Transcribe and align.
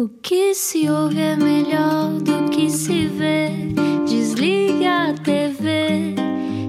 O 0.00 0.08
que 0.08 0.54
se 0.54 0.88
ouve 0.88 1.20
é 1.20 1.36
melhor 1.36 2.12
do 2.22 2.48
que 2.48 2.70
se 2.70 3.06
vê. 3.06 3.50
Desliga 4.08 5.10
a 5.10 5.12
TV, 5.12 6.14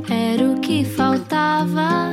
era 0.10 0.52
o 0.52 0.60
que 0.60 0.84
faltava. 0.84 2.10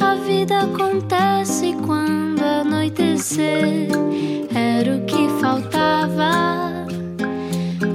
A 0.00 0.14
vida 0.24 0.60
acontece 0.60 1.74
quando 1.84 2.40
anoitecer, 2.40 3.88
era 4.54 4.96
o 4.96 5.04
que 5.06 5.28
faltava. 5.40 6.86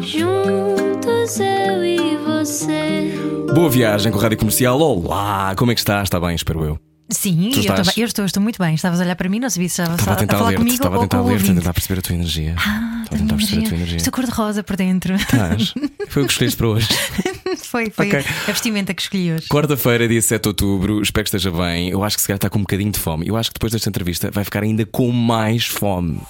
Juntos 0.01 1.39
eu 1.39 1.85
e 1.85 2.17
você. 2.17 3.13
Boa 3.55 3.69
viagem 3.69 4.11
com 4.11 4.19
a 4.19 4.21
Rádio 4.21 4.37
Comercial. 4.39 4.77
Olá, 4.81 5.55
como 5.55 5.71
é 5.71 5.75
que 5.75 5.79
estás? 5.79 6.03
Está 6.03 6.19
bem, 6.19 6.35
espero 6.35 6.65
eu. 6.65 6.89
Sim, 7.11 7.51
eu, 7.51 7.59
estás? 7.59 7.87
bem. 7.87 7.93
eu 7.97 8.05
estou, 8.05 8.23
estou 8.23 8.41
muito 8.43 8.61
bem. 8.61 8.75
Estavas 8.75 8.99
a 9.01 9.03
olhar 9.03 9.15
para 9.15 9.27
mim, 9.27 9.39
não 9.39 9.49
sabia 9.49 9.67
se 9.67 9.81
estavas 9.81 9.99
Estava 9.99 10.21
a 10.21 10.23
a, 10.23 10.27
falar 10.27 10.49
ler-te, 10.49 10.57
comigo 10.57 10.75
estava 10.75 10.95
a 10.95 10.99
ou 10.99 11.03
tentar 11.07 11.17
com 11.17 11.23
o 11.23 11.27
ler-te, 11.27 11.51
a 11.51 11.53
tentar 11.55 11.73
perceber 11.73 11.99
a 11.99 12.01
tua 12.03 12.15
energia. 12.15 12.55
Ah, 12.57 13.01
Estava 13.03 13.15
a 13.15 13.17
tentar 13.17 13.35
perceber 13.35 13.65
a 13.65 13.67
tua 13.67 13.75
energia. 13.77 13.97
Estou 13.97 14.13
cor-de-rosa 14.13 14.63
por 14.63 14.75
dentro. 14.75 15.15
Estás? 15.15 15.73
Foi 16.07 16.23
o 16.23 16.25
que 16.27 16.31
escolheste 16.33 16.57
para 16.57 16.67
hoje. 16.67 16.87
foi 17.63 17.89
foi 17.89 18.07
Ok. 18.09 18.19
a 18.47 18.51
vestimenta 18.51 18.93
que 18.93 19.01
escolhi 19.01 19.33
hoje. 19.33 19.47
Quarta-feira, 19.47 20.07
dia 20.07 20.21
7 20.21 20.41
de 20.43 20.47
outubro, 20.49 21.01
espero 21.01 21.23
que 21.23 21.35
esteja 21.35 21.51
bem. 21.51 21.89
Eu 21.89 22.03
acho 22.03 22.15
que 22.15 22.21
se 22.21 22.27
calhar 22.27 22.37
está 22.37 22.49
com 22.49 22.59
um 22.59 22.61
bocadinho 22.61 22.91
de 22.91 22.99
fome. 22.99 23.27
Eu 23.27 23.35
acho 23.35 23.49
que 23.49 23.55
depois 23.55 23.73
desta 23.73 23.89
entrevista 23.89 24.29
vai 24.31 24.43
ficar 24.43 24.61
ainda 24.61 24.85
com 24.85 25.11
mais 25.11 25.65
fome. 25.65 26.21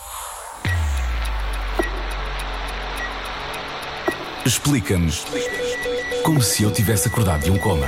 Explica-nos 4.46 5.26
como 6.24 6.42
se 6.42 6.64
eu 6.64 6.72
tivesse 6.72 7.08
acordado 7.10 7.44
de 7.44 7.52
um 7.52 7.58
coma. 7.58 7.88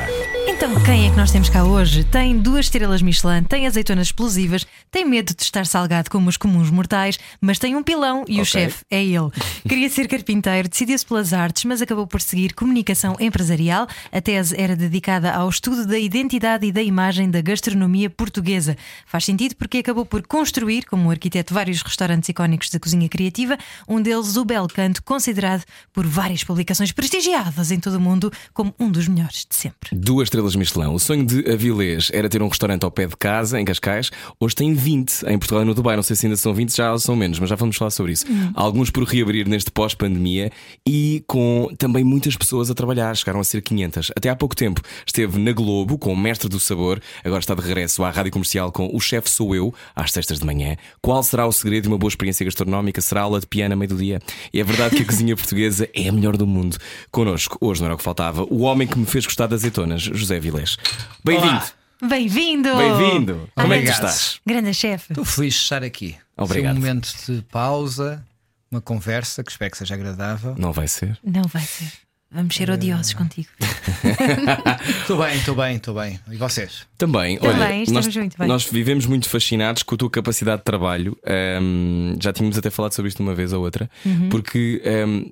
Então, 0.64 0.80
quem 0.84 1.08
é 1.08 1.10
que 1.10 1.18
nós 1.18 1.32
temos 1.32 1.50
cá 1.50 1.64
hoje? 1.64 2.04
Tem 2.04 2.38
duas 2.38 2.68
estrelas 2.68 3.02
Michelin, 3.02 3.42
tem 3.42 3.66
azeitonas 3.66 4.10
explosivas, 4.10 4.68
tem 4.92 5.04
medo 5.04 5.34
de 5.34 5.42
estar 5.42 5.66
salgado 5.66 6.12
como 6.12 6.30
os 6.30 6.38
comuns 6.38 6.70
mortais, 6.70 7.18
mas 7.42 7.58
tem 7.58 7.76
um 7.76 7.82
pilão 7.82 8.24
e 8.28 8.38
o 8.38 8.44
Ok. 8.44 8.46
chefe 8.46 8.86
é 8.92 9.04
ele. 9.04 9.32
Queria 9.68 9.90
ser 9.90 10.08
carpinteiro, 10.08 10.70
decidiu-se 10.70 11.04
pelas 11.04 11.34
artes, 11.34 11.66
mas 11.66 11.82
acabou 11.82 12.06
por 12.06 12.22
seguir 12.22 12.54
comunicação 12.54 13.16
empresarial. 13.20 13.88
A 14.12 14.22
tese 14.22 14.56
era 14.56 14.76
dedicada 14.76 15.32
ao 15.34 15.50
estudo 15.50 15.88
da 15.88 15.98
identidade 15.98 16.68
e 16.68 16.72
da 16.72 16.84
imagem 16.84 17.32
da 17.32 17.42
gastronomia 17.42 18.08
portuguesa. 18.08 18.78
Faz 19.08 19.26
sentido 19.26 19.56
porque 19.56 19.80
acabou 19.80 20.06
por 20.06 20.22
construir, 20.28 20.86
como 20.86 21.10
arquiteto, 21.10 21.56
vários 21.56 21.82
restaurantes 21.82 22.30
icónicos 22.30 22.70
da 22.70 22.80
cozinha 22.80 23.10
criativa, 23.10 23.58
um 23.88 24.00
deles 24.00 24.38
o 24.38 24.46
Bel 24.46 24.68
Canto, 24.68 25.02
considerado 25.02 25.64
por 25.92 26.06
várias 26.06 26.44
publicações 26.44 26.92
prestigiadas 26.92 27.72
em 27.72 27.80
todo 27.80 27.96
o 27.96 28.00
mundo 28.00 28.32
como 28.54 28.72
um 28.80 28.92
dos 28.92 29.08
melhores 29.08 29.48
de 29.50 29.56
sempre. 29.56 29.90
Duas 29.96 30.28
estrelas 30.28 30.51
Michelin. 30.56 30.88
O 30.88 31.00
sonho 31.00 31.26
de 31.26 31.50
Avilés 31.52 32.10
era 32.14 32.30
ter 32.30 32.42
um 32.42 32.48
restaurante 32.48 32.84
ao 32.84 32.92
pé 32.92 33.08
de 33.08 33.16
casa, 33.16 33.60
em 33.60 33.66
Cascais. 33.66 34.12
Hoje 34.40 34.56
tem 34.56 34.74
20 34.74 35.24
em 35.28 35.38
Portugal 35.38 35.64
e 35.64 35.66
no 35.66 35.74
Dubai. 35.74 35.96
Não 35.96 36.04
sei 36.04 36.16
se 36.16 36.26
ainda 36.26 36.36
são 36.36 36.54
20, 36.54 36.76
já 36.76 36.98
são 36.98 37.16
menos, 37.16 37.40
mas 37.40 37.50
já 37.50 37.56
vamos 37.56 37.76
falar 37.78 37.92
sobre 37.92 38.12
isso. 38.12 38.26
Alguns 38.54 38.90
por 38.90 39.04
reabrir 39.04 39.48
neste 39.48 39.72
pós-pandemia 39.72 40.52
e 40.86 41.24
com 41.28 41.70
também 41.78 42.04
muitas 42.04 42.36
pessoas 42.36 42.70
a 42.70 42.74
trabalhar. 42.74 43.16
Chegaram 43.16 43.40
a 43.40 43.44
ser 43.44 43.62
500. 43.62 44.12
Até 44.16 44.30
há 44.30 44.36
pouco 44.36 44.56
tempo 44.56 44.82
esteve 45.06 45.40
na 45.40 45.52
Globo 45.52 45.98
com 45.98 46.14
o 46.14 46.18
Mestre 46.18 46.50
do 46.50 46.60
Sabor. 46.60 47.02
Agora 47.24 47.40
está 47.40 47.56
de 47.56 47.62
regresso 47.62 48.04
à 48.04 48.10
rádio 48.10 48.32
comercial 48.32 48.72
com 48.72 48.90
O 48.94 49.00
Chefe 49.00 49.30
Sou 49.30 49.56
Eu, 49.56 49.74
às 49.96 50.12
sextas 50.12 50.40
de 50.40 50.46
manhã. 50.46 50.76
Qual 51.02 51.24
será 51.24 51.48
o 51.48 51.52
segredo 51.52 51.84
de 51.84 51.88
uma 51.88 51.98
boa 51.98 52.10
experiência 52.10 52.44
gastronómica? 52.44 53.02
Será 53.02 53.22
aula 53.22 53.40
de 53.40 53.48
piano 53.48 53.74
a 53.74 53.78
meio 53.78 53.90
do 53.90 53.96
dia? 53.96 54.20
É 54.54 54.64
verdade 54.64 54.96
que 54.96 55.04
a 55.04 55.06
cozinha 55.06 55.36
portuguesa 55.38 55.90
é 55.94 56.10
a 56.10 56.12
melhor 56.12 56.36
do 56.36 56.46
mundo. 56.46 56.78
Connosco, 57.12 57.58
hoje 57.62 57.82
não 57.82 57.86
era 57.86 57.96
o 57.96 57.98
que 57.98 58.04
faltava, 58.04 58.44
o 58.50 58.62
homem 58.62 58.88
que 58.88 58.98
me 58.98 59.06
fez 59.06 59.26
gostar 59.26 59.48
das 59.48 59.62
azeitonas, 59.62 60.02
José 60.02 60.40
Vilés. 60.42 60.78
Bem-vindo! 61.24 61.62
Bem-vindo! 62.02 62.76
Bem-vindo! 62.76 63.50
Como 63.56 63.74
é 63.74 63.80
que 63.80 63.86
tu 63.86 63.92
estás? 63.92 64.40
Grande 64.46 64.74
chefe. 64.74 65.12
Estou 65.14 65.24
feliz 65.24 65.54
de 65.54 65.60
estar 65.62 65.84
aqui. 65.84 66.16
Obrigado. 66.36 66.76
Um 66.76 66.80
momento 66.80 67.14
de 67.28 67.44
pausa, 67.44 68.26
uma 68.72 68.82
conversa 68.82 69.44
que 69.44 69.52
espero 69.52 69.70
que 69.72 69.78
seja 69.78 69.94
agradável. 69.94 70.56
Não 70.58 70.74
vai 70.74 70.88
ser? 70.88 71.18
Não 71.24 71.44
vai 71.44 71.62
ser. 71.62 71.92
Vamos 72.34 72.56
ser 72.56 72.70
odiosos 72.72 73.14
contigo. 73.14 73.50
Estou 75.02 75.18
bem, 75.22 75.36
estou 75.36 75.54
bem, 75.54 75.76
estou 75.76 75.94
bem. 75.94 76.18
E 76.32 76.38
vocês? 76.38 76.88
Também, 76.98 77.38
Também, 77.38 77.56
olha, 77.62 77.76
estamos 77.84 78.06
nós, 78.06 78.16
muito 78.16 78.38
bem. 78.38 78.48
nós 78.48 78.64
vivemos 78.66 79.06
muito 79.06 79.28
fascinados 79.28 79.84
com 79.84 79.96
a 79.96 79.98
tua 79.98 80.10
capacidade 80.10 80.60
de 80.60 80.64
trabalho. 80.64 81.18
Ahm, 81.26 82.16
já 82.22 82.32
tínhamos 82.32 82.58
até 82.58 82.70
falado 82.70 82.94
sobre 82.94 83.10
isto 83.10 83.22
uma 83.22 83.36
vez 83.36 83.52
ou 83.52 83.62
outra, 83.62 83.90
Uhum. 84.06 84.30
porque 84.30 84.82
ahm, 84.86 85.26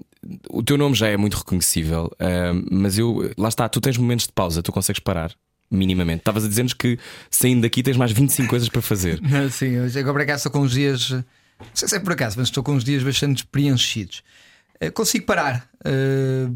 o 0.49 0.61
teu 0.63 0.77
nome 0.77 0.95
já 0.95 1.07
é 1.07 1.15
muito 1.17 1.37
reconhecível, 1.37 2.11
ahm, 2.19 2.65
mas 2.71 2.97
eu, 2.97 3.31
lá 3.37 3.47
está, 3.49 3.67
tu 3.69 3.79
tens 3.79 3.97
momentos 3.97 4.27
de 4.27 4.33
pausa, 4.33 4.61
tu 4.61 4.71
consegues 4.71 4.99
parar. 4.99 5.33
Minimamente. 5.71 6.21
Estavas 6.21 6.43
a 6.45 6.47
dizer-nos 6.47 6.73
que 6.73 6.97
saindo 7.29 7.61
daqui 7.61 7.83
tens 7.83 7.95
mais 7.95 8.11
25 8.11 8.49
coisas 8.49 8.67
para 8.69 8.81
fazer. 8.81 9.21
Sim, 9.51 9.79
hoje 9.81 9.99
agora 9.99 10.13
por 10.15 10.21
acaso 10.23 10.39
estou 10.39 10.51
com 10.51 10.61
uns 10.61 10.71
dias. 10.71 11.11
Não 11.11 11.23
sei 11.75 11.87
se 11.87 11.95
é 11.95 11.99
por 11.99 12.13
acaso, 12.13 12.37
mas 12.39 12.47
estou 12.47 12.63
com 12.63 12.73
uns 12.73 12.83
dias 12.83 13.03
bastante 13.03 13.45
preenchidos. 13.45 14.23
Eh, 14.79 14.89
Consigo 14.89 15.25
parar. 15.27 15.69
eh, 15.85 16.49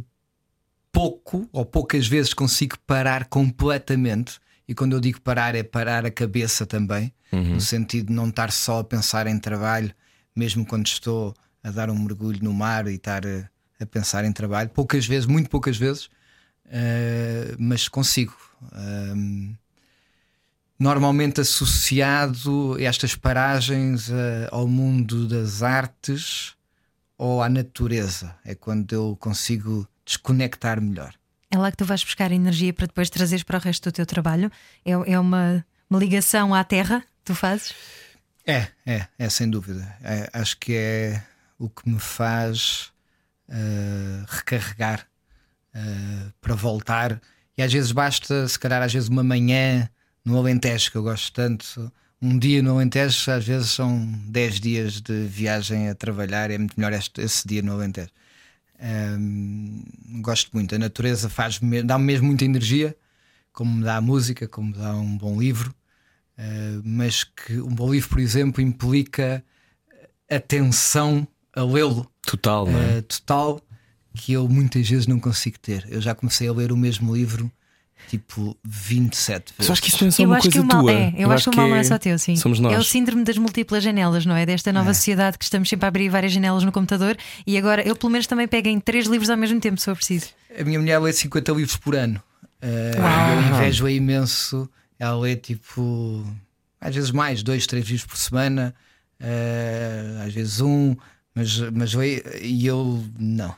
pouco 0.91 1.47
ou 1.51 1.65
poucas 1.65 2.07
vezes 2.07 2.33
consigo 2.33 2.75
parar 2.85 3.25
completamente. 3.25 4.39
E 4.67 4.73
quando 4.73 4.93
eu 4.93 4.99
digo 4.99 5.19
parar, 5.21 5.55
é 5.55 5.61
parar 5.63 6.05
a 6.05 6.11
cabeça 6.11 6.65
também, 6.65 7.13
no 7.31 7.59
sentido 7.59 8.07
de 8.07 8.13
não 8.13 8.29
estar 8.29 8.51
só 8.51 8.79
a 8.79 8.83
pensar 8.83 9.27
em 9.27 9.37
trabalho, 9.37 9.91
mesmo 10.35 10.65
quando 10.65 10.87
estou 10.87 11.33
a 11.63 11.69
dar 11.71 11.89
um 11.89 11.97
mergulho 11.99 12.39
no 12.41 12.53
mar 12.53 12.87
e 12.87 12.95
estar 12.95 13.25
a, 13.25 13.49
a 13.83 13.85
pensar 13.85 14.25
em 14.25 14.31
trabalho. 14.31 14.69
Poucas 14.69 15.05
vezes, 15.05 15.25
muito 15.25 15.49
poucas 15.49 15.77
vezes, 15.77 16.09
eh, 16.65 17.55
mas 17.59 17.87
consigo. 17.87 18.35
Ahm, 18.71 19.53
normalmente 20.79 21.41
associado 21.41 22.77
estas 22.79 23.15
paragens 23.15 24.09
eh, 24.09 24.49
ao 24.51 24.67
mundo 24.67 25.27
das 25.27 25.61
artes 25.61 26.55
ou 27.17 27.41
à 27.41 27.49
natureza. 27.49 28.35
É 28.43 28.55
quando 28.55 28.91
eu 28.93 29.17
consigo 29.19 29.87
desconectar 30.05 30.81
melhor. 30.81 31.13
É 31.49 31.57
lá 31.57 31.69
que 31.69 31.77
tu 31.77 31.85
vais 31.85 32.03
buscar 32.03 32.31
energia 32.31 32.73
para 32.73 32.87
depois 32.87 33.09
trazeres 33.09 33.43
para 33.43 33.57
o 33.57 33.61
resto 33.61 33.89
do 33.89 33.93
teu 33.93 34.05
trabalho. 34.05 34.51
É, 34.83 34.91
é 34.91 35.19
uma, 35.19 35.65
uma 35.89 35.99
ligação 35.99 36.53
à 36.53 36.63
terra 36.63 37.01
que 37.01 37.25
tu 37.25 37.35
fazes. 37.35 37.73
É, 38.45 38.67
é, 38.85 39.07
é 39.17 39.29
sem 39.29 39.49
dúvida. 39.49 39.95
É, 40.01 40.29
acho 40.33 40.57
que 40.57 40.73
é 40.73 41.23
o 41.57 41.69
que 41.69 41.87
me 41.87 41.99
faz 41.99 42.91
eh, 43.49 44.23
recarregar 44.27 45.07
eh, 45.73 46.31
para 46.41 46.55
voltar. 46.55 47.21
E 47.57 47.63
às 47.63 47.71
vezes 47.71 47.91
basta, 47.91 48.47
se 48.47 48.57
calhar, 48.57 48.81
às 48.81 48.93
vezes 48.93 49.09
uma 49.09 49.23
manhã 49.23 49.89
no 50.25 50.37
Alentejo, 50.37 50.91
que 50.91 50.97
eu 50.97 51.03
gosto 51.03 51.33
tanto. 51.33 51.91
Um 52.21 52.37
dia 52.39 52.61
no 52.63 52.75
Alentejo, 52.75 53.31
às 53.31 53.45
vezes 53.45 53.71
são 53.71 54.05
10 54.27 54.59
dias 54.59 55.01
de 55.01 55.25
viagem 55.25 55.89
a 55.89 55.95
trabalhar, 55.95 56.49
é 56.51 56.57
muito 56.57 56.73
melhor 56.79 56.93
este, 56.93 57.21
esse 57.21 57.47
dia 57.47 57.61
no 57.61 57.73
Alentejo. 57.73 58.11
Hum, 58.79 59.83
gosto 60.21 60.51
muito. 60.53 60.75
A 60.75 60.79
natureza 60.79 61.29
faz 61.29 61.59
dá-me 61.85 62.05
mesmo 62.05 62.27
muita 62.27 62.45
energia, 62.45 62.95
como 63.51 63.73
me 63.75 63.83
dá 63.83 63.97
a 63.97 64.01
música, 64.01 64.47
como 64.47 64.71
me 64.71 64.77
dá 64.77 64.95
um 64.95 65.17
bom 65.17 65.39
livro. 65.39 65.73
Uh, 66.37 66.81
mas 66.83 67.23
que 67.23 67.59
um 67.61 67.73
bom 67.75 67.91
livro, 67.91 68.09
por 68.09 68.19
exemplo, 68.19 68.61
implica 68.61 69.43
atenção 70.29 71.27
a 71.55 71.63
lê-lo 71.63 72.11
Total, 72.25 72.65
não 72.65 72.79
é? 72.79 72.99
uh, 72.99 73.01
total 73.03 73.61
que 74.15 74.33
eu 74.33 74.47
muitas 74.47 74.87
vezes 74.87 75.07
não 75.07 75.19
consigo 75.19 75.57
ter. 75.59 75.85
Eu 75.89 76.01
já 76.01 76.13
comecei 76.13 76.47
a 76.47 76.53
ler 76.53 76.71
o 76.71 76.77
mesmo 76.77 77.15
livro 77.15 77.51
tipo 78.07 78.55
27 78.63 79.53
vezes. 79.57 79.65
Só 79.65 79.73
acho 79.73 79.81
que 79.81 79.89
isso 79.89 80.03
não 80.03 80.09
é 80.09 80.11
só 80.11 80.23
eu 80.23 80.29
uma 80.29 80.37
acho 80.37 80.49
que 80.49 80.57
coisa 80.57 80.65
o 80.65 80.67
mal, 80.67 80.83
tua. 80.83 80.91
é, 80.91 81.13
eu, 81.17 81.31
acho 81.31 81.49
que 81.49 81.55
o 81.55 81.59
mal 81.59 81.69
não 81.69 81.75
é 81.75 81.83
só 81.83 81.97
teu, 81.97 82.17
sim. 82.19 82.35
Somos 82.35 82.59
nós. 82.59 82.73
É 82.73 82.77
o 82.77 82.83
síndrome 82.83 83.23
das 83.23 83.37
múltiplas 83.37 83.83
janelas, 83.83 84.25
não 84.25 84.35
é? 84.35 84.45
Desta 84.45 84.71
nova 84.71 84.93
sociedade 84.93 85.37
que 85.37 85.43
estamos 85.43 85.69
sempre 85.69 85.85
a 85.85 85.87
abrir 85.87 86.09
várias 86.09 86.31
janelas 86.31 86.63
no 86.63 86.71
computador 86.71 87.17
e 87.45 87.57
agora 87.57 87.81
eu, 87.87 87.95
pelo 87.95 88.11
menos, 88.11 88.27
também 88.27 88.47
pego 88.47 88.67
em 88.67 88.79
três 88.79 89.07
livros 89.07 89.29
ao 89.29 89.37
mesmo 89.37 89.59
tempo, 89.59 89.79
se 89.79 89.85
for 89.85 89.95
preciso. 89.95 90.27
A 90.57 90.63
minha 90.63 90.79
mulher 90.79 90.99
lê 90.99 91.11
50 91.11 91.51
livros 91.53 91.77
por 91.77 91.95
ano. 91.95 92.21
Uh, 92.61 93.51
eu 93.51 93.55
invejo-a 93.55 93.91
imenso. 93.91 94.69
Ela 94.99 95.19
lê 95.19 95.35
tipo, 95.35 96.25
às 96.79 96.93
vezes 96.93 97.11
mais, 97.11 97.41
dois, 97.41 97.65
três 97.65 97.85
livros 97.85 98.05
por 98.05 98.17
semana, 98.17 98.73
uh, 99.19 100.27
às 100.27 100.33
vezes 100.33 100.61
um, 100.61 100.95
mas, 101.35 101.59
mas 101.71 101.93
lê, 101.93 102.23
e 102.41 102.65
eu 102.65 103.03
não. 103.19 103.55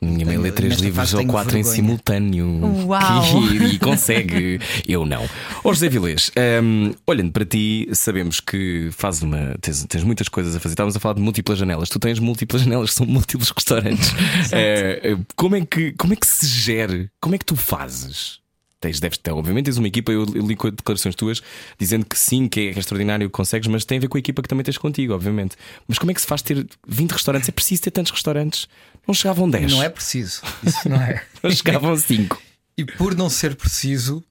Minha 0.00 0.26
mãe 0.26 0.38
lê 0.38 0.52
três 0.52 0.78
livros 0.78 1.12
ou 1.12 1.26
quatro 1.26 1.58
em 1.58 1.62
vergonha. 1.62 1.74
simultâneo. 1.74 2.86
Uau. 2.86 3.42
E, 3.52 3.74
e 3.74 3.78
consegue. 3.80 4.60
Eu 4.86 5.04
não. 5.04 5.28
Ó 5.64 5.72
José 5.72 5.88
Vilês, 5.88 6.30
hum, 6.62 6.94
olhando 7.04 7.32
para 7.32 7.44
ti, 7.44 7.88
sabemos 7.92 8.38
que 8.38 8.90
fazes 8.92 9.22
uma. 9.22 9.56
Tens, 9.60 9.84
tens 9.88 10.04
muitas 10.04 10.28
coisas 10.28 10.54
a 10.54 10.60
fazer. 10.60 10.74
Estávamos 10.74 10.96
a 10.96 11.00
falar 11.00 11.14
de 11.14 11.20
múltiplas 11.20 11.58
janelas. 11.58 11.88
Tu 11.88 11.98
tens 11.98 12.20
múltiplas 12.20 12.62
janelas, 12.62 12.90
que 12.90 12.96
são 12.96 13.06
múltiplos 13.06 13.50
restaurantes. 13.50 14.12
Eh, 14.52 15.16
como, 15.36 15.56
é 15.56 15.64
que, 15.64 15.92
como 15.92 16.12
é 16.12 16.16
que 16.16 16.26
se 16.26 16.46
gere? 16.46 17.10
Como 17.20 17.34
é 17.34 17.38
que 17.38 17.44
tu 17.44 17.56
fazes? 17.56 18.38
Tens, 18.80 19.00
deves 19.00 19.18
ter, 19.18 19.32
obviamente, 19.32 19.64
tens 19.64 19.76
uma 19.76 19.88
equipa. 19.88 20.12
Eu, 20.12 20.24
li 20.24 20.54
com 20.54 20.70
declarações 20.70 21.16
tuas 21.16 21.42
dizendo 21.78 22.06
que 22.06 22.16
sim, 22.16 22.46
que 22.46 22.60
é, 22.60 22.78
extraordinário, 22.78 23.28
que 23.28 23.32
consegues, 23.32 23.66
mas 23.66 23.84
tem 23.84 23.98
a 23.98 24.00
ver 24.00 24.08
com 24.08 24.16
a 24.16 24.20
equipa 24.20 24.40
que 24.40 24.48
também 24.48 24.64
tens 24.64 24.78
contigo, 24.78 25.14
obviamente. 25.14 25.56
Mas 25.88 25.98
como 25.98 26.12
é 26.12 26.14
que 26.14 26.20
se 26.20 26.26
faz 26.26 26.42
ter 26.42 26.64
20 26.86 27.10
restaurantes? 27.10 27.48
É 27.48 27.52
preciso 27.52 27.82
ter 27.82 27.90
tantos 27.90 28.12
restaurantes? 28.12 28.68
Não 29.06 29.14
chegavam 29.14 29.50
10. 29.50 29.72
Não 29.72 29.82
é 29.82 29.88
preciso. 29.88 30.42
Isso 30.62 30.88
não 30.88 30.96
é. 30.96 31.24
Não 31.42 31.50
chegavam 31.50 31.92
a 31.92 31.96
5. 31.96 32.40
E 32.76 32.84
por 32.84 33.16
não 33.16 33.28
ser 33.28 33.56
preciso, 33.56 34.22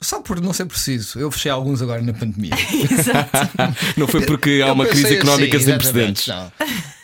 Só 0.00 0.20
por 0.20 0.40
não 0.40 0.52
ser 0.52 0.66
preciso. 0.66 1.18
Eu 1.18 1.30
fechei 1.30 1.50
alguns 1.50 1.82
agora 1.82 2.00
na 2.00 2.12
pandemia. 2.12 2.52
Não 3.96 4.06
foi 4.06 4.24
porque 4.24 4.62
há 4.64 4.72
uma 4.72 4.86
crise 4.86 5.16
económica 5.16 5.56
assim, 5.56 5.66
sem 5.66 5.78
precedentes. 5.78 6.26
Não. 6.28 6.52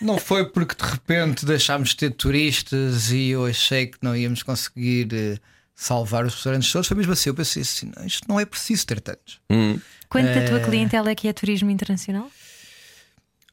não 0.00 0.18
foi 0.18 0.44
porque 0.44 0.74
de 0.74 0.88
repente 0.88 1.44
deixámos 1.44 1.90
de 1.90 1.96
ter 1.96 2.10
turistas 2.10 3.10
e 3.10 3.30
eu 3.30 3.44
achei 3.44 3.86
que 3.86 3.98
não 4.00 4.16
íamos 4.16 4.42
conseguir 4.42 5.08
eh, 5.12 5.38
salvar 5.76 6.24
os 6.24 6.34
restaurantes 6.34 6.72
todos. 6.72 6.88
Foi 6.88 6.96
mesmo 6.96 7.12
assim. 7.12 7.28
Eu 7.30 7.34
pensei 7.34 7.62
assim: 7.62 7.92
não, 7.94 8.04
isto 8.06 8.26
não 8.28 8.40
é 8.40 8.44
preciso 8.46 8.86
ter 8.86 9.00
tantos. 9.00 9.38
Hum. 9.50 9.78
Quanto 10.08 10.26
da 10.34 10.46
tua 10.46 10.60
Eh, 10.60 10.64
clientela 10.64 11.10
é 11.10 11.14
que 11.14 11.28
é 11.28 11.32
turismo 11.32 11.70
internacional? 11.70 12.30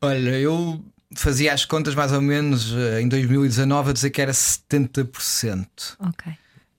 Olha, 0.02 0.32
eu 0.40 0.84
fazia 1.16 1.54
as 1.54 1.66
contas 1.66 1.94
mais 1.96 2.12
ou 2.12 2.22
menos 2.22 2.74
eh, 2.74 3.02
em 3.02 3.08
2019 3.08 3.90
a 3.90 3.94
dizer 3.94 4.10
que 4.10 4.22
era 4.22 4.32
70%. 4.32 5.68
Ok. 6.00 6.34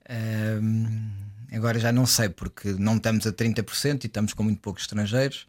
Ahm, 0.09 1.09
agora 1.51 1.79
já 1.79 1.91
não 1.91 2.05
sei, 2.05 2.29
porque 2.29 2.69
não 2.77 2.97
estamos 2.97 3.25
a 3.27 3.31
30% 3.31 4.03
e 4.03 4.07
estamos 4.07 4.33
com 4.33 4.43
muito 4.43 4.59
poucos 4.61 4.83
estrangeiros. 4.83 5.47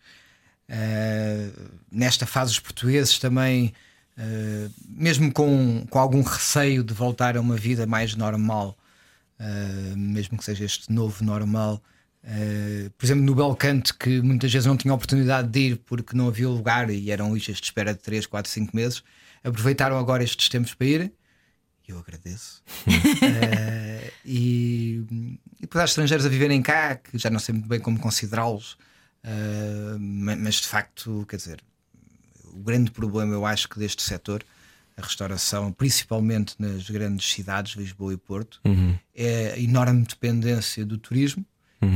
Ah, 0.68 1.50
nesta 1.90 2.26
fase, 2.26 2.52
os 2.52 2.58
portugueses 2.58 3.18
também, 3.18 3.72
ah, 4.18 4.68
mesmo 4.88 5.32
com, 5.32 5.86
com 5.88 5.98
algum 5.98 6.22
receio 6.22 6.82
de 6.82 6.92
voltar 6.94 7.36
a 7.36 7.40
uma 7.40 7.56
vida 7.56 7.86
mais 7.86 8.14
normal, 8.14 8.76
ah, 9.38 9.94
mesmo 9.96 10.36
que 10.38 10.44
seja 10.44 10.64
este 10.64 10.92
novo 10.92 11.24
normal. 11.24 11.82
ah, 12.24 12.90
por 12.96 13.06
exemplo, 13.06 13.24
no 13.24 13.34
Belcanto, 13.34 13.96
que 13.96 14.20
muitas 14.22 14.52
vezes 14.52 14.66
não 14.66 14.76
tinha 14.76 14.92
oportunidade 14.94 15.48
de 15.48 15.60
ir 15.60 15.76
porque 15.86 16.16
não 16.16 16.28
havia 16.28 16.48
lugar 16.48 16.90
e 16.90 17.10
eram 17.10 17.34
listas 17.34 17.56
de 17.58 17.64
espera 17.64 17.92
de 17.94 18.00
3, 18.00 18.26
4, 18.26 18.50
5 18.50 18.74
meses, 18.74 19.02
aproveitaram 19.44 19.98
agora 19.98 20.22
estes 20.24 20.48
tempos 20.48 20.74
para 20.74 20.86
ir. 20.86 21.12
E 21.88 21.92
eu 21.92 21.98
agradeço. 22.00 22.64
Eh, 23.22 24.12
e, 24.24 25.04
e 25.62 25.68
há 25.72 25.84
estrangeiros 25.84 26.26
a 26.26 26.28
viverem 26.28 26.60
cá, 26.60 26.96
que 26.96 27.16
já 27.16 27.30
não 27.30 27.38
sei 27.38 27.52
muito 27.54 27.68
bem 27.68 27.78
como 27.78 27.98
considerá-los, 28.00 28.76
ma- 30.00 30.34
mas 30.36 30.56
de 30.56 30.66
facto, 30.66 31.24
quer 31.28 31.36
dizer, 31.36 31.60
o 32.52 32.58
grande 32.58 32.90
problema 32.90 33.32
eu 33.34 33.46
acho 33.46 33.68
que 33.68 33.78
deste 33.78 34.02
setor, 34.02 34.42
a 34.96 35.02
restauração, 35.02 35.70
principalmente 35.72 36.54
nas 36.58 36.88
grandes 36.88 37.30
cidades, 37.30 37.76
Lisboa 37.76 38.14
e 38.14 38.16
Porto, 38.16 38.60
é 39.14 39.52
a 39.52 39.58
enorme 39.58 40.02
dependência 40.04 40.84
do 40.86 40.96
turismo. 40.98 41.44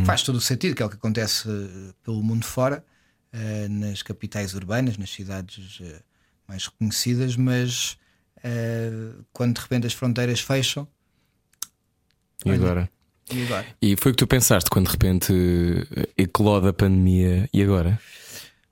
Faz 0.04 0.22
todo 0.22 0.36
o 0.36 0.40
sentido, 0.40 0.74
que 0.76 0.82
é 0.82 0.86
o 0.86 0.88
que 0.90 0.94
acontece 0.96 1.48
eh, 1.48 1.92
pelo 2.04 2.22
mundo 2.22 2.44
fora, 2.44 2.84
eh, 3.32 3.66
nas 3.68 4.02
capitais 4.02 4.54
urbanas, 4.54 4.96
nas 4.98 5.10
cidades 5.10 5.78
eh, 5.80 6.00
mais 6.46 6.66
reconhecidas, 6.66 7.34
mas 7.34 7.96
eh, 8.44 9.10
quando 9.32 9.54
de 9.56 9.60
repente 9.62 9.86
as 9.86 9.92
fronteiras 9.94 10.38
fecham, 10.40 10.86
E 12.44 12.50
agora? 12.52 12.88
e 13.32 13.42
agora? 13.42 13.66
E 13.82 13.96
foi 13.96 14.12
o 14.12 14.14
que 14.14 14.18
tu 14.18 14.26
pensaste 14.26 14.70
quando 14.70 14.86
de 14.86 14.92
repente 14.92 15.32
eclode 16.16 16.68
a 16.68 16.72
pandemia 16.72 17.48
e 17.52 17.62
agora? 17.62 17.98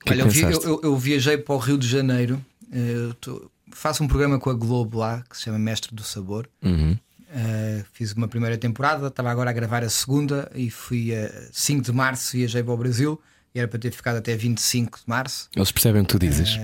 É 0.05 0.11
Olha, 0.11 0.21
eu, 0.21 0.29
vi- 0.29 0.41
eu- 0.43 0.79
eu- 0.83 0.97
viajei 0.97 1.37
para 1.37 1.55
o 1.55 1.57
Rio 1.57 1.77
de 1.77 1.87
Janeiro, 1.87 2.43
eu 2.71 3.13
tô- 3.15 3.51
faço 3.71 4.03
um 4.03 4.07
programa 4.07 4.39
com 4.39 4.49
a 4.49 4.53
Globo 4.53 4.97
lá 4.99 5.23
que 5.29 5.37
se 5.37 5.43
chama 5.43 5.59
Mestre 5.59 5.93
do 5.95 6.03
Sabor. 6.03 6.47
Uhum. 6.63 6.97
Eh, 7.31 7.83
fiz 7.93 8.11
uma 8.13 8.27
primeira 8.27 8.57
temporada, 8.57 9.07
estava 9.07 9.29
agora 9.29 9.51
a 9.51 9.53
gravar 9.53 9.83
a 9.83 9.89
segunda 9.89 10.51
e 10.55 10.69
fui 10.71 11.13
a 11.15 11.29
5 11.51 11.83
de 11.83 11.91
março, 11.91 12.35
viajei 12.35 12.63
para 12.63 12.73
o 12.73 12.77
Brasil 12.77 13.21
e 13.53 13.59
era 13.59 13.67
para 13.67 13.77
ter 13.79 13.91
ficado 13.91 14.17
até 14.17 14.35
25 14.35 14.97
de 14.99 15.03
março. 15.05 15.47
Eles 15.55 15.71
percebem 15.71 16.01
o 16.01 16.05
que 16.05 16.11
tu 16.11 16.19
dizes. 16.19 16.59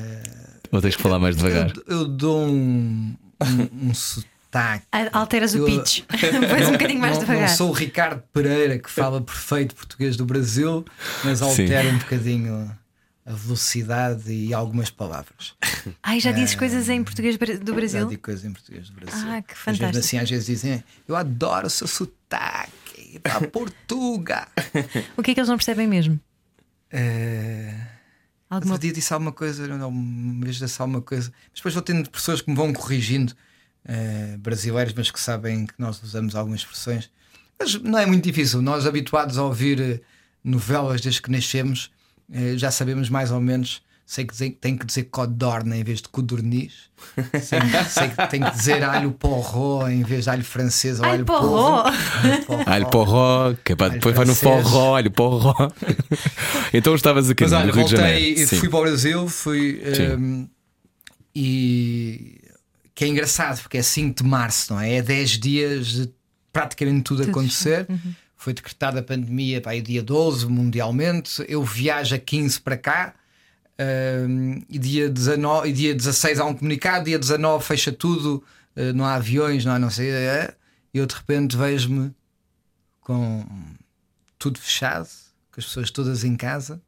Ou 0.72 0.82
tens 0.82 0.96
que 0.96 1.02
falar 1.02 1.20
mais 1.20 1.36
devagar? 1.36 1.72
Eu, 1.88 2.00
eu 2.00 2.06
dou 2.06 2.48
um, 2.48 3.16
um, 3.42 3.90
um 3.90 3.94
sotaque. 3.94 4.86
Alteras 5.12 5.54
o 5.54 5.60
Eu- 5.60 5.66
pitch. 5.66 6.02
Pões 6.50 6.68
um 6.68 6.72
bocadinho 6.72 7.00
mais 7.00 7.14
não, 7.14 7.20
devagar. 7.20 7.50
Não 7.50 7.56
sou 7.56 7.70
o 7.70 7.74
Ricardo 7.74 8.24
Pereira 8.34 8.80
que 8.80 8.90
fala 8.90 9.22
perfeito 9.22 9.76
português 9.76 10.18
do 10.18 10.26
Brasil, 10.26 10.84
mas 11.24 11.42
altera 11.44 11.90
um 11.90 11.98
bocadinho 12.00 12.72
a 13.26 13.34
velocidade 13.34 14.32
e 14.32 14.54
algumas 14.54 14.90
palavras. 14.92 15.56
Ai, 16.04 16.20
já 16.20 16.32
dizes 16.32 16.56
coisas 16.56 16.88
em 16.90 17.04
português 17.04 17.38
do 17.38 17.72
Já 17.72 17.74
Brasil? 17.76 18.08
digo 18.08 18.22
coisas 18.22 18.46
em 18.46 18.54
português 18.54 18.90
do 18.90 18.94
Brasil. 18.94 19.28
Ah, 19.30 19.42
que 19.42 19.54
Às 19.54 19.58
vezes, 19.58 19.80
fantástico. 19.80 19.98
assim, 20.06 20.18
às 20.20 20.30
vezes 20.30 20.46
dizem: 20.46 20.84
Eu 21.08 21.16
adoro 21.16 21.68
o 21.68 21.70
seu 21.70 21.88
sotaque 21.88 23.20
para 23.24 23.48
Portugal. 23.48 24.48
O 25.18 25.24
que 25.24 25.32
é 25.32 25.34
que 25.34 25.40
eles 25.40 25.50
não 25.50 25.58
percebem 25.58 25.88
mesmo? 25.88 26.20
Eh, 26.92 27.74
Alguma... 28.50 28.74
Outro 28.74 28.88
dia 28.88 28.94
disse 28.94 29.12
alguma 29.12 29.32
coisa, 29.32 29.68
não, 29.68 29.90
uma 29.90 30.46
vez 30.46 30.58
disse 30.58 30.80
alguma 30.82 31.02
coisa, 31.02 31.32
mas 31.50 31.56
depois 31.60 31.74
vou 31.74 31.82
tendo 31.84 32.10
pessoas 32.10 32.42
que 32.42 32.50
me 32.50 32.56
vão 32.56 32.72
corrigindo, 32.74 33.34
eh, 33.86 34.38
brasileiros, 34.40 34.94
mas 34.94 35.10
que 35.10 35.20
sabem 35.20 35.66
que 35.66 35.74
nós 35.80 36.02
usamos 36.04 36.36
algumas 36.36 36.60
expressões. 36.60 37.10
Mas 37.60 37.74
não 37.82 37.98
é 37.98 38.06
muito 38.06 38.24
difícil, 38.24 38.62
nós 38.62 38.86
habituados 38.86 39.38
a 39.40 39.44
ouvir 39.44 39.82
eh, 39.82 40.00
novelas 40.44 41.02
desde 41.02 41.22
que 41.24 41.32
nascemos, 41.32 41.92
já 42.58 42.72
sabemos 42.72 43.10
mais 43.10 43.32
ou 43.32 43.40
menos. 43.42 43.82
Sei 44.08 44.24
que 44.24 44.36
tem 44.52 44.78
que 44.78 44.86
dizer 44.86 45.06
codorna 45.06 45.76
em 45.76 45.84
vez 45.84 46.00
de 46.00 46.08
codorniz. 46.10 46.74
Sei, 47.42 47.60
sei 47.90 48.10
que 48.10 48.28
tem 48.30 48.40
que 48.44 48.52
dizer 48.52 48.84
alho 48.84 49.12
porró 49.12 49.88
em 49.90 50.04
vez 50.04 50.26
de 50.26 50.30
alho 50.30 50.44
francês 50.44 51.00
ou 51.00 51.06
Alho 51.06 51.14
alho 51.16 51.26
porró. 51.26 51.84
porro. 52.46 52.64
Alho 52.68 52.90
porró, 52.92 53.54
que 53.64 53.72
é 53.74 53.76
para 53.76 53.88
Alho 53.88 53.94
depois 53.96 54.16
vai 54.16 54.26
no 54.26 54.36
francês. 54.36 54.64
forró, 54.70 54.96
alho 54.96 55.10
porró. 55.10 55.56
então 56.72 56.94
estavas 56.94 57.32
aqui 57.32 57.44
Mas 57.46 57.52
no 57.52 57.58
olha, 57.58 57.72
Rio 57.72 57.84
de 57.86 57.92
Janeiro. 57.92 58.48
Sim. 58.48 58.56
fui 58.58 58.70
para 58.70 58.80
o 58.80 58.82
Brasil, 58.84 59.28
fui 59.28 59.82
Sim. 59.96 60.04
ehm, 60.04 60.46
e 61.36 62.42
que 62.94 63.06
é 63.06 63.08
engraçado 63.08 63.60
porque 63.62 63.78
é 63.80 63.82
5 63.82 64.24
de 64.24 64.30
março, 64.30 64.74
não 64.74 64.80
é? 64.80 64.96
É 64.98 65.02
10 65.02 65.30
dias 65.40 65.88
de 65.88 66.10
praticamente 66.54 67.02
tudo, 67.04 67.22
Tudo 67.22 67.32
acontecer. 67.32 67.88
Foi 68.46 68.54
decretada 68.54 69.00
a 69.00 69.04
pandemia 69.04 69.60
para 69.60 69.72
aí 69.72 69.82
dia 69.82 70.04
12 70.04 70.46
mundialmente. 70.46 71.44
Eu 71.50 71.64
viajo 71.64 72.14
a 72.14 72.20
15 72.20 72.62
para 72.62 72.78
cá. 72.78 73.16
ehm, 73.80 74.62
e, 74.70 74.78
dia 74.78 75.10
19, 75.10 75.68
e 75.70 75.74
dia 75.74 75.96
16 75.96 76.40
há 76.40 76.46
um 76.46 76.54
comunicado, 76.54 77.06
dia 77.06 77.18
19 77.18 77.66
fecha 77.66 77.92
tudo, 77.92 78.44
eh, 78.76 78.94
não 78.94 79.04
há 79.04 79.16
aviões, 79.16 79.66
não 79.66 79.72
há 79.74 79.80
não 79.80 79.90
sei. 79.90 80.12
eh, 80.12 80.54
E 80.94 81.00
eu 81.00 81.08
de 81.08 81.16
repente 81.16 81.58
vejo-me 81.58 82.14
com 83.02 83.44
tudo 84.38 84.60
fechado, 84.60 85.10
com 85.52 85.60
as 85.60 85.66
pessoas 85.66 85.90
todas 85.90 86.24
em 86.24 86.36
casa, 86.36 86.80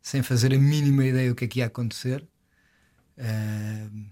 sem 0.00 0.22
fazer 0.22 0.54
a 0.54 0.58
mínima 0.58 1.04
ideia 1.04 1.32
o 1.32 1.34
que 1.34 1.46
é 1.46 1.48
que 1.48 1.58
ia 1.58 1.66
acontecer. 1.66 2.24
Ahm, 3.18 4.04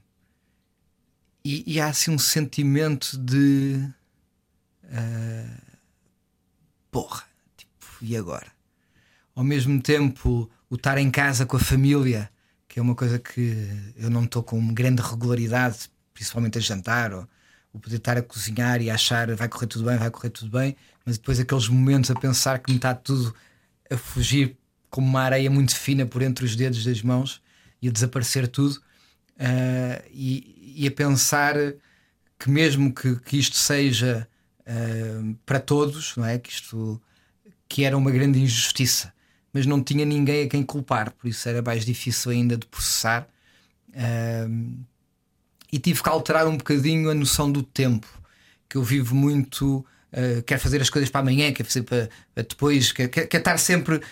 e, 1.44 1.62
e 1.74 1.80
há 1.80 1.86
assim 1.86 2.10
um 2.10 2.18
sentimento 2.18 3.16
de 3.16 3.88
ah, 4.92 5.69
porra, 6.90 7.24
tipo, 7.56 7.86
e 8.02 8.16
agora? 8.16 8.48
Ao 9.34 9.44
mesmo 9.44 9.80
tempo, 9.80 10.50
o 10.68 10.74
estar 10.74 10.98
em 10.98 11.10
casa 11.10 11.46
com 11.46 11.56
a 11.56 11.60
família, 11.60 12.30
que 12.68 12.78
é 12.78 12.82
uma 12.82 12.94
coisa 12.94 13.18
que 13.18 13.68
eu 13.96 14.10
não 14.10 14.24
estou 14.24 14.42
com 14.42 14.72
grande 14.72 15.02
regularidade, 15.02 15.90
principalmente 16.12 16.58
a 16.58 16.60
jantar, 16.60 17.12
ou 17.12 17.28
o 17.72 17.78
poder 17.78 17.96
estar 17.96 18.16
a 18.16 18.22
cozinhar 18.22 18.82
e 18.82 18.90
achar 18.90 19.32
vai 19.34 19.48
correr 19.48 19.66
tudo 19.66 19.84
bem, 19.84 19.96
vai 19.96 20.10
correr 20.10 20.30
tudo 20.30 20.50
bem, 20.50 20.76
mas 21.04 21.18
depois 21.18 21.38
aqueles 21.38 21.68
momentos 21.68 22.10
a 22.10 22.14
pensar 22.14 22.58
que 22.58 22.70
me 22.70 22.76
está 22.76 22.94
tudo 22.94 23.34
a 23.90 23.96
fugir 23.96 24.56
como 24.88 25.06
uma 25.06 25.22
areia 25.22 25.50
muito 25.50 25.74
fina 25.74 26.04
por 26.04 26.20
entre 26.22 26.44
os 26.44 26.56
dedos 26.56 26.84
das 26.84 27.00
mãos 27.02 27.40
e 27.80 27.88
a 27.88 27.92
desaparecer 27.92 28.48
tudo, 28.48 28.80
ah, 29.38 30.02
e, 30.10 30.74
e 30.76 30.86
a 30.86 30.90
pensar 30.90 31.54
que 32.38 32.50
mesmo 32.50 32.92
que, 32.92 33.16
que 33.16 33.38
isto 33.38 33.56
seja 33.56 34.28
ah, 34.66 35.34
para 35.44 35.60
todos, 35.60 36.16
não 36.16 36.24
é? 36.24 36.38
Que 36.38 36.50
isto 36.50 37.00
que 37.68 37.84
era 37.84 37.96
uma 37.96 38.10
grande 38.10 38.40
injustiça, 38.40 39.12
mas 39.52 39.64
não 39.64 39.82
tinha 39.82 40.04
ninguém 40.04 40.44
a 40.44 40.48
quem 40.48 40.62
culpar, 40.62 41.12
por 41.12 41.28
isso 41.28 41.48
era 41.48 41.62
mais 41.62 41.84
difícil 41.84 42.32
ainda 42.32 42.56
de 42.56 42.66
processar. 42.66 43.28
Ahm, 43.94 44.84
e 45.72 45.78
tive 45.78 46.02
que 46.02 46.08
alterar 46.08 46.48
um 46.48 46.56
bocadinho 46.56 47.08
a 47.10 47.14
noção 47.14 47.50
do 47.50 47.62
tempo, 47.62 48.08
que 48.68 48.76
eu 48.76 48.82
vivo 48.82 49.14
muito. 49.14 49.86
Uh, 50.12 50.42
quero 50.42 50.60
fazer 50.60 50.80
as 50.80 50.90
coisas 50.90 51.08
para 51.08 51.20
amanhã, 51.20 51.52
quero 51.52 51.68
fazer 51.68 51.84
para, 51.84 52.10
para 52.34 52.42
depois, 52.42 52.90
quero, 52.90 53.08
quero, 53.08 53.28
quero 53.28 53.40
estar 53.40 53.56
sempre 53.58 53.96
uh, 53.96 54.02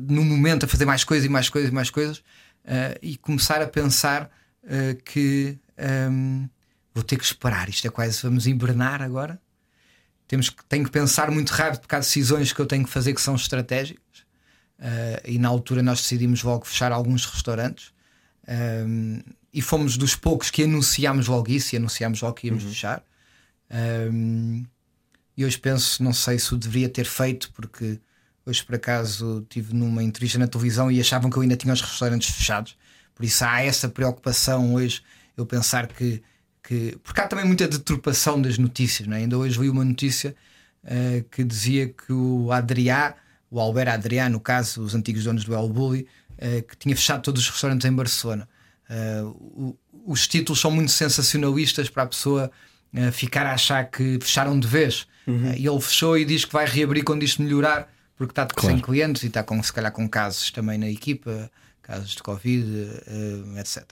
no 0.00 0.24
momento 0.24 0.64
a 0.64 0.68
fazer 0.68 0.84
mais 0.84 1.04
coisas 1.04 1.24
e 1.24 1.28
mais 1.28 1.48
coisas 1.48 1.70
e 1.70 1.72
mais 1.72 1.90
coisas, 1.90 2.18
uh, 2.18 2.98
e 3.00 3.16
começar 3.16 3.62
a 3.62 3.68
pensar 3.68 4.28
uh, 4.64 5.00
que 5.04 5.56
um, 6.10 6.48
vou 6.92 7.04
ter 7.04 7.16
que 7.16 7.24
esperar. 7.24 7.68
Isto 7.68 7.86
é 7.86 7.90
quase 7.90 8.20
vamos 8.20 8.48
hibernar 8.48 9.00
agora. 9.00 9.40
Temos 10.28 10.50
que, 10.50 10.64
tenho 10.66 10.84
que 10.84 10.90
pensar 10.90 11.30
muito 11.30 11.50
rápido 11.50 11.80
porque 11.80 11.94
há 11.94 12.00
decisões 12.00 12.52
que 12.52 12.60
eu 12.60 12.66
tenho 12.66 12.84
que 12.84 12.90
fazer 12.90 13.14
que 13.14 13.20
são 13.20 13.34
estratégicas. 13.34 14.04
Uh, 14.78 15.20
e 15.24 15.38
na 15.38 15.48
altura 15.48 15.82
nós 15.82 16.02
decidimos 16.02 16.42
logo 16.42 16.66
fechar 16.66 16.92
alguns 16.92 17.24
restaurantes. 17.24 17.92
Um, 18.46 19.20
e 19.52 19.60
fomos 19.60 19.96
dos 19.96 20.14
poucos 20.14 20.50
que 20.50 20.62
anunciámos 20.62 21.26
logo 21.26 21.50
isso 21.50 21.74
e 21.74 21.76
anunciámos 21.78 22.20
logo 22.20 22.34
que 22.34 22.46
íamos 22.46 22.62
fechar. 22.62 23.02
Um, 24.12 24.64
e 25.36 25.44
hoje 25.44 25.58
penso, 25.58 26.02
não 26.02 26.12
sei 26.12 26.38
se 26.38 26.54
o 26.54 26.58
deveria 26.58 26.88
ter 26.88 27.06
feito, 27.06 27.50
porque 27.52 27.98
hoje 28.44 28.62
por 28.64 28.74
acaso 28.74 29.40
estive 29.42 29.74
numa 29.74 30.02
entrevista 30.02 30.38
na 30.38 30.46
televisão 30.46 30.90
e 30.90 31.00
achavam 31.00 31.30
que 31.30 31.36
eu 31.36 31.42
ainda 31.42 31.56
tinha 31.56 31.72
os 31.72 31.80
restaurantes 31.80 32.30
fechados. 32.34 32.76
Por 33.14 33.24
isso 33.24 33.44
há 33.44 33.62
essa 33.62 33.88
preocupação 33.88 34.74
hoje, 34.74 35.02
eu 35.36 35.46
pensar 35.46 35.86
que. 35.86 36.22
Que 36.68 36.98
porque 37.02 37.18
há 37.18 37.26
também 37.26 37.46
muita 37.46 37.66
deturpação 37.66 38.40
das 38.40 38.58
notícias, 38.58 39.08
não 39.08 39.16
é? 39.16 39.20
ainda 39.20 39.38
hoje 39.38 39.58
vi 39.58 39.70
uma 39.70 39.82
notícia 39.82 40.36
uh, 40.84 41.24
que 41.30 41.42
dizia 41.42 41.88
que 41.88 42.12
o 42.12 42.52
Adriá, 42.52 43.14
o 43.50 43.58
Albert 43.58 43.88
Adriá, 43.88 44.28
no 44.28 44.38
caso, 44.38 44.82
os 44.82 44.94
antigos 44.94 45.24
donos 45.24 45.44
do 45.44 45.54
El 45.54 45.66
Bulli, 45.70 46.06
uh, 46.32 46.62
que 46.62 46.76
tinha 46.76 46.94
fechado 46.94 47.22
todos 47.22 47.42
os 47.42 47.48
restaurantes 47.48 47.88
em 47.88 47.92
Barcelona. 47.92 48.46
O, 49.34 49.76
os 50.06 50.26
títulos 50.26 50.60
são 50.60 50.70
muito 50.70 50.90
sensacionalistas 50.90 51.90
para 51.90 52.04
a 52.04 52.06
pessoa 52.06 52.50
ficar 53.12 53.44
a 53.44 53.52
achar 53.52 53.84
que 53.90 54.18
fecharam 54.22 54.58
de 54.58 54.66
vez. 54.66 55.06
Uhum. 55.26 55.52
e 55.52 55.66
ele 55.68 55.80
fechou 55.82 56.16
e 56.16 56.24
diz 56.24 56.46
que 56.46 56.52
vai 56.54 56.64
reabrir 56.64 57.04
quando 57.04 57.22
isto 57.22 57.42
melhorar, 57.42 57.92
porque 58.16 58.32
está 58.32 58.46
claro. 58.46 58.66
sem 58.66 58.80
clientes 58.82 59.24
e 59.24 59.26
está 59.26 59.42
com, 59.42 59.62
se 59.62 59.70
calhar 59.70 59.92
com 59.92 60.08
casos 60.08 60.50
também 60.50 60.78
na 60.78 60.88
equipa, 60.88 61.50
casos 61.82 62.14
de 62.14 62.22
Covid, 62.22 62.66
etc. 63.60 63.84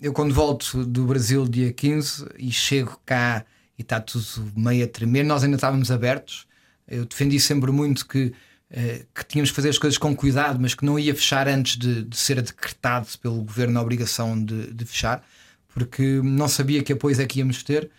eu, 0.00 0.12
quando 0.12 0.32
volto 0.32 0.84
do 0.84 1.04
Brasil 1.04 1.46
dia 1.46 1.72
15 1.72 2.26
e 2.38 2.52
chego 2.52 3.00
cá 3.04 3.44
e 3.78 3.82
está 3.82 4.00
tudo 4.00 4.24
meio 4.54 4.84
a 4.84 4.88
tremer. 4.88 5.24
Nós 5.24 5.42
ainda 5.42 5.56
estávamos 5.56 5.90
abertos. 5.90 6.46
Eu 6.86 7.04
defendi 7.04 7.40
sempre 7.40 7.70
muito 7.72 8.06
que, 8.06 8.32
eh, 8.70 9.04
que 9.14 9.24
tínhamos 9.24 9.50
que 9.50 9.56
fazer 9.56 9.70
as 9.70 9.78
coisas 9.78 9.96
com 9.96 10.14
cuidado, 10.14 10.58
mas 10.60 10.74
que 10.74 10.84
não 10.84 10.98
ia 10.98 11.14
fechar 11.14 11.48
antes 11.48 11.76
de, 11.76 12.04
de 12.04 12.16
ser 12.16 12.42
decretado 12.42 13.06
pelo 13.22 13.42
governo 13.42 13.78
a 13.78 13.82
obrigação 13.82 14.42
de, 14.44 14.72
de, 14.72 14.84
fechar, 14.84 15.24
porque 15.68 16.20
não 16.22 16.48
sabia 16.48 16.82
que 16.82 16.92
apoios 16.92 17.18
é 17.18 17.26
que 17.26 17.38
íamos 17.38 17.62
ter. 17.62 17.90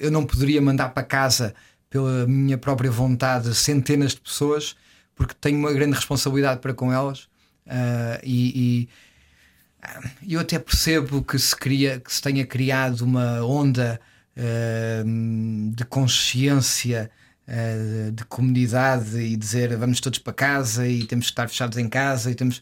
eu 0.00 0.10
não 0.10 0.24
poderia 0.24 0.62
mandar 0.62 0.90
para 0.90 1.02
casa, 1.02 1.54
pela 1.90 2.26
minha 2.26 2.56
própria 2.56 2.90
vontade, 2.90 3.54
centenas 3.54 4.12
de 4.12 4.20
pessoas, 4.20 4.76
porque 5.14 5.34
tenho 5.40 5.58
uma 5.58 5.72
grande 5.72 5.94
responsabilidade 5.96 6.60
para 6.60 6.72
com 6.72 6.92
elas. 6.92 7.28
Uh, 7.66 8.18
e, 8.24 8.52
e 8.56 8.88
eu 10.28 10.40
até 10.40 10.58
percebo 10.58 11.22
que 11.22 11.38
se, 11.38 11.56
cria, 11.56 12.00
que 12.00 12.12
se 12.12 12.20
tenha 12.20 12.46
criado 12.46 13.02
uma 13.02 13.44
onda 13.44 14.00
Ehm, 14.36 15.70
de 15.74 15.84
consciência 15.84 17.10
uh, 17.46 18.12
de 18.12 18.24
comunidade 18.24 19.18
e 19.18 19.36
dizer 19.36 19.76
vamos 19.76 20.00
todos 20.00 20.18
para 20.18 20.32
casa 20.32 20.88
e 20.88 21.04
temos 21.04 21.26
que 21.26 21.32
estar 21.32 21.46
fechados 21.48 21.76
em 21.76 21.88
casa 21.88 22.30
e 22.30 22.34
temos. 22.34 22.58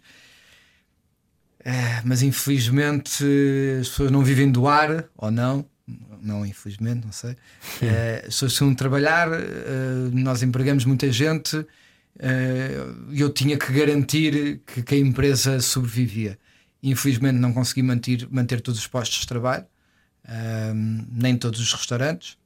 Uh, 1.61 2.03
mas 2.05 2.23
infelizmente 2.23 3.23
as 3.81 3.89
pessoas 3.89 4.11
não 4.11 4.25
vivem 4.25 4.51
do 4.51 4.67
ar, 4.67 5.05
ou 5.17 5.31
não, 5.31 5.65
não 6.21 6.45
infelizmente, 6.45 7.05
não 7.05 7.13
sei. 7.13 7.33
Uh, 7.33 7.37
as 8.17 8.25
pessoas 8.25 8.53
precisam 8.53 8.75
trabalhar, 8.75 9.29
nós 10.13 10.43
empregamos 10.43 10.85
muita 10.85 11.13
gente 11.13 11.65
e 13.13 13.21
eu 13.21 13.31
tinha 13.31 13.57
que 13.57 13.73
garantir 13.73 14.61
que, 14.67 14.83
que, 14.83 14.95
a 14.97 14.99
empresa 14.99 15.61
sobrevivia. 15.61 16.37
Infelizmente 16.83 17.35
não 17.35 17.53
consegui 17.53 17.83
manter, 17.83 18.29
manter 18.31 18.61
todos 18.61 18.79
os 18.79 18.87
postos 18.87 19.21
de 19.21 19.27
trabalho 19.27 19.67
um, 20.29 21.07
nem 21.11 21.37
todos 21.37 21.61
os 21.61 21.73
restaurantes. 21.73 22.37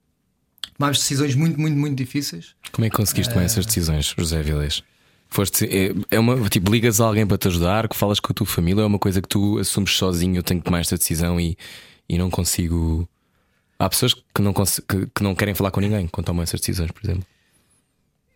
Tomámos 0.77 0.99
decisões 0.99 1.35
muito, 1.35 1.61
muito, 1.61 1.77
muito 1.77 1.97
difíceis. 1.97 2.55
Como 2.71 2.87
é 2.87 2.91
que 2.91 2.97
conseguiste 2.97 3.33
tomar 3.33 3.43
uh, 3.43 3.47
essas 3.47 3.67
decisões, 3.67 4.15
José 4.17 4.43
Vilés? 4.43 4.83
Foste, 5.29 5.65
é, 5.65 5.93
é, 6.11 6.19
uma 6.19 6.49
tipo, 6.49 6.71
ligas 6.71 7.01
a 7.01 7.07
alguém 7.07 7.27
para 7.27 7.39
te 7.39 7.49
ajudar, 7.49 7.89
que 7.89 7.97
falas 7.97 8.21
com 8.21 8.33
a 8.33 8.35
tua 8.35 8.47
família, 8.47 8.83
é 8.83 8.85
uma 8.85 8.99
coisa 8.99 9.21
que 9.21 9.29
tu 9.29 9.59
assumes 9.59 9.93
sozinho, 9.93 10.37
eu 10.37 10.43
tenho 10.43 10.61
que 10.61 10.65
tomar 10.65 10.81
esta 10.81 10.97
decisão 10.97 11.41
e, 11.41 11.57
e 12.09 12.19
não 12.19 12.31
consigo. 12.31 13.09
Há 13.79 13.89
pessoas 13.89 14.15
que 14.15 14.43
não, 14.43 14.53
que, 14.53 15.07
que 15.15 15.23
não 15.23 15.35
querem 15.35 15.55
falar 15.55 15.71
com 15.71 15.81
ninguém 15.81 16.07
quando 16.07 16.27
tomam 16.27 16.43
essas 16.43 16.61
decisões, 16.61 16.91
por 16.91 17.03
exemplo. 17.05 17.27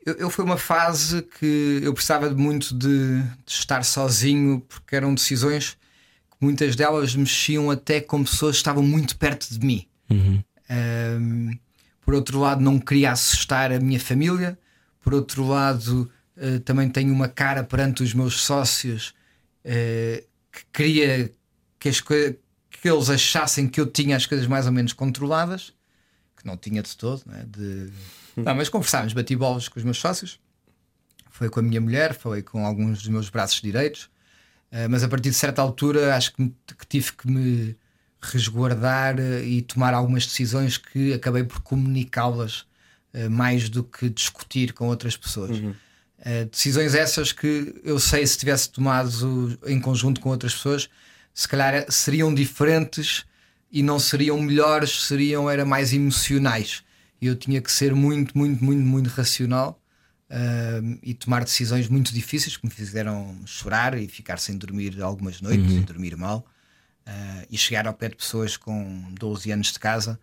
Eu, 0.04 0.14
eu 0.14 0.30
foi 0.30 0.44
uma 0.44 0.56
fase 0.56 1.22
que 1.22 1.80
eu 1.82 1.92
precisava 1.92 2.30
muito 2.30 2.74
de, 2.74 3.22
de 3.22 3.52
estar 3.52 3.84
sozinho, 3.84 4.60
porque 4.60 4.96
eram 4.96 5.14
decisões 5.14 5.76
muitas 6.40 6.76
delas 6.76 7.14
mexiam 7.14 7.70
até 7.70 8.00
com 8.00 8.24
pessoas 8.24 8.56
que 8.56 8.60
estavam 8.60 8.82
muito 8.82 9.16
perto 9.16 9.48
de 9.50 9.64
mim. 9.64 9.86
Uhum. 10.10 10.42
Um, 10.70 11.58
por 12.04 12.14
outro 12.14 12.38
lado, 12.38 12.60
não 12.60 12.78
queria 12.78 13.12
assustar 13.12 13.72
a 13.72 13.80
minha 13.80 13.98
família. 13.98 14.58
Por 15.00 15.14
outro 15.14 15.46
lado, 15.46 16.10
uh, 16.36 16.60
também 16.60 16.88
tenho 16.88 17.12
uma 17.12 17.28
cara 17.28 17.64
perante 17.64 18.02
os 18.02 18.14
meus 18.14 18.40
sócios 18.40 19.14
uh, 19.64 20.24
que 20.52 20.64
queria 20.72 21.32
que, 21.78 21.88
as 21.88 22.00
que 22.00 22.38
eles 22.84 23.10
achassem 23.10 23.68
que 23.68 23.80
eu 23.80 23.86
tinha 23.86 24.16
as 24.16 24.26
coisas 24.26 24.46
mais 24.46 24.66
ou 24.66 24.72
menos 24.72 24.92
controladas, 24.92 25.72
que 26.36 26.46
não 26.46 26.56
tinha 26.56 26.82
de 26.82 26.96
todo. 26.96 27.22
Né? 27.26 27.44
De... 27.46 27.90
Não, 28.36 28.54
mas 28.54 28.68
conversámos, 28.68 29.12
bati 29.12 29.34
bolas 29.34 29.68
com 29.68 29.78
os 29.78 29.84
meus 29.84 29.98
sócios. 29.98 30.38
Foi 31.30 31.50
com 31.50 31.60
a 31.60 31.62
minha 31.62 31.80
mulher, 31.80 32.14
falei 32.14 32.42
com 32.42 32.64
alguns 32.64 33.00
dos 33.00 33.08
meus 33.08 33.28
braços 33.28 33.60
direitos. 33.60 34.08
Eh, 34.76 34.88
mas 34.88 35.02
a 35.02 35.08
partir 35.08 35.30
de 35.30 35.36
certa 35.36 35.62
altura 35.62 36.14
acho 36.14 36.34
que, 36.34 36.52
que, 36.78 36.86
tive 36.86 37.12
que 37.12 37.30
me 37.30 37.74
resguardar 38.20 39.18
eh, 39.18 39.42
e 39.42 39.62
tomar 39.62 39.94
algumas 39.94 40.26
decisões 40.26 40.76
que 40.76 41.14
acabei 41.14 41.44
por 41.44 41.60
comunicá-las 41.62 42.66
uh, 43.14 43.30
mais 43.30 43.70
do 43.70 43.82
que 43.82 44.10
discutir 44.10 44.74
com 44.74 44.88
outras 44.88 45.16
pessoas. 45.16 45.58
Uhum. 45.58 45.74
decisões 46.50 46.94
essas 46.94 47.32
que 47.32 47.74
eu 47.84 47.98
sei 47.98 48.26
se 48.26 48.36
tivesse 48.36 48.68
tomado 48.70 49.58
em 49.66 49.80
conjunto 49.80 50.20
com 50.20 50.28
outras 50.28 50.54
pessoas, 50.54 50.90
se 51.32 51.48
calhar 51.48 51.90
seriam 51.90 52.34
diferentes 52.34 53.24
e 53.72 53.82
não 53.82 53.98
seriam 53.98 54.38
melhores, 54.42 55.06
seriam 55.06 55.48
era 55.48 55.64
mais 55.64 55.94
emocionais. 55.94 56.82
E 57.20 57.26
eu 57.26 57.34
tinha 57.34 57.62
que 57.62 57.72
ser 57.72 57.94
muito, 57.94 58.36
muito, 58.36 58.62
muito, 58.62 58.82
muito 58.82 59.08
racional 59.08 59.80
uh, 60.30 60.98
e 61.02 61.14
tomar 61.14 61.44
decisões 61.44 61.88
muito 61.88 62.12
difíceis 62.12 62.56
que 62.56 62.66
me 62.66 62.72
fizeram 62.72 63.36
chorar 63.46 63.96
e 63.98 64.06
ficar 64.08 64.38
sem 64.38 64.56
dormir 64.56 65.00
algumas 65.02 65.40
noites 65.40 65.72
uhum. 65.72 65.78
e 65.78 65.80
dormir 65.80 66.16
mal. 66.16 66.46
Uh, 67.06 67.46
e 67.48 67.56
chegar 67.56 67.86
ao 67.86 67.94
pé 67.94 68.08
de 68.08 68.16
pessoas 68.16 68.56
com 68.56 69.14
12 69.14 69.52
anos 69.52 69.72
de 69.72 69.78
casa 69.78 70.18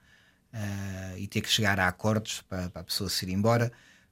uh, 0.53 1.17
e 1.17 1.25
ter 1.27 1.39
que 1.39 1.49
chegar 1.49 1.79
a 1.79 1.87
acordos 1.87 2.41
para, 2.41 2.69
para, 2.69 2.81
a 2.81 2.83
pessoa 2.83 3.09
se 3.09 3.25
ir 3.25 3.31
embora, 3.31 3.71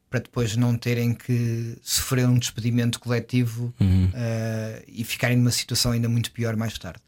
para 0.09 0.21
depois 0.21 0.55
não 0.55 0.77
terem 0.77 1.13
que 1.13 1.77
sofrer 1.81 2.25
um 2.25 2.39
despedimento 2.39 2.97
coletivo 2.97 3.73
uhum. 3.77 4.05
uh, 4.05 4.83
e 4.87 5.03
ficarem 5.03 5.35
numa 5.35 5.51
situação 5.51 5.91
ainda 5.91 6.07
muito 6.07 6.31
pior 6.31 6.55
mais 6.55 6.77
tarde. 6.77 7.01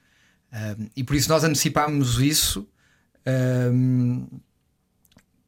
e 0.98 1.02
por 1.02 1.16
isso 1.16 1.30
nós 1.30 1.46
antecipámos 1.46 2.20
isso 2.20 2.68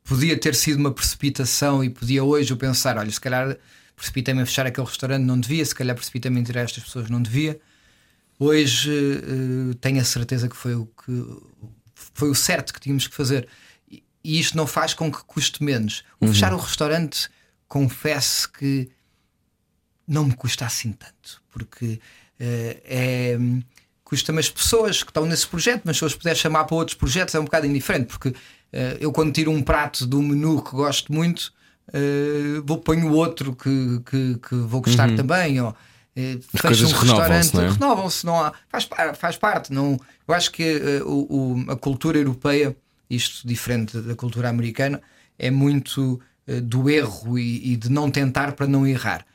podia 0.06 0.40
ter 0.40 0.56
sido 0.56 0.80
uma 0.80 0.92
precipitação 0.92 1.84
e 1.84 1.90
podia 1.90 2.24
hoje 2.24 2.54
eu 2.54 2.58
pensar: 2.58 2.98
olha, 2.98 3.12
se 3.12 3.20
calhar 3.20 3.58
precipitei-me 3.96 4.42
a 4.42 4.46
fechar 4.46 4.66
aquele 4.66 4.88
restaurante, 4.88 5.24
não 5.24 5.40
devia, 5.40 5.66
se 5.66 5.76
calhar 5.76 5.96
precipitei-me 5.96 6.40
a 6.40 6.44
tirar 6.44 6.62
estas 6.62 6.84
pessoas, 6.84 7.10
não 7.10 7.22
devia. 7.22 7.60
Hoje 8.40 8.92
uh, 8.92 9.76
tenho 9.76 10.00
a 10.00 10.04
certeza 10.04 10.48
que 10.48 10.56
foi 10.56 10.76
o 10.76 10.86
que 10.86 11.12
foi 12.14 12.30
o 12.30 12.36
certo 12.36 12.74
que 12.74 12.80
tínhamos 12.80 13.08
que 13.08 13.16
fazer. 13.16 13.48
E, 13.90 14.04
e 14.24 14.40
isto 14.40 14.56
não 14.56 14.68
faz 14.68 14.94
com 14.94 15.12
que 15.12 15.24
custe 15.24 15.64
menos. 15.64 16.04
O 16.20 16.26
uhum. 16.26 16.34
fechar 16.34 16.54
o 16.54 16.58
restaurante, 16.58 17.30
confesso 17.68 18.52
que 18.52 18.90
não 20.08 20.26
me 20.26 20.36
custa 20.36 20.66
assim 20.66 20.92
tanto, 20.92 21.42
porque 21.50 21.86
uh, 22.40 22.82
é 22.86 23.38
custa-me 24.06 24.40
as 24.40 24.50
pessoas 24.50 25.02
que 25.02 25.10
estão 25.10 25.26
nesse 25.26 25.48
projeto, 25.48 25.82
mas 25.84 25.98
se 25.98 26.04
eu 26.04 26.08
os 26.08 26.14
puder 26.14 26.36
chamar 26.36 26.66
para 26.66 26.76
outros 26.76 26.96
projetos 26.96 27.34
é 27.34 27.40
um 27.40 27.46
bocado 27.46 27.66
indiferente, 27.66 28.06
porque 28.06 28.34
eu, 29.00 29.12
quando 29.12 29.32
tiro 29.32 29.52
um 29.52 29.62
prato 29.62 30.06
do 30.06 30.22
menu 30.22 30.62
que 30.62 30.72
gosto 30.72 31.14
muito, 31.14 31.54
uh, 31.90 32.64
vou 32.66 32.78
ponho 32.78 33.12
outro 33.12 33.56
que, 33.56 34.02
que, 34.06 34.38
que 34.38 34.56
vou 34.56 34.82
gostar 34.82 35.10
uhum. 35.10 35.16
também. 35.16 35.62
Ou, 35.62 35.70
uh, 35.70 35.76
As 36.54 36.62
coisas 36.62 36.94
um 36.94 36.98
restaurante, 36.98 37.58
é? 37.58 37.70
renovam-se, 37.70 38.26
não 38.26 38.44
há, 38.44 38.54
faz, 38.70 38.90
faz 39.18 39.38
parte. 39.38 39.72
Não, 39.72 40.00
eu 40.28 40.34
acho 40.34 40.52
que 40.52 40.78
uh, 40.78 41.08
o, 41.08 41.66
a 41.70 41.76
cultura 41.76 42.18
europeia, 42.18 42.76
isto 43.10 43.48
diferente 43.48 43.98
da 44.00 44.16
cultura 44.16 44.50
americana, 44.50 45.02
é 45.38 45.52
muito 45.52 46.20
do 46.62 46.92
erro 46.92 47.40
e, 47.40 47.74
e, 47.74 47.76
de 47.76 47.92
não 47.92 48.12
tentar 48.12 48.52
para 48.52 48.68
não 48.68 48.86
errar. 48.86 49.26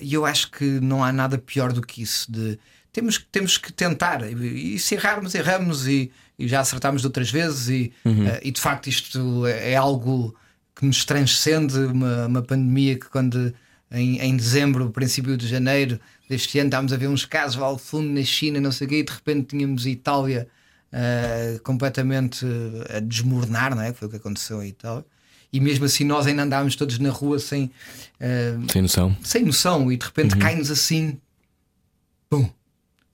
E 0.00 0.14
eu 0.14 0.24
acho 0.24 0.48
que 0.52 0.64
não 0.64 1.02
há 1.02 1.12
nada 1.12 1.36
pior 1.36 1.72
do 1.72 1.82
que 1.82 2.02
isso. 2.02 2.30
De, 2.30 2.56
temos, 2.92 3.26
temos 3.32 3.58
que 3.58 3.72
tentar, 3.72 4.22
e, 4.22 4.76
e 4.76 4.78
se 4.78 4.94
errarmos, 4.94 5.34
erramos, 5.34 5.88
e, 5.88 6.12
e 6.40 6.48
já 6.48 6.60
acertámos 6.60 7.02
de 7.02 7.06
outras 7.06 7.30
vezes, 7.30 7.68
e, 7.68 7.92
uhum. 8.04 8.26
uh, 8.26 8.38
e 8.42 8.50
de 8.50 8.60
facto 8.60 8.88
isto 8.88 9.46
é 9.46 9.76
algo 9.76 10.34
que 10.74 10.86
nos 10.86 11.04
transcende 11.04 11.76
uma, 11.78 12.26
uma 12.26 12.42
pandemia 12.42 12.98
que 12.98 13.08
quando 13.08 13.52
em, 13.90 14.18
em 14.20 14.36
dezembro, 14.36 14.90
princípio 14.90 15.36
de 15.36 15.46
janeiro 15.46 16.00
deste 16.28 16.58
ano, 16.58 16.68
estávamos 16.68 16.92
a 16.92 16.96
ver 16.96 17.08
uns 17.08 17.24
casos 17.24 17.60
ao 17.60 17.76
fundo 17.76 18.08
na 18.08 18.22
China, 18.22 18.60
não 18.60 18.70
sei 18.70 18.86
o 18.86 18.90
quê, 18.90 18.98
e 19.00 19.02
de 19.02 19.12
repente 19.12 19.48
tínhamos 19.48 19.84
Itália 19.86 20.46
uh, 20.92 21.60
completamente 21.62 22.46
a 22.88 23.00
desmoronar, 23.00 23.74
não 23.74 23.82
é? 23.82 23.92
Foi 23.92 24.06
o 24.06 24.10
que 24.10 24.16
aconteceu 24.16 24.62
em 24.62 24.68
Itália. 24.68 25.04
E 25.52 25.58
mesmo 25.58 25.84
assim 25.84 26.04
nós 26.04 26.26
ainda 26.26 26.44
andávamos 26.44 26.76
todos 26.76 26.98
na 27.00 27.10
rua 27.10 27.40
sem, 27.40 27.64
uh, 27.64 28.72
sem 28.72 28.82
noção. 28.82 29.16
Sem 29.24 29.44
noção, 29.44 29.90
e 29.90 29.96
de 29.96 30.06
repente 30.06 30.34
uhum. 30.34 30.40
cai-nos 30.40 30.70
assim. 30.70 31.18
Bum! 32.30 32.48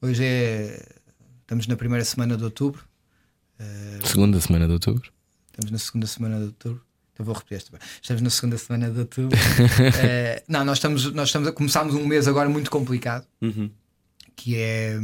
Hoje 0.02 0.22
é. 0.22 0.86
Estamos 1.40 1.66
na 1.68 1.76
primeira 1.76 2.04
semana 2.04 2.36
de 2.36 2.42
outubro. 2.42 2.84
Uh, 3.60 4.06
segunda 4.06 4.40
semana 4.40 4.66
de 4.66 4.72
outubro. 4.72 5.10
Estamos 5.50 5.70
na 5.70 5.78
segunda 5.78 6.06
semana 6.06 6.38
de 6.38 6.44
outubro. 6.44 6.82
Então 7.12 7.24
vou 7.24 7.34
repetir 7.34 7.56
esta. 7.56 7.78
Estamos 8.02 8.22
na 8.22 8.30
segunda 8.30 8.58
semana 8.58 8.90
de 8.90 8.98
outubro. 8.98 9.36
uh, 9.36 10.42
não, 10.48 10.64
nós 10.64 10.78
estamos, 10.78 11.12
nós 11.12 11.28
estamos 11.28 11.48
a 11.48 11.52
começarmos 11.52 11.94
um 11.94 12.06
mês 12.06 12.28
agora 12.28 12.48
muito 12.48 12.70
complicado. 12.70 13.26
Uhum. 13.40 13.70
Que 14.34 14.56
é. 14.56 14.98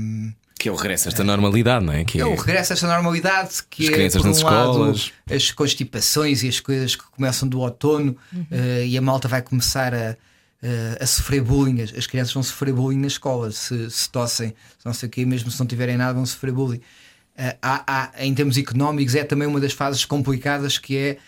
Que 0.59 0.69
é 0.69 0.73
o 0.73 0.77
regresso 0.77 1.09
a 1.09 1.11
esta 1.11 1.25
normalidade, 1.25 1.85
não 1.85 1.93
é? 1.93 2.05
Que 2.05 2.21
é 2.21 2.25
o 2.25 2.37
regresso 2.37 2.73
a 2.73 2.75
esta 2.75 2.87
normalidade 2.87 3.63
que 3.69 3.85
as 3.85 3.89
é 3.89 3.93
crianças 3.93 4.23
por 4.23 4.29
um 4.29 4.31
nas 4.31 4.43
lado 4.43 4.71
escolas. 4.71 5.13
as 5.29 5.51
constipações 5.51 6.43
e 6.45 6.49
as 6.49 6.61
coisas 6.61 6.95
que 6.95 7.03
começam 7.11 7.49
do 7.49 7.59
outono 7.59 8.17
eh, 8.49 8.87
e 8.87 8.97
a 8.97 9.03
malta 9.03 9.27
vai 9.27 9.43
começar 9.43 9.93
a, 9.93 10.17
eh, 10.63 10.99
a 11.01 11.05
sofrer 11.05 11.43
bullying. 11.43 11.83
As, 11.83 11.93
as 11.93 12.07
crianças 12.07 12.33
vão 12.33 12.45
sofrer 12.45 12.73
bullying 12.73 12.99
na 12.99 13.09
escola 13.09 13.51
se, 13.51 13.91
se 13.91 14.09
tossem, 14.09 14.51
se 14.79 14.87
não 14.87 14.95
sei 14.95 15.09
o 15.09 15.11
quê, 15.11 15.27
mesmo 15.27 15.51
se 15.51 15.59
não 15.59 15.67
tiverem 15.67 15.97
nada, 15.97 16.15
vão 16.15 16.25
sofrer 16.25 16.53
bullying. 16.53 16.81
Eh, 17.37 17.57
há- 17.63 17.85
há- 17.87 18.25
em 18.25 18.35
termos 18.35 18.57
económicos, 18.59 19.15
é 19.15 19.25
também 19.25 19.49
uma 19.49 19.61
das 19.61 19.73
fases 19.73 20.05
complicadas 20.05 20.79
que 20.79 20.97
é. 20.97 21.19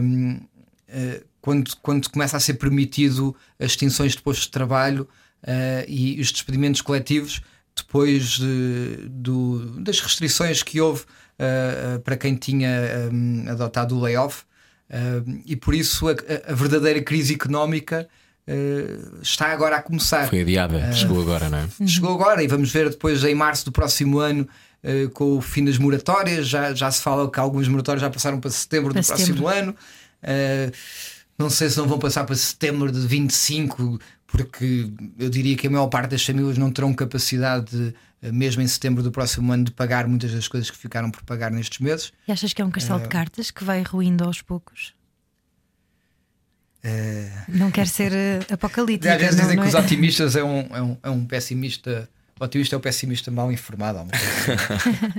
hum, 0.00 0.40
eh, 0.88 1.22
quando, 1.40 1.70
quando 1.80 2.10
começa 2.10 2.36
a 2.36 2.40
ser 2.40 2.54
permitido 2.54 3.34
as 3.58 3.70
extinções 3.70 4.12
de 4.12 4.20
postos 4.22 4.44
de 4.46 4.50
trabalho 4.52 5.08
eh, 5.46 5.84
e 5.88 6.20
os 6.20 6.30
despedimentos 6.32 6.80
coletivos 6.82 7.40
depois 7.74 8.30
de- 8.38 9.06
do- 9.08 9.80
das 9.80 10.00
restrições 10.00 10.62
que 10.62 10.80
houve 10.80 11.04
eh, 11.38 11.98
para 12.04 12.16
quem 12.16 12.34
tinha 12.34 13.08
hum, 13.12 13.44
adotado 13.48 13.96
o 13.96 14.00
layoff 14.00 14.42
e 15.46 15.54
por 15.56 15.72
isso 15.74 16.08
a, 16.08 16.12
a- 16.12 16.52
verdadeira 16.54 17.00
crise 17.02 17.32
económica 17.34 18.08
eh, 18.46 18.98
está 19.22 19.52
agora 19.52 19.76
a 19.76 19.82
começar. 19.82 20.28
Foi 20.28 20.40
adiada, 20.40 20.92
chegou 20.92 21.20
agora, 21.22 21.48
não 21.48 21.58
é? 21.58 21.86
Chegou 21.86 22.12
agora 22.12 22.42
e 22.42 22.48
vamos 22.48 22.70
ver 22.72 22.90
depois 22.90 23.22
em 23.24 23.34
março 23.34 23.64
do 23.64 23.72
próximo 23.72 24.18
ano. 24.18 24.48
Eh, 24.82 25.08
com 25.12 25.36
o 25.36 25.40
fim 25.40 25.64
das 25.64 25.78
moratórias, 25.78 26.48
já, 26.48 26.74
já 26.74 26.90
se 26.90 27.02
fala 27.02 27.30
que 27.30 27.38
algumas 27.38 27.68
moratórias 27.68 28.00
já 28.00 28.10
passaram 28.10 28.40
para 28.40 28.50
setembro 28.50 28.92
Para 28.92 29.02
do 29.02 29.06
próximo 29.06 29.46
ano. 29.46 29.76
Eh, 30.22 30.72
não 31.38 31.50
sei 31.50 31.68
se 31.68 31.78
não 31.78 31.86
vão 31.86 31.98
passar 31.98 32.24
para 32.24 32.34
setembro 32.36 32.90
de 32.90 33.00
25, 33.00 34.00
porque 34.26 34.90
eu 35.18 35.28
diria 35.28 35.56
que 35.56 35.66
a 35.66 35.70
maior 35.70 35.86
parte 35.88 36.10
das 36.10 36.24
famílias 36.24 36.56
não 36.56 36.70
terão 36.70 36.94
capacidade, 36.94 37.70
de, 37.70 37.94
eh, 38.22 38.32
mesmo 38.32 38.62
em 38.62 38.66
setembro 38.66 39.02
do 39.02 39.10
próximo 39.10 39.52
ano, 39.52 39.64
de 39.64 39.70
pagar 39.70 40.06
muitas 40.06 40.32
das 40.32 40.48
coisas 40.48 40.70
que 40.70 40.76
ficaram 40.76 41.10
por 41.10 41.22
pagar 41.24 41.50
nestes 41.50 41.78
meses. 41.78 42.12
E 42.26 42.32
achas 42.32 42.52
que 42.52 42.62
é 42.62 42.64
um 42.64 42.70
castelo 42.70 43.00
de 43.00 43.08
cartas 43.08 43.50
que 43.50 43.64
vai 43.64 43.82
ruindo 43.82 44.24
aos 44.24 44.40
poucos? 44.40 44.94
Não 47.48 47.70
quer 47.70 47.86
ser 47.86 48.12
apocalíptico. 48.50 49.08
Às 49.12 49.20
vezes 49.20 49.36
não, 49.36 49.42
dizem 49.42 49.56
não 49.56 49.62
que 49.64 49.68
os 49.68 49.74
é? 49.74 49.78
otimistas 49.78 50.36
é 50.36 50.42
um, 50.42 50.60
é 50.74 50.82
um, 50.82 50.96
é 51.02 51.10
um 51.10 51.24
pessimista. 51.26 52.08
O 52.40 52.44
otimista 52.44 52.74
é 52.74 52.78
o 52.78 52.80
pessimista 52.80 53.30
mal 53.30 53.52
informado. 53.52 54.08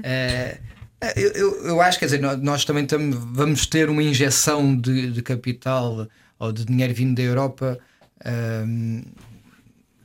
É, 0.04 0.58
eu, 1.16 1.32
eu, 1.32 1.66
eu 1.68 1.82
acho, 1.82 2.00
quer 2.00 2.06
dizer, 2.06 2.20
nós, 2.20 2.42
nós 2.42 2.66
também 2.66 2.86
tam- 2.86 3.12
vamos 3.12 3.66
ter 3.68 3.90
uma 3.90 4.02
injeção 4.02 4.76
de, 4.76 5.12
de 5.12 5.22
capital 5.22 6.08
ou 6.40 6.52
de 6.52 6.66
dinheiro 6.66 6.94
vindo 6.94 7.16
da 7.16 7.22
Europa 7.22 7.78
ahm, 8.26 9.02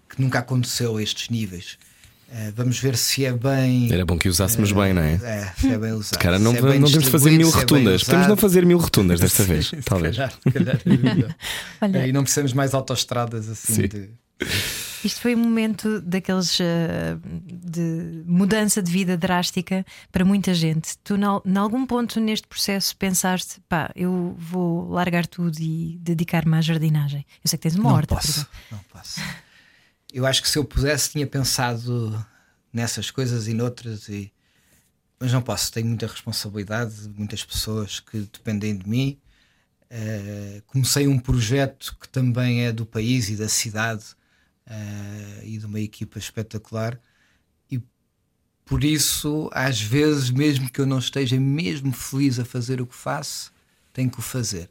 que 0.09 0.21
nunca 0.21 0.41
aconteceu 0.41 0.97
a 0.99 1.03
estes 1.03 1.31
níveis. 1.31 1.79
Eh, 2.31 2.53
vamos 2.57 2.79
ver 2.81 2.97
se 2.97 3.25
é 3.25 3.33
bem. 3.33 3.91
Era 3.93 4.05
bom 4.05 4.19
que 4.19 4.29
usássemos 4.29 4.73
bem, 4.73 4.93
não 4.93 5.01
é? 5.01 5.15
É, 5.23 5.53
se 5.59 5.69
é 5.73 5.79
bem 5.79 5.93
usado. 5.93 6.19
Cara, 6.19 6.39
não, 6.41 6.51
é 6.55 6.61
não 6.61 6.89
temos 6.91 7.05
de 7.05 7.11
fazer 7.11 7.31
mil 7.31 7.49
é 7.49 7.53
rotundas. 7.53 8.03
Podemos 8.03 8.27
usado. 8.27 8.29
não 8.29 8.37
fazer 8.37 8.67
mil 8.67 8.79
rotundas 8.79 9.21
desta 9.21 9.45
vez, 9.45 9.69
Se 9.69 9.77
talvez. 9.83 10.17
calhar, 10.17 10.33
se 10.33 10.51
calhar 10.51 10.77
é. 10.77 11.35
Olha, 11.81 12.07
E 12.09 12.13
não 12.13 12.23
precisamos 12.25 12.53
mais 12.53 12.75
autoestradas 12.75 13.49
assim 13.49 13.75
Sim. 13.75 13.89
de. 13.89 14.11
Isto 15.07 15.21
foi 15.21 15.37
um 15.37 15.39
momento 15.39 16.01
daqueles 16.01 16.59
eh, 16.59 17.17
de 17.23 18.25
mudança 18.27 18.83
de 18.83 18.91
vida 18.91 19.17
drástica 19.17 19.87
para 20.11 20.25
muita 20.25 20.53
gente. 20.53 20.99
Tu, 20.99 21.15
em 21.15 21.57
algum 21.57 21.87
ponto 21.87 22.19
neste 22.19 22.49
processo, 22.49 22.97
pensaste, 22.97 23.61
pá, 23.69 23.93
eu 23.95 24.35
vou 24.37 24.91
largar 24.91 25.25
tudo 25.25 25.61
e 25.61 25.97
dedicar-me 26.01 26.57
à 26.57 26.61
jardinagem. 26.61 27.25
Eu 27.45 27.49
sei 27.49 27.57
que 27.57 27.63
tens 27.63 27.77
uma 27.77 27.91
não 27.91 27.97
horta, 27.97 28.17
posso, 28.17 28.49
não 28.69 28.81
posso. 28.93 29.21
Eu 30.13 30.27
acho 30.27 30.43
que 30.43 30.49
se 30.49 30.59
eu 30.59 30.65
pudesse, 30.65 31.11
tinha 31.11 31.27
pensado 31.27 32.27
nessas 32.73 33.09
coisas 33.09 33.47
e 33.47 33.55
noutras, 33.55 34.09
e... 34.09 34.33
mas 35.21 35.33
não 35.33 35.41
posso. 35.41 35.71
Tenho 35.71 35.87
muita 35.87 36.09
responsabilidade, 36.09 37.09
muitas 37.17 37.45
pessoas 37.45 38.01
que 38.01 38.19
dependem 38.19 38.77
de 38.77 38.89
mim. 38.89 39.17
Eh, 39.89 40.63
comecei 40.67 41.07
um 41.07 41.17
projeto 41.17 41.97
que 42.01 42.09
também 42.09 42.63
é 42.65 42.73
do 42.73 42.85
país 42.85 43.29
e 43.29 43.37
da 43.37 43.49
cidade 43.49 44.16
eh, 44.69 45.41
e 45.45 45.59
de 45.59 45.67
uma 45.67 45.81
equipa 45.81 46.19
espetacular. 46.19 46.99
E 47.71 47.81
por 48.65 48.83
isso, 48.85 49.49
às 49.53 49.81
vezes, 49.81 50.31
mesmo 50.31 50.71
que 50.71 50.81
eu 50.81 50.87
não 50.87 50.99
esteja 50.99 51.39
mesmo 51.39 51.93
feliz 51.93 52.39
a 52.39 52.45
fazer 52.45 52.81
o 52.81 52.87
que 52.87 52.95
faço, 52.95 53.53
tenho 53.93 54.11
que 54.11 54.19
o 54.19 54.23
fazer. 54.23 54.71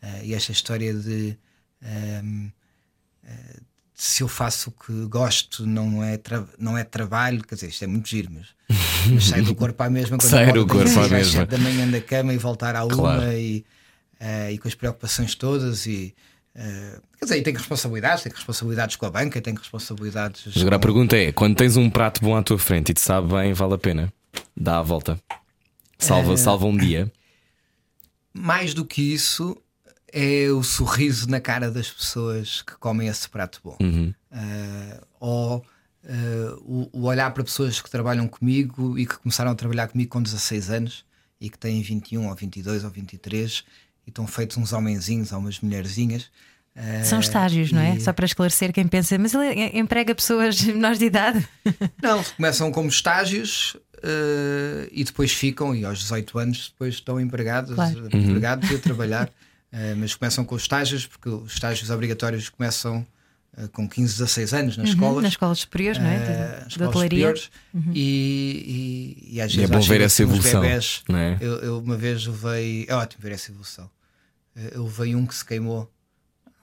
Eh, 0.00 0.26
e 0.26 0.34
esta 0.34 0.52
história 0.52 0.94
de 0.94 1.36
ehm, 1.82 2.48
eh, 3.24 3.60
se 3.94 4.22
eu 4.22 4.28
faço 4.28 4.70
o 4.70 4.72
que 4.72 5.06
gosto, 5.06 5.64
não 5.66 6.02
é, 6.02 6.18
não 6.58 6.76
é 6.76 6.82
trabalho, 6.82 7.42
quer 7.44 7.54
dizer, 7.54 7.68
isto 7.68 7.84
é 7.84 7.86
muito 7.86 8.08
giro, 8.08 8.32
mas, 8.32 8.46
mas 9.12 9.24
sai 9.26 9.42
do 9.42 9.54
corpo 9.54 9.80
à 9.82 9.88
mesma 9.90 10.18
quando 10.18 10.28
Sai 10.30 10.52
do 10.52 10.66
corpo 10.66 10.98
à 11.00 11.08
mesma. 11.08 11.46
da 11.46 11.58
manhã 11.58 11.88
da 11.88 12.00
cama 12.00 12.32
e 12.34 12.38
voltar 12.38 12.74
à 12.74 12.84
Claro. 12.86 13.22
uma 13.22 13.34
e, 13.34 13.64
eh, 14.18 14.52
e 14.52 14.58
com 14.58 14.66
as 14.66 14.74
preocupações 14.74 15.34
todas 15.36 15.86
e 15.86 16.14
eh, 16.54 17.00
quer 17.18 17.24
dizer, 17.24 17.38
e 17.38 17.42
tenho 17.42 17.56
responsabilidades, 17.56 18.22
tenho 18.22 18.34
responsabilidades 18.34 18.96
com 18.96 19.06
a 19.06 19.10
banca, 19.10 19.40
tenho 19.40 19.56
responsabilidades. 19.56 20.42
Mas 20.46 20.56
agora 20.58 20.76
a 20.76 20.78
com- 20.78 20.82
pergunta 20.82 21.16
é: 21.16 21.32
quando 21.32 21.56
tens 21.56 21.76
um 21.76 21.88
prato 21.90 22.20
bom 22.20 22.36
à 22.36 22.42
tua 22.42 22.58
frente 22.58 22.90
e 22.90 22.94
te 22.94 23.00
sabe 23.00 23.28
bem, 23.32 23.52
vale 23.52 23.74
a 23.74 23.78
pena? 23.78 24.12
Dá 24.56 24.78
a 24.78 24.82
volta. 24.82 25.18
Salva, 25.98 26.36
salva 26.36 26.66
um 26.66 26.76
dia. 26.76 27.10
mais 28.34 28.74
do 28.74 28.84
que 28.84 29.00
isso 29.14 29.56
é 30.12 30.48
o 30.50 30.62
sorriso 30.62 31.28
na 31.28 31.40
cara 31.40 31.70
das 31.70 31.90
pessoas 31.90 32.60
que 32.62 32.74
comem 32.76 33.08
esse 33.08 33.28
prato 33.28 33.60
bom. 33.64 33.76
Uhum. 33.80 34.12
Eh, 34.32 35.00
ou 35.20 35.64
o, 36.64 36.88
o 36.92 37.04
olhar 37.04 37.30
para 37.32 37.44
pessoas 37.44 37.80
que 37.80 37.88
trabalham 37.88 38.26
comigo 38.26 38.98
e 38.98 39.06
que 39.06 39.16
começaram 39.18 39.52
a 39.52 39.54
trabalhar 39.54 39.86
comigo 39.88 40.10
com 40.10 40.20
16 40.20 40.70
anos 40.70 41.04
e 41.40 41.48
que 41.48 41.56
têm 41.58 41.80
21 41.80 42.26
ou 42.28 42.34
22 42.34 42.82
ou 42.84 42.90
23 42.90 43.64
e 44.06 44.10
estão 44.10 44.26
feitos 44.26 44.56
uns 44.56 44.72
homenzinhos 44.72 45.32
ou 45.32 45.38
umas 45.38 45.60
mulherzinhas. 45.60 46.30
Eh, 46.74 47.02
São 47.04 47.20
estágios, 47.20 47.70
não 47.70 47.80
é? 47.80 47.96
e- 47.96 48.00
Só 48.00 48.12
para 48.12 48.24
esclarecer 48.24 48.72
quem 48.72 48.86
pensa, 48.88 49.18
mas 49.18 49.34
ele 49.34 49.46
eh, 49.60 49.78
emprega 49.78 50.14
pessoas 50.14 50.60
menores 50.62 50.98
de 50.98 51.04
idade. 51.06 51.46
Não, 52.02 52.22
começam 52.36 52.70
como 52.72 52.88
estágios 52.88 53.76
eh, 54.02 54.88
e 54.90 55.04
depois 55.04 55.32
ficam, 55.32 55.74
e 55.74 55.84
aos 55.84 55.98
18 56.00 56.38
anos 56.38 56.68
depois 56.70 56.94
estão 56.94 57.20
empregados, 57.20 57.74
Claro. 57.74 58.06
empregados 58.16 58.70
e 58.70 58.74
a 58.74 58.78
trabalhar. 58.78 59.30
Eh, 59.70 59.94
mas 59.96 60.14
começam 60.14 60.44
com 60.44 60.54
os 60.54 60.62
estágios, 60.62 61.06
porque 61.06 61.28
os 61.28 61.52
estágios 61.52 61.90
obrigatórios 61.90 62.48
começam 62.48 63.06
com 63.72 63.88
15, 63.88 64.14
16 64.14 64.54
anos 64.54 64.76
nas 64.76 64.88
escolas. 64.90 65.16
Uhum, 65.16 65.22
Nas 65.22 65.32
escolas 65.32 65.58
superiores, 65.58 66.00
não 66.00 66.08
é? 66.08 66.16
eh, 66.16 66.18
De- 66.18 66.68
escolas 66.68 66.72
de 66.72 66.84
hotelaria. 66.84 67.08
superiores, 67.36 67.50
e, 67.94 69.18
e, 69.28 69.36
e 69.36 69.40
às 69.40 69.52
E 69.52 69.54
é 69.56 69.66
vezes 69.66 69.70
bom 69.70 69.80
ver 69.80 70.00
essa 70.00 70.22
evolução, 70.22 70.60
bebés, 70.62 71.02
não 71.08 71.18
é? 71.18 71.38
eu, 71.40 71.56
eu 71.58 71.78
uma 71.78 71.96
vez 71.96 72.26
levei. 72.26 72.86
É 72.88 72.94
ótimo 72.94 73.22
ver 73.22 73.32
essa 73.32 73.50
evolução. 73.50 73.90
Eh, 74.56 74.72
Eu 74.74 74.84
levei 74.84 75.14
um 75.14 75.26
que 75.26 75.34
se 75.34 75.44
queimou 75.44 75.90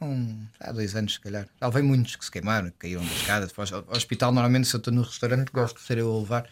há 0.02 0.06
um, 0.06 0.46
há 0.60 0.72
dois 0.72 0.96
anos, 0.96 1.14
se 1.14 1.20
calhar. 1.20 1.48
Já 1.60 1.68
levei 1.68 1.84
muitos 1.84 2.16
que 2.16 2.26
se 2.26 2.32
queimaram, 2.32 2.70
que 2.70 2.78
caíram 2.80 3.06
da 3.06 3.12
escada. 3.14 3.46
Depois, 3.48 3.72
ao 3.72 3.86
hospital, 3.90 4.32
normalmente, 4.32 4.68
se 4.68 4.76
eu 4.76 4.80
estou 4.80 4.94
no 4.94 5.02
restaurante, 5.04 5.52
gosto 5.52 5.78
de 5.80 5.84
ser 5.86 5.98
eu 6.00 6.12
a 6.16 6.20
levar. 6.20 6.46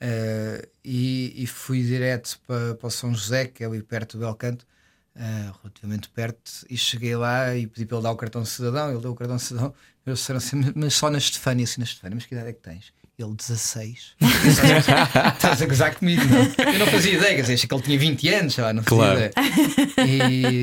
Eh, 0.00 0.68
e, 0.84 1.32
e 1.42 1.46
fui 1.46 1.82
direto 1.82 2.38
para, 2.46 2.74
para 2.74 2.86
o 2.86 2.90
São 2.90 3.14
José, 3.14 3.46
que 3.46 3.62
é 3.62 3.66
ali 3.66 3.82
perto 3.82 4.18
do 4.18 4.24
Belcanto, 4.26 4.66
eh, 5.16 5.52
relativamente 5.62 6.08
perto, 6.08 6.66
e 6.68 6.76
cheguei 6.76 7.14
lá 7.16 7.54
e 7.54 7.66
pedi 7.66 7.86
para 7.86 7.96
ele 7.98 8.02
dar 8.04 8.10
o 8.12 8.16
cartão 8.16 8.42
de 8.42 8.48
cidadão. 8.48 8.90
Ele 8.90 9.00
deu 9.00 9.12
o 9.12 9.14
cartão 9.14 9.36
de 9.36 9.42
cidadão. 9.42 9.74
Eles 10.06 10.18
disseram 10.18 10.38
assim, 10.38 10.72
mas 10.74 10.94
só 10.94 11.10
na 11.10 11.18
Estefânia, 11.18 11.64
assim, 11.64 11.80
na 11.80 11.84
Estefânia, 11.84 12.14
mas 12.16 12.26
que 12.26 12.34
idade 12.34 12.50
é 12.50 12.52
que 12.52 12.60
tens? 12.60 12.92
Ele 13.16 13.32
16. 13.36 14.14
Estás 15.34 15.62
a 15.62 15.66
gozar 15.66 15.94
comigo, 15.94 16.20
não? 16.24 16.72
Eu 16.72 16.78
não 16.80 16.86
fazia 16.88 17.12
ideia, 17.12 17.36
quer 17.36 17.40
dizer, 17.42 17.54
achei 17.54 17.68
que 17.68 17.74
ele 17.74 17.82
tinha 17.84 17.96
20 17.98 18.28
anos, 18.30 18.54
sei 18.54 18.64
lá, 18.64 18.72
não 18.72 18.82
fazia 18.82 18.96
Claro. 18.98 19.18
ideia. 19.20 19.32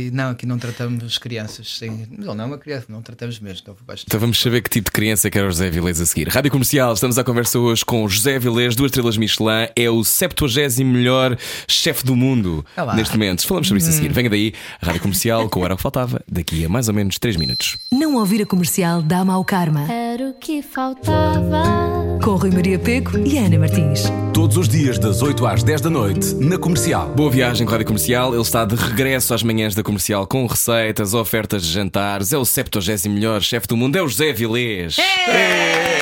E 0.07 0.11
não, 0.11 0.31
aqui 0.31 0.45
não 0.45 0.57
tratamos 0.59 1.17
crianças 1.17 1.77
sem. 1.77 1.91
Mas 2.11 2.25
ele 2.27 2.35
não 2.35 2.43
é 2.43 2.47
uma 2.47 2.57
criança, 2.57 2.87
não 2.89 3.01
tratamos 3.01 3.39
mesmo. 3.39 3.59
Então, 3.61 3.75
baixo- 3.87 4.03
Então 4.05 4.19
vamos 4.19 4.37
saber 4.41 4.61
que 4.61 4.69
tipo 4.69 4.85
de 4.85 4.91
criança 4.91 5.29
que 5.29 5.37
era 5.37 5.47
o 5.47 5.49
José 5.51 5.69
Vilés 5.69 6.01
a 6.01 6.05
seguir. 6.05 6.27
Rádio 6.27 6.51
Comercial, 6.51 6.93
estamos 6.93 7.17
à 7.17 7.23
conversa 7.23 7.57
hoje 7.57 7.85
com 7.85 8.05
José 8.09 8.37
Vilés, 8.37 8.75
duas 8.75 8.89
estrelas 8.89 9.15
Michelin, 9.15 9.69
é 9.73 9.89
o 9.89 10.03
70 10.03 10.83
melhor 10.83 11.37
chefe 11.69 12.03
do 12.05 12.17
mundo 12.17 12.65
Olá. 12.75 12.95
neste 12.95 13.13
momento. 13.13 13.47
Falamos 13.47 13.69
sobre 13.69 13.81
isso 13.81 13.89
a 13.91 13.93
seguir. 13.93 14.11
Venha 14.11 14.29
daí, 14.29 14.53
Rádio 14.81 14.99
Comercial, 15.01 15.49
com 15.49 15.61
o 15.61 15.65
Era 15.65 15.73
o 15.73 15.77
que 15.77 15.83
Faltava, 15.83 16.21
daqui 16.29 16.65
a 16.65 16.69
mais 16.69 16.89
ou 16.89 16.93
menos 16.93 17.17
3 17.17 17.37
minutos. 17.37 17.77
Não 17.91 18.15
ouvir 18.15 18.41
a 18.41 18.45
comercial 18.45 19.01
dá 19.01 19.23
mau 19.23 19.43
karma. 19.45 19.89
Era 19.91 20.29
o 20.29 20.33
que 20.33 20.61
faltava. 20.61 22.19
Com 22.21 22.40
Rui 22.41 22.51
Maria 22.51 22.80
Peco 22.80 23.17
e 23.19 23.38
Ana 23.38 23.60
Martins. 23.60 24.04
Todos 24.34 24.58
os 24.58 24.67
dias, 24.67 24.97
das 24.97 25.21
8 25.21 25.45
às 25.45 25.63
10 25.63 25.82
da 25.82 25.89
noite, 25.89 26.34
na 26.36 26.58
comercial. 26.58 27.10
Boa 27.13 27.30
viagem 27.30 27.65
com 27.65 27.71
a 27.71 27.73
Rádio 27.73 27.88
Comercial. 27.88 28.34
Ele 28.34 28.41
está 28.41 28.65
de 28.65 28.75
regresso 28.75 29.34
às 29.34 29.43
manhãs 29.43 29.75
da 29.75 29.84
comercial 29.84 30.25
com 30.25 30.45
receitas, 30.47 31.13
ofertas 31.13 31.63
de 31.63 31.71
jantares. 31.71 32.34
É 32.34 32.38
o 32.38 32.45
70 32.45 33.08
melhor 33.10 33.41
chefe 33.41 33.67
do 33.67 33.77
mundo, 33.77 33.95
é 33.95 34.01
o 34.01 34.08
José 34.08 34.34
Vilés. 34.34 34.97
É. 34.99 36.01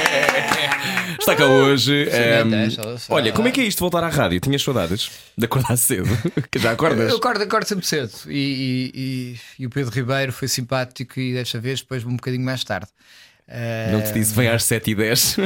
Está 1.20 1.36
cá 1.36 1.46
hoje. 1.46 2.06
Sim, 2.10 2.18
Ehm, 2.18 2.50
deixa. 2.50 2.82
olha, 3.10 3.32
como 3.34 3.48
é 3.48 3.52
que 3.52 3.62
é 3.62 3.66
isto 3.66 3.80
voltar 3.80 4.04
à 4.04 4.10
rádio? 4.10 4.40
Tinhas 4.40 4.64
saudades 4.64 5.12
de 5.38 5.46
acordar 5.46 5.78
cedo? 5.78 6.10
Que 6.50 6.58
Já 6.60 6.72
acordas? 6.72 7.10
Eu 7.12 7.18
acordo, 7.18 7.44
acordo 7.44 7.66
sempre 7.68 7.86
cedo 7.86 8.12
e, 8.28 8.32
e- 8.32 8.92
e- 8.96 9.40
e 9.64 9.66
o 9.66 9.70
Pedro 9.70 9.94
Ribeiro 9.94 10.32
foi 10.32 10.48
simpático 10.48 11.20
e 11.20 11.34
desta 11.34 11.60
vez 11.60 11.82
depois 11.82 12.04
um 12.06 12.16
bocadinho 12.16 12.44
mais 12.46 12.64
tarde. 12.64 12.88
Não 13.92 14.02
te 14.02 14.14
disse, 14.14 14.34
vem 14.34 14.48
às 14.48 14.64
7h10. 14.64 15.38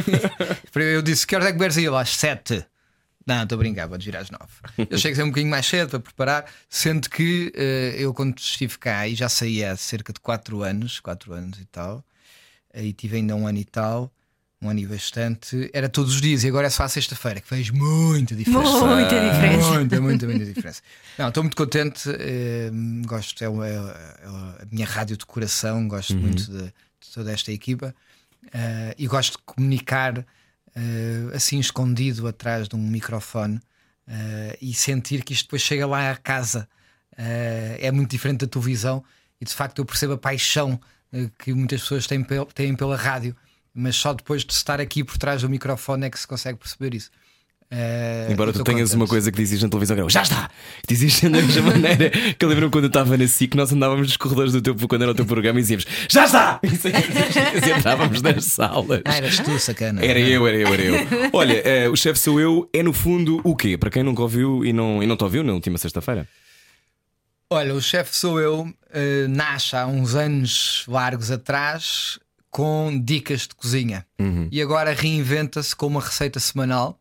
Eu 0.75 1.01
disse: 1.01 1.25
Que 1.25 1.35
horas 1.35 1.47
é 1.47 1.51
que 1.51 1.57
vieres 1.57 1.77
aí? 1.77 1.87
Às 1.87 2.09
7. 2.09 2.65
Não, 3.25 3.43
estou 3.43 3.55
a 3.55 3.59
brincar, 3.59 3.87
vou 3.87 3.97
vir 3.97 4.17
às 4.17 4.29
9. 4.29 4.43
Eu 4.89 4.97
chego 4.97 5.15
sempre 5.15 5.23
um 5.23 5.29
bocadinho 5.29 5.49
mais 5.51 5.65
cedo 5.65 5.89
para 5.89 5.99
preparar, 5.99 6.45
sendo 6.69 7.09
que 7.09 7.53
uh, 7.55 7.97
eu, 7.97 8.13
quando 8.13 8.37
estive 8.37 8.77
cá 8.77 9.07
e 9.07 9.15
já 9.15 9.29
saí 9.29 9.63
há 9.63 9.77
cerca 9.77 10.11
de 10.11 10.19
4 10.19 10.61
anos, 10.61 10.99
4 10.99 11.33
anos 11.33 11.59
e 11.59 11.65
tal, 11.65 12.03
e 12.75 12.91
tive 12.91 13.17
ainda 13.17 13.33
um 13.33 13.47
ano 13.47 13.59
e 13.59 13.63
tal, 13.63 14.11
um 14.61 14.69
ano 14.69 14.79
e 14.79 14.85
bastante, 14.85 15.69
era 15.73 15.87
todos 15.87 16.15
os 16.15 16.21
dias 16.21 16.43
e 16.43 16.47
agora 16.49 16.67
é 16.67 16.69
só 16.69 16.83
à 16.83 16.89
sexta-feira, 16.89 17.39
que 17.39 17.47
fez 17.47 17.69
muita 17.69 18.35
diferença. 18.35 18.85
Muita 18.85 19.31
diferença. 19.31 19.69
Muita, 19.69 20.01
muita, 20.01 20.25
muita 20.25 20.45
diferença. 20.45 20.81
Não, 21.17 21.29
estou 21.29 21.43
muito 21.43 21.55
contente, 21.55 22.09
eh, 22.09 22.69
gosto, 23.05 23.41
é, 23.41 23.47
é, 23.47 23.49
é, 23.49 24.27
a 24.27 24.65
minha 24.71 24.85
rádio 24.85 25.15
de 25.15 25.25
coração, 25.25 25.87
gosto 25.87 26.13
uhum. 26.13 26.19
muito 26.21 26.51
de, 26.51 26.73
toda 27.11 27.31
esta 27.31 27.51
equipa 27.51 27.95
uh, 28.45 28.95
e 28.97 29.07
gosto 29.07 29.37
de 29.37 29.43
comunicar 29.45 30.19
uh, 30.19 31.35
assim 31.35 31.59
escondido 31.59 32.27
atrás 32.27 32.67
de 32.67 32.75
um 32.75 32.79
microfone 32.79 33.57
uh, 33.57 34.57
e 34.61 34.73
sentir 34.73 35.23
que 35.23 35.33
isto 35.33 35.45
depois 35.45 35.61
chega 35.61 35.85
lá 35.87 36.11
à 36.11 36.15
casa. 36.15 36.67
É 37.15 37.91
muito 37.91 38.09
diferente 38.09 38.39
da 38.39 38.47
televisão 38.47 39.03
e 39.39 39.45
de 39.45 39.53
facto 39.53 39.77
eu 39.77 39.85
percebo 39.85 40.13
a 40.13 40.17
paixão 40.17 40.81
que 41.37 41.53
muitas 41.53 41.81
pessoas 41.81 42.07
têm, 42.07 42.25
têm 42.55 42.75
pela 42.75 42.97
rádio, 42.97 43.35
mas 43.71 43.95
só 43.95 44.15
depois 44.15 44.43
de 44.43 44.51
estar 44.51 44.81
aqui 44.81 45.03
por 45.03 45.15
trás 45.19 45.43
do 45.43 45.49
microfone 45.49 46.07
é 46.07 46.09
que 46.09 46.19
se 46.19 46.25
consegue 46.25 46.57
perceber 46.57 46.95
isso. 46.95 47.11
Uh, 47.73 48.31
Embora 48.31 48.53
tu 48.53 48.63
tenhas 48.63 48.89
contente. 48.89 48.95
uma 48.97 49.07
coisa 49.07 49.31
que 49.31 49.37
dizes 49.37 49.63
na 49.63 49.67
televisão, 49.67 50.07
já 50.07 50.21
está! 50.21 50.47
Dizes 50.87 51.21
da 51.25 51.29
mesma 51.29 51.71
maneira 51.71 52.11
que 52.37 52.45
eu 52.45 52.47
lembro 52.47 52.69
quando 52.69 52.83
eu 52.83 52.87
estava 52.87 53.17
na 53.17 53.27
SIC, 53.27 53.55
nós 53.55 53.73
andávamos 53.73 54.09
nos 54.09 54.17
corredores 54.17 54.53
do 54.53 54.61
teu 54.61 54.75
quando 54.87 55.01
era 55.01 55.11
o 55.11 55.15
teu 55.15 55.25
programa 55.25 55.57
e 55.57 55.63
dizíamos 55.63 55.87
já 56.07 56.25
está! 56.25 56.59
E 56.63 57.71
entrávamos 57.71 58.21
nas 58.21 58.45
salas. 58.45 59.01
Ah, 59.05 59.17
eras 59.17 59.39
tu, 59.39 59.57
sacana. 59.57 60.05
Era 60.05 60.19
eu, 60.19 60.47
era 60.47 60.57
eu, 60.57 60.67
era 60.67 60.83
eu. 60.83 60.95
Olha, 61.33 61.63
uh, 61.87 61.91
o 61.91 61.95
chefe 61.95 62.19
sou 62.19 62.39
eu, 62.39 62.69
é 62.71 62.83
no 62.83 62.93
fundo 62.93 63.41
o 63.43 63.55
quê? 63.55 63.75
Para 63.75 63.89
quem 63.89 64.03
nunca 64.03 64.21
ouviu 64.21 64.63
e 64.63 64.71
não, 64.71 65.01
e 65.01 65.07
não 65.07 65.17
te 65.17 65.23
ouviu 65.23 65.43
na 65.43 65.53
última 65.53 65.77
sexta-feira? 65.79 66.27
Olha, 67.49 67.73
o 67.73 67.81
chefe 67.81 68.15
sou 68.15 68.39
eu, 68.39 68.61
uh, 68.61 69.27
nasce 69.29 69.75
há 69.75 69.87
uns 69.87 70.13
anos 70.13 70.83
largos 70.87 71.31
atrás 71.31 72.19
com 72.51 73.01
dicas 73.03 73.41
de 73.41 73.55
cozinha 73.55 74.05
uhum. 74.19 74.47
e 74.51 74.61
agora 74.61 74.93
reinventa-se 74.93 75.75
com 75.75 75.87
uma 75.87 76.01
receita 76.01 76.39
semanal 76.39 76.99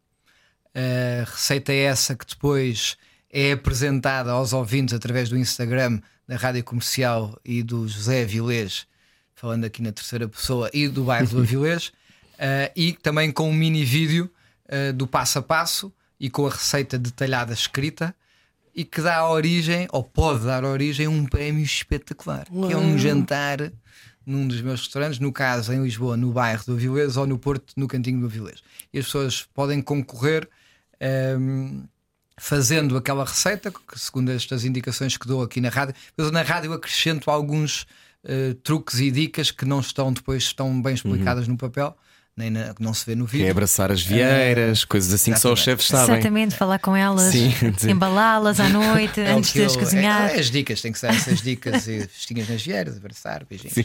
a 0.74 1.24
receita 1.30 1.72
é 1.72 1.85
essa 1.85 2.14
que 2.14 2.26
depois 2.26 2.96
é 3.30 3.52
apresentada 3.52 4.30
aos 4.32 4.52
ouvintes 4.52 4.94
através 4.94 5.28
do 5.28 5.38
Instagram 5.38 6.00
da 6.26 6.37
Rádio 6.37 6.62
Comercial 6.64 7.38
e 7.44 7.62
do 7.62 7.87
José 7.88 8.22
Avilés, 8.22 8.87
falando 9.35 9.64
aqui 9.64 9.82
na 9.82 9.92
terceira 9.92 10.28
pessoa, 10.28 10.70
e 10.72 10.88
do 10.88 11.04
bairro 11.04 11.28
do 11.28 11.38
Avilés, 11.42 11.88
uh, 11.88 12.72
e 12.76 12.92
também 12.92 13.30
com 13.30 13.48
um 13.48 13.54
mini 13.54 13.85
vídeo 13.85 14.30
uh, 14.68 14.92
do 14.92 15.06
passo 15.06 15.38
a 15.38 15.42
passo 15.42 15.92
e 16.20 16.30
com 16.30 16.46
a 16.46 16.50
receita 16.50 16.98
detalhada 16.98 17.52
escrita 17.52 18.14
e 18.74 18.85
que 18.85 19.02
dá 19.02 19.28
origem, 19.28 19.87
ou 19.92 20.02
pode 20.02 20.44
dar 20.44 20.64
origem, 20.64 21.06
a 21.06 21.11
um 21.11 21.26
prémio 21.26 21.62
espetacular, 21.62 22.46
Uau. 22.50 22.68
que 22.68 22.74
é 22.74 22.78
um 22.78 22.96
jantar 22.96 23.70
num 24.24 24.46
dos 24.46 24.61
meus 24.61 24.80
restaurantes, 24.80 25.18
no 25.18 25.32
caso 25.32 25.72
em 25.72 25.82
Lisboa, 25.82 26.16
no 26.16 26.32
bairro 26.32 26.64
do 26.64 26.72
Avilés, 26.72 27.16
ou 27.16 27.26
no 27.26 27.38
Porto, 27.38 27.72
no 27.76 27.88
cantinho 27.88 28.20
do 28.20 28.26
Avilés. 28.26 28.62
E 28.92 28.98
as 28.98 29.06
pessoas 29.06 29.42
podem 29.52 29.82
concorrer 29.82 30.48
um, 31.02 31.06
ehm, 31.06 31.84
fazendo 32.38 32.96
aquela 32.96 33.24
receita, 33.24 33.70
que, 33.70 33.98
segundo 33.98 34.30
estas 34.30 34.64
indicações 34.64 35.16
que 35.16 35.26
dou 35.26 35.42
aqui 35.42 35.60
na 35.60 35.68
rádio, 35.68 35.94
mas 36.16 36.30
na 36.30 36.42
rádio 36.42 36.72
acrescento 36.72 37.30
alguns 37.30 37.82
uh, 38.24 38.54
truques 38.62 39.00
e 39.00 39.10
dicas 39.10 39.50
que 39.50 39.64
não 39.64 39.80
estão 39.80 40.12
depois 40.12 40.44
estão 40.44 40.80
bem 40.80 40.94
explicadas 40.94 41.46
uhum. 41.46 41.52
no 41.52 41.58
papel. 41.58 41.96
Nem 42.34 42.48
na, 42.48 42.74
não 42.80 42.94
se 42.94 43.04
vê 43.04 43.14
no 43.14 43.26
vídeo. 43.26 43.44
Que 43.44 43.48
é 43.48 43.50
abraçar 43.50 43.92
as 43.92 44.00
vieiras, 44.02 44.84
uh, 44.84 44.88
coisas 44.88 45.12
assim 45.12 45.32
exatamente. 45.32 45.36
que 45.36 45.42
só 45.42 45.52
os 45.52 45.60
chefes 45.60 45.86
sabem. 45.86 46.14
Exatamente, 46.14 46.54
falar 46.54 46.78
com 46.78 46.96
elas, 46.96 47.34
embalá-las 47.86 48.58
à 48.58 48.70
noite, 48.70 49.20
é 49.20 49.32
antes 49.32 49.52
de 49.52 49.62
as 49.62 49.76
cozinhar. 49.76 50.30
É, 50.30 50.36
é, 50.36 50.40
as 50.40 50.50
dicas, 50.50 50.80
tem 50.80 50.92
que 50.92 50.98
ser 50.98 51.10
essas 51.10 51.42
dicas 51.42 51.86
e 51.86 52.08
festinhas 52.08 52.48
nas 52.48 52.62
vieiras, 52.62 52.96
abraçar, 52.96 53.44
beijinhos. 53.44 53.76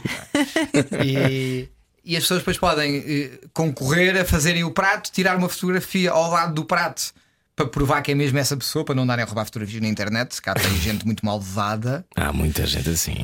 E, 1.06 1.68
e 2.08 2.16
as 2.16 2.24
pessoas 2.24 2.40
depois 2.40 2.58
podem 2.58 3.04
eh, 3.06 3.40
concorrer 3.54 4.16
a 4.16 4.24
fazerem 4.24 4.64
o 4.64 4.72
prato, 4.72 5.12
tirar 5.12 5.36
uma 5.36 5.50
fotografia 5.50 6.10
ao 6.10 6.32
lado 6.32 6.54
do 6.54 6.64
prato 6.64 7.14
para 7.54 7.66
provar 7.66 8.02
que 8.02 8.12
é 8.12 8.16
mesmo 8.16 8.38
essa 8.38 8.56
pessoa, 8.56 8.86
para 8.86 8.96
não 8.96 9.06
darem 9.06 9.24
a 9.24 9.26
roubar 9.26 9.44
fotografias 9.44 9.82
na 9.82 9.90
internet. 9.90 10.42
Cá 10.42 10.54
tem 10.54 10.74
gente 10.80 11.06
muito 11.06 11.26
malvada. 11.26 12.06
Há 12.16 12.32
muita 12.32 12.66
gente 12.66 12.88
assim. 12.88 13.16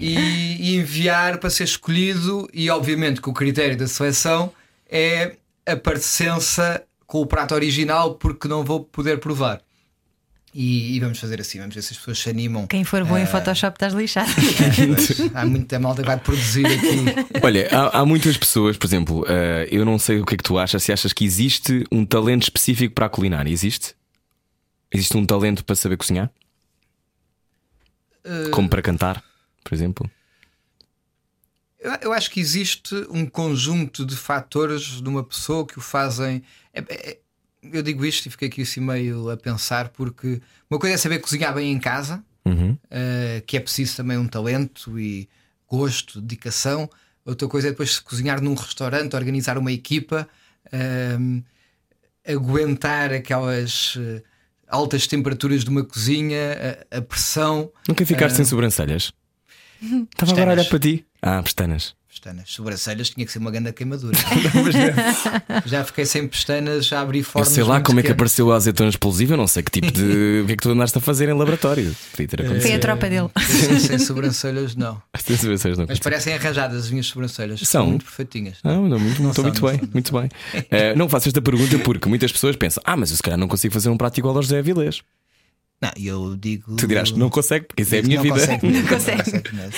E, 0.00 0.16
e, 0.60 0.76
enviar 0.76 1.38
para 1.38 1.50
ser 1.50 1.64
escolhido, 1.64 2.48
e 2.52 2.68
obviamente 2.68 3.20
que 3.22 3.30
o 3.30 3.32
critério 3.32 3.76
da 3.76 3.86
seleção 3.86 4.52
é 4.90 5.36
a 5.64 5.76
parecença 5.76 6.82
com 7.06 7.20
o 7.20 7.26
prato 7.26 7.54
original, 7.54 8.14
porque 8.14 8.48
não 8.48 8.64
vou 8.64 8.80
poder 8.80 9.20
provar. 9.20 9.60
E, 10.54 10.96
e, 10.96 11.00
vamos 11.00 11.18
fazer 11.18 11.40
assim, 11.40 11.58
vamos 11.58 11.74
ver 11.74 11.80
se 11.80 11.94
as 11.94 11.98
pessoas 11.98 12.18
se 12.18 12.28
animam. 12.28 12.66
Quem 12.66 12.84
for 12.84 13.02
bom 13.04 13.14
uh... 13.14 13.18
em 13.18 13.26
Photoshop 13.26 13.74
estás 13.74 13.94
lixado. 13.94 14.30
há 15.32 15.46
muita 15.46 15.78
malta 15.78 16.02
que 16.02 16.06
vai 16.06 16.18
produzir 16.18 16.66
aqui. 16.66 17.40
Olha, 17.42 17.68
há, 17.72 18.00
há 18.00 18.06
muitas 18.06 18.36
pessoas, 18.36 18.76
por 18.76 18.86
exemplo, 18.86 19.22
uh, 19.22 19.64
eu 19.70 19.82
não 19.84 19.98
sei 19.98 20.20
o 20.20 20.26
que 20.26 20.34
é 20.34 20.36
que 20.36 20.44
tu 20.44 20.58
achas, 20.58 20.82
se 20.82 20.92
achas 20.92 21.14
que 21.14 21.24
existe 21.24 21.84
um 21.90 22.04
talento 22.04 22.42
específico 22.42 22.94
para 22.94 23.06
a 23.06 23.08
culinária. 23.08 23.50
Existe? 23.50 23.94
Existe 24.92 25.16
um 25.16 25.24
talento 25.24 25.64
para 25.64 25.74
saber 25.74 25.96
cozinhar? 25.96 26.30
Uh... 28.22 28.50
Como 28.50 28.68
para 28.68 28.82
cantar, 28.82 29.24
por 29.64 29.74
exemplo? 29.74 30.10
Eu, 31.80 31.92
eu, 32.02 32.12
acho 32.12 32.30
que 32.30 32.38
existe 32.38 32.94
um 33.10 33.24
conjunto 33.24 34.04
de 34.04 34.16
fatores 34.16 35.00
de 35.00 35.08
uma 35.08 35.24
pessoa 35.24 35.66
que 35.66 35.78
o 35.78 35.80
fazem. 35.80 36.42
É, 36.72 36.80
é, 36.88 37.18
eu 37.62 37.82
digo 37.82 38.04
isto 38.04 38.26
e 38.26 38.30
fiquei 38.30 38.48
aqui 38.48 38.62
assim 38.62 38.80
meio 38.80 39.30
a 39.30 39.36
pensar, 39.36 39.90
porque 39.90 40.40
uma 40.70 40.78
coisa 40.78 40.94
é 40.94 40.98
saber 40.98 41.20
cozinhar 41.20 41.54
bem 41.54 41.72
em 41.72 41.78
casa, 41.78 42.22
uhum. 42.44 42.72
uh, 42.72 43.42
que 43.46 43.56
é 43.56 43.60
preciso 43.60 43.96
também 43.96 44.18
um 44.18 44.26
talento 44.26 44.98
e 44.98 45.28
gosto, 45.68 46.20
dedicação. 46.20 46.88
Outra 47.24 47.46
coisa 47.46 47.68
é 47.68 47.70
depois 47.70 48.00
cozinhar 48.00 48.40
num 48.40 48.54
restaurante, 48.54 49.14
organizar 49.14 49.56
uma 49.56 49.70
equipa, 49.70 50.28
uh, 50.66 51.42
aguentar 52.26 53.12
aquelas 53.12 53.96
uh, 53.96 54.22
altas 54.68 55.06
temperaturas 55.06 55.62
de 55.62 55.70
uma 55.70 55.84
cozinha, 55.84 56.84
a, 56.90 56.98
a 56.98 57.02
pressão. 57.02 57.70
Nunca 57.86 58.04
ficaste 58.04 58.36
sem 58.36 58.44
sobrancelhas? 58.44 59.12
Estava 60.12 60.32
agora 60.32 60.50
a 60.50 60.54
olhar 60.54 60.68
para 60.68 60.78
ti. 60.78 61.06
Ah, 61.20 61.42
pestanas 61.42 61.94
pestanas. 62.22 62.44
Sobrancelhas 62.46 63.10
tinha 63.10 63.26
que 63.26 63.32
ser 63.32 63.40
uma 63.40 63.50
grande 63.50 63.72
queimadura. 63.72 64.16
já 65.66 65.84
fiquei 65.84 66.06
sem 66.06 66.28
pestanas, 66.28 66.86
já 66.86 67.00
abri 67.00 67.22
formas. 67.22 67.48
Eu 67.48 67.54
sei 67.54 67.64
lá 67.64 67.80
como 67.80 67.98
é 67.98 68.02
que 68.02 68.12
apareceu 68.12 68.52
a 68.52 68.56
azeitona 68.56 68.90
explosiva, 68.90 69.34
eu 69.34 69.36
não 69.36 69.48
sei 69.48 69.62
que 69.62 69.70
tipo 69.72 69.90
de. 69.90 70.42
o 70.42 70.46
que 70.46 70.52
é 70.52 70.56
que 70.56 70.62
tu 70.62 70.70
andaste 70.70 70.96
a 70.96 71.00
fazer 71.00 71.28
em 71.28 71.32
laboratório. 71.32 71.94
Foi 72.12 72.72
a 72.72 72.78
tropa 72.78 73.08
dele. 73.10 73.28
Sem, 73.42 73.78
sem 73.78 73.98
sobrancelhas, 73.98 74.76
não. 74.76 75.02
Sem 75.18 75.36
sobrancelhas, 75.36 75.78
não. 75.78 75.86
Mas 75.88 75.98
parecem 75.98 76.34
arranjadas 76.34 76.84
as 76.84 76.90
minhas 76.90 77.06
sobrancelhas. 77.06 77.60
São 77.60 77.86
muito 77.86 78.04
perfeitinhas. 78.04 78.58
Não, 78.62 78.88
não, 78.88 78.98
muito, 78.98 79.22
não 79.22 79.30
estou 79.30 79.44
muito 79.44 79.66
bem. 79.66 79.80
Muito 79.92 80.12
bem. 80.12 80.26
Uh, 80.26 80.96
não 80.96 81.08
faço 81.08 81.28
esta 81.28 81.42
pergunta 81.42 81.78
porque 81.80 82.08
muitas 82.08 82.30
pessoas 82.30 82.56
pensam: 82.56 82.82
ah, 82.86 82.96
mas 82.96 83.10
eu 83.10 83.16
se 83.16 83.22
calhar 83.22 83.38
não 83.38 83.48
consigo 83.48 83.74
fazer 83.74 83.88
um 83.88 83.96
prato 83.96 84.18
igual 84.18 84.36
ao 84.36 84.42
José 84.42 84.58
Avilés. 84.58 85.02
Não, 85.82 85.90
eu 85.96 86.36
digo. 86.36 86.76
Tu 86.76 86.86
dirás, 86.86 87.10
não 87.10 87.28
consegue, 87.28 87.66
porque 87.66 87.82
isso 87.82 87.92
é 87.96 87.98
a 87.98 88.02
minha 88.02 88.22
vida. 88.22 88.38
Consegue, 88.38 88.68
não 88.70 88.82
consegue. 88.86 89.22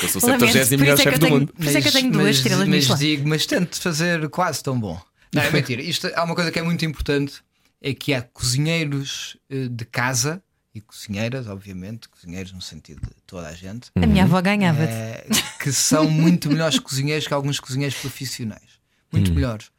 Eu 0.03 0.09
sou 0.11 0.19
o 0.19 0.39
70 0.39 0.77
melhor 0.77 0.99
chefe 0.99 1.19
do 1.19 1.29
mundo. 1.31 1.53
Por 1.55 1.65
isso 1.65 1.79
é 1.79 1.81
que 1.81 1.89
eu 1.89 1.93
tenho 1.93 2.13
duas 2.13 2.37
estrelas 2.37 2.69
Mas 2.69 2.99
digo, 2.99 3.27
mas 3.27 3.47
tento 3.47 3.81
fazer 3.81 4.29
quase 4.29 4.63
tão 4.63 4.79
bom. 4.79 5.01
Não, 5.33 5.43
é 5.43 5.49
mentira. 5.51 5.81
Isto, 5.81 6.11
há 6.15 6.23
uma 6.25 6.35
coisa 6.35 6.53
que 6.53 6.59
é 6.59 6.63
muito 6.63 6.85
importante: 6.85 7.43
é 7.81 7.95
que 7.95 8.13
há 8.13 8.21
cozinheiros 8.21 9.39
eh, 9.49 9.67
de 9.71 9.85
casa 9.87 10.43
e 10.75 10.81
cozinheiras, 10.83 11.49
obviamente, 11.49 12.07
cozinheiros 12.11 12.53
no 12.53 12.61
sentido 12.61 13.01
de 13.01 13.23
toda 13.27 13.49
a 13.49 13.55
gente. 13.55 13.91
A 13.95 14.07
minha 14.07 14.25
avó 14.25 14.43
ganhava. 14.43 14.83
É, 14.83 15.27
que 15.59 15.73
são 15.73 16.11
muito 16.11 16.51
melhores 16.51 16.79
cozinheiros 16.79 17.27
que 17.27 17.33
alguns 17.33 17.59
cozinheiros 17.59 17.97
profissionais. 17.97 18.79
Muito 19.11 19.31
hum. 19.31 19.35
melhores. 19.35 19.71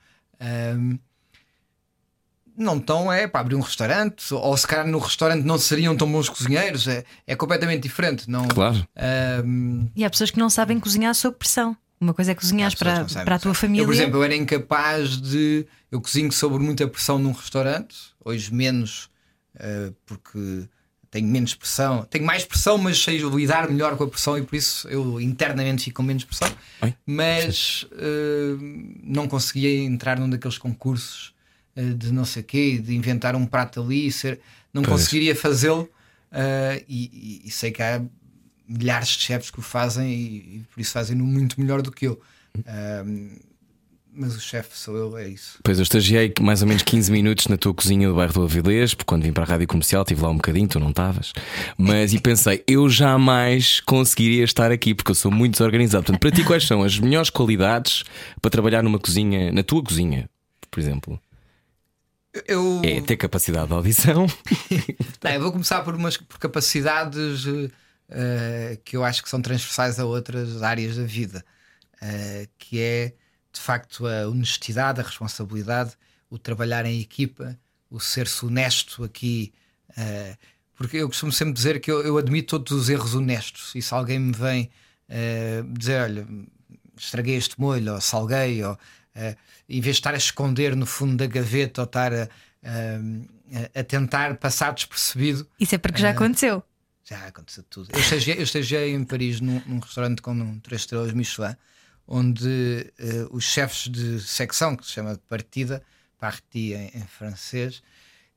Um, 0.42 0.98
não 2.58 2.78
estão 2.78 3.12
é 3.12 3.28
para 3.28 3.42
abrir 3.42 3.56
um 3.56 3.60
restaurante, 3.60 4.34
ou 4.34 4.56
se 4.58 4.68
calhar 4.68 4.88
no 4.88 4.98
restaurante 5.00 5.44
não 5.44 5.58
seriam 5.58 5.96
tão 5.96 6.12
bons 6.12 6.30
cozinheiros, 6.30 6.88
é, 6.88 7.04
é 7.28 7.36
completamente 7.36 7.84
diferente. 7.84 8.30
Não, 8.30 8.48
claro. 8.48 8.88
Um... 9.44 9.88
E 9.96 10.04
há 10.06 10.10
pessoas 10.10 10.32
que 10.32 10.40
não 10.40 10.50
sabem 10.50 10.80
cozinhar 10.80 11.14
sob 11.16 11.38
pressão. 11.38 11.76
Uma 12.00 12.14
coisa 12.14 12.32
é 12.32 12.36
cozinhar 12.36 12.76
para, 12.78 13.06
para 13.24 13.36
a 13.36 13.40
tua 13.40 13.54
família. 13.54 13.84
Eu, 13.84 13.86
por 13.86 13.94
exemplo, 13.94 14.20
eu 14.20 14.24
era 14.24 14.36
incapaz 14.36 15.18
de. 15.20 15.66
Eu 15.90 16.02
cozinho 16.02 16.32
sobre 16.32 16.62
muita 16.62 16.88
pressão 16.88 17.18
num 17.18 17.32
restaurante, 17.32 17.96
hoje 18.24 18.54
menos, 18.54 19.10
uh, 19.56 19.96
porque 20.06 20.68
tenho 21.10 21.28
menos 21.28 21.56
pressão. 21.56 22.04
Tenho 22.10 22.26
mais 22.26 22.44
pressão, 22.44 22.78
mas 22.78 23.02
sei 23.02 23.18
lidar 23.18 23.70
melhor 23.70 23.96
com 23.96 24.04
a 24.04 24.08
pressão 24.08 24.38
e 24.38 24.42
por 24.42 24.56
isso 24.56 24.88
eu 24.90 25.22
internamente 25.22 25.86
fico 25.86 25.98
com 25.98 26.04
menos 26.04 26.26
pressão. 26.26 26.52
Mas 27.06 27.88
uh, 27.94 28.60
não 29.02 29.26
conseguia 29.26 29.82
entrar 29.84 30.20
num 30.20 30.30
daqueles 30.30 30.58
concursos 30.58 31.34
de 31.76 32.12
não 32.12 32.26
sei 32.26 32.42
o 32.42 32.46
quê, 32.46 32.78
de 32.78 32.96
inventar 32.96 33.36
um 33.36 33.46
prato 33.46 33.82
ali, 33.82 34.12
ser, 34.12 34.40
não 34.74 34.82
pois. 34.82 35.02
conseguiria 35.02 35.36
fazê-lo. 35.36 35.90
Uh, 36.32 36.84
e, 36.90 37.42
e, 37.46 37.52
sei 37.52 37.72
que 37.72 37.82
há 37.82 38.02
milhares 38.68 39.10
de 39.10 39.20
chefes 39.20 39.50
que 39.50 39.60
o 39.60 39.62
fazem 39.62 40.12
e, 40.12 40.36
e 40.58 40.66
por 40.74 40.82
isso 40.82 40.92
fazem-no 40.92 41.24
muito 41.24 41.60
melhor 41.60 41.82
do 41.82 41.92
que 41.92 42.08
eu. 42.08 42.22
Uh, 42.60 43.40
mas 44.18 44.34
o 44.36 44.40
chefe 44.40 44.78
sou 44.78 44.96
eu, 44.96 45.18
é 45.18 45.28
isso. 45.28 45.60
Pois 45.62 45.78
eu 45.78 45.84
estagiei 45.84 46.34
mais 46.40 46.62
ou 46.62 46.68
menos 46.68 46.84
15 46.84 47.12
minutos 47.12 47.48
na 47.48 47.58
tua 47.58 47.74
cozinha 47.74 48.08
do 48.08 48.16
bairro 48.16 48.32
do 48.34 48.44
Avilés, 48.44 48.94
porque 48.94 49.08
quando 49.08 49.24
vim 49.24 49.34
para 49.34 49.44
a 49.44 49.48
rádio 49.48 49.68
comercial 49.68 50.04
estive 50.04 50.22
lá 50.22 50.30
um 50.30 50.36
bocadinho, 50.36 50.68
tu 50.68 50.80
não 50.80 50.90
estavas. 50.90 51.34
Mas 51.78 52.14
e 52.14 52.20
pensei, 52.20 52.64
eu 52.66 52.90
jamais 52.90 53.82
conseguiria 53.82 54.46
estar 54.46 54.72
aqui 54.72 54.96
porque 54.96 55.12
eu 55.12 55.16
sou 55.16 55.30
muito 55.30 55.54
desorganizado. 55.54 56.06
Portanto, 56.06 56.22
para 56.22 56.32
ti, 56.32 56.46
quais 56.46 56.66
são 56.66 56.82
as 56.82 56.98
melhores 56.98 57.30
qualidades 57.30 58.04
para 58.42 58.50
trabalhar 58.50 58.82
numa 58.82 59.00
cozinha, 59.00 59.52
na 59.52 59.64
tua 59.64 59.84
cozinha, 59.84 60.30
por 60.72 60.80
exemplo? 60.80 61.20
Eu, 62.48 62.82
É 62.84 63.00
ter 63.02 63.18
capacidade 63.18 63.68
de 63.68 63.74
audição. 63.74 64.28
Não, 65.24 65.32
eu 65.32 65.42
vou 65.42 65.52
começar 65.52 65.82
por 65.84 65.96
umas 65.96 66.18
por 66.18 66.38
capacidades 66.38 67.46
eh, 68.10 68.78
que 68.84 68.96
eu 68.96 69.04
acho 69.04 69.24
que 69.24 69.30
são 69.30 69.42
transversais 69.42 70.00
a 70.00 70.06
outras 70.06 70.62
áreas 70.62 70.98
da 70.98 71.04
vida, 71.04 71.44
eh, 72.02 72.48
que 72.58 72.80
é 72.80 73.14
de 73.52 73.60
facto 73.60 74.06
a 74.06 74.28
honestidade, 74.28 75.00
a 75.00 75.04
responsabilidade, 75.04 75.94
o 76.30 76.38
trabalhar 76.38 76.86
em 76.86 77.00
equipa, 77.02 77.58
o 77.90 78.00
ser-se 78.00 78.46
honesto 78.46 79.04
aqui. 79.04 79.54
eh, 79.98 80.36
porque 80.76 80.98
eu 80.98 81.08
costumo 81.08 81.32
sempre 81.32 81.54
dizer 81.54 81.80
que 81.80 81.90
eu, 81.90 82.02
eu 82.04 82.18
admito 82.18 82.60
todos 82.60 82.72
os 82.74 82.90
erros 82.90 83.16
honestos. 83.16 83.74
E 83.76 83.82
se 83.82 83.94
alguém 83.94 84.20
me 84.20 84.34
vem 84.34 84.70
dizer, 85.78 86.02
olha, 86.02 86.28
estraguei 86.98 87.36
este 87.36 87.60
molho, 87.60 87.94
ou 87.94 88.02
salguei, 88.02 88.62
ou 88.64 88.78
eh, 89.16 89.36
em 89.68 89.82
vez 89.82 89.96
de 89.96 90.00
estar 90.02 90.14
a 90.14 90.18
esconder 90.18 90.76
no 90.76 90.86
fundo 90.86 91.16
da 91.18 91.26
gaveta 91.28 91.82
ou 91.82 91.86
estar 91.86 92.14
a, 92.14 92.28
a- 92.64 93.80
a 93.80 93.84
tentar 93.84 94.36
passar 94.38 94.74
despercebido, 94.74 95.48
Isso 95.60 95.74
é 95.76 95.78
porque 95.78 96.00
já 96.02 96.10
aconteceu. 96.12 96.64
já 97.04 97.26
aconteceu 97.28 97.64
tudo. 97.70 97.90
Eu 97.94 98.00
estagiei, 98.00 98.38
eu 98.38 98.44
estagiei 98.44 98.94
em 98.94 99.04
Paris 99.04 99.40
num, 99.40 99.62
num 99.66 99.80
restaurante 99.80 100.22
com 100.22 100.32
um, 100.34 100.60
três 100.60 100.82
estrelas 100.82 101.14
Michelin, 101.14 101.56
onde 102.08 102.92
eh, 103.00 103.28
os 103.32 103.44
chefes 103.46 103.90
de 103.92 104.20
secção, 104.22 104.76
que 104.76 104.86
se 104.86 104.92
chama 104.92 105.14
de 105.14 105.22
partida, 105.22 105.82
partie 106.20 106.74
em, 106.74 106.92
em 106.96 107.08
francês, 107.08 107.82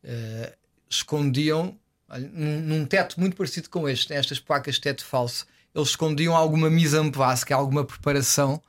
eh, 0.04 0.54
escondiam 0.88 1.78
olha, 2.08 2.28
num, 2.32 2.60
num 2.60 2.86
teto 2.86 3.18
muito 3.20 3.36
parecido 3.36 3.68
com 3.70 3.88
este, 3.88 4.12
estas 4.12 4.38
placas 4.40 4.76
de 4.76 4.80
teto 4.82 5.04
falso, 5.04 5.46
eles 5.74 5.88
escondiam 5.90 6.34
alguma 6.34 6.70
mise 6.70 6.96
en 6.98 7.10
place, 7.10 7.44
que 7.44 7.52
é 7.52 7.56
alguma 7.56 7.84
preparação 7.84 8.62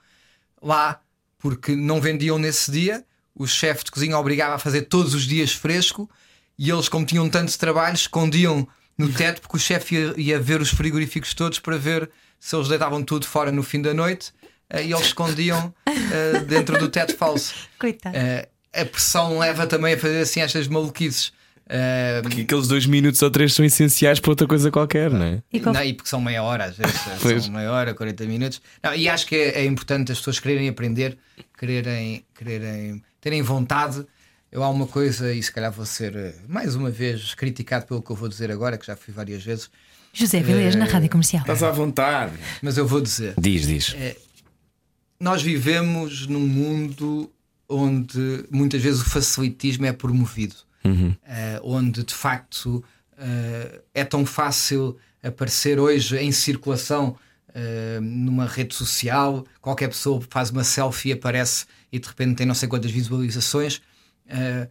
lá, 0.61 1.01
porque 1.39 1.75
não 1.75 1.99
vendiam 1.99 2.37
nesse 2.37 2.69
dia. 2.71 3.03
O 3.33 3.47
chefe 3.47 3.85
de 3.85 3.91
cozinha 3.91 4.17
obrigava 4.17 4.55
a 4.55 4.59
fazer 4.59 4.83
todos 4.83 5.15
os 5.15 5.23
dias 5.23 5.53
fresco 5.53 6.09
e 6.57 6.69
eles, 6.69 6.89
como 6.89 7.05
tinham 7.05 7.27
tanto 7.29 7.57
trabalho, 7.57 7.95
escondiam 7.95 8.67
no 8.97 9.11
teto 9.13 9.41
porque 9.41 9.55
o 9.55 9.59
chefe 9.59 9.95
ia, 9.95 10.13
ia 10.17 10.39
ver 10.39 10.59
os 10.59 10.69
frigoríficos 10.69 11.33
todos 11.33 11.57
para 11.57 11.77
ver 11.77 12.11
se 12.37 12.53
eles 12.53 12.67
deitavam 12.67 13.01
tudo 13.01 13.25
fora 13.25 13.49
no 13.49 13.63
fim 13.63 13.81
da 13.81 13.93
noite 13.93 14.33
eh, 14.69 14.83
e 14.83 14.91
eles 14.91 15.07
escondiam 15.07 15.73
eh, 15.87 16.41
dentro 16.41 16.77
do 16.77 16.89
teto 16.89 17.15
falso. 17.15 17.53
Coitado. 17.79 18.15
Eh, 18.15 18.49
a 18.73 18.85
pressão 18.85 19.39
leva 19.39 19.65
também 19.65 19.93
a 19.93 19.97
fazer 19.97 20.19
assim 20.19 20.41
estas 20.41 20.67
maluquices. 20.67 21.31
Eh, 21.71 22.19
Porque 22.23 22.41
aqueles 22.41 22.67
dois 22.67 22.85
minutos 22.87 23.21
ou 23.21 23.29
três 23.29 23.53
são 23.53 23.63
essenciais 23.63 24.19
para 24.19 24.31
outra 24.31 24.47
coisa 24.47 24.71
qualquer, 24.71 25.11
não 25.11 25.23
é? 25.23 25.43
E 25.53 25.59
qual- 25.59 25.73
Não, 25.75 25.83
e 25.83 25.93
porque 25.93 26.09
são 26.09 26.19
meia 26.19 26.41
hora, 26.41 26.65
às 26.65 26.75
vezes 26.75 26.95
são 27.45 27.53
meia 27.53 27.71
hora, 27.71 27.93
40 27.93 28.25
minutos. 28.25 28.59
Não, 28.83 28.95
e 28.95 29.07
acho 29.07 29.27
que 29.27 29.35
é, 29.35 29.59
é 29.61 29.65
importante 29.65 30.11
as 30.11 30.17
pessoas 30.17 30.39
quererem 30.39 30.67
aprender, 30.67 31.17
quererem, 31.57 32.25
quererem 32.35 33.03
terem 33.21 33.41
vontade. 33.43 34.03
Eu 34.51 34.63
há 34.63 34.69
uma 34.69 34.87
coisa, 34.87 35.31
e 35.31 35.43
se 35.43 35.51
calhar 35.51 35.71
vou 35.71 35.85
ser 35.85 36.15
eh, 36.15 36.33
mais 36.47 36.73
uma 36.73 36.89
vez 36.89 37.35
criticado 37.35 37.85
pelo 37.85 38.01
que 38.01 38.09
eu 38.11 38.15
vou 38.15 38.27
dizer 38.27 38.49
agora, 38.51 38.75
que 38.77 38.87
já 38.87 38.95
fui 38.95 39.13
várias 39.13 39.43
vezes, 39.43 39.69
José 40.11 40.41
Vilés 40.41 40.73
na 40.73 40.85
Rádio 40.85 41.07
Comercial. 41.07 41.41
Estás 41.41 41.61
à 41.61 41.69
vontade. 41.69 42.33
mas 42.63 42.79
eu 42.79 42.87
vou 42.87 42.99
dizer: 42.99 43.35
Diz, 43.39 43.67
diz. 43.67 43.95
nós 45.19 45.43
vivemos 45.43 46.25
num 46.25 46.39
mundo 46.47 47.31
onde 47.67 48.43
muitas 48.49 48.81
vezes 48.81 49.01
o 49.01 49.05
facilitismo 49.05 49.85
é 49.85 49.93
promovido, 49.93 50.55
Eh, 50.83 51.59
onde 51.63 52.03
de 52.03 52.13
facto 52.13 52.83
eh, 53.17 53.81
é 53.93 54.03
tão 54.05 54.25
fácil 54.25 54.97
aparecer 55.21 55.79
hoje 55.79 56.17
em 56.17 56.31
circulação 56.31 57.15
eh, 57.53 57.99
numa 58.01 58.45
rede 58.45 58.73
social, 58.75 59.45
qualquer 59.61 59.89
pessoa 59.89 60.21
faz 60.29 60.49
uma 60.51 60.63
selfie 60.63 61.11
aparece 61.11 61.65
e 61.91 61.99
de 61.99 62.07
repente 62.07 62.35
tem 62.37 62.45
não 62.47 62.55
sei 62.55 62.69
quantas 62.69 62.91
visualizações. 62.91 63.81
Eh, 64.27 64.69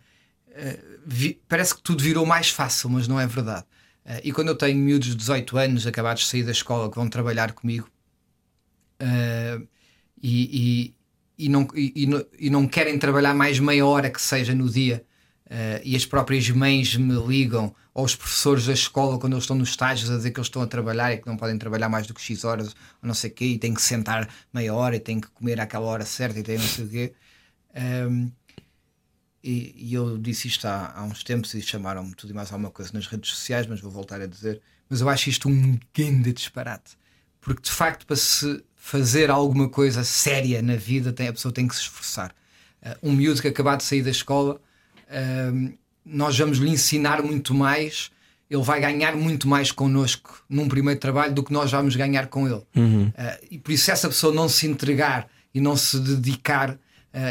eh, 0.52 0.78
vi- 1.06 1.40
parece 1.48 1.74
que 1.74 1.82
tudo 1.82 2.02
virou 2.02 2.24
mais 2.26 2.48
fácil, 2.50 2.88
mas 2.90 3.06
não 3.08 3.18
é 3.20 3.26
verdade. 3.26 3.64
E 4.24 4.32
quando 4.32 4.48
eu 4.48 4.54
tenho 4.56 4.78
miúdos 4.78 5.08
de 5.08 5.16
18 5.16 5.58
anos 5.58 5.86
acabados 5.86 6.22
de 6.22 6.28
sair 6.30 6.42
da 6.42 6.50
escola 6.52 6.88
que 6.90 6.96
vão 6.96 7.08
trabalhar 7.08 7.52
comigo, 7.52 7.88
Uh, 9.00 9.66
e, 10.20 10.92
e, 11.38 11.44
e 11.46 11.48
não, 11.48 11.68
e 11.74 12.06
não- 12.06 12.26
e 12.38 12.50
não 12.50 12.66
querem 12.66 12.98
trabalhar 12.98 13.32
mais 13.34 13.60
meia 13.60 13.86
hora 13.86 14.10
que 14.10 14.20
seja 14.20 14.52
no 14.54 14.68
dia. 14.68 15.04
Uh, 15.48 15.80
e 15.82 15.96
as 15.96 16.04
próprias 16.04 16.48
mães 16.50 16.94
me 16.94 17.14
ligam, 17.26 17.74
ou 17.94 18.04
os 18.04 18.14
professores 18.14 18.66
da 18.66 18.74
escola, 18.74 19.18
quando 19.18 19.32
eles 19.32 19.44
estão 19.44 19.56
nos 19.56 19.70
estágios, 19.70 20.10
a 20.10 20.16
dizer 20.16 20.30
que 20.30 20.38
eles 20.38 20.46
estão 20.46 20.60
a 20.60 20.66
trabalhar 20.66 21.12
e 21.12 21.18
que 21.18 21.26
não 21.26 21.38
podem 21.38 21.56
trabalhar 21.56 21.88
mais 21.88 22.06
do 22.06 22.12
que 22.12 22.20
X 22.20 22.44
horas, 22.44 22.68
ou 22.68 22.74
não 23.06 23.14
sei 23.14 23.30
o 23.30 23.32
quê, 23.32 23.44
e 23.46 23.58
têm 23.58 23.72
que 23.72 23.80
sentar 23.80 24.28
meia 24.52 24.74
hora 24.74 24.96
e 24.96 25.00
têm 25.00 25.18
que 25.18 25.28
comer 25.28 25.58
àquela 25.58 25.86
hora 25.86 26.04
certa 26.04 26.38
e 26.38 26.42
têm 26.42 26.58
não 26.58 26.66
sei 26.66 26.84
o 26.84 26.88
quê. 26.88 27.12
Um, 27.74 28.30
e, 29.42 29.74
e 29.74 29.94
eu 29.94 30.18
disse 30.18 30.48
isto 30.48 30.66
há, 30.66 30.92
há 30.94 31.02
uns 31.04 31.24
tempos 31.24 31.54
e 31.54 31.62
chamaram-me 31.62 32.14
tudo 32.14 32.30
e 32.30 32.34
mais 32.34 32.52
alguma 32.52 32.70
coisa 32.70 32.90
nas 32.92 33.06
redes 33.06 33.30
sociais, 33.30 33.66
mas 33.66 33.80
vou 33.80 33.90
voltar 33.90 34.20
a 34.20 34.26
dizer. 34.26 34.60
Mas 34.88 35.00
eu 35.00 35.08
acho 35.08 35.30
isto 35.30 35.48
um 35.48 35.78
grande 35.94 36.32
disparate. 36.32 36.98
Porque 37.40 37.62
de 37.62 37.70
facto, 37.70 38.06
para 38.06 38.16
se 38.16 38.62
fazer 38.76 39.30
alguma 39.30 39.68
coisa 39.68 40.04
séria 40.04 40.60
na 40.60 40.76
vida, 40.76 41.10
tem, 41.10 41.28
a 41.28 41.32
pessoa 41.32 41.52
tem 41.52 41.66
que 41.66 41.74
se 41.74 41.82
esforçar. 41.82 42.34
Uh, 42.82 43.08
um 43.08 43.12
miúdo 43.12 43.40
que 43.40 43.48
acabou 43.48 43.76
de 43.76 43.84
sair 43.84 44.02
da 44.02 44.10
escola, 44.10 44.60
nós 46.04 46.38
vamos 46.38 46.58
lhe 46.58 46.70
ensinar 46.70 47.22
muito 47.22 47.54
mais, 47.54 48.10
ele 48.50 48.62
vai 48.62 48.80
ganhar 48.80 49.14
muito 49.16 49.46
mais 49.48 49.70
connosco 49.70 50.42
num 50.48 50.68
primeiro 50.68 50.98
trabalho 50.98 51.34
do 51.34 51.42
que 51.42 51.52
nós 51.52 51.70
vamos 51.70 51.94
ganhar 51.96 52.28
com 52.28 52.46
ele. 52.46 52.62
Uh, 53.08 53.12
e 53.50 53.58
por 53.58 53.72
isso, 53.72 53.84
se 53.84 53.90
essa 53.90 54.08
pessoa 54.08 54.32
não 54.34 54.48
se 54.48 54.66
entregar 54.66 55.28
e 55.54 55.60
não 55.60 55.76
se 55.76 55.98
dedicar 56.00 56.70
uh, 56.70 56.78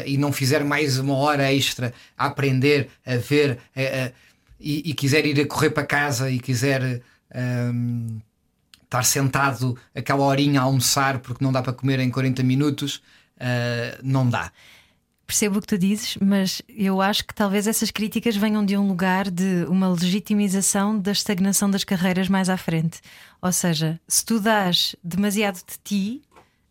e 0.06 0.16
não 0.16 0.32
fizer 0.32 0.62
mais 0.64 0.98
uma 0.98 1.14
hora 1.14 1.52
extra 1.52 1.92
a 2.16 2.26
aprender, 2.26 2.88
a 3.04 3.16
ver, 3.16 3.58
a- 3.74 3.80
a- 4.06 4.12
e, 4.60 4.90
e 4.90 4.94
quiser 4.94 5.24
ir 5.26 5.40
a 5.40 5.46
correr 5.46 5.70
para 5.70 5.84
casa 5.86 6.30
e 6.30 6.38
quiser. 6.38 7.02
um, 7.34 8.18
estar 8.84 9.02
sentado 9.04 9.76
aquela 9.94 10.24
horinha 10.24 10.60
a 10.60 10.64
almoçar 10.64 11.18
porque 11.18 11.44
não 11.44 11.52
dá 11.52 11.60
para 11.62 11.74
comer 11.74 12.00
em 12.00 12.08
40 12.10 12.42
minutos, 12.42 13.02
uh, 13.36 13.98
não 14.02 14.26
dá. 14.30 14.50
Percebo 15.28 15.58
o 15.58 15.60
que 15.60 15.66
tu 15.66 15.76
dizes, 15.76 16.16
mas 16.22 16.62
eu 16.66 17.02
acho 17.02 17.22
que 17.26 17.34
talvez 17.34 17.66
essas 17.66 17.90
críticas 17.90 18.34
venham 18.34 18.64
de 18.64 18.78
um 18.78 18.88
lugar 18.88 19.30
de 19.30 19.66
uma 19.68 19.86
legitimização 19.86 20.98
da 20.98 21.12
estagnação 21.12 21.70
das 21.70 21.84
carreiras 21.84 22.30
mais 22.30 22.48
à 22.48 22.56
frente. 22.56 23.02
Ou 23.42 23.52
seja, 23.52 24.00
se 24.08 24.24
tu 24.24 24.40
dás 24.40 24.96
demasiado 25.04 25.56
de 25.56 25.76
ti, 25.84 26.22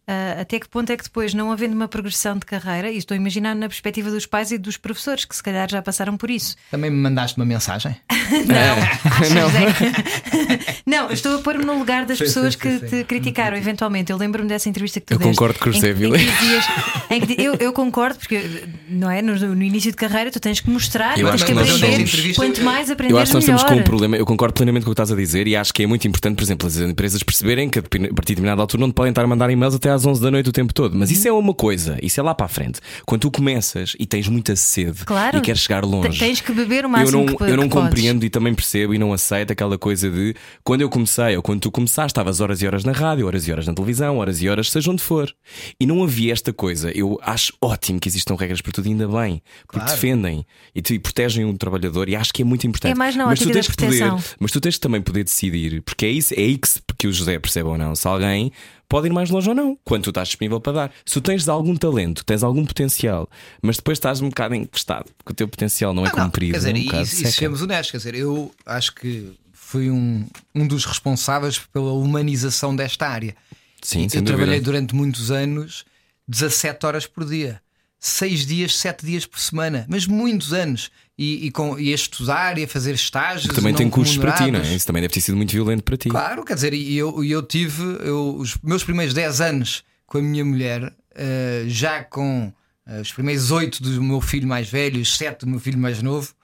ah, 0.08 0.42
até 0.42 0.60
que 0.60 0.68
ponto 0.70 0.90
é 0.92 0.98
que 0.98 1.04
depois, 1.04 1.34
não 1.34 1.52
havendo 1.52 1.74
uma 1.76 1.88
progressão 1.88 2.38
de 2.38 2.46
carreira, 2.46 2.90
e 2.92 2.98
estou 2.98 3.14
a 3.16 3.18
imaginar 3.18 3.56
na 3.56 3.68
perspectiva 3.68 4.10
dos 4.10 4.26
pais 4.26 4.52
e 4.52 4.58
dos 4.58 4.78
professores 4.78 5.26
que 5.26 5.36
se 5.36 5.44
calhar 5.44 5.70
já 5.70 5.82
passaram 5.82 6.16
por 6.16 6.30
isso. 6.30 6.56
Também 6.72 6.90
me 6.90 6.98
mandaste 6.98 7.38
uma 7.38 7.46
mensagem? 7.46 7.96
Achas, 8.10 9.52
Zé? 9.52 10.72
não, 10.86 11.12
estou 11.12 11.36
a 11.36 11.40
pôr-me 11.40 11.66
no 11.66 11.78
lugar 11.78 12.06
das 12.06 12.18
Sim, 12.18 12.26
pessoas 12.26 12.54
sim, 12.54 12.60
que 12.60 12.80
sim, 12.80 12.88
te 12.88 13.04
criticaram 13.04 13.58
eventualmente. 13.58 14.12
Eu 14.12 14.18
lembro-me 14.18 14.48
dessa 14.48 14.70
entrevista 14.70 15.00
que 15.00 15.06
tu 15.08 15.14
Eu 15.14 15.18
deste, 15.20 15.32
concordo 15.32 15.60
com 15.60 15.70
o 15.70 15.74
José 15.74 15.94
di- 15.94 17.36
eu, 17.38 17.56
eu 17.60 17.74
concordo, 17.74 18.20
porque 18.20 18.64
não 18.90 19.10
é? 19.10 19.22
No, 19.22 19.36
no 19.36 19.64
início 19.64 19.92
de 19.92 19.98
carreira 19.98 20.32
tu 20.32 20.40
tens 20.40 20.60
que 20.60 20.70
mostrar, 20.70 21.18
Eu 21.18 21.30
tens 21.30 21.44
que 21.44 21.52
aprender. 21.52 22.34
Quanto 22.36 22.62
mais 22.64 22.90
aprender, 22.90 23.14
Eu 23.14 23.18
acho 23.20 23.32
que 23.32 23.36
nós 23.36 23.46
melhor. 23.46 23.58
estamos 23.58 23.74
com 23.74 23.80
um 23.80 23.84
problema. 23.84 24.18
Eu 24.18 24.26
concordo 24.26 24.54
plenamente 24.54 24.86
com 24.86 24.92
o 24.92 24.96
que 24.96 25.02
estás 25.02 25.12
a 25.12 25.16
dizer 25.16 25.48
e 25.48 25.56
acho 25.56 25.74
que 25.74 25.84
é 25.84 25.88
muito 25.88 26.08
importante, 26.08 26.36
por 26.36 26.44
exemplo, 26.44 26.68
as 26.68 26.78
empresas 26.78 27.22
perceberem 27.24 27.70
que 27.70 27.80
a 27.80 27.82
partir 27.82 28.00
de 28.00 28.12
determinada 28.12 28.62
altura 28.62 28.82
não 28.82 28.90
te 28.92 28.94
podem 28.96 29.10
estar 29.12 29.24
a 29.24 29.28
mandar 29.28 29.50
e-mails 29.50 29.76
até 29.76 29.90
às 29.90 29.97
11 30.06 30.22
da 30.22 30.30
noite 30.32 30.50
o 30.50 30.52
tempo 30.52 30.74
todo. 30.74 30.98
Mas 30.98 31.12
isso 31.12 31.28
é 31.28 31.32
uma 31.32 31.54
coisa, 31.54 31.98
isso 32.02 32.20
é 32.20 32.24
lá 32.24 32.34
para 32.36 32.46
a 32.46 32.50
frente. 32.50 32.80
Quando 33.06 33.22
tu 33.22 33.32
começas 33.32 33.96
e 34.00 34.06
tens 34.06 34.28
muita 34.28 34.56
sede 34.56 35.06
Claro. 35.06 35.38
e 35.38 35.42
queres 35.42 35.62
chegar 35.62 35.84
longe. 35.84 36.10
Te- 36.10 36.20
Tens 36.20 36.42
que 36.42 36.52
beber 36.52 36.84
o 36.84 36.88
eu 36.88 36.90
máximo 36.90 37.26
não, 37.26 37.36
que, 37.36 37.44
eu 37.44 37.58
não 37.58 37.64
que 37.64 37.70
podes. 37.70 37.90
compreendo 37.90 38.26
e 38.26 38.30
também 38.30 38.54
percebo 38.54 38.94
e 38.94 38.98
não 38.98 39.14
aceito 39.14 39.52
aquela 39.52 39.78
coisa 39.78 40.10
de 40.10 40.36
quando 40.64 40.82
eu 40.82 40.90
comecei 40.90 41.36
ou 41.36 41.42
quando 41.42 41.62
tu 41.62 41.72
começaste, 41.72 42.12
estavas 42.12 42.40
horas 42.42 42.62
e 42.62 42.68
horas 42.68 42.84
na 42.84 42.92
rádio, 42.92 43.26
horas 43.28 43.48
e 43.48 43.52
horas 43.52 43.66
na 43.68 43.74
televisão, 43.74 44.18
horas 44.18 44.42
e 44.42 44.50
horas, 44.50 44.70
seja 44.72 44.92
onde 44.92 45.02
for. 45.02 45.34
E 45.80 45.86
não 45.86 46.04
havia 46.04 46.34
esta 46.34 46.52
coisa. 46.54 46.92
Eu 46.96 47.20
acho 47.24 47.54
ótimo 47.62 48.00
que 48.00 48.08
existam 48.10 48.36
regras 48.36 48.62
para 48.62 48.72
tudo, 48.72 48.88
ainda 48.88 49.08
bem, 49.08 49.42
porque 49.66 49.80
Claro. 49.80 49.92
defendem 49.92 50.46
e, 50.76 50.82
te- 50.82 50.96
e 50.96 51.00
protegem 51.00 51.46
o 51.46 51.58
trabalhador 51.58 52.10
e 52.10 52.16
acho 52.16 52.34
que 52.34 52.42
é 52.42 52.46
muito 52.46 52.68
importante. 52.68 52.92
É 52.92 52.96
mais 52.96 53.16
na 53.16 53.26
mas 53.26 53.40
tu 53.40 53.50
ótica 53.50 53.74
tens 53.76 54.00
poder, 54.00 54.14
mas 54.40 54.52
tu 54.52 54.60
tens 54.60 54.76
que 54.76 54.82
também 54.82 55.02
poder 55.02 55.24
decidir, 55.24 55.82
porque 55.82 56.06
é 56.06 56.10
isso, 56.10 56.34
é 56.34 56.38
aí 56.40 56.58
que, 56.58 56.68
se- 56.68 56.82
que 56.98 57.08
o 57.08 57.14
José 57.14 57.38
percebe 57.40 57.70
ou 57.70 57.78
não. 57.78 57.96
Se 57.96 58.08
alguém 58.08 58.52
pode 58.90 59.08
ir 59.08 59.12
mais 59.12 59.30
longe 59.30 59.50
ou 59.50 59.56
não, 59.56 59.78
quando 59.84 60.04
tu 60.04 60.10
estás 60.10 60.30
disponível 60.30 60.60
para 60.60 60.74
dar. 60.74 60.92
Se 61.06 61.14
tu 61.14 61.22
tens 61.22 61.48
algum 61.48 61.76
talento, 61.76 62.24
tens 62.24 62.44
algum 62.44 62.66
potencial, 62.66 63.30
mas 63.62 63.78
depois 63.78 63.98
estás 63.98 64.22
um 64.22 64.30
bocado 64.30 64.56
encostado, 64.56 65.12
porque 65.18 65.32
o 65.32 65.36
teu 65.36 65.48
potencial 65.48 65.94
não 65.94 66.06
é 66.06 66.10
Ah, 66.10 66.18
não, 66.18 66.26
cumprido. 66.26 66.54
Quer 66.54 66.58
dizer, 66.60 66.74
um 66.74 67.00
e, 67.00 67.02
e 67.02 67.06
sejamos 67.06 67.62
honestos, 67.62 67.92
quer 67.92 67.98
dizer, 67.98 68.16
eu 68.16 68.52
acho 68.66 68.94
que 68.96 69.34
fui 69.52 69.90
um, 69.92 70.26
um 70.56 70.66
dos 70.66 70.86
responsáveis 70.86 71.60
pela 71.60 71.92
humanização 71.92 72.76
desta 72.76 73.08
área. 73.08 73.36
Sim, 73.82 74.08
eu 74.14 74.24
trabalhei 74.24 74.60
dúvida. 74.60 74.62
durante 74.62 74.96
muitos 74.96 75.30
anos 75.32 75.86
17 76.28 76.86
horas 76.86 77.06
por 77.06 77.26
dia. 77.26 77.62
Seis 78.00 78.46
dias, 78.46 78.76
sete 78.78 79.06
dias 79.06 79.26
por 79.26 79.40
semana, 79.40 79.86
mas 79.90 80.06
muitos 80.06 80.54
anos. 80.54 80.92
E, 81.20 81.48
e, 81.48 81.52
com, 81.52 81.80
e 81.80 81.92
a 81.92 81.96
estudar 81.96 82.60
e 82.60 82.64
a 82.64 82.68
fazer 82.68 82.94
estágios. 82.94 83.52
Também 83.56 83.72
não 83.72 83.78
tem 83.78 83.90
custos 83.90 84.18
para 84.20 84.34
ti, 84.34 84.52
não 84.52 84.60
é? 84.60 84.76
Isso 84.76 84.86
também 84.86 85.02
deve 85.02 85.12
ter 85.16 85.22
sido 85.22 85.36
muito 85.36 85.52
violento 85.52 85.82
para 85.82 85.98
ti. 85.98 86.10
Claro, 86.10 86.46
quer 86.46 86.54
dizer, 86.54 86.76
e 86.76 86.96
eu, 86.96 87.24
eu 87.24 87.42
tive 87.42 87.82
eu- 88.02 88.36
os 88.38 88.56
meus 88.62 88.84
primeiros 88.84 89.16
10 89.16 89.42
anos 89.42 89.84
com 90.06 90.20
a 90.20 90.22
minha 90.22 90.46
mulher, 90.46 90.94
eh, 91.16 91.64
já 91.68 92.04
com 92.04 92.54
eh, 92.86 93.02
os 93.02 93.12
primeiros 93.12 93.50
8 93.50 93.82
do 93.82 94.00
meu 94.04 94.22
filho 94.22 94.48
mais 94.48 94.70
velho, 94.70 95.02
os 95.02 95.18
7 95.18 95.40
do 95.40 95.48
meu 95.48 95.60
filho 95.60 95.80
mais 95.80 96.04
novo, 96.04 96.36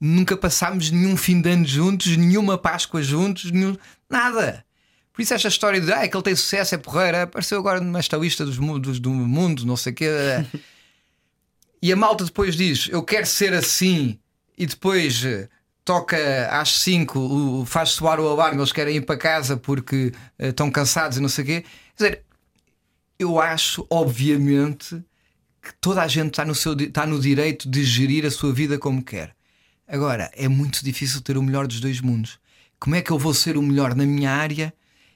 nunca 0.00 0.36
passámos 0.36 0.90
nenhum 0.90 1.16
fim 1.16 1.40
de 1.40 1.48
ano 1.48 1.64
juntos, 1.64 2.16
nenhuma 2.16 2.58
Páscoa 2.58 3.00
juntos, 3.02 3.52
nenhum, 3.52 3.76
nada. 4.10 4.64
Por 5.12 5.22
isso, 5.22 5.34
esta 5.34 5.46
história 5.46 5.80
de 5.80 5.92
ah, 5.92 6.08
que 6.08 6.16
ele 6.16 6.24
tem 6.24 6.34
sucesso, 6.34 6.74
é 6.74 6.78
porreira, 6.78 7.22
apareceu 7.22 7.58
agora 7.60 7.80
nesta 7.80 8.16
lista 8.16 8.44
dos 8.44 8.58
mundos 8.58 8.98
do 8.98 9.10
mundo, 9.10 9.64
não 9.64 9.76
sei 9.76 9.92
o 9.92 9.94
quê. 9.94 10.08
eh. 11.82 11.86
E 11.86 11.92
a 11.92 11.96
malta 11.96 12.24
depois 12.24 12.54
diz: 12.56 12.88
Eu 12.90 13.02
quero 13.02 13.26
ser 13.26 13.52
assim, 13.54 14.18
e 14.56 14.66
depois 14.66 15.24
eh, 15.24 15.48
toca 15.84 16.48
às 16.50 16.70
5, 16.76 17.18
o- 17.18 17.64
faz 17.66 17.90
soar 17.90 18.20
o 18.20 18.28
alarme, 18.28 18.58
eles 18.60 18.72
querem 18.72 18.96
ir 18.96 19.00
para 19.02 19.16
casa 19.16 19.56
porque 19.56 20.12
eh, 20.38 20.48
estão 20.48 20.70
cansados 20.70 21.18
e 21.18 21.20
não 21.20 21.28
sei 21.28 21.44
o 21.44 21.46
quê. 21.46 21.64
Quer 21.96 22.04
dizer, 22.04 22.22
eu 23.18 23.40
acho, 23.40 23.86
obviamente, 23.90 25.02
que 25.62 25.72
toda 25.80 26.02
a 26.02 26.08
gente 26.08 26.28
está 26.30 26.44
no, 26.44 26.54
seu, 26.54 26.74
está 26.74 27.04
no 27.06 27.20
direito 27.20 27.68
de 27.68 27.84
gerir 27.84 28.24
a 28.24 28.30
sua 28.30 28.52
vida 28.52 28.78
como 28.78 29.02
quer. 29.02 29.34
Agora, 29.86 30.30
é 30.34 30.48
muito 30.48 30.84
difícil 30.84 31.20
ter 31.20 31.36
o 31.36 31.42
melhor 31.42 31.66
dos 31.66 31.80
dois 31.80 32.00
mundos. 32.00 32.38
Como 32.78 32.94
é 32.96 33.02
que 33.02 33.10
eu 33.10 33.18
vou 33.18 33.34
ser 33.34 33.56
o 33.56 33.62
melhor 33.62 33.94
na 33.94 34.06
minha 34.06 34.30
área 34.30 34.72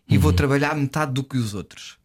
e 0.09 0.19
vou 0.19 0.33
trabalhar 0.33 0.75
metade 0.75 1.13
do 1.13 1.25
que 1.25 1.39
os 1.39 1.55
outros? 1.55 1.97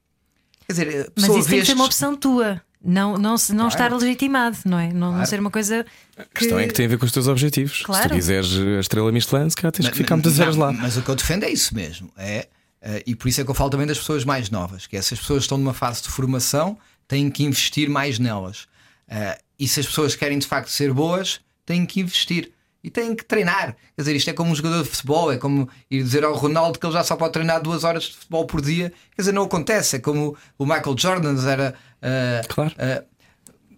Quer 0.67 0.73
dizer, 0.73 0.87
a 1.07 1.11
Mas 1.19 1.25
isso 1.31 1.33
tem 1.33 1.41
vê 1.43 1.59
que 1.61 1.65
ser 1.65 1.73
uma 1.73 1.85
opção 1.85 2.15
tua. 2.15 2.61
Não, 2.83 3.17
não, 3.17 3.37
se- 3.37 3.53
não 3.53 3.67
estar 3.67 3.91
legitimado, 3.93 4.57
não 4.65 4.79
é? 4.79 4.87
Não, 4.93 5.07
não 5.07 5.11
Claro. 5.15 5.27
ser 5.29 5.39
uma 5.39 5.51
coisa. 5.51 5.85
A 6.17 6.23
questão 6.23 6.57
é 6.57 6.65
que 6.67 6.73
tem 6.73 6.85
a 6.85 6.89
ver 6.89 6.97
com 6.97 7.05
os 7.05 7.11
teus 7.11 7.27
objetivos. 7.27 7.79
Se 7.79 7.83
Claro. 7.83 8.09
tu 8.09 8.15
quiseres 8.15 8.53
a 8.57 8.79
estrela 8.79 9.11
Michelin, 9.11 9.49
se 9.49 9.55
calhar 9.57 9.71
tens 9.73 9.89
que 9.89 9.97
ficar 9.97 10.15
muitas 10.15 10.37
Não, 10.37 10.43
horas 10.45 10.55
lá. 10.55 10.71
Mas 10.71 10.95
o 10.95 11.01
que 11.01 11.09
eu 11.09 11.15
defendo 11.15 11.43
é 11.43 11.49
isso 11.49 11.75
mesmo. 11.75 12.09
É, 12.17 12.47
eh, 12.81 13.03
e 13.05 13.15
por 13.15 13.27
isso 13.27 13.41
é 13.41 13.43
que 13.43 13.49
eu 13.49 13.55
falo 13.55 13.69
também 13.69 13.85
das 13.85 13.97
pessoas 13.99 14.23
mais 14.23 14.49
novas, 14.49 14.87
que 14.87 14.95
essas 14.95 15.19
pessoas 15.19 15.43
estão 15.43 15.57
numa 15.57 15.73
fase 15.73 16.01
de 16.03 16.07
formação, 16.09 16.77
têm 17.07 17.29
que 17.29 17.43
investir 17.43 17.89
mais 17.89 18.17
nelas. 18.17 18.65
Eh, 19.09 19.37
e 19.59 19.67
se 19.67 19.81
as 19.81 19.85
pessoas 19.85 20.15
querem 20.15 20.39
de 20.39 20.47
facto 20.47 20.69
ser 20.69 20.93
boas, 20.93 21.41
têm 21.65 21.85
que 21.85 21.99
investir. 21.99 22.51
E 22.83 22.89
têm 22.89 23.13
que 23.15 23.25
treinar. 23.25 23.75
Quer 23.95 24.01
dizer, 24.03 24.15
isto 24.15 24.29
é 24.29 24.33
como 24.33 24.51
um 24.51 24.55
jogador 24.55 24.83
de 24.83 24.89
futebol, 24.89 25.31
é 25.31 25.37
como 25.37 25.67
ir 25.91 26.01
dizer 26.01 26.23
ao 26.23 26.33
Ronaldo 26.33 26.79
que 26.79 26.85
ele 26.85 26.93
já 26.93 27.03
só 27.03 27.15
pode 27.17 27.33
treinar 27.33 27.61
duas 27.61 27.83
horas 27.83 28.03
de 28.03 28.15
futebol 28.15 28.45
por 28.45 28.61
dia. 28.61 28.89
Quer 29.15 29.21
dizer, 29.21 29.31
não 29.33 29.43
acontece. 29.43 29.97
É 29.97 29.99
como 29.99 30.37
o 30.57 30.65
Michael 30.65 30.95
Jordan 30.97 31.35
era. 31.45 31.75
eh, 32.01 32.41
Claro. 32.47 32.71
eh, 32.77 33.03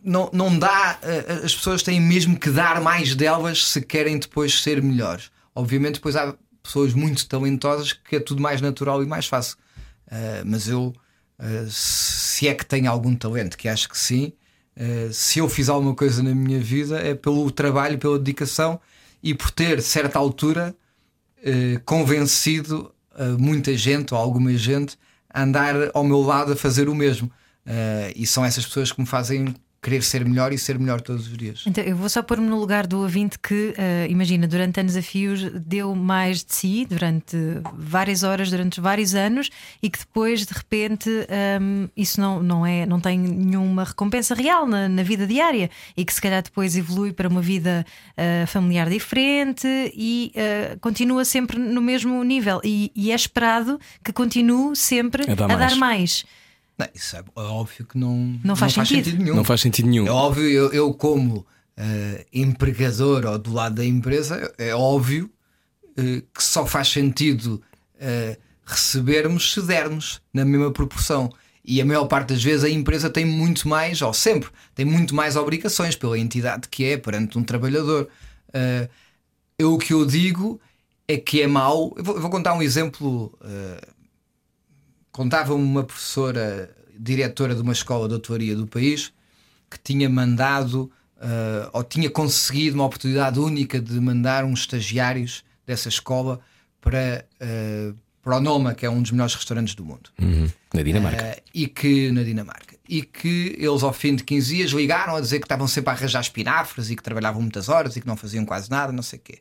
não, 0.04 0.30
não 0.34 0.58
dá, 0.58 1.00
eh, 1.02 1.42
as 1.44 1.56
pessoas 1.56 1.82
têm 1.84 2.00
mesmo 2.00 2.40
que 2.40 2.50
dar 2.52 2.80
mais 2.82 3.16
delas 3.16 3.68
se 3.68 3.82
querem 3.82 4.20
depois 4.20 4.62
ser 4.62 4.82
melhores. 4.84 5.32
Obviamente, 5.56 5.96
depois 5.96 6.16
há 6.16 6.36
pessoas 6.62 6.94
muito 6.94 7.28
talentosas 7.28 7.94
que 7.94 8.16
é 8.16 8.20
tudo 8.20 8.42
mais 8.42 8.62
natural 8.62 9.02
e 9.02 9.06
mais 9.08 9.26
fácil. 9.26 9.58
Mas 10.46 10.68
eu, 10.68 10.94
se 11.70 12.48
é 12.48 12.54
que 12.54 12.66
tenho 12.66 12.90
algum 12.92 13.16
talento, 13.16 13.58
que 13.58 13.68
acho 13.70 13.88
que 13.90 13.98
sim, 13.98 14.34
eh, 14.76 15.10
se 15.12 15.40
eu 15.40 15.50
fiz 15.50 15.70
alguma 15.70 15.96
coisa 15.96 16.22
na 16.24 16.34
minha 16.34 16.60
vida 16.60 17.00
é 17.00 17.14
pelo 17.14 17.50
trabalho, 17.52 17.98
pela 17.98 18.18
dedicação 18.18 18.80
e 19.24 19.34
por 19.34 19.52
ter, 19.52 19.82
certa 19.82 20.18
altura, 20.18 20.76
eh, 21.44 21.80
convencido 21.86 22.94
a 23.14 23.26
muita 23.38 23.76
gente 23.76 24.14
ou 24.14 24.20
alguma 24.20 24.56
gente 24.56 24.98
a 25.30 25.44
andar 25.44 25.76
ao 25.94 26.04
meu 26.04 26.22
lado 26.22 26.54
a 26.54 26.56
fazer 26.56 26.90
o 26.90 26.96
mesmo. 26.96 27.32
Eh, 27.66 28.14
e 28.16 28.26
são 28.26 28.44
essas 28.44 28.66
pessoas 28.66 28.92
que 28.92 29.00
me 29.00 29.08
fazem 29.08 29.54
querer 29.82 30.04
ser 30.04 30.24
melhor 30.24 30.54
e 30.54 30.60
ser 30.60 30.78
melhor 30.78 31.02
todos 31.02 31.28
os 31.28 31.36
dias. 31.36 31.64
Então, 31.66 31.84
eu 31.84 31.96
vou 31.96 32.08
só 32.08 32.22
pôr-me 32.22 32.48
no 32.48 32.60
lugar 32.60 32.86
do 32.86 33.00
ouvinte 33.00 33.40
que, 33.40 33.74
eh, 33.76 34.06
imagina, 34.10 34.48
durante 34.48 34.80
anos 34.80 34.96
a 34.96 35.02
fios 35.02 35.42
deu 35.66 35.96
mais 35.96 36.44
de 36.44 36.54
si, 36.54 36.86
durante 36.88 37.36
várias 37.74 38.22
horas, 38.22 38.52
durante 38.52 38.80
vários 38.80 39.16
anos, 39.16 39.50
e 39.82 39.90
que 39.90 39.98
depois, 39.98 40.46
de 40.46 40.54
repente, 40.54 41.10
ehm, 41.28 41.88
isso 41.98 42.22
não, 42.22 42.44
não, 42.44 42.64
é, 42.64 42.86
não 42.86 43.00
tem 43.00 43.18
nenhuma 43.18 43.84
recompensa 43.84 44.36
real 44.36 44.68
na, 44.68 44.88
na 44.88 45.02
vida 45.02 45.26
diária, 45.26 45.72
e 45.98 46.06
que 46.06 46.14
se 46.14 46.22
calhar 46.22 46.44
depois 46.44 46.78
evolui 46.78 47.12
para 47.12 47.28
uma 47.28 47.42
vida 47.42 47.84
eh, 48.16 48.46
familiar 48.46 48.88
diferente 48.88 49.68
e 49.96 50.32
eh, 50.36 50.78
continua 50.80 51.26
sempre 51.26 51.58
no 51.58 51.82
mesmo 51.82 52.24
nível. 52.24 52.62
E, 52.64 52.92
e 52.96 53.12
é 53.12 53.16
esperado 53.16 53.80
que 54.04 54.14
continue 54.14 54.76
sempre 54.76 55.24
A 55.32 55.34
dar 55.34 55.52
a 55.52 55.56
dar 55.56 55.76
mais. 55.76 56.24
Não, 56.82 56.88
isso 56.96 57.16
é 57.16 57.24
óbvio 57.36 57.86
que 57.86 57.98
não, 57.98 58.40
Não 58.44 58.56
faz 58.56 58.74
sentido. 58.74 59.18
nenhum. 59.18 59.36
Não 59.36 59.44
faz 59.44 59.62
sentido 59.62 59.88
nenhum. 59.88 60.08
É 60.08 60.12
óbvio, 60.12 60.44
eu, 60.50 60.72
eu 60.74 60.94
como 60.94 61.46
eh, 61.78 62.26
empregador 62.34 63.26
ou 63.26 63.38
do 63.38 63.54
lado 63.54 63.76
da 63.76 63.86
empresa, 63.86 64.52
é 64.58 64.74
óbvio 64.76 65.30
eh, 65.98 66.24
que 66.34 66.44
só 66.44 66.66
faz 66.66 66.88
sentido 66.90 67.62
eh, 68.00 68.38
recebermos 68.66 69.54
se 69.54 69.62
dermos 69.62 70.22
na 70.34 70.44
mesma 70.46 70.72
proporção. 70.72 71.32
E 71.64 71.80
a 71.80 71.86
maior 71.86 72.06
parte 72.06 72.30
das 72.30 72.44
vezes 72.44 72.64
a 72.64 72.70
empresa 72.70 73.08
tem 73.10 73.24
muito 73.24 73.68
mais, 73.68 74.02
ou 74.02 74.14
sempre, 74.14 74.50
tem 74.74 74.84
muito 74.84 75.14
mais 75.14 75.36
obrigações 75.36 75.96
pela 75.96 76.18
entidade 76.18 76.68
que 76.68 76.84
é 76.86 76.98
perante 76.98 77.38
um 77.38 77.44
trabalhador. 77.44 78.08
Eh, 78.54 78.90
eu, 79.60 79.74
o 79.74 79.78
que 79.78 79.94
eu 79.94 80.04
digo 80.06 80.60
é 81.08 81.18
que 81.18 81.42
é 81.42 81.46
mau. 81.48 81.94
Eu 81.96 82.04
vou, 82.04 82.16
eu 82.16 82.22
vou 82.22 82.32
contar 82.32 82.54
um 82.56 82.62
exemplo. 82.64 83.38
eh, 83.44 83.82
contava-me 85.12 85.64
uma 85.64 85.84
professora, 85.84 86.76
diretora 86.98 87.56
de 87.56 87.62
uma 87.62 87.74
escola 87.74 88.08
de 88.08 88.16
hotelaria 88.16 88.56
do 88.56 88.68
país, 88.68 89.14
que 89.70 89.80
tinha 89.80 90.10
mandado 90.10 90.92
eh, 91.22 91.70
ou 91.72 91.84
tinha 91.84 92.10
conseguido 92.10 92.76
uma 92.76 92.86
oportunidade 92.86 93.40
única 93.40 93.80
de 93.80 94.00
mandar 94.00 94.44
uns 94.44 94.62
estagiários 94.62 95.44
dessa 95.68 95.88
escola 95.88 96.40
para, 96.82 97.24
eh, 97.40 97.94
para 98.24 98.38
o 98.38 98.40
Noma, 98.40 98.74
que 98.74 98.88
é 98.88 98.90
um 98.90 99.04
dos 99.04 99.12
melhores 99.12 99.36
restaurantes 99.36 99.76
do 99.76 99.86
mundo. 99.86 100.10
Uhum. 100.20 100.50
Na 100.74 100.82
Dinamarca. 100.82 101.24
Eh, 101.24 101.44
e 101.54 101.68
que 101.68 102.12
na 102.12 102.24
Dinamarca. 102.24 102.76
E 102.90 103.04
que 103.04 103.56
eles, 103.60 103.84
ao 103.84 103.94
fim 103.94 104.16
de 104.16 104.24
15 104.24 104.56
dias, 104.56 104.72
ligaram 104.72 105.16
a 105.16 105.22
dizer 105.22 105.38
que 105.38 105.46
estavam 105.46 105.68
sempre 105.68 105.92
a 105.92 105.94
arranjar 105.94 106.22
espinafres 106.22 106.90
e 106.90 106.96
que 106.96 107.04
trabalhavam 107.04 107.40
muitas 107.40 107.70
horas 107.70 107.96
e 107.96 108.02
que 108.02 108.08
não 108.08 108.18
faziam 108.18 108.44
quase 108.44 108.72
nada, 108.72 108.92
não 108.92 109.04
sei 109.04 109.20
o 109.20 109.22
quê. 109.22 109.40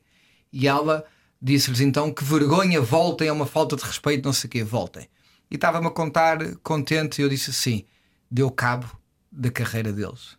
E 0.53 0.69
ela 0.69 1.05
disse-lhes 1.41 1.81
então 1.81 2.13
que 2.13 2.23
vergonha, 2.23 2.79
voltem, 2.81 3.29
é 3.29 3.33
uma 3.33 3.47
falta 3.47 3.75
de 3.75 3.83
respeito, 3.83 4.27
não 4.27 4.35
sei 4.35 4.49
o 4.49 4.51
quê, 4.51 4.63
voltem. 4.63 5.09
E 5.51 5.57
estava-me 5.57 5.87
a 5.87 5.91
contar 5.91 6.39
contente 6.63 7.21
e 7.21 7.23
eu 7.23 7.29
disse 7.29 7.51
assim: 7.51 7.85
deu 8.31 8.51
cabo 8.51 8.87
da 9.31 9.51
carreira 9.51 9.93
deles. 9.93 10.39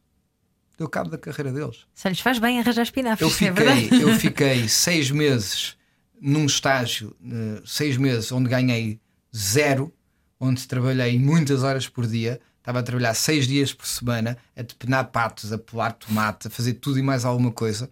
Deu 0.77 0.87
cabo 0.87 1.09
da 1.09 1.17
carreira 1.17 1.51
deles. 1.51 1.85
Só 1.93 2.09
lhes 2.09 2.19
faz 2.19 2.39
bem 2.39 2.59
arranjar 2.59 2.83
espinafres, 2.83 3.21
Eu 3.41 3.47
é 3.47 3.53
fiquei, 3.53 4.01
eu 4.01 4.15
fiquei 4.17 4.67
seis 4.69 5.11
meses 5.11 5.77
num 6.19 6.45
estágio, 6.45 7.15
eh, 7.23 7.61
seis 7.65 7.97
meses 7.97 8.31
onde 8.31 8.49
ganhei 8.49 8.99
zero, 9.35 9.93
onde 10.39 10.67
trabalhei 10.67 11.19
muitas 11.19 11.63
horas 11.63 11.87
por 11.87 12.07
dia. 12.07 12.39
Estava 12.59 12.79
a 12.79 12.83
trabalhar 12.83 13.13
seis 13.15 13.47
dias 13.47 13.73
por 13.73 13.87
semana, 13.87 14.37
a 14.55 14.61
depenar 14.61 15.05
patos, 15.05 15.51
a 15.51 15.57
pelar 15.57 15.93
tomate, 15.93 16.47
a 16.47 16.49
fazer 16.49 16.75
tudo 16.75 16.99
e 16.99 17.01
mais 17.01 17.25
alguma 17.25 17.51
coisa. 17.51 17.89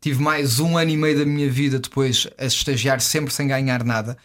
Tive 0.00 0.22
mais 0.22 0.60
um 0.60 0.78
ano 0.78 0.90
e 0.90 0.96
meio 0.96 1.18
da 1.18 1.26
minha 1.26 1.50
vida 1.50 1.78
depois 1.78 2.26
a 2.38 2.46
estagiar 2.46 3.00
sempre 3.00 3.32
sem 3.34 3.46
ganhar 3.46 3.84
nada. 3.84 4.16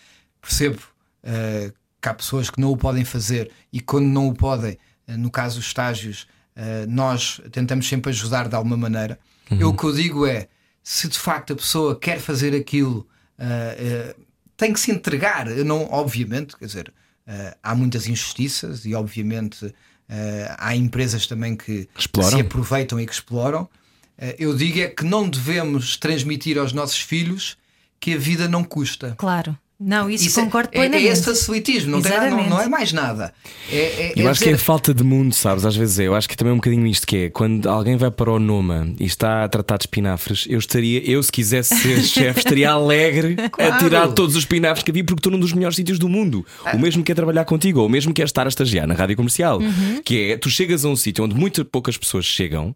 Percebo 0.41 0.79
eh, 1.21 1.73
que 2.03 2.09
há 2.09 2.13
pessoas 2.13 2.49
que 2.49 2.59
não 2.59 2.69
o 2.69 2.77
podem 2.77 3.05
fazer 3.05 3.49
e 3.71 3.79
quando 3.79 4.07
não 4.07 4.27
o 4.27 4.33
podem, 4.33 4.77
eh, 5.07 5.15
no 5.15 5.31
caso 5.31 5.55
dos 5.55 5.67
estágios, 5.67 6.27
eh, 6.53 6.85
nós 6.85 7.39
tentamos 7.49 7.87
sempre 7.87 8.09
ajudar 8.11 8.49
de 8.49 8.55
alguma 8.55 8.75
maneira. 8.75 9.17
Eu 9.49 9.69
o 9.69 9.73
que 9.73 9.85
eu 9.85 9.93
digo 9.93 10.27
é: 10.27 10.49
se 10.83 11.07
de 11.07 11.17
facto 11.17 11.53
a 11.53 11.55
pessoa 11.55 11.97
quer 11.97 12.19
fazer 12.19 12.53
aquilo, 12.53 13.07
eh, 13.39 14.13
tem 14.57 14.73
que 14.73 14.79
se 14.79 14.91
entregar. 14.91 15.47
Eu 15.47 15.63
não, 15.63 15.89
obviamente, 15.91 16.57
quer 16.57 16.65
dizer, 16.65 16.93
há 17.61 17.73
muitas 17.73 18.05
injustiças 18.07 18.85
e, 18.85 18.93
obviamente, 18.93 19.73
há 20.57 20.75
empresas 20.75 21.25
também 21.25 21.55
que 21.55 21.87
Exploram. 21.97 22.29
se 22.29 22.41
aproveitam 22.41 22.99
e 22.99 23.05
que 23.05 23.13
exploram. 23.13 23.67
Eu 24.37 24.55
digo 24.55 24.79
é 24.79 24.87
que 24.87 25.03
não 25.03 25.27
devemos 25.27 25.97
transmitir 25.97 26.57
aos 26.57 26.71
nossos 26.71 26.99
filhos 26.99 27.57
que 27.99 28.13
a 28.13 28.17
vida 28.17 28.47
não 28.47 28.63
custa. 28.63 29.15
Claro. 29.17 29.57
Não, 29.79 30.09
isso, 30.09 30.39
é- 30.39 30.43
concordo 30.43 30.69
é, 30.71 30.77
é, 30.77 30.79
plenamente. 30.81 31.07
esse 31.11 31.23
facilitismo, 31.23 31.91
não, 31.91 32.01
tem 32.01 32.11
nada- 32.11 32.29
não, 32.29 32.49
não 32.49 32.61
é 32.61 32.69
mais 32.69 32.93
nada. 32.93 33.33
É, 33.69 33.75
é, 33.77 34.13
Eu 34.15 34.27
é 34.27 34.31
acho 34.31 34.41
que 34.41 34.49
é 34.49 34.53
dizer- 34.53 34.63
falta 34.63 34.93
de 34.93 35.03
mundo, 35.03 35.33
sabes? 35.35 35.65
Às 35.65 35.75
vezes 35.75 35.99
é. 35.99 36.07
Eu 36.07 36.15
acho 36.15 36.29
que 36.29 36.37
também 36.37 36.51
é 36.51 36.53
um 36.53 36.57
bocadinho 36.57 36.87
isto 36.87 37.05
que 37.05 37.17
é. 37.17 37.29
Quando 37.29 37.67
alguém 37.67 37.97
vai 37.97 38.09
para 38.09 38.31
o 38.31 38.39
Noma 38.39 38.93
e 38.99 39.05
está 39.05 39.43
a 39.43 39.49
tratar 39.49 39.77
de 39.77 39.83
espinafres, 39.83 40.45
eu 40.49 40.57
estaria, 40.59 40.99
eu 41.09 41.21
se 41.21 41.31
quisesse 41.31 41.75
ser 41.75 42.01
chefe, 42.05 42.39
estaria 42.39 42.71
alegre 42.71 43.35
a 43.39 43.49
Claro. 43.49 43.77
tirar 43.79 44.07
todos 44.09 44.35
os 44.35 44.43
espinafres 44.43 44.83
que 44.83 44.91
havia 44.91 45.03
porque 45.03 45.19
estou 45.19 45.31
num 45.31 45.39
dos 45.39 45.51
melhores 45.53 45.75
sítios 45.75 45.99
do 45.99 46.07
mundo. 46.07 46.45
O 46.73 46.77
mesmo 46.77 47.03
que 47.03 47.11
é 47.11 47.15
trabalhar 47.15 47.43
contigo, 47.43 47.81
ou 47.81 47.87
o 47.87 47.89
mesmo 47.89 48.13
que 48.13 48.21
é 48.21 48.25
estar 48.25 48.45
a 48.45 48.49
estagiar 48.49 48.87
na 48.87 48.93
rádio 48.93 49.15
comercial. 49.17 49.59
Que 50.05 50.31
é, 50.31 50.37
tu 50.37 50.49
chegas 50.49 50.85
a 50.85 50.87
um 50.87 50.95
sítio 50.95 51.23
onde 51.25 51.35
muito 51.35 51.65
poucas 51.65 51.97
pessoas 51.97 52.23
chegam 52.25 52.73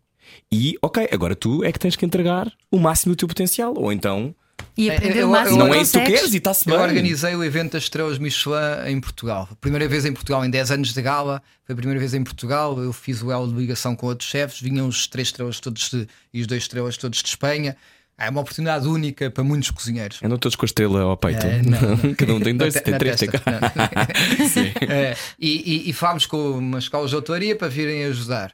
e, 0.52 0.76
ok, 0.82 1.08
agora 1.12 1.36
tu 1.36 1.64
é 1.64 1.72
que 1.72 1.80
tens 1.80 1.96
que 1.96 2.06
entregar 2.06 2.52
o 2.72 2.78
máximo 2.80 3.14
do 3.14 3.18
teu 3.18 3.28
potencial. 3.28 3.74
Ou 3.78 3.94
então 3.94 4.36
E 4.78 4.92
aprender 4.92 5.20
Eu- 5.22 5.28
o 5.28 5.32
máximo 5.32 5.60
eu- 5.62 5.66
Não 5.68 5.74
é 5.74 5.82
isso 5.82 5.94
que 5.98 6.06
tu 6.06 6.12
queres 6.12 6.34
e 6.34 6.38
está-se 6.38 6.70
Eu 6.70 6.78
bem. 6.78 6.86
organizei 6.88 7.36
o 7.36 7.44
evento 7.44 7.74
das 7.74 7.84
estrelas 7.84 8.20
Michelin 8.20 8.56
em 8.88 9.00
Portugal. 9.02 9.50
Primeira 9.60 9.88
vez 9.88 10.06
em 10.06 10.14
Portugal, 10.14 10.46
em 10.46 10.50
10 10.50 10.70
anos 10.72 10.94
de 10.94 11.02
gala, 11.02 11.42
foi 11.66 11.74
a 11.74 11.76
primeira 11.76 12.00
vez 12.00 12.14
em 12.14 12.24
Portugal. 12.24 12.80
Eu 12.80 12.94
fiz 12.94 13.22
o 13.24 13.32
elo 13.32 13.48
de 13.48 13.56
ligação 13.56 13.96
com 13.96 14.06
outros 14.08 14.30
chefes, 14.30 14.62
vinham 14.62 14.88
os 14.88 15.08
três 15.08 15.30
estrelas 15.30 15.60
todos 15.60 15.90
de, 15.90 16.08
e 16.34 16.42
os 16.42 16.48
dois 16.48 16.64
estrelas 16.64 16.96
todos 16.98 17.22
de 17.24 17.28
Espanha. 17.30 17.76
É 18.20 18.30
uma 18.32 18.42
oportunidade 18.42 18.88
única 18.88 19.30
para 19.30 19.44
muitos 19.44 19.70
cozinheiros. 19.70 20.20
Andam 20.24 20.40
todos 20.40 20.56
com 20.56 20.66
a 20.66 20.68
estrela 20.68 21.02
ao 21.02 21.16
peito. 21.18 21.46
É, 21.46 21.62
não, 21.62 21.80
não. 21.82 22.14
Cada 22.18 22.34
um 22.34 22.40
tem 22.40 22.56
dois, 22.58 22.74
tem 22.74 22.98
três, 22.98 23.16
tem 23.20 23.30
quatro. 23.30 23.52
É, 24.90 25.16
e, 25.40 25.86
e, 25.88 25.90
e 25.90 25.94
falámos 25.94 26.26
com 26.26 26.52
umas 26.58 26.86
escolas 26.86 27.10
de 27.12 27.16
autoria 27.16 27.56
para 27.56 27.68
virem 27.68 28.06
ajudar. 28.06 28.54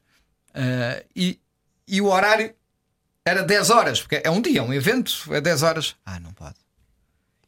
Ah, 0.53 1.01
e, 1.15 1.39
e 1.87 2.01
o 2.01 2.07
horário 2.07 2.51
era 3.25 3.43
10 3.43 3.69
horas, 3.69 4.01
porque 4.01 4.21
é 4.23 4.29
um 4.29 4.41
dia, 4.41 4.59
é 4.59 4.61
um 4.61 4.73
evento, 4.73 5.11
é 5.31 5.39
10 5.39 5.63
horas. 5.63 5.95
Ah, 6.05 6.19
não 6.19 6.33
pode. 6.33 6.55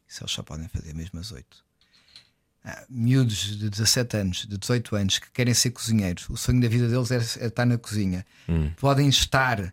Isso 0.08 0.22
eles 0.22 0.32
só 0.32 0.42
podem 0.42 0.68
fazer 0.68 0.94
mesmo 0.94 1.20
às 1.20 1.30
8. 1.32 1.44
Ah, 2.64 2.84
miúdos 2.88 3.58
de 3.58 3.70
17 3.70 4.16
anos, 4.16 4.46
de 4.46 4.58
18 4.58 4.96
anos, 4.96 5.18
que 5.18 5.30
querem 5.30 5.54
ser 5.54 5.70
cozinheiros, 5.70 6.28
o 6.28 6.36
sonho 6.36 6.60
da 6.60 6.68
vida 6.68 6.88
deles 6.88 7.10
é, 7.10 7.44
é 7.44 7.46
estar 7.48 7.66
na 7.66 7.78
cozinha. 7.78 8.24
Podem 8.76 9.08
estar, 9.08 9.72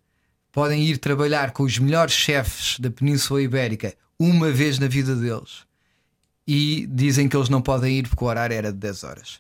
podem 0.51 0.83
ir 0.83 0.97
trabalhar 0.97 1.51
com 1.51 1.63
os 1.63 1.79
melhores 1.79 2.13
chefes 2.13 2.79
da 2.79 2.91
Península 2.91 3.41
Ibérica 3.41 3.95
uma 4.19 4.51
vez 4.51 4.77
na 4.79 4.87
vida 4.87 5.15
deles 5.15 5.65
e 6.47 6.87
dizem 6.91 7.27
que 7.27 7.35
eles 7.35 7.49
não 7.49 7.61
podem 7.61 7.99
ir 7.99 8.07
porque 8.07 8.23
o 8.23 8.27
horário 8.27 8.55
era 8.55 8.71
de 8.71 8.77
10 8.77 9.03
horas. 9.03 9.39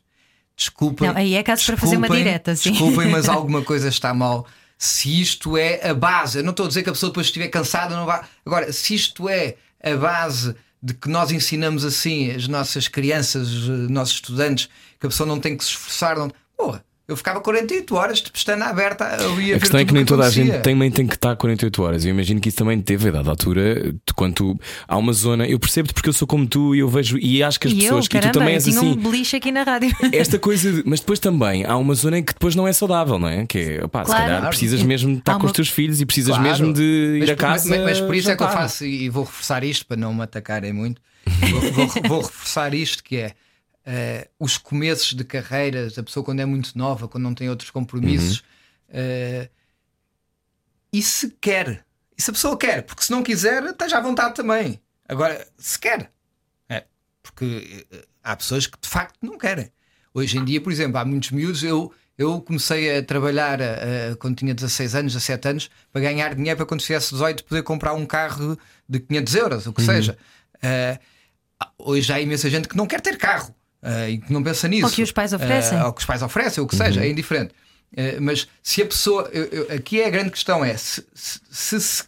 Desculpem. 0.55 1.07
Não, 1.07 1.17
aí 1.17 1.35
é 1.35 1.43
caso 1.43 1.65
para 1.65 1.77
fazer 1.77 1.97
uma 1.97 2.09
direta, 2.09 2.55
sim. 2.55 2.71
Desculpem, 2.71 3.09
mas 3.09 3.27
alguma 3.29 3.61
coisa 3.63 3.87
está 3.87 4.13
mal. 4.13 4.47
Se 4.85 5.21
isto 5.21 5.55
é 5.55 5.91
a 5.91 5.93
base, 5.93 6.39
eu 6.39 6.43
não 6.43 6.51
estou 6.51 6.65
a 6.65 6.67
dizer 6.67 6.83
que 6.83 6.89
a 6.89 6.91
pessoa 6.91 7.09
depois 7.09 7.27
estiver 7.27 7.47
cansada, 7.47 7.95
não 7.95 8.05
vá. 8.05 8.27
Agora, 8.45 8.69
se 8.73 8.93
isto 8.93 9.29
é 9.29 9.55
a 9.81 9.95
base 9.95 10.53
de 10.81 10.93
que 10.93 11.07
nós 11.07 11.31
ensinamos 11.31 11.85
assim 11.85 12.31
as 12.31 12.49
nossas 12.49 12.89
crianças, 12.89 13.47
os 13.49 13.89
nossos 13.89 14.15
estudantes, 14.15 14.67
que 14.99 15.05
a 15.05 15.09
pessoa 15.09 15.25
não 15.25 15.39
tem 15.39 15.55
que 15.55 15.63
se 15.63 15.69
esforçar, 15.69 16.17
não. 16.17 16.29
Pô, 16.57 16.77
eu 17.07 17.17
ficava 17.17 17.41
48 17.41 17.95
horas 17.95 18.19
de 18.21 18.31
pestana 18.31 18.65
aberta 18.67 19.03
ali 19.05 19.25
a 19.25 19.25
A 19.27 19.35
ver 19.35 19.59
questão 19.59 19.79
é 19.79 19.85
que 19.85 19.93
nem 19.93 20.03
o 20.03 20.05
toda 20.05 20.25
a 20.25 20.29
gente 20.29 20.59
também 20.59 20.89
tem 20.89 21.05
que 21.05 21.15
estar 21.15 21.35
48 21.35 21.83
horas. 21.83 22.05
Eu 22.05 22.11
imagino 22.11 22.39
que 22.39 22.47
isso 22.49 22.57
também 22.57 22.79
teve 22.81 23.09
a 23.09 23.11
dada 23.11 23.29
altura. 23.29 23.91
de 23.91 24.13
Quanto 24.15 24.57
há 24.87 24.97
uma 24.97 25.11
zona, 25.11 25.45
eu 25.45 25.59
percebo-te 25.59 25.93
porque 25.93 26.07
eu 26.09 26.13
sou 26.13 26.27
como 26.27 26.47
tu 26.47 26.73
e 26.73 26.79
eu 26.79 26.87
vejo 26.87 27.17
e 27.17 27.43
acho 27.43 27.59
que 27.59 27.67
as 27.67 27.73
E 27.73 27.77
pessoas 27.77 28.05
eu, 28.05 28.09
que 28.09 28.17
tu 28.17 28.21
caramba, 28.21 28.33
também 28.33 28.49
eu 28.49 28.53
és 28.55 28.67
assim. 28.67 28.87
um 28.87 28.95
beliche 28.95 29.35
aqui 29.35 29.51
na 29.51 29.63
rádio. 29.63 29.91
Esta 30.13 30.39
coisa, 30.39 30.71
de- 30.71 30.83
mas 30.85 30.99
depois 31.01 31.19
também 31.19 31.65
há 31.65 31.75
uma 31.77 31.93
zona 31.93 32.19
em 32.19 32.23
que 32.23 32.33
depois 32.33 32.55
não 32.55 32.67
é 32.67 32.71
saudável, 32.73 33.19
não 33.19 33.27
é? 33.27 33.45
Que 33.45 33.59
é, 33.59 33.83
opá, 33.83 34.03
Claro. 34.03 34.21
se 34.21 34.27
calhar 34.27 34.47
precisas 34.49 34.83
mesmo 34.83 35.11
de 35.13 35.19
estar 35.19 35.33
Há 35.33 35.35
com 35.35 35.45
os 35.45 35.49
uma- 35.49 35.55
teus 35.55 35.69
filhos 35.69 35.99
e 35.99 36.05
precisas 36.05 36.35
Claro. 36.37 36.43
mesmo 36.49 36.73
de 36.73 36.81
ir 36.81 37.19
mas, 37.19 37.29
a 37.31 37.35
casa. 37.35 37.69
Mas, 37.69 37.81
mas 37.83 37.99
por 38.01 38.15
isso 38.15 38.29
é 38.31 38.35
que 38.35 38.43
eu 38.43 38.47
jantar. 38.47 38.61
faço, 38.61 38.85
e 38.85 39.09
vou 39.09 39.23
reforçar 39.25 39.63
isto 39.63 39.85
para 39.85 39.97
não 39.97 40.13
me 40.13 40.21
atacarem 40.23 40.71
muito. 40.71 41.01
Vou, 41.49 41.61
vou- 41.71 41.87
vou 42.07 42.21
reforçar 42.21 42.73
isto 42.73 43.03
que 43.03 43.17
é 43.17 43.31
eh, 43.85 44.29
os 44.39 44.57
começos 44.57 45.13
de 45.13 45.23
carreiras, 45.23 45.97
a 45.97 46.03
pessoa 46.03 46.23
quando 46.23 46.39
é 46.39 46.45
muito 46.45 46.77
nova, 46.77 47.07
quando 47.07 47.23
não 47.23 47.33
tem 47.33 47.49
outros 47.49 47.69
compromissos, 47.69 48.43
eh, 48.89 49.49
e 50.91 51.01
se 51.01 51.31
quer, 51.41 51.85
e 52.17 52.21
se 52.21 52.29
a 52.29 52.33
pessoa 52.33 52.57
quer, 52.57 52.83
porque 52.83 53.03
se 53.03 53.11
não 53.11 53.23
quiser, 53.23 53.63
esteja 53.63 53.97
à 53.97 54.01
vontade 54.01 54.35
também. 54.35 54.79
Agora, 55.07 55.45
se 55.57 55.77
quer, 55.77 56.11
é, 56.69 56.85
porque 57.21 57.85
eh, 57.91 58.05
há 58.23 58.35
pessoas 58.35 58.67
que 58.67 58.77
de 58.79 58.87
facto 58.87 59.17
não 59.21 59.37
querem. 59.37 59.71
Hoje 60.13 60.37
em 60.37 60.45
dia, 60.45 60.61
por 60.61 60.71
exemplo, 60.71 60.97
há 60.97 61.03
muitos 61.03 61.31
miúdos, 61.31 61.63
eu, 61.63 61.91
eu 62.17 62.39
comecei 62.41 62.97
a 62.97 63.03
trabalhar 63.03 63.59
eh, 63.59 64.15
quando 64.19 64.37
tinha 64.37 64.53
16 64.53 64.95
anos, 64.95 65.13
17 65.13 65.47
anos, 65.47 65.69
para 65.91 66.01
ganhar 66.01 66.35
dinheiro 66.35 66.57
para 66.57 66.65
quando 66.65 66.81
tivesse 66.81 67.11
18 67.11 67.43
poder 67.45 67.63
comprar 67.63 67.93
um 67.93 68.05
carro 68.05 68.57
de 68.87 68.99
500 68.99 69.35
euros, 69.35 69.67
o 69.67 69.73
que 69.73 69.81
seja. 69.81 70.17
Eh, 70.61 70.99
hoje 71.77 72.13
há 72.13 72.21
imensa 72.21 72.49
gente 72.49 72.67
que 72.67 72.77
não 72.77 72.85
quer 72.85 73.01
ter 73.01 73.17
carro 73.17 73.53
eh, 73.83 74.09
e 74.11 74.17
que 74.19 74.31
não 74.33 74.41
pensa 74.41 74.67
nisso. 74.67 74.85
Ou 74.85 74.91
que 74.91 75.03
os 75.03 75.11
pais 75.11 75.33
oferecem. 75.33 75.77
Eh, 75.77 75.83
ou 75.83 75.93
que 75.93 75.99
os 76.01 76.05
pais 76.05 76.21
oferecem, 76.21 76.61
ou 76.61 76.65
o 76.65 76.69
que 76.69 76.75
seja, 76.75 77.03
é 77.05 77.09
indiferente. 77.09 77.53
Eh, 77.95 78.17
mas 78.19 78.47
se 78.63 78.81
a 78.81 78.85
pessoa. 78.85 79.29
eu- 79.31 79.45
eu- 79.45 79.75
aqui 79.75 80.01
é 80.01 80.07
a 80.07 80.09
grande 80.09 80.31
questão: 80.31 80.63
é 80.65 80.75
se 80.75 81.05
se, 81.13 81.79
se 81.79 82.03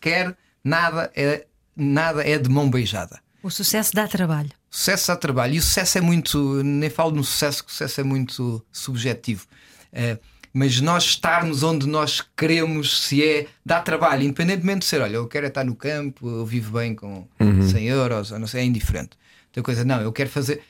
nada 0.64 1.12
é, 1.16 1.46
nada 1.76 2.28
é 2.28 2.38
de 2.40 2.50
mão 2.50 2.70
beijada. 2.70 3.20
O 3.44 3.52
sucesso 3.52 3.94
dá 3.94 4.08
trabalho. 4.08 4.50
Sucesso 4.72 5.08
dá 5.08 5.16
trabalho 5.16 5.54
e 5.54 5.60
o 5.60 5.62
sucesso 5.62 5.98
é 5.98 6.02
muito. 6.02 6.64
Nem 6.64 6.90
falo 6.90 7.12
no 7.12 7.24
sucesso, 7.24 7.64
que 7.64 7.70
o 7.70 7.72
sucesso 7.72 8.02
é 8.02 8.04
muito 8.04 8.66
subjetivo. 8.72 9.46
Eh, 9.94 10.18
mas 10.52 10.80
nós 10.82 11.04
estarmos 11.04 11.62
onde 11.64 11.86
nós 11.86 12.24
queremos, 12.36 13.04
se 13.04 13.22
é, 13.24 13.46
dá 13.64 13.82
trabalho, 13.82 14.24
independentemente 14.24 14.80
de 14.80 14.86
ser, 14.86 15.02
olha, 15.02 15.16
eu 15.18 15.28
quero 15.28 15.46
é 15.46 15.50
estar 15.50 15.64
no 15.66 15.76
campo, 15.76 16.28
eu 16.28 16.46
vivo 16.46 16.78
bem 16.80 16.96
com 16.96 17.28
100 17.70 17.86
euros, 17.90 18.32
ou 18.32 18.40
não 18.40 18.48
sei, 18.48 18.62
é 18.62 18.64
indiferente. 18.64 19.12
Outra 19.48 19.62
coisa, 19.62 19.84
não, 19.86 20.02
eu 20.02 20.12
quero 20.14 20.30
fazer. 20.30 20.62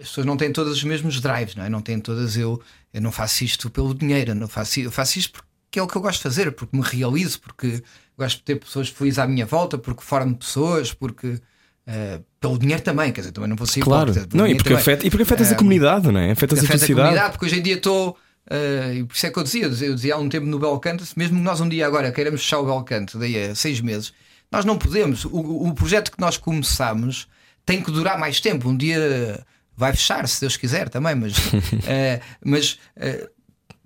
As 0.00 0.08
pessoas 0.08 0.26
não 0.26 0.36
têm 0.36 0.52
todas 0.52 0.74
os 0.74 0.84
mesmos 0.84 1.20
drives, 1.20 1.54
não 1.54 1.64
é? 1.64 1.68
Não 1.68 1.82
têm 1.82 2.00
todas. 2.00 2.36
Eu, 2.36 2.60
eu 2.92 3.00
não 3.02 3.12
faço 3.12 3.44
isto 3.44 3.68
pelo 3.70 3.94
dinheiro, 3.94 4.30
eu, 4.32 4.34
não 4.34 4.48
faço, 4.48 4.80
eu 4.80 4.90
faço 4.90 5.18
isto 5.18 5.32
porque 5.32 5.78
é 5.78 5.82
o 5.82 5.86
que 5.86 5.96
eu 5.96 6.02
gosto 6.02 6.18
de 6.18 6.22
fazer, 6.24 6.52
porque 6.52 6.76
me 6.76 6.82
realizo, 6.82 7.40
porque 7.40 7.82
gosto 8.18 8.38
de 8.38 8.42
ter 8.44 8.56
pessoas 8.56 8.88
felizes 8.88 9.18
à 9.18 9.26
minha 9.26 9.46
volta, 9.46 9.78
porque 9.78 10.02
formo 10.02 10.36
pessoas, 10.36 10.92
porque. 10.92 11.40
eh, 11.86 12.20
pelo 12.40 12.58
dinheiro 12.58 12.82
também, 12.82 13.12
quer 13.12 13.20
dizer, 13.22 13.32
também 13.32 13.48
não 13.50 13.56
vou 13.56 13.66
ser 13.66 13.80
Claro. 13.80 14.10
hipócrita, 14.10 14.36
Não, 14.36 14.46
e 14.46 14.54
porque, 14.54 14.70
também. 14.70 14.80
afeta, 14.80 15.06
e 15.06 15.10
porque 15.10 15.22
afetas 15.24 15.50
a 15.52 15.54
Eh, 15.54 15.56
comunidade, 15.56 16.10
não 16.10 16.20
é? 16.20 16.30
Afetas 16.32 16.58
a 16.60 16.62
afeta 16.62 16.76
a 16.76 16.78
felicidade. 16.78 17.08
comunidade, 17.08 17.32
porque 17.32 17.46
hoje 17.46 17.58
em 17.58 17.62
dia 17.62 17.74
estou. 17.74 18.16
eh, 18.50 18.94
e 18.96 19.04
por 19.04 19.14
isso 19.14 19.26
é 19.26 19.30
que 19.30 19.38
eu 19.38 19.42
dizia, 19.44 19.64
eu 19.64 19.70
dizia, 19.70 19.88
eu 19.88 19.94
dizia 19.94 20.14
há 20.14 20.18
um 20.18 20.28
tempo 20.28 20.46
no 20.46 20.58
Belcanto, 20.58 21.04
mesmo 21.16 21.36
que 21.38 21.42
nós 21.44 21.60
um 21.60 21.68
dia 21.68 21.86
agora 21.86 22.10
queiramos 22.12 22.40
fechar 22.42 22.58
o 22.60 22.64
Belcanto, 22.66 23.18
daí 23.18 23.36
a 23.50 23.54
seis 23.54 23.80
meses, 23.80 24.12
nós 24.50 24.64
não 24.64 24.76
podemos. 24.78 25.24
O, 25.24 25.68
o 25.68 25.74
projeto 25.74 26.10
que 26.12 26.20
nós 26.20 26.36
começamos 26.36 27.28
tem 27.64 27.82
que 27.82 27.90
durar 27.90 28.18
mais 28.18 28.40
tempo. 28.40 28.68
Um 28.68 28.76
dia 28.76 29.44
vai 29.80 29.92
fechar, 29.92 30.28
se 30.28 30.40
Deus 30.40 30.56
quiser 30.56 30.88
também, 30.88 31.14
mas, 31.16 31.32
eh, 31.88 32.20
mas 32.44 32.78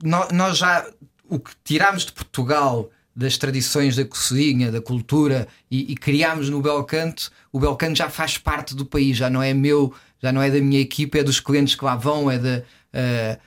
nó- 0.03 0.29
nós 0.33 0.59
já 0.59 0.85
o 1.29 1.39
que 1.39 1.53
tirámos 1.65 2.05
de 2.05 2.13
Portugal 2.13 2.91
das 3.17 3.39
tradições 3.39 3.95
da 3.97 4.05
cozinha, 4.05 4.73
da 4.73 4.81
cultura 4.81 5.47
e, 5.71 5.93
e 5.93 5.95
criámos 5.95 6.51
no 6.51 6.61
Belcanto, 6.61 7.31
o 7.53 7.61
Belcanto 7.61 7.97
já 7.97 8.11
faz 8.11 8.37
parte 8.37 8.75
do 8.75 8.85
país, 8.85 9.17
já 9.17 9.31
não 9.31 9.41
é 9.43 9.55
meu, 9.55 9.95
já 10.21 10.33
não 10.33 10.43
é 10.43 10.51
da 10.51 10.59
minha 10.61 10.81
equipa, 10.81 11.19
é 11.19 11.23
dos 11.23 11.39
clientes 11.41 11.75
que 11.77 11.85
lá 11.85 11.95
vão, 11.97 12.29
é 12.31 12.39
da. 12.39 12.63
eh, 12.93 13.39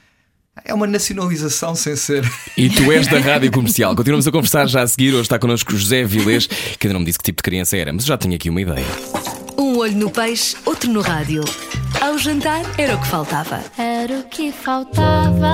é 0.66 0.74
uma 0.74 0.88
nacionalização 0.88 1.76
sem 1.76 1.96
ser. 1.96 2.24
E 2.58 2.68
tu 2.70 2.92
és 2.92 3.06
da 3.08 3.20
rádio 3.22 3.52
comercial. 3.52 3.96
Continuamos 3.96 4.26
a 4.28 4.32
conversar 4.32 4.66
já 4.68 4.82
a 4.82 4.88
seguir. 4.88 5.12
Hoje 5.14 5.22
está 5.24 5.38
connosco 5.38 5.72
José 5.76 6.04
Vilês, 6.04 6.48
que 6.48 6.88
ainda 6.88 6.94
não 6.94 7.02
me 7.02 7.06
disse 7.06 7.20
que 7.20 7.26
tipo 7.26 7.38
de 7.38 7.44
criança 7.44 7.78
era, 7.78 7.94
mas 7.94 8.04
eu 8.04 8.08
já 8.08 8.18
tenho 8.18 8.34
aqui 8.34 8.50
uma 8.50 8.60
ideia. 8.62 8.86
Um 9.56 9.78
olho 9.78 9.96
no 9.96 10.10
peixe, 10.10 10.56
outro 10.66 10.90
no 10.92 11.02
rádio. 11.02 11.44
Ao 12.02 12.18
jantar 12.18 12.62
era 12.80 12.96
o 12.96 13.00
que 13.02 13.08
faltava. 13.08 13.64
Era 13.78 14.20
o 14.20 14.24
que 14.24 14.52
faltava. 14.52 15.54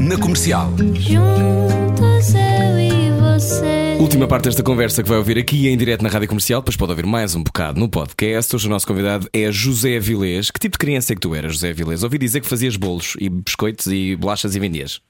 Na 0.00 0.16
comercial. 0.18 0.70
Juntos 0.94 2.34
eu 2.34 2.78
e 2.78 3.10
você. 3.20 3.96
Última 4.00 4.26
parte 4.28 4.44
desta 4.44 4.62
conversa 4.62 5.02
que 5.02 5.08
vai 5.08 5.18
ouvir 5.18 5.38
aqui 5.38 5.68
em 5.68 5.76
direto 5.76 6.02
na 6.02 6.08
rádio 6.08 6.28
comercial, 6.28 6.60
depois 6.60 6.76
pode 6.76 6.92
ouvir 6.92 7.06
mais 7.06 7.34
um 7.34 7.42
bocado 7.42 7.78
no 7.80 7.88
podcast. 7.88 8.54
Hoje 8.54 8.66
o 8.66 8.70
nosso 8.70 8.86
convidado 8.86 9.28
é 9.32 9.50
José 9.50 9.98
Vilês. 9.98 10.50
Que 10.50 10.58
tipo 10.60 10.72
de 10.72 10.78
criança 10.78 11.12
é 11.12 11.14
que 11.16 11.20
tu 11.20 11.34
eras, 11.34 11.52
José 11.54 11.72
Vilês? 11.72 12.02
Ouvi 12.02 12.18
dizer 12.18 12.40
que 12.40 12.48
fazias 12.48 12.76
bolos 12.76 13.14
e 13.18 13.28
biscoitos 13.28 13.86
e 13.86 14.16
bolachas 14.16 14.54
e 14.54 14.60
vendias. 14.60 15.00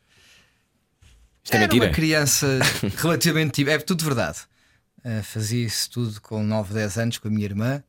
Isto 1.45 1.55
é 1.55 1.57
Era 1.57 1.67
mentira? 1.67 1.87
uma 1.87 1.93
criança 1.93 2.47
relativamente. 2.99 3.69
É 3.69 3.79
tudo 3.79 4.05
verdade. 4.05 4.39
Uh, 5.05 5.23
fazia 5.23 5.65
isso 5.67 5.91
tudo 5.91 6.21
com 6.21 6.43
9, 6.45 6.75
10 6.75 6.99
anos 6.99 7.19
com 7.19 7.29
a 7.29 7.31
minha 7.31 7.45
irmã. 7.45 7.83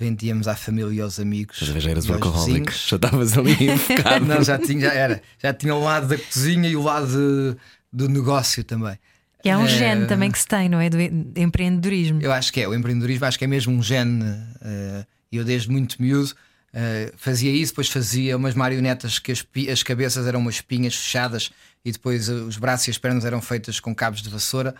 Vendíamos 0.00 0.46
à 0.46 0.54
família 0.54 0.92
e 0.94 1.00
aos 1.00 1.18
amigos. 1.18 1.58
Mas 1.60 1.82
já 1.82 1.90
eras 1.90 2.06
vizinhos. 2.06 2.86
já 2.88 2.96
estavas 2.96 3.36
ali 3.36 3.52
enfocado. 3.72 4.24
Não, 4.24 4.42
já 4.44 4.56
tinha, 4.56 4.82
já 4.82 4.94
era. 4.94 5.22
Já 5.42 5.52
tinha 5.52 5.74
o 5.74 5.82
lado 5.82 6.06
da 6.06 6.16
cozinha 6.16 6.68
e 6.68 6.76
o 6.76 6.82
lado 6.82 7.06
de- 7.08 7.56
do 7.92 8.08
negócio 8.08 8.62
também. 8.62 8.96
E 9.44 9.50
há 9.50 9.58
um 9.58 9.64
Eh, 9.64 9.68
gene 9.68 10.06
também 10.06 10.30
que 10.30 10.38
se 10.38 10.46
tem, 10.46 10.68
não 10.68 10.80
é? 10.80 10.88
Do 10.88 11.00
em- 11.00 11.32
empreendedorismo. 11.36 12.20
Eu 12.22 12.30
acho 12.32 12.52
que 12.52 12.60
é, 12.60 12.68
o 12.68 12.74
empreendedorismo 12.74 13.24
acho 13.26 13.36
que 13.38 13.44
é 13.44 13.48
mesmo 13.48 13.72
um 13.72 13.82
gene. 13.82 14.24
eh, 14.62 15.04
eu 15.32 15.44
desde 15.44 15.68
muito 15.70 16.00
miúdo 16.00 16.32
eh, 16.72 17.12
fazia 17.16 17.50
isso, 17.50 17.72
depois 17.72 17.88
fazia 17.88 18.36
umas 18.36 18.54
marionetas 18.54 19.18
que 19.18 19.32
as, 19.32 19.44
as 19.72 19.82
cabeças 19.82 20.26
eram 20.28 20.38
umas 20.38 20.56
espinhas 20.56 20.94
fechadas 20.94 21.50
e 21.84 21.90
depois 21.90 22.28
os 22.28 22.56
braços 22.56 22.86
e 22.86 22.90
as 22.92 22.98
pernas 22.98 23.24
eram 23.24 23.40
feitas 23.42 23.80
com 23.80 23.92
cabos 23.94 24.22
de 24.22 24.28
vassoura 24.30 24.74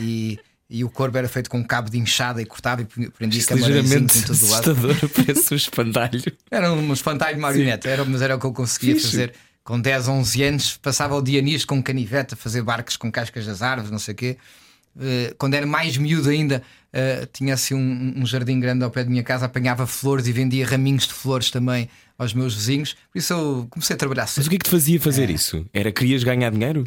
e, 0.00 0.38
e 0.68 0.82
o 0.82 0.88
corpo 0.90 1.16
era 1.18 1.28
feito 1.28 1.50
com 1.50 1.58
um 1.58 1.62
cabo 1.62 1.90
de 1.90 1.98
inchada 1.98 2.40
e 2.40 2.46
cortava 2.46 2.82
e 2.82 2.84
prendia 3.10 3.38
Isto 3.38 3.54
ligeiramente 3.54 4.18
em 4.18 4.22
todo 4.22 4.48
lado. 4.48 4.70
assustador, 4.70 4.96
parece 5.14 5.54
um 5.54 5.56
espantalho. 5.56 6.22
Era 6.50 6.72
um 6.72 6.92
espantalho 6.92 7.34
de 7.36 7.40
marioneta, 7.40 7.88
era, 7.88 8.04
mas 8.04 8.22
era 8.22 8.36
o 8.36 8.40
que 8.40 8.46
eu 8.46 8.52
conseguia 8.52 8.94
Fixe. 8.94 9.10
fazer. 9.10 9.34
Com 9.62 9.80
10, 9.80 10.08
11 10.08 10.42
anos, 10.42 10.76
passava 10.76 11.14
o 11.14 11.22
dia 11.22 11.40
nisto 11.40 11.66
com 11.66 11.82
canivete 11.82 12.34
a 12.34 12.36
fazer 12.36 12.62
barcos 12.62 12.96
com 12.96 13.10
cascas 13.10 13.46
das 13.46 13.62
árvores, 13.62 13.90
não 13.90 13.98
sei 13.98 14.12
o 14.12 14.16
quê. 14.16 14.36
Eh, 15.00 15.34
quando 15.38 15.54
era 15.54 15.66
mais 15.66 15.96
miúdo 15.96 16.28
ainda, 16.28 16.62
eh, 16.92 17.26
tinha 17.32 17.54
assim 17.54 17.74
um, 17.74 18.12
um 18.16 18.26
jardim 18.26 18.60
grande 18.60 18.84
ao 18.84 18.90
pé 18.90 19.04
da 19.04 19.10
minha 19.10 19.22
casa, 19.22 19.46
apanhava 19.46 19.86
flores 19.86 20.26
e 20.26 20.32
vendia 20.32 20.66
raminhos 20.66 21.06
de 21.06 21.14
flores 21.14 21.50
também 21.50 21.88
aos 22.18 22.32
meus 22.34 22.54
vizinhos. 22.54 22.94
Por 23.12 23.18
isso 23.18 23.32
eu 23.32 23.66
comecei 23.70 23.94
a 23.94 23.96
trabalhar 23.98 24.22
Mas 24.22 24.30
cedo. 24.32 24.46
o 24.46 24.50
que 24.50 24.56
é 24.56 24.58
que 24.58 24.64
te 24.64 24.70
fazia 24.70 25.00
fazer 25.00 25.30
isso? 25.30 25.66
Era 25.72 25.90
querias 25.90 26.22
ganhar 26.22 26.50
dinheiro? 26.50 26.86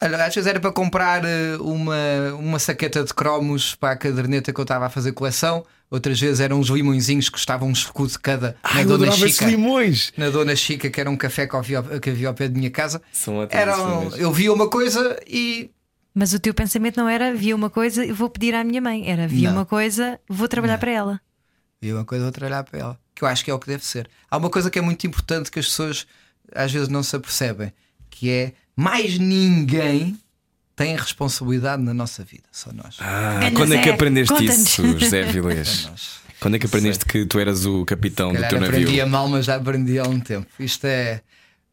Às 0.00 0.34
vezes 0.34 0.46
era 0.46 0.58
para 0.58 0.72
comprar 0.72 1.22
eh, 1.24 1.56
uma, 1.60 2.34
uma 2.38 2.58
saqueta 2.58 3.04
de 3.04 3.12
cromos 3.12 3.74
para 3.74 3.92
a 3.92 3.96
caderneta 3.96 4.50
que 4.52 4.58
eu 4.58 4.62
estava 4.62 4.86
a 4.86 4.90
fazer 4.90 5.12
coleção. 5.12 5.64
Outras 5.90 6.18
vezes 6.18 6.40
eram 6.40 6.58
uns 6.60 6.68
limõezinhos 6.68 7.26
que 7.26 7.32
custavam 7.32 7.68
um 7.68 7.72
escudo 7.72 8.10
de 8.12 8.18
cada 8.18 8.56
Ai, 8.62 8.84
na 8.84 8.96
Dona 8.96 9.12
Chica. 9.12 9.44
limões. 9.44 10.12
Na 10.16 10.30
Dona 10.30 10.56
Chica, 10.56 10.88
que 10.88 11.00
era 11.00 11.10
um 11.10 11.16
café 11.16 11.46
que 11.46 11.54
havia, 11.54 11.82
que 12.00 12.08
havia 12.10 12.28
ao 12.28 12.34
pé 12.34 12.48
da 12.48 12.56
minha 12.56 12.70
casa. 12.70 13.02
São 13.12 13.46
Eram, 13.50 14.00
limões. 14.04 14.18
eu 14.18 14.32
via 14.32 14.52
uma 14.52 14.70
coisa 14.70 15.20
e 15.26 15.70
Mas 16.14 16.32
o 16.32 16.38
teu 16.40 16.54
pensamento 16.54 16.96
não 16.96 17.08
era 17.08 17.34
via 17.34 17.54
uma 17.54 17.68
coisa 17.68 18.02
e 18.04 18.10
vou 18.12 18.30
pedir 18.30 18.54
à 18.54 18.64
minha 18.64 18.80
mãe, 18.80 19.06
era 19.10 19.28
via 19.28 19.50
Não. 19.50 19.56
uma 19.58 19.66
coisa, 19.66 20.18
vou 20.28 20.48
trabalhar 20.48 20.78
para 20.78 20.92
ela. 20.92 21.20
via 21.82 21.94
uma 21.94 22.04
coisa, 22.06 22.24
vou 22.24 22.32
trabalhar 22.32 22.62
para 22.64 22.78
ela. 22.78 22.98
Que 23.14 23.22
eu 23.24 23.28
acho 23.28 23.44
que 23.44 23.50
é 23.50 23.54
o 23.54 23.58
que 23.58 23.66
deve 23.66 23.84
ser. 23.84 24.08
Há 24.30 24.36
uma 24.38 24.48
coisa 24.48 24.70
que 24.70 24.78
é 24.78 24.82
muito 24.82 25.06
importante 25.06 25.50
que 25.50 25.58
as 25.58 25.66
pessoas 25.66 26.06
às 26.54 26.72
vezes 26.72 26.88
não 26.88 27.02
se 27.02 27.14
apercebem, 27.16 27.70
que 28.08 28.30
é 28.30 28.52
mais 28.80 29.18
ninguém 29.18 30.18
tem 30.74 30.96
responsabilidade 30.96 31.82
na 31.82 31.92
nossa 31.92 32.24
vida, 32.24 32.44
só 32.50 32.72
nós. 32.72 32.96
Ah, 33.00 33.38
Ganda 33.40 33.56
quando 33.56 33.74
é 33.74 33.82
que 33.82 33.90
aprendeste 33.90 34.44
isso, 34.44 34.98
José 34.98 35.24
Vilés? 35.30 35.88
Quando 36.40 36.54
é 36.56 36.58
que 36.58 36.64
aprendeste 36.66 37.04
que 37.04 37.26
tu 37.26 37.38
eras 37.38 37.66
o 37.66 37.84
capitão 37.84 38.32
do 38.32 38.38
teu 38.48 38.58
navio? 38.60 38.78
aprendi 38.80 39.00
a 39.00 39.06
mal, 39.06 39.28
mas 39.28 39.44
já 39.44 39.56
aprendi 39.56 39.98
há 39.98 40.04
um 40.04 40.18
tempo. 40.18 40.46
Isto 40.58 40.86
é. 40.86 41.20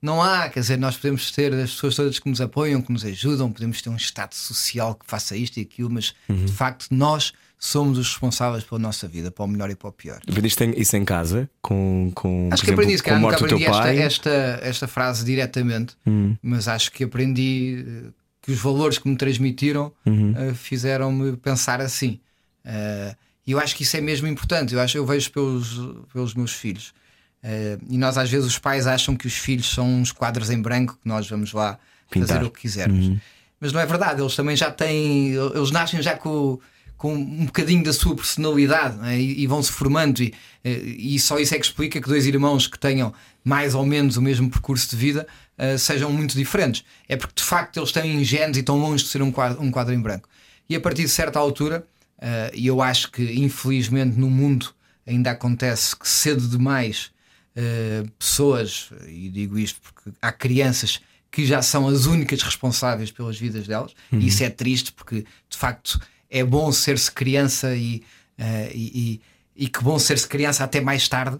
Não 0.01 0.21
há, 0.21 0.49
quer 0.49 0.59
dizer, 0.59 0.77
nós 0.77 0.95
podemos 0.97 1.31
ter 1.31 1.53
as 1.53 1.71
pessoas 1.71 1.95
todas 1.95 2.19
que 2.19 2.29
nos 2.29 2.39
apoiam, 2.41 2.81
que 2.81 2.91
nos 2.91 3.03
ajudam, 3.05 3.51
podemos 3.51 3.81
ter 3.81 3.89
um 3.89 3.95
Estado 3.95 4.35
social 4.35 4.93
que 4.93 5.05
faça 5.07 5.35
isto 5.37 5.57
e 5.57 5.61
aquilo, 5.61 5.89
mas 5.89 6.13
Uhum. 6.29 6.45
de 6.45 6.51
facto 6.51 6.87
nós 6.91 7.31
somos 7.59 7.97
os 7.97 8.07
responsáveis 8.09 8.63
pela 8.63 8.79
nossa 8.79 9.07
vida, 9.07 9.31
para 9.31 9.43
o 9.43 9.47
melhor 9.47 9.69
e 9.69 9.75
para 9.75 9.89
o 9.89 9.91
pior. 9.91 10.19
Aprendiste 10.29 10.63
isso 10.77 10.95
em 10.95 11.03
casa? 11.03 11.49
Com, 11.61 12.11
com, 12.13 12.49
Acho 12.51 12.63
que 12.63 12.71
aprendi 12.71 12.93
exemplo, 12.93 12.95
isso, 12.95 13.03
com 13.03 13.09
nunca 13.11 13.21
morte 13.21 13.39
do 13.39 13.45
aprendi 13.45 13.63
teu 13.65 13.71
esta, 13.73 13.83
pai? 13.83 13.97
esta, 13.99 14.59
esta 14.61 14.87
frase 14.87 15.25
diretamente, 15.25 15.95
Hum. 16.05 16.35
mas 16.41 16.67
acho 16.67 16.91
que 16.91 17.03
aprendi 17.03 17.83
eh, 17.87 18.09
que 18.41 18.51
os 18.51 18.59
valores 18.59 18.97
que 18.99 19.09
me 19.09 19.15
transmitiram 19.15 19.91
Uhum. 20.05 20.33
eh, 20.37 20.53
fizeram-me 20.53 21.35
pensar 21.37 21.81
assim. 21.81 22.19
Eh, 22.63 23.15
E 23.47 23.51
eu 23.53 23.59
acho 23.59 23.75
que 23.77 23.83
isso 23.83 23.95
é 23.95 24.01
mesmo 24.01 24.27
importante. 24.27 24.73
Eu 24.73 24.81
acho 24.81 24.97
eu 24.97 25.05
vejo 25.05 25.31
pelos, 25.31 25.79
pelos 26.11 26.33
meus 26.35 26.51
filhos. 26.51 26.93
Eh, 27.41 27.77
e 27.89 27.97
nós, 27.97 28.17
às 28.17 28.29
vezes, 28.29 28.45
os 28.45 28.59
pais 28.59 28.85
acham 28.85 29.15
que 29.15 29.25
os 29.25 29.33
filhos 29.35 29.69
são 29.73 29.87
uns 30.01 30.11
quadros 30.11 30.49
em 30.49 30.61
branco 30.61 30.93
que 31.01 31.07
nós 31.07 31.29
vamos 31.29 31.53
lá 31.53 31.79
Pintar. 32.11 32.27
fazer 32.27 32.45
o 32.45 32.51
que 32.51 32.59
quisermos. 32.61 33.17
Mas 33.59 33.71
não 33.71 33.79
é 33.79 33.85
verdade, 33.85 34.21
eles 34.21 34.35
também 34.35 34.55
já 34.55 34.69
têm, 34.69 35.29
eles 35.33 35.71
nascem 35.71 36.01
já 36.01 36.15
com, 36.17 36.59
com 36.97 37.13
um 37.13 37.45
bocadinho 37.45 37.83
da 37.83 37.93
sua 37.93 38.15
personalidade 38.15 38.97
é? 39.07 39.19
e, 39.19 39.43
e 39.43 39.47
vão-se 39.47 39.71
formando. 39.71 40.21
E, 40.21 40.33
eh, 40.63 40.81
e 40.97 41.19
só 41.19 41.37
isso 41.37 41.53
é 41.53 41.59
que 41.59 41.65
explica 41.65 42.01
que 42.01 42.07
dois 42.07 42.25
irmãos 42.25 42.67
que 42.67 42.79
tenham 42.79 43.13
mais 43.43 43.75
ou 43.75 43.85
menos 43.85 44.17
o 44.17 44.21
mesmo 44.21 44.49
percurso 44.49 44.89
de 44.89 44.97
vida 44.97 45.27
eh, 45.57 45.77
sejam 45.77 46.11
muito 46.11 46.35
diferentes. 46.35 46.83
É 47.07 47.15
porque 47.15 47.35
de 47.35 47.43
facto 47.43 47.77
eles 47.77 47.91
têm 47.91 48.23
genes 48.23 48.57
e 48.57 48.59
estão 48.59 48.77
longe 48.77 49.03
de 49.03 49.09
ser 49.09 49.21
um 49.21 49.31
quadro, 49.31 49.61
um 49.61 49.71
quadro 49.71 49.93
em 49.93 50.01
branco. 50.01 50.27
E 50.69 50.75
a 50.75 50.81
partir 50.81 51.03
de 51.03 51.09
certa 51.09 51.39
altura, 51.39 51.85
eh, 52.19 52.51
e 52.53 52.67
eu 52.67 52.81
acho 52.81 53.11
que 53.11 53.23
infelizmente 53.23 54.17
no 54.17 54.29
mundo 54.29 54.73
ainda 55.05 55.31
acontece 55.31 55.95
que 55.95 56.07
cedo 56.07 56.47
demais 56.47 57.11
eh, 57.55 58.03
pessoas, 58.19 58.89
e 59.07 59.29
digo 59.29 59.57
isto 59.57 59.79
porque 59.81 60.11
há 60.21 60.31
crianças 60.31 60.99
que 61.31 61.45
já 61.45 61.61
são 61.61 61.87
as 61.87 62.05
únicas 62.05 62.41
responsáveis 62.41 63.11
pelas 63.11 63.37
vidas 63.37 63.67
delas, 63.67 63.93
e 64.11 64.27
isso 64.27 64.43
é 64.43 64.49
triste 64.49 64.91
porque 64.91 65.25
de 65.49 65.57
facto 65.57 65.99
é 66.29 66.43
bom 66.43 66.71
ser-se 66.71 67.11
criança 67.11 67.75
e, 67.75 68.03
eh, 68.37 68.71
e, 68.73 69.21
e, 69.57 69.65
e 69.65 69.69
que 69.69 69.83
bom 69.83 69.97
ser-se 69.99 70.27
criança 70.27 70.63
até 70.63 70.81
mais 70.81 71.07
tarde. 71.07 71.39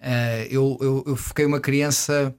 Eh, 0.00 0.48
eu, 0.50 0.78
eu, 0.80 1.04
eu 1.06 1.16
fiquei 1.16 1.44
uma 1.46 1.60
criança 1.60 2.34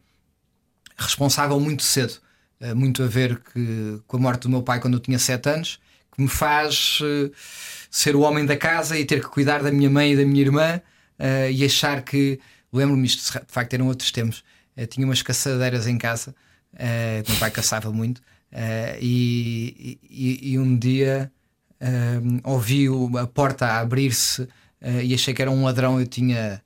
responsável 0.97 1.59
muito 1.59 1.83
cedo, 1.83 2.13
eh, 2.59 2.73
muito 2.73 3.03
a 3.03 3.07
ver 3.07 3.39
que, 3.53 3.99
com 4.07 4.17
a 4.17 4.19
morte 4.19 4.41
do 4.43 4.49
meu 4.49 4.63
pai 4.63 4.79
quando 4.79 4.95
eu 4.95 4.99
tinha 4.99 5.19
7 5.19 5.49
anos, 5.49 5.79
que 6.15 6.21
me 6.21 6.27
faz 6.29 6.99
ser 7.91 8.15
o 8.15 8.21
homem 8.21 8.45
da 8.45 8.57
casa 8.57 8.97
e 8.97 9.05
ter 9.05 9.21
que 9.21 9.27
cuidar 9.27 9.61
da 9.63 9.71
minha 9.71 9.89
mãe 9.89 10.13
e 10.13 10.17
da 10.17 10.25
minha 10.25 10.41
irmã 10.41 10.81
e 11.51 11.63
achar 11.65 12.01
que, 12.03 12.39
lembro-me 12.73 13.05
isto, 13.05 13.31
de 13.39 13.51
facto 13.51 13.73
eram 13.73 13.87
outros 13.87 14.11
tempos, 14.11 14.43
eh, 14.75 14.85
tinha 14.87 15.05
umas 15.05 15.21
caçadeiras 15.21 15.85
em 15.87 15.97
casa, 15.97 16.33
que 17.23 17.31
meu 17.31 17.39
pai 17.39 17.51
caçava 17.51 17.91
muito, 17.91 18.21
e, 19.01 19.99
e- 20.09 20.51
e 20.53 20.59
um 20.59 20.77
dia 20.77 21.31
eh, 21.79 22.19
ouvi 22.43 22.87
a 23.19 23.27
porta 23.27 23.65
a 23.67 23.79
abrir-se 23.79 24.47
eh, 24.81 25.05
e 25.05 25.13
achei 25.13 25.33
que 25.33 25.41
era 25.41 25.51
um 25.51 25.63
ladrão, 25.63 25.99
eu 25.99 26.07
tinha 26.07 26.61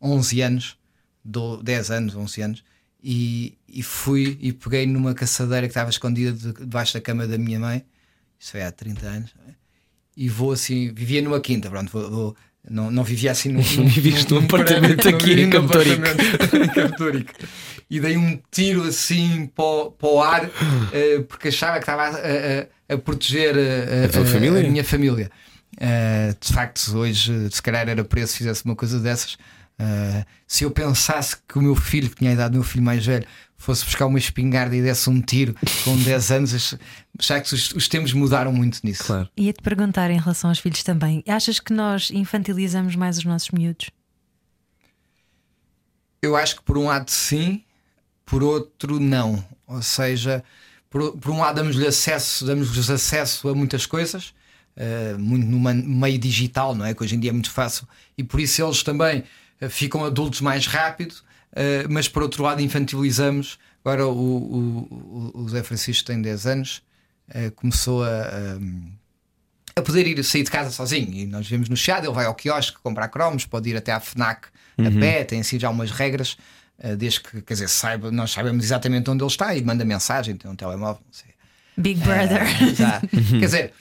11 0.00 0.40
anos, 0.42 0.76
do- 1.24 1.62
10 1.62 1.90
anos, 1.90 2.14
11 2.16 2.40
anos, 2.42 2.64
e, 3.02 3.56
e 3.68 3.82
fui 3.82 4.36
e 4.40 4.52
peguei 4.52 4.86
numa 4.86 5.14
caçadeira 5.14 5.66
que 5.66 5.70
estava 5.72 5.90
escondida 5.90 6.32
de- 6.32 6.52
debaixo 6.52 6.94
da 6.94 7.00
cama 7.00 7.26
da 7.26 7.38
minha 7.38 7.58
mãe, 7.60 7.84
isso 8.38 8.52
foi 8.52 8.62
há 8.62 8.70
30 8.72 9.08
aanos, 9.08 9.34
e 10.16 10.28
vou 10.28 10.52
assim, 10.52 10.92
vivia 10.92 11.22
numa 11.22 11.40
quinta, 11.40 11.70
pronto, 11.70 11.90
vou- 11.92 12.10
vou- 12.10 12.36
não, 12.70 12.90
não 12.90 13.04
vivia 13.04 13.30
assim 13.32 13.50
num, 13.50 13.60
num, 13.76 13.86
Vivias 13.88 14.26
num 14.26 14.38
apartamento 14.38 14.96
prédio, 15.02 15.16
aqui 15.18 15.32
em 15.32 15.44
num 15.46 15.50
Campo 15.50 15.72
Tórico. 15.72 16.02
apartamento 16.02 16.56
em 16.56 16.68
Campo 16.68 16.96
Tórico. 16.96 17.32
E 17.90 18.00
dei 18.00 18.16
um 18.16 18.38
tiro 18.50 18.82
assim 18.84 19.50
para, 19.54 19.64
o- 19.64 19.90
para 19.92 20.08
o 20.08 20.22
ar 20.22 20.50
eh, 20.92 21.20
porque 21.28 21.48
achava 21.48 21.74
que 21.74 21.84
estava 21.84 22.02
a, 22.02 22.10
a- 22.10 22.94
a 22.94 22.98
proteger 22.98 23.56
eh, 23.56 24.04
A 24.04 24.08
tua 24.08 24.24
família? 24.26 24.60
a 24.66 24.70
minha 24.70 24.84
família. 24.84 25.30
Eh, 25.80 26.34
de 26.40 26.52
facto, 26.52 26.96
hoje, 26.98 27.48
se 27.50 27.62
calhar 27.62 27.88
era 27.88 28.04
preso 28.04 28.32
se 28.32 28.38
fizesse 28.38 28.64
uma 28.64 28.74
coisa 28.76 28.98
dessas. 29.00 29.36
Eh, 29.78 30.24
se 30.46 30.64
eu 30.64 30.70
pensasse 30.70 31.36
que 31.48 31.58
o 31.58 31.62
meu 31.62 31.74
filho, 31.76 32.10
que 32.10 32.16
tinha 32.16 32.30
a 32.30 32.34
idade 32.34 32.50
do 32.50 32.54
meu 32.56 32.64
filho 32.64 32.82
mais 32.84 33.04
velho, 33.06 33.24
fosse 33.58 33.84
buscar 33.84 34.06
uma 34.06 34.18
espingarda 34.18 34.74
e 34.74 34.80
desse 34.80 35.10
um 35.10 35.20
tiro 35.20 35.54
com 35.84 35.96
10 36.00 36.30
anos, 36.30 36.74
já 37.20 37.40
que 37.40 37.52
os, 37.52 37.72
os 37.72 37.88
tempos 37.88 38.12
mudaram 38.12 38.52
muito 38.52 38.78
nisso. 38.84 39.04
Claro. 39.04 39.28
Ia-te 39.36 39.60
perguntar 39.60 40.10
em 40.10 40.18
relação 40.18 40.48
aos 40.48 40.60
filhos 40.60 40.82
também. 40.82 41.22
Achas 41.28 41.58
que 41.60 41.72
nós 41.72 42.10
infantilizamos 42.10 42.94
mais 42.94 43.18
os 43.18 43.24
nossos 43.24 43.50
miúdos? 43.50 43.90
Eu 46.22 46.36
acho 46.36 46.56
que 46.56 46.62
por 46.62 46.78
um 46.78 46.86
lado 46.86 47.10
sim, 47.10 47.62
por 48.24 48.42
outro 48.42 48.98
não. 48.98 49.44
Ou 49.66 49.82
seja, 49.82 50.42
por, 50.88 51.16
por 51.18 51.30
um 51.30 51.40
lado 51.40 51.56
damos-lhe 51.56 51.86
acesso, 51.86 52.46
damos-lhes 52.46 52.88
acesso 52.88 53.48
a 53.48 53.54
muitas 53.54 53.84
coisas, 53.86 54.32
eh, 54.76 55.14
muito 55.18 55.46
no 55.46 55.58
meio 55.58 56.18
digital, 56.18 56.74
não 56.74 56.84
é? 56.86 56.94
Que 56.94 57.02
hoje 57.02 57.16
em 57.16 57.20
dia 57.20 57.30
é 57.30 57.32
muito 57.32 57.50
fácil, 57.50 57.86
e 58.16 58.24
por 58.24 58.40
isso 58.40 58.62
eles 58.62 58.82
também 58.82 59.24
eh, 59.60 59.68
ficam 59.68 60.04
adultos 60.04 60.40
mais 60.40 60.66
rápido, 60.66 61.14
mas 61.88 62.08
por 62.08 62.22
outro 62.22 62.42
lado 62.42 62.60
infantilizamos. 62.62 63.58
Agora 63.84 64.06
o, 64.06 64.10
o, 64.12 65.30
o- 65.34 65.48
Zé 65.48 65.62
Francisco 65.62 66.06
tem 66.06 66.20
10 66.20 66.46
anos, 66.46 66.82
eh, 67.30 67.50
começou 67.50 68.02
a. 68.04 68.08
a 68.08 68.58
a 69.76 69.82
poder 69.82 70.08
ir 70.08 70.24
sair 70.24 70.42
de 70.42 70.50
casa 70.50 70.72
sozinho. 70.72 71.14
E 71.14 71.24
nós 71.24 71.46
vemos 71.48 71.68
no 71.68 71.76
Chiado, 71.76 72.04
ele 72.06 72.12
vai 72.12 72.24
ao 72.26 72.34
quiosque 72.34 72.76
comprar 72.82 73.06
cromos, 73.08 73.46
pode 73.46 73.70
ir 73.70 73.76
até 73.76 73.92
à 73.92 74.00
FNAC 74.00 74.48
a 74.76 74.90
pé, 75.00 75.22
tem 75.22 75.38
assim 75.40 75.56
já 75.58 75.70
umas 75.70 75.92
regras, 75.92 76.36
eh, 76.80 76.96
desde 76.96 77.20
que, 77.20 77.40
quer 77.42 77.54
dizer, 77.54 77.68
saiba, 77.68 78.10
nós 78.10 78.32
sabemos 78.32 78.64
exatamente 78.64 79.08
onde 79.08 79.22
ele 79.22 79.30
está 79.30 79.54
e 79.54 79.62
manda 79.62 79.84
mensagem, 79.84 80.36
tem 80.36 80.50
um 80.50 80.56
telemóvel, 80.56 81.00
não 81.06 81.12
sei. 81.12 81.30
Big 81.76 82.00
Brother. 82.00 82.42
Eh. 82.42 83.06
Quer 83.38 83.46
dizer, 83.46 83.72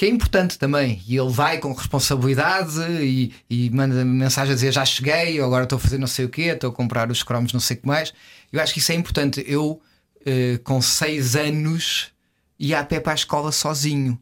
que 0.00 0.06
é 0.06 0.08
importante 0.08 0.58
também. 0.58 1.02
E 1.06 1.14
ele 1.14 1.28
vai 1.30 1.58
com 1.58 1.74
responsabilidade 1.74 2.80
e, 3.02 3.34
e 3.50 3.68
manda 3.68 4.02
mensagem 4.02 4.52
a 4.52 4.54
dizer 4.54 4.72
já 4.72 4.82
cheguei, 4.82 5.38
ou 5.38 5.44
agora 5.46 5.64
estou 5.64 5.76
a 5.76 5.78
fazer 5.78 5.98
não 5.98 6.06
sei 6.06 6.24
o 6.24 6.28
quê, 6.30 6.44
estou 6.44 6.70
a 6.70 6.72
comprar 6.72 7.10
os 7.10 7.22
cromos, 7.22 7.52
não 7.52 7.60
sei 7.60 7.76
o 7.76 7.80
que 7.82 7.86
mais. 7.86 8.14
Eu 8.50 8.62
acho 8.62 8.72
que 8.72 8.78
isso 8.78 8.92
é 8.92 8.94
importante. 8.94 9.44
Eu, 9.46 9.78
eh, 10.24 10.58
com 10.64 10.80
seis 10.80 11.36
anos, 11.36 12.12
ia 12.58 12.80
a 12.80 12.84
pé 12.84 12.98
para 12.98 13.12
a 13.12 13.14
escola 13.14 13.52
sozinho 13.52 14.18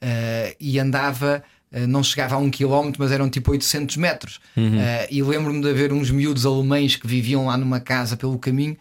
eh, 0.00 0.54
e 0.60 0.78
andava. 0.78 1.42
eh, 1.72 1.88
Não 1.88 2.04
chegava 2.04 2.36
a 2.36 2.38
um 2.38 2.48
quilómetro, 2.48 3.02
mas 3.02 3.10
eram 3.10 3.28
tipo 3.28 3.50
800 3.50 3.96
metros. 3.96 4.38
Eh, 4.78 5.08
e 5.10 5.22
lembro-me 5.24 5.60
de 5.60 5.68
haver 5.68 5.92
uns 5.92 6.08
miúdos 6.08 6.46
alemães 6.46 6.94
que 6.94 7.06
viviam 7.08 7.46
lá 7.46 7.56
numa 7.56 7.80
casa 7.80 8.16
pelo 8.16 8.38
caminho 8.38 8.76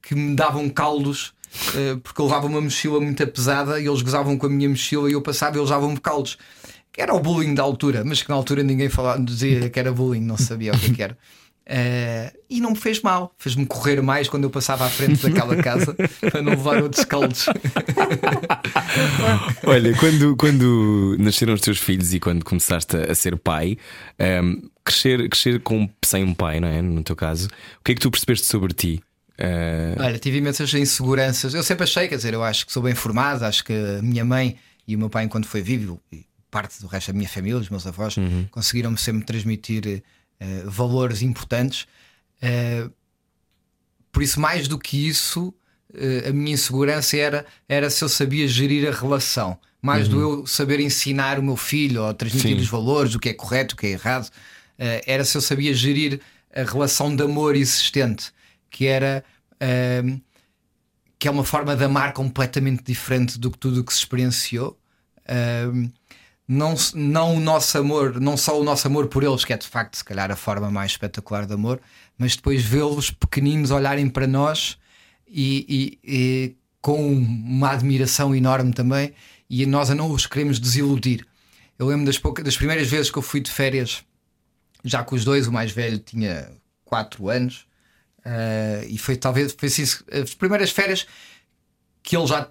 que 0.00 0.14
me 0.14 0.34
davam 0.34 0.66
caldos 0.70 1.34
porque 2.02 2.20
eu 2.20 2.26
levava 2.26 2.46
uma 2.46 2.60
mochila 2.60 3.00
muito 3.00 3.26
pesada 3.26 3.80
e 3.80 3.86
eles 3.86 4.02
gozavam 4.02 4.36
com 4.36 4.46
a 4.46 4.48
minha 4.48 4.68
mochila 4.68 5.08
e 5.08 5.12
eu 5.12 5.22
passava 5.22 5.56
e 5.56 5.60
eles 5.60 5.70
davam-me 5.70 5.98
caldos. 5.98 6.38
Que 6.92 7.00
era 7.00 7.14
o 7.14 7.20
bullying 7.20 7.54
da 7.54 7.62
altura, 7.62 8.04
mas 8.04 8.22
que 8.22 8.28
na 8.28 8.34
altura 8.34 8.62
ninguém 8.62 8.88
falava, 8.88 9.22
dizia 9.22 9.70
que 9.70 9.78
era 9.78 9.92
bullying, 9.92 10.20
não 10.20 10.36
sabia 10.36 10.72
o 10.72 10.78
que, 10.78 10.90
é 10.90 10.94
que 10.94 11.02
era. 11.02 11.16
Eh, 11.72 12.32
e 12.50 12.60
não 12.60 12.70
me 12.70 12.76
fez 12.76 13.00
mal, 13.00 13.32
fez-me 13.38 13.64
correr 13.64 14.02
mais 14.02 14.28
quando 14.28 14.42
eu 14.42 14.50
passava 14.50 14.84
à 14.84 14.90
frente 14.90 15.22
daquela 15.22 15.54
casa 15.62 15.94
para 16.20 16.42
não 16.42 16.50
levar 16.50 16.82
outros 16.82 17.04
caldos. 17.04 17.46
Olha, 19.64 19.96
quando, 19.96 20.36
quando 20.36 21.16
nasceram 21.20 21.54
os 21.54 21.60
teus 21.60 21.78
filhos 21.78 22.12
e 22.12 22.18
quando 22.18 22.44
começaste 22.44 22.96
a 22.96 23.14
ser 23.14 23.38
pai, 23.38 23.76
ehm, 24.18 24.56
crescer, 24.84 25.28
crescer 25.28 25.60
com, 25.60 25.88
sem 26.04 26.24
um 26.24 26.34
pai, 26.34 26.58
não 26.58 26.66
é? 26.66 26.82
No 26.82 27.04
teu 27.04 27.14
caso, 27.14 27.46
o 27.46 27.84
que 27.84 27.92
é 27.92 27.94
que 27.94 28.00
tu 28.00 28.10
percebeste 28.10 28.46
sobre 28.46 28.74
ti? 28.74 29.00
Eh, 29.40 29.96
Olha, 29.98 30.18
tive 30.18 30.36
imensas 30.38 30.72
inseguranças. 30.74 31.54
Eu 31.54 31.62
sempre 31.62 31.84
achei, 31.84 32.06
quer 32.06 32.16
dizer, 32.16 32.34
eu 32.34 32.44
acho 32.44 32.66
que 32.66 32.72
sou 32.72 32.82
bem 32.82 32.94
formado, 32.94 33.42
acho 33.44 33.64
que 33.64 33.72
a 33.72 34.02
minha 34.02 34.24
mãe 34.24 34.58
e 34.86 34.94
o 34.94 34.98
meu 34.98 35.08
pai, 35.08 35.24
enquanto 35.24 35.46
foi 35.46 35.62
vivo, 35.62 35.98
e 36.12 36.26
parte 36.50 36.80
do 36.80 36.86
resto 36.86 37.08
da 37.08 37.16
minha 37.16 37.28
família, 37.28 37.58
os 37.58 37.70
meus 37.70 37.86
avós, 37.86 38.16
conseguiram-me 38.50 38.98
sempre 38.98 39.24
transmitir 39.24 40.02
eh, 40.38 40.62
valores 40.64 41.22
importantes. 41.22 41.86
Eh, 42.42 42.88
por 44.12 44.22
isso, 44.22 44.40
mais 44.40 44.68
do 44.68 44.78
que 44.78 45.08
isso, 45.08 45.54
eh, 45.94 46.28
a 46.28 46.32
minha 46.32 46.54
insegurança 46.54 47.16
era, 47.16 47.46
era 47.68 47.88
se 47.88 48.02
eu 48.02 48.08
sabia 48.08 48.46
gerir 48.46 48.88
a 48.88 48.92
relação, 48.92 49.56
mais 49.80 50.08
do 50.08 50.20
eu 50.20 50.46
saber 50.46 50.80
ensinar 50.80 51.38
o 51.38 51.42
meu 51.42 51.56
filho 51.56 52.02
ou 52.02 52.12
transmitir 52.12 52.56
Sim. 52.56 52.62
os 52.62 52.68
valores, 52.68 53.14
o 53.14 53.18
que 53.18 53.30
é 53.30 53.32
correto, 53.32 53.74
o 53.74 53.78
que 53.78 53.86
é 53.86 53.90
errado. 53.90 54.28
Era 55.06 55.24
se 55.24 55.36
eu 55.36 55.40
sabia 55.40 55.72
gerir 55.72 56.20
a 56.54 56.62
relação 56.62 57.14
de 57.14 57.22
amor 57.22 57.54
existente, 57.56 58.32
que 58.70 58.86
era. 58.86 59.24
ehm, 59.60 60.20
que 61.18 61.28
é 61.28 61.30
uma 61.30 61.44
forma 61.44 61.76
de 61.76 61.84
amar 61.84 62.12
completamente 62.14 62.82
diferente 62.82 63.38
do 63.38 63.50
que 63.50 63.58
tudo 63.58 63.80
o 63.80 63.84
que 63.84 63.92
se 63.92 63.98
experienciou. 63.98 64.78
Ahm, 65.28 65.90
não, 66.48 66.74
não 66.94 67.36
o 67.36 67.40
nosso 67.40 67.76
amor, 67.78 68.18
não 68.20 68.36
só 68.36 68.58
o 68.58 68.64
nosso 68.64 68.86
amor 68.88 69.06
por 69.08 69.22
eles, 69.22 69.44
que 69.44 69.52
é 69.52 69.56
de 69.56 69.66
facto, 69.68 69.96
se 69.96 70.04
calhar, 70.04 70.30
a 70.30 70.36
forma 70.36 70.70
mais 70.70 70.92
espetacular 70.92 71.46
de 71.46 71.52
amor, 71.52 71.80
mas 72.18 72.34
depois 72.36 72.62
vê-los 72.64 73.10
pequeninos 73.10 73.70
olharem 73.70 74.08
para 74.08 74.26
nós 74.26 74.78
e, 75.28 75.66
e- 75.68 75.98
e 76.02 76.56
com 76.80 77.12
uma 77.12 77.70
admiração 77.72 78.34
enorme 78.34 78.72
também, 78.72 79.12
e 79.48 79.66
nós 79.66 79.90
a 79.90 79.94
não 79.94 80.10
os 80.10 80.26
queremos 80.26 80.58
desiludir. 80.58 81.26
Eu 81.78 81.86
lembro 81.86 82.06
das, 82.06 82.18
poucas, 82.18 82.44
das 82.44 82.56
primeiras 82.56 82.88
vezes 82.88 83.10
que 83.10 83.18
eu 83.18 83.22
fui 83.22 83.40
de 83.40 83.50
férias, 83.50 84.02
já 84.82 85.04
com 85.04 85.14
os 85.14 85.24
dois, 85.24 85.46
o 85.46 85.52
mais 85.52 85.70
velho 85.70 85.98
tinha 85.98 86.50
4 86.84 87.28
anos, 87.28 87.66
ah, 88.24 88.84
e 88.88 88.98
foi 88.98 89.16
talvez 89.16 89.54
foi 89.58 89.68
assim, 89.68 89.82
as 89.82 90.34
primeiras 90.34 90.70
férias 90.70 91.06
que 92.02 92.16
ele 92.16 92.26
já 92.26 92.48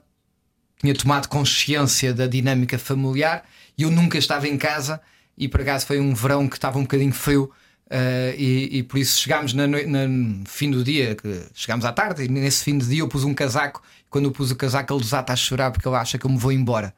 tinha 0.82 0.94
tomado 0.94 1.28
consciência 1.28 2.14
da 2.14 2.28
dinâmica 2.28 2.78
familiar 2.80 3.44
e 3.78 3.84
eu 3.84 3.92
nunca 3.92 4.18
estava 4.18 4.48
em 4.48 4.58
casa 4.58 5.02
e 5.38 5.48
por 5.48 5.62
acaso 5.62 5.86
foi 5.86 6.00
um 6.00 6.14
verão 6.14 6.48
que 6.48 6.56
estava 6.56 6.78
um 6.80 6.84
bocadinho 6.84 7.12
frio 7.14 7.52
eh, 7.90 8.36
e, 8.38 8.78
e 8.80 8.84
por 8.84 8.98
isso 9.00 9.20
chegámos 9.20 9.54
na 9.54 9.66
na- 9.68 10.08
no 10.08 10.44
fim 10.48 10.70
do 10.70 10.84
dia, 10.84 11.18
chegámos 11.56 11.86
à 11.86 11.92
tarde, 11.92 12.24
e 12.24 12.28
nesse 12.28 12.64
fim 12.64 12.78
de 12.78 12.86
dia 12.88 13.00
eu 13.00 13.08
pus 13.08 13.24
um 13.24 13.34
casaco. 13.34 13.82
Quando 14.12 14.26
eu 14.26 14.32
pus 14.32 14.52
o 14.52 14.56
casaco, 14.56 14.94
ele 14.94 15.02
desata 15.02 15.34
a 15.34 15.36
chorar 15.36 15.72
porque 15.72 15.88
ele 15.88 15.96
acha 15.96 16.18
que 16.20 16.26
eu 16.26 16.30
me 16.30 16.38
vou 16.38 16.52
embora. 16.52 16.94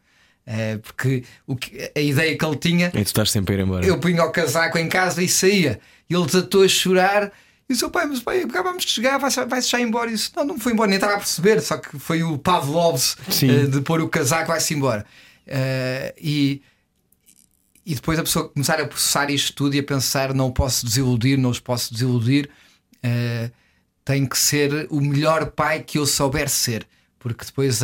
Eh, 0.46 0.78
porque 0.84 1.24
o 1.48 1.56
que- 1.56 1.92
a 1.96 2.00
ideia 2.00 2.38
que 2.38 2.44
ele 2.46 2.56
tinha 2.58 2.88
E 2.88 2.92
tu 2.92 3.08
estás 3.08 3.32
sempre 3.32 3.56
a 3.56 3.60
ir 3.60 3.62
embora. 3.64 3.86
eu 3.86 3.98
punha 4.00 4.24
o 4.26 4.32
casaco 4.32 4.78
em 4.78 4.90
casa 4.90 5.24
e 5.24 5.30
saía. 5.30 5.80
Ele 6.10 6.26
desatou 6.26 6.64
a 6.64 6.68
chorar. 6.68 7.32
E 7.72 7.74
disse: 7.74 7.86
"Oh, 7.86 7.90
pai, 7.90 8.06
mas 8.06 8.20
pai, 8.20 8.42
acabamos 8.42 8.86
de 8.86 8.92
chegar, 8.92 9.18
vai-se 9.18 9.44
vai 9.46 9.62
já 9.62 9.80
embora. 9.80 10.10
E 10.10 10.14
disse: 10.14 10.32
Não, 10.36 10.44
não 10.44 10.60
foi 10.60 10.74
embora, 10.74 10.90
nem 10.90 10.98
estava 10.98 11.14
a 11.14 11.18
perceber. 11.18 11.62
Só 11.62 11.78
que 11.78 11.98
foi 11.98 12.24
o 12.24 12.38
Pavlovs 12.38 13.16
eh, 13.50 13.66
de 13.68 13.82
pôr 13.82 14.02
o 14.02 14.10
casaco, 14.10 14.48
vai-se 14.48 14.74
embora. 14.74 15.06
Eh, 15.48 16.14
e, 16.22 16.62
e 17.86 17.96
depois 17.96 18.20
a 18.20 18.24
pessoa 18.24 18.50
começar 18.50 18.80
a 18.80 18.86
processar 18.88 19.30
isto 19.32 19.54
tudo 19.54 19.76
e 19.76 19.80
a 19.80 19.84
pensar: 19.84 20.34
Não 20.34 20.52
posso 20.52 20.86
desiludir, 20.86 21.38
não 21.38 21.50
os 21.50 21.60
posso 21.60 21.94
desiludir. 21.94 22.50
eh, 23.04 23.50
tem 24.04 24.26
que 24.26 24.38
ser 24.38 24.88
o 24.90 25.00
melhor 25.00 25.52
pai 25.52 25.82
que 25.84 25.98
eu 26.00 26.06
souber 26.08 26.50
ser, 26.50 26.88
porque 27.20 27.46
depois 27.46 27.80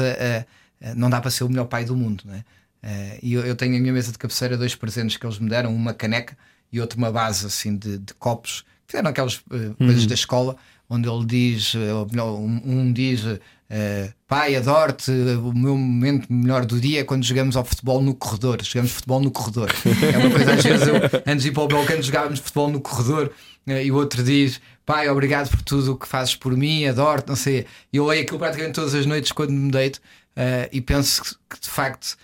não 0.95 1.11
dá 1.11 1.21
para 1.21 1.29
ser 1.29 1.43
o 1.43 1.49
melhor 1.49 1.65
pai 1.65 1.85
do 1.85 1.95
mundo, 1.95 2.23
não 2.25 2.33
é? 2.33 2.43
Eh, 2.81 3.19
e 3.21 3.33
eu, 3.33 3.45
eu 3.45 3.55
tenho 3.55 3.73
na 3.73 3.79
minha 3.79 3.93
mesa 3.93 4.11
de 4.11 4.17
cabeceira 4.17 4.57
dois 4.57 4.75
presentes 4.75 5.17
que 5.17 5.25
eles 5.25 5.39
me 5.39 5.49
deram, 5.49 5.73
uma 5.73 5.93
caneca 5.93 6.37
e 6.71 6.79
outra 6.79 6.97
uma 6.97 7.11
base 7.11 7.45
assim 7.45 7.75
de, 7.77 7.97
de 7.99 8.13
copos, 8.15 8.65
que 8.87 8.97
eram 8.97 9.09
aquelas 9.09 9.41
eh, 9.51 9.71
coisas 9.77 10.05
da 10.05 10.15
escola, 10.15 10.55
onde 10.89 11.09
ele 11.09 11.25
diz, 11.25 11.73
eh, 11.75 12.21
um, 12.23 12.61
um 12.65 12.93
diz 12.93 13.23
eh, 13.69 14.13
pai, 14.25 14.55
adoro-te, 14.55 15.11
o 15.11 15.53
meu 15.53 15.75
momento 15.75 16.31
melhor 16.31 16.65
do 16.65 16.79
dia 16.79 17.01
é 17.01 17.03
quando 17.03 17.25
jogamos 17.25 17.57
ao 17.57 17.65
futebol 17.65 18.01
no 18.01 18.15
corredor, 18.15 18.63
jogamos 18.63 18.91
futebol 18.91 19.19
no 19.19 19.29
corredor. 19.29 19.69
É 20.13 20.17
uma 20.17 20.31
coisa, 20.31 20.53
às 20.53 20.63
vezes, 20.63 20.87
eu, 20.87 20.95
antes 21.25 21.43
de 21.43 21.49
ir 21.49 21.51
para 21.51 21.63
o 21.63 21.67
Belcano, 21.67 22.01
jogávamos 22.01 22.39
futebol 22.39 22.69
no 22.69 22.79
corredor, 22.79 23.31
eh, 23.67 23.85
e 23.85 23.91
o 23.91 23.95
outro 23.95 24.23
diz, 24.23 24.61
pai, 24.85 25.09
obrigado 25.09 25.49
por 25.49 25.61
tudo 25.61 25.93
o 25.93 25.97
que 25.97 26.07
fazes 26.07 26.35
por 26.35 26.55
mim, 26.55 26.85
adoro-te, 26.85 27.27
não 27.27 27.35
sei. 27.35 27.65
Eu 27.91 28.05
leio 28.05 28.21
aquilo 28.21 28.39
praticamente 28.39 28.75
todas 28.75 28.95
as 28.95 29.05
noites 29.05 29.33
quando 29.33 29.51
me 29.51 29.69
deito 29.69 29.99
eh, 30.35 30.69
e 30.71 30.79
penso 30.79 31.21
que, 31.49 31.59
de 31.59 31.69
facto 31.69 32.15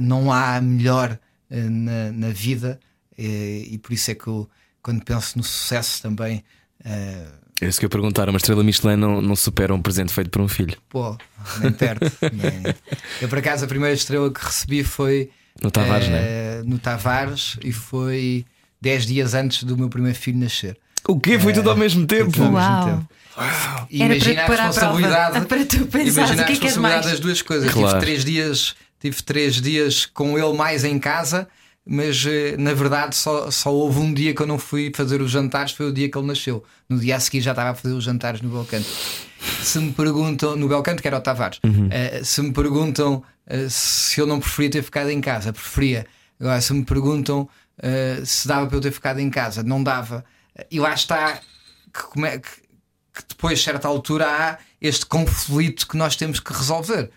não 0.00 0.32
há 0.32 0.60
melhor 0.60 1.16
na, 1.48 2.10
na 2.10 2.30
vida, 2.30 2.80
e 3.16 3.78
por 3.80 3.92
isso 3.92 4.10
é 4.10 4.14
que 4.16 4.26
eu, 4.26 4.50
quando 4.82 5.04
penso 5.04 5.36
no 5.38 5.44
sucesso 5.44 6.02
também. 6.02 6.42
eh, 6.84 7.26
É 7.60 7.66
isso 7.68 7.78
que 7.78 7.86
eu 7.86 7.90
perguntar. 7.90 8.28
Uma 8.28 8.36
estrela 8.38 8.62
Michelin 8.64 8.96
não, 8.96 9.20
não 9.20 9.36
supera 9.36 9.74
um 9.74 9.80
presente 9.82 10.12
feito 10.12 10.30
por 10.30 10.40
um 10.40 10.48
filho. 10.48 10.76
Pô, 10.88 11.16
nem 11.60 11.72
perto. 11.72 12.10
nem- 12.32 12.74
Eu, 13.20 13.28
por 13.28 13.38
acaso, 13.38 13.64
a 13.64 13.68
primeira 13.68 13.94
estrela 13.94 14.32
que 14.32 14.44
recebi 14.44 14.82
foi 14.82 15.30
No 15.62 15.70
Tavares, 15.70 16.06
eh, 16.08 16.10
né? 16.10 16.62
no 16.64 16.78
Tavares 16.78 17.56
e 17.62 17.72
foi 17.72 18.44
10 18.80 19.06
dias 19.06 19.34
antes 19.34 19.64
do 19.64 19.76
meu 19.76 19.88
primeiro 19.90 20.16
filho 20.18 20.38
nascer. 20.38 20.76
O 21.06 21.18
quê? 21.18 21.38
Foi 21.38 21.52
tudo 21.52 21.70
ao 21.70 21.76
mesmo 21.76 22.06
tempo? 22.06 22.30
Tudo 22.32 22.44
ao 22.44 22.52
mesmo 22.52 22.66
Uau. 22.68 22.84
tempo. 22.86 23.08
E 23.90 24.02
Era 24.02 24.14
imagina 24.14 24.44
para 24.44 24.62
a 24.62 24.66
responsabilidade. 24.66 25.46
para 25.46 25.64
tu 25.66 25.86
pensares 25.86 26.14
imagina 26.16 26.42
o 26.42 26.46
que 26.46 26.52
a 26.52 26.54
é 26.54 26.72
que 26.72 26.78
mais. 26.78 27.06
das 27.06 27.20
duas 27.20 27.42
coisas. 27.42 27.70
Claro. 27.72 27.88
Tive 27.88 28.00
três 28.00 28.24
dias, 28.24 28.74
tive 29.00 29.22
três 29.22 29.54
dias 29.60 30.06
com 30.06 30.38
ele 30.38 30.52
mais 30.56 30.84
em 30.84 30.98
casa, 30.98 31.48
mas 31.92 32.24
eh, 32.24 32.54
na 32.56 32.72
verdade 32.72 33.16
só, 33.16 33.50
só 33.50 33.74
houve 33.74 33.98
um 33.98 34.14
dia 34.14 34.32
que 34.32 34.40
eu 34.40 34.46
não 34.46 34.60
fui 34.60 34.92
fazer 34.94 35.20
os 35.20 35.28
jantares, 35.28 35.72
foi 35.72 35.86
o 35.86 35.92
dia 35.92 36.08
que 36.08 36.16
ele 36.16 36.28
nasceu. 36.28 36.62
No 36.88 37.00
dia 37.00 37.16
a 37.16 37.20
seguir 37.20 37.40
já 37.40 37.50
estava 37.50 37.70
a 37.70 37.74
fazer 37.74 37.94
os 37.94 38.04
jantares 38.04 38.40
no 38.40 38.48
Belcanto. 38.48 38.86
Se 39.60 39.80
me 39.80 39.92
perguntam, 39.92 40.54
no 40.54 40.68
Belcanto, 40.68 41.02
que 41.02 41.08
era 41.08 41.18
o 41.18 41.20
Tavares, 41.20 41.58
eh, 41.90 42.20
se 42.22 42.40
me 42.42 42.52
perguntam 42.52 43.24
eh, 43.44 43.66
se 43.68 44.20
eu 44.20 44.26
não 44.26 44.38
preferia 44.38 44.70
ter 44.70 44.82
ficado 44.84 45.10
em 45.10 45.20
casa, 45.20 45.52
preferia. 45.52 46.06
Agora, 46.38 46.60
se 46.60 46.72
me 46.72 46.84
perguntam 46.84 47.48
eh, 47.82 48.22
se 48.24 48.46
dava 48.46 48.68
para 48.68 48.76
eu 48.76 48.80
ter 48.80 48.92
ficado 48.92 49.18
em 49.18 49.28
casa, 49.28 49.64
não 49.64 49.82
dava. 49.82 50.24
E 50.70 50.78
lá 50.78 50.94
está 50.94 51.40
que, 51.92 52.24
é, 52.24 52.38
que, 52.38 52.50
que 52.50 53.22
depois, 53.30 53.58
a 53.58 53.62
certa 53.62 53.88
altura, 53.88 54.26
há 54.28 54.58
este 54.80 55.06
conflito 55.06 55.88
que 55.88 55.96
nós 55.96 56.14
temos 56.14 56.38
que 56.38 56.52
resolver. 56.52 57.10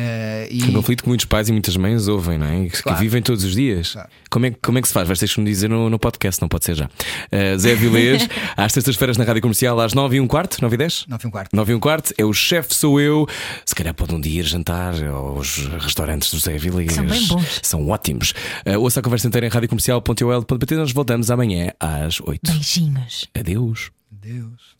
Eh, 0.00 0.48
e 0.52 0.62
Um 0.64 0.72
conflito 0.74 1.02
que 1.02 1.08
muitos 1.08 1.26
pais 1.26 1.48
e 1.48 1.52
muitas 1.52 1.76
mães 1.76 2.06
ouvem, 2.06 2.38
não 2.38 2.46
é? 2.46 2.64
E 2.66 2.70
que, 2.70 2.80
Claro. 2.82 2.98
que 2.98 3.02
vivem 3.04 3.20
todos 3.20 3.42
os 3.42 3.52
dias. 3.54 3.92
Claro. 3.92 4.08
Como, 4.30 4.46
é, 4.46 4.50
que- 4.52 4.58
como 4.62 4.78
é 4.78 4.82
que 4.82 4.86
se 4.86 4.94
faz? 4.94 5.08
Vais 5.08 5.18
ter 5.18 5.28
que 5.28 5.40
me 5.40 5.46
dizer 5.50 5.68
no, 5.68 5.90
no 5.90 5.98
podcast, 5.98 6.40
não 6.40 6.48
pode 6.48 6.64
ser 6.66 6.76
já. 6.76 6.84
Uh, 6.86 7.58
Zé 7.58 7.74
Vilês, 7.74 8.28
às 8.56 8.72
sextas-feiras 8.72 9.16
na 9.16 9.24
rádio 9.24 9.42
comercial, 9.42 9.80
às 9.80 9.94
9 9.94 10.16
e 10.16 10.20
um 10.20 10.28
quarto, 10.28 10.58
9 10.62 10.74
e 10.74 10.78
10? 10.78 11.06
Não 11.08 11.18
fui 11.18 11.28
um 11.28 11.32
quarto. 11.32 11.56
9 11.56 11.72
e 11.72 11.74
um 11.74 11.80
quarto, 11.80 12.14
é 12.16 12.24
o 12.24 12.32
chefe, 12.32 12.74
sou 12.74 13.00
eu. 13.00 13.26
Se 13.66 13.74
calhar 13.74 13.92
pode 13.92 14.14
um 14.14 14.20
dia 14.20 14.40
ir 14.40 14.44
jantar 14.44 14.94
aos 15.04 15.66
restaurantes 15.80 16.30
do 16.30 16.38
Zé 16.38 16.56
Vilês. 16.58 16.92
São 16.92 17.04
bem 17.04 17.26
bons. 17.26 17.60
São 17.62 17.88
ótimos. 17.88 18.32
Uh, 18.64 18.78
ouça 18.78 19.00
a 19.00 19.02
conversa 19.02 19.26
inteira 19.26 19.46
em 19.46 19.50
radiocomercial.ol.pt. 19.50 20.74
Nós 20.76 20.92
voltamos 20.92 21.30
amanhã 21.30 21.72
às 21.80 22.20
8. 22.20 22.40
Beijinhos. 22.52 23.26
Adeus. 23.36 23.90
Deus. 24.12 24.76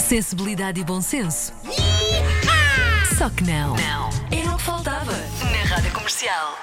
Sensibilidade 0.00 0.80
e 0.80 0.84
bom 0.84 1.00
senso. 1.00 1.52
Só 3.18 3.28
que 3.30 3.44
não. 3.44 3.76
Não. 3.76 4.21
Comercial. 6.02 6.58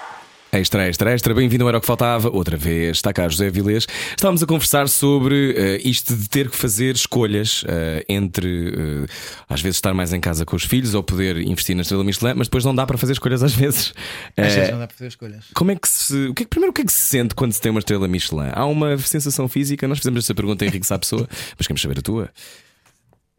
Extra, 0.52 0.90
extra, 0.90 1.14
extra, 1.14 1.34
bem-vindo 1.34 1.64
ao 1.64 1.70
Era 1.70 1.78
o 1.78 1.82
que 1.82 1.88
Faltava. 1.88 2.30
Outra 2.30 2.58
vez, 2.58 2.98
está 2.98 3.14
cá 3.14 3.30
José 3.30 3.50
Vilês. 3.50 3.88
Estávamos 4.10 4.44
a 4.44 4.46
conversar 4.46 4.90
sobre 4.90 5.56
eh, 5.56 5.82
isto 5.82 6.14
de 6.14 6.28
ter 6.28 6.50
que 6.50 6.58
fazer 6.58 6.94
escolhas 6.94 7.64
eh, 7.66 8.04
entre 8.10 8.68
eh, 8.68 9.06
às 9.48 9.62
vezes 9.62 9.78
estar 9.78 9.94
mais 9.94 10.12
em 10.12 10.20
casa 10.20 10.46
com 10.46 10.58
os 10.58 10.66
filhos 10.66 10.94
ou 10.94 11.02
poder 11.02 11.38
investir 11.38 11.74
na 11.74 11.84
estrela 11.84 12.04
Michelin, 12.04 12.34
mas 12.36 12.48
depois 12.48 12.66
não 12.66 12.76
dá 12.76 12.86
para 12.86 12.98
fazer 12.98 13.14
escolhas 13.14 13.42
às 13.42 13.54
vezes. 13.56 13.94
Às 14.36 14.56
vezes 14.56 14.72
não 14.72 14.80
dá 14.80 14.88
para 14.88 14.98
fazer 14.98 15.08
escolhas. 15.08 15.46
como 15.54 15.72
é 15.72 15.78
que 15.78 15.88
se. 15.88 16.28
O 16.28 16.34
que 16.34 16.44
é 16.44 16.46
primeiro, 16.46 16.72
o 16.72 16.74
que 16.74 16.82
é 16.82 16.86
que 16.86 16.92
se 16.92 17.00
sente 17.00 17.34
quando 17.34 17.54
se 17.54 17.62
tem 17.62 17.70
uma 17.72 17.80
estrela 17.80 18.10
Michelin? 18.10 18.50
Há 18.52 18.66
uma 18.66 18.98
sensação 18.98 19.48
física? 19.48 19.88
Nós 19.88 20.00
fizemos 20.00 20.26
essa 20.26 20.36
pergunta 20.36 20.66
a 20.66 20.68
Henrique 20.68 20.86
Sá 20.86 21.00
Pessoa, 21.00 21.26
mas 21.58 21.66
queremos 21.66 21.82
saber 21.82 22.00
a 22.00 22.02
tua. 22.02 22.30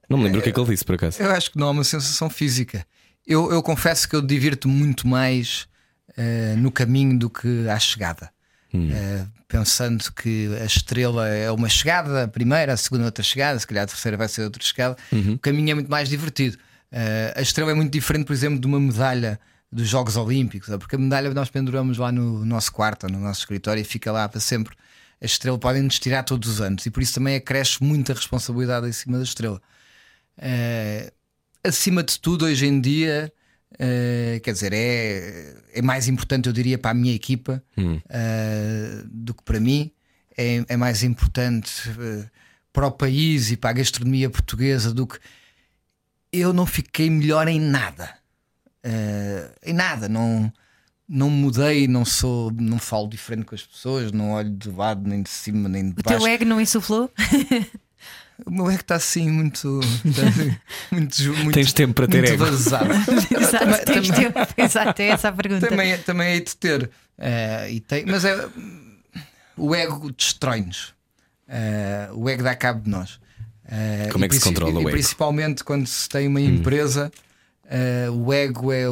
Não 0.08 0.16
me 0.16 0.24
lembro 0.24 0.40
o 0.40 0.42
que 0.42 0.48
é 0.48 0.52
que 0.52 0.58
ele 0.58 0.70
disse, 0.70 0.84
por 0.84 0.94
acaso. 0.94 1.22
Eu 1.22 1.30
acho 1.30 1.50
que 1.50 1.58
não 1.58 1.66
há 1.66 1.70
uma 1.70 1.84
sensação 1.84 2.30
física. 2.30 2.86
Eu, 3.26 3.52
eu 3.52 3.62
confesso 3.62 4.08
que 4.08 4.16
eu 4.16 4.22
divirto 4.22 4.66
muito 4.66 5.06
mais 5.06 5.68
eh, 6.16 6.54
no 6.56 6.70
caminho 6.70 7.18
do 7.18 7.30
que 7.30 7.68
à 7.68 7.78
chegada. 7.78 8.30
Eh, 8.72 9.26
pensando 9.48 10.12
que 10.12 10.48
a 10.60 10.64
estrela 10.64 11.28
é 11.28 11.50
uma 11.50 11.68
chegada, 11.68 12.24
a 12.24 12.28
primeira, 12.28 12.72
a 12.72 12.76
segunda, 12.76 13.04
outra 13.04 13.22
chegada, 13.24 13.58
se 13.58 13.66
calhar 13.66 13.84
a 13.84 13.86
terceira 13.86 14.16
vai 14.16 14.28
ser 14.28 14.42
outra 14.42 14.62
chegada. 14.62 14.96
O 15.34 15.38
caminho 15.38 15.70
é 15.72 15.74
muito 15.74 15.90
mais 15.90 16.08
divertido. 16.08 16.56
Eh, 16.92 17.34
a 17.36 17.40
estrela 17.40 17.72
é 17.72 17.74
muito 17.74 17.92
diferente, 17.92 18.26
por 18.26 18.32
exemplo, 18.32 18.60
de 18.60 18.66
uma 18.66 18.78
medalha 18.78 19.40
dos 19.72 19.88
Jogos 19.88 20.16
Olímpicos, 20.16 20.68
porque 20.78 20.96
a 20.96 20.98
medalha 20.98 21.32
nós 21.32 21.48
penduramos 21.48 21.98
lá 21.98 22.10
no 22.10 22.44
nosso 22.44 22.72
quarto, 22.72 23.06
no 23.08 23.20
nosso 23.20 23.40
escritório 23.40 23.80
e 23.80 23.84
fica 23.84 24.10
lá 24.10 24.28
para 24.28 24.40
sempre. 24.40 24.74
A 25.20 25.26
estrela 25.26 25.58
podem 25.58 25.82
nos 25.82 25.98
tirar 25.98 26.22
todos 26.22 26.48
os 26.48 26.60
anos 26.60 26.86
e 26.86 26.90
por 26.90 27.02
isso 27.02 27.14
também 27.14 27.36
acresce 27.36 27.82
muita 27.82 28.14
responsabilidade 28.14 28.88
em 28.88 28.92
cima 28.92 29.18
da 29.18 29.24
estrela. 29.24 29.60
Eh, 30.38 31.12
acima 31.62 32.02
de 32.02 32.18
tudo, 32.18 32.46
hoje 32.46 32.66
em 32.66 32.80
dia, 32.80 33.32
eh, 33.82 34.38
quer 34.44 34.52
dizer, 34.52 34.72
é, 34.74 35.54
é 35.72 35.80
mais 35.80 36.06
importante, 36.06 36.46
eu 36.46 36.52
diria, 36.52 36.76
para 36.76 36.90
a 36.90 36.94
minha 36.94 37.14
equipa 37.14 37.62
eh, 38.10 39.02
do 39.06 39.32
que 39.32 39.42
para 39.42 39.58
mim. 39.58 39.90
É, 40.36 40.64
é 40.68 40.76
mais 40.76 41.02
importante 41.02 41.88
eh, 41.98 42.28
para 42.72 42.86
o 42.86 42.92
país 42.92 43.50
e 43.50 43.56
para 43.56 43.70
a 43.70 43.72
gastronomia 43.72 44.28
portuguesa 44.28 44.92
do 44.92 45.06
que 45.06 45.18
eu 46.32 46.52
não 46.52 46.66
fiquei 46.66 47.08
melhor 47.08 47.48
em 47.48 47.58
nada. 47.58 48.14
Em 49.64 49.72
nada, 49.74 50.08
não, 50.08 50.50
não 51.08 51.28
mudei, 51.28 51.88
não 51.88 52.04
sou, 52.04 52.50
não 52.52 52.78
falo 52.78 53.08
diferente 53.08 53.44
com 53.44 53.54
as 53.54 53.66
pessoas, 53.66 54.12
não 54.12 54.30
olho 54.32 54.50
de 54.50 54.70
lado, 54.70 55.08
nem 55.08 55.22
de 55.22 55.28
cima, 55.30 55.68
nem 55.68 55.90
de 55.90 56.00
O 56.00 56.02
baixo. 56.02 56.18
teu 56.22 56.26
ego 56.28 56.44
não 56.44 56.60
insuflou? 56.60 57.10
O 58.46 58.50
meu 58.50 58.70
ego 58.70 58.80
está 58.80 58.94
assim 58.96 59.30
muito. 59.30 59.80
Muito, 60.90 61.22
muito 61.44 61.52
Tens 61.52 61.72
tempo 61.72 61.94
para 61.94 62.06
ter 62.08 62.18
muito 62.18 62.32
ego. 62.34 62.44
vazado. 62.46 62.90
Exato, 63.38 63.58
Também- 63.58 63.84
tens 63.84 64.08
também- 64.08 64.12
tempo. 64.32 64.38
Exato, 64.56 65.02
é 65.02 65.06
essa 65.08 65.28
a 65.28 65.32
pergunta. 65.32 65.66
também, 65.68 65.98
também 65.98 66.32
hei 66.34 66.40
de 66.40 66.56
ter. 66.56 66.90
Eh, 67.18 67.72
e 67.72 67.80
tem, 67.80 68.04
mas 68.06 68.24
é, 68.24 68.48
o 69.56 69.74
ego 69.74 70.10
destrói-nos. 70.12 70.94
Eh, 71.48 72.08
o 72.12 72.28
ego 72.28 72.42
dá 72.42 72.54
cabo 72.54 72.80
de 72.80 72.90
nós. 72.90 73.20
Eh, 73.68 74.08
Como 74.12 74.24
é 74.24 74.28
que 74.28 74.34
se 74.34 74.40
controla 74.40 74.76
o 74.78 74.80
ego? 74.82 74.90
Principalmente 74.90 75.62
quando 75.64 75.86
se 75.86 76.08
tem 76.08 76.26
uma 76.28 76.40
empresa, 76.40 77.10
eh, 77.68 78.08
o 78.10 78.32
ego 78.32 78.72
é 78.72 78.84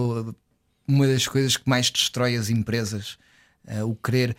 uma 0.87 1.07
das 1.07 1.27
coisas 1.27 1.57
que 1.57 1.69
mais 1.69 1.91
destrói 1.91 2.37
as 2.37 2.49
empresas. 2.51 3.17
O 3.85 3.95
querer. 3.95 4.35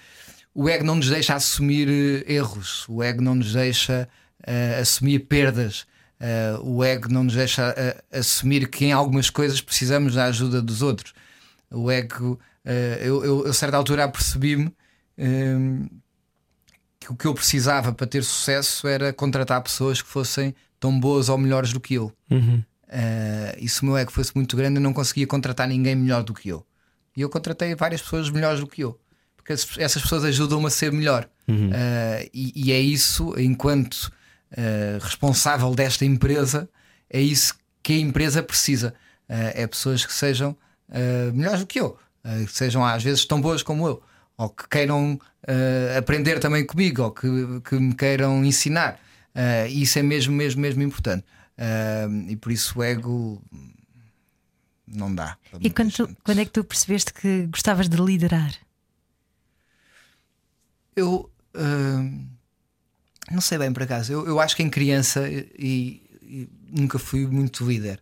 O 0.56 0.68
ego 0.68 0.84
não 0.84 0.96
nos 0.96 1.08
deixa 1.10 1.36
assumir 1.36 1.88
erros, 2.28 2.84
o 2.90 3.04
ego 3.04 3.22
não 3.22 3.36
nos 3.36 3.54
deixa 3.54 4.10
eh, 4.46 4.80
assumir 4.82 5.20
perdas. 5.20 5.86
Eh, 6.20 6.58
o 6.62 6.84
ego 6.84 7.08
não 7.10 7.24
nos 7.24 7.34
deixa 7.36 7.74
eh, 7.78 8.02
assumir 8.12 8.68
que 8.70 8.86
em 8.86 8.92
algumas 8.92 9.30
coisas 9.30 9.62
precisamos 9.62 10.16
da 10.16 10.26
ajuda 10.26 10.62
dos 10.62 10.82
outros. 10.82 11.14
O 11.72 11.90
ego, 11.92 12.40
eu, 13.00 13.24
eu 13.24 13.48
a 13.48 13.54
certa 13.54 13.78
altura 13.78 14.04
apercebi-me 14.04 14.74
eh, 15.18 15.56
que 17.00 17.12
o 17.12 17.16
que 17.16 17.26
eu 17.26 17.34
precisava 17.34 17.94
para 17.94 18.06
ter 18.08 18.24
sucesso 18.24 18.88
era 18.88 19.14
contratar 19.14 19.62
pessoas 19.62 20.02
que 20.02 20.08
fossem 20.08 20.54
tão 20.80 20.98
boas 21.00 21.30
ou 21.30 21.38
melhores 21.38 21.72
do 21.72 21.80
que 21.80 21.94
eu. 21.96 22.12
Eh, 22.92 23.58
e 23.62 23.70
se 23.70 23.82
o 23.84 23.86
meu 23.86 23.98
ego 23.98 24.12
fosse 24.12 24.32
muito 24.36 24.58
grande, 24.58 24.78
eu 24.78 24.82
não 24.82 24.94
conseguia 24.94 25.28
contratar 25.28 25.68
ninguém 25.68 25.96
melhor 25.96 26.24
do 26.24 26.34
que 26.34 26.50
eu. 26.50 26.66
E 27.16 27.22
eu 27.22 27.30
contratei 27.30 27.76
várias 27.76 28.02
pessoas 28.02 28.30
melhores 28.30 28.60
do 28.60 28.68
que 28.68 28.82
eu. 28.84 29.00
Porque 29.38 29.54
essas- 29.54 30.02
pessoas 30.02 30.24
ajudam-me 30.26 30.68
a 30.68 30.70
ser 30.70 30.92
melhor. 30.92 31.30
Eh, 31.74 32.30
e, 32.34 32.68
e 32.68 32.72
é 32.72 32.80
isso, 32.80 33.34
enquanto 33.40 34.12
eh, 34.52 34.98
responsável 35.02 35.74
desta 35.76 36.06
empresa, 36.06 36.70
é 37.10 37.22
isso 37.22 37.56
que 37.84 37.94
a 37.94 37.98
empresa 37.98 38.44
precisa. 38.44 38.94
Eh, 39.28 39.64
é 39.64 39.68
pessoas 39.68 40.06
que 40.06 40.14
sejam 40.14 40.56
eh, 40.92 41.32
melhores 41.34 41.62
do 41.62 41.68
que 41.68 41.80
eu, 41.80 41.98
que 42.24 42.52
sejam 42.54 42.84
às 42.86 43.02
vezes 43.04 43.26
tão 43.26 43.40
boas 43.42 43.64
como 43.64 43.88
eu, 43.88 44.04
ou 44.38 44.50
que 44.50 44.68
queiram 44.68 45.20
aprender 45.98 46.40
também 46.40 46.66
comigo, 46.66 47.04
ou 47.04 47.12
que, 47.12 47.28
que 47.64 47.76
me 47.76 47.96
queiram 47.96 48.44
ensinar. 48.46 49.00
Isso 49.70 49.98
é 49.98 50.04
mesmo, 50.04 50.34
mesmo, 50.36 50.62
mesmo 50.62 50.84
importante. 50.84 51.24
E 52.28 52.36
por 52.36 52.52
isso 52.52 52.78
o 52.80 52.84
ego 52.84 53.42
não 54.86 55.16
dá. 55.16 55.38
E 55.62 55.70
quando, 55.70 55.92
tu- 55.94 56.16
quando 56.24 56.40
é 56.40 56.46
que 56.46 56.52
tu 56.52 56.64
percebeste 56.64 57.14
que 57.14 57.48
gostavas 57.48 57.88
de 57.88 57.98
liderar? 57.98 58.52
Eu 60.96 61.30
hum, 61.56 62.28
não 63.32 63.42
sei 63.42 63.58
bem 63.58 63.72
por 63.74 63.84
acaso. 63.84 64.12
Eu, 64.14 64.26
eu 64.28 64.40
acho 64.40 64.56
que 64.56 64.64
em 64.64 64.70
criança 64.70 65.28
e, 65.30 66.02
e 66.24 66.50
nunca 66.72 67.00
fui 67.00 67.26
muito 67.28 67.66
líder. 67.68 68.02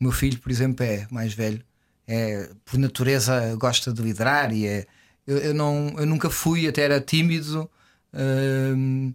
O 0.00 0.04
meu 0.04 0.12
filho, 0.12 0.38
por 0.38 0.50
exemplo, 0.50 0.84
é 0.84 1.06
mais 1.10 1.34
velho, 1.34 1.62
é 2.06 2.50
por 2.64 2.78
natureza 2.78 3.54
gosta 3.56 3.92
de 3.92 4.02
liderar 4.02 4.52
e 4.52 4.66
é. 4.66 4.86
Eu, 5.26 5.38
eu 5.38 5.54
não, 5.54 5.94
eu 5.98 6.06
nunca 6.06 6.28
fui, 6.28 6.66
até 6.66 6.82
era 6.82 7.00
tímido, 7.00 7.70
hum, 8.12 9.14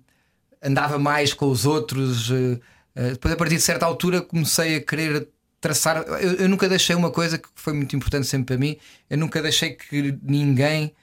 andava 0.61 0.97
mais 0.97 1.33
com 1.33 1.47
os 1.49 1.65
outros. 1.65 2.31
eh, 2.31 2.59
eh, 2.95 3.09
depois, 3.11 3.33
a 3.33 3.37
partir 3.37 3.55
de 3.55 3.61
certa 3.61 3.85
altura, 3.85 4.21
comecei 4.21 4.77
a 4.77 4.81
querer 4.81 5.27
traçar. 5.59 5.97
Eu, 6.07 6.33
eu 6.35 6.49
nunca 6.49 6.69
deixei 6.69 6.95
uma 6.95 7.11
coisa 7.11 7.37
que 7.37 7.49
foi 7.55 7.73
muito 7.73 7.95
importante 7.95 8.25
sempre 8.27 8.55
para 8.55 8.57
mim. 8.57 8.77
Eu 9.09 9.17
nunca 9.17 9.41
deixei 9.41 9.71
que 9.71 10.17
ninguém 10.23 10.93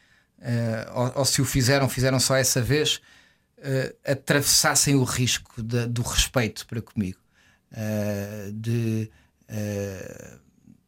eh, 0.40 0.86
ou, 0.94 1.12
ou 1.16 1.24
se 1.24 1.40
o 1.40 1.44
fizeram, 1.44 1.88
fizeram 1.88 2.20
só 2.20 2.36
essa 2.36 2.60
vez, 2.62 3.00
eh, 3.64 3.94
atravessassem 4.06 4.94
o 4.94 5.02
risco 5.02 5.60
da- 5.62 5.86
do 5.86 6.02
respeito 6.02 6.66
para 6.66 6.80
comigo, 6.82 7.18
Eh, 7.76 8.50
de, 8.52 9.10
eh, 9.48 10.34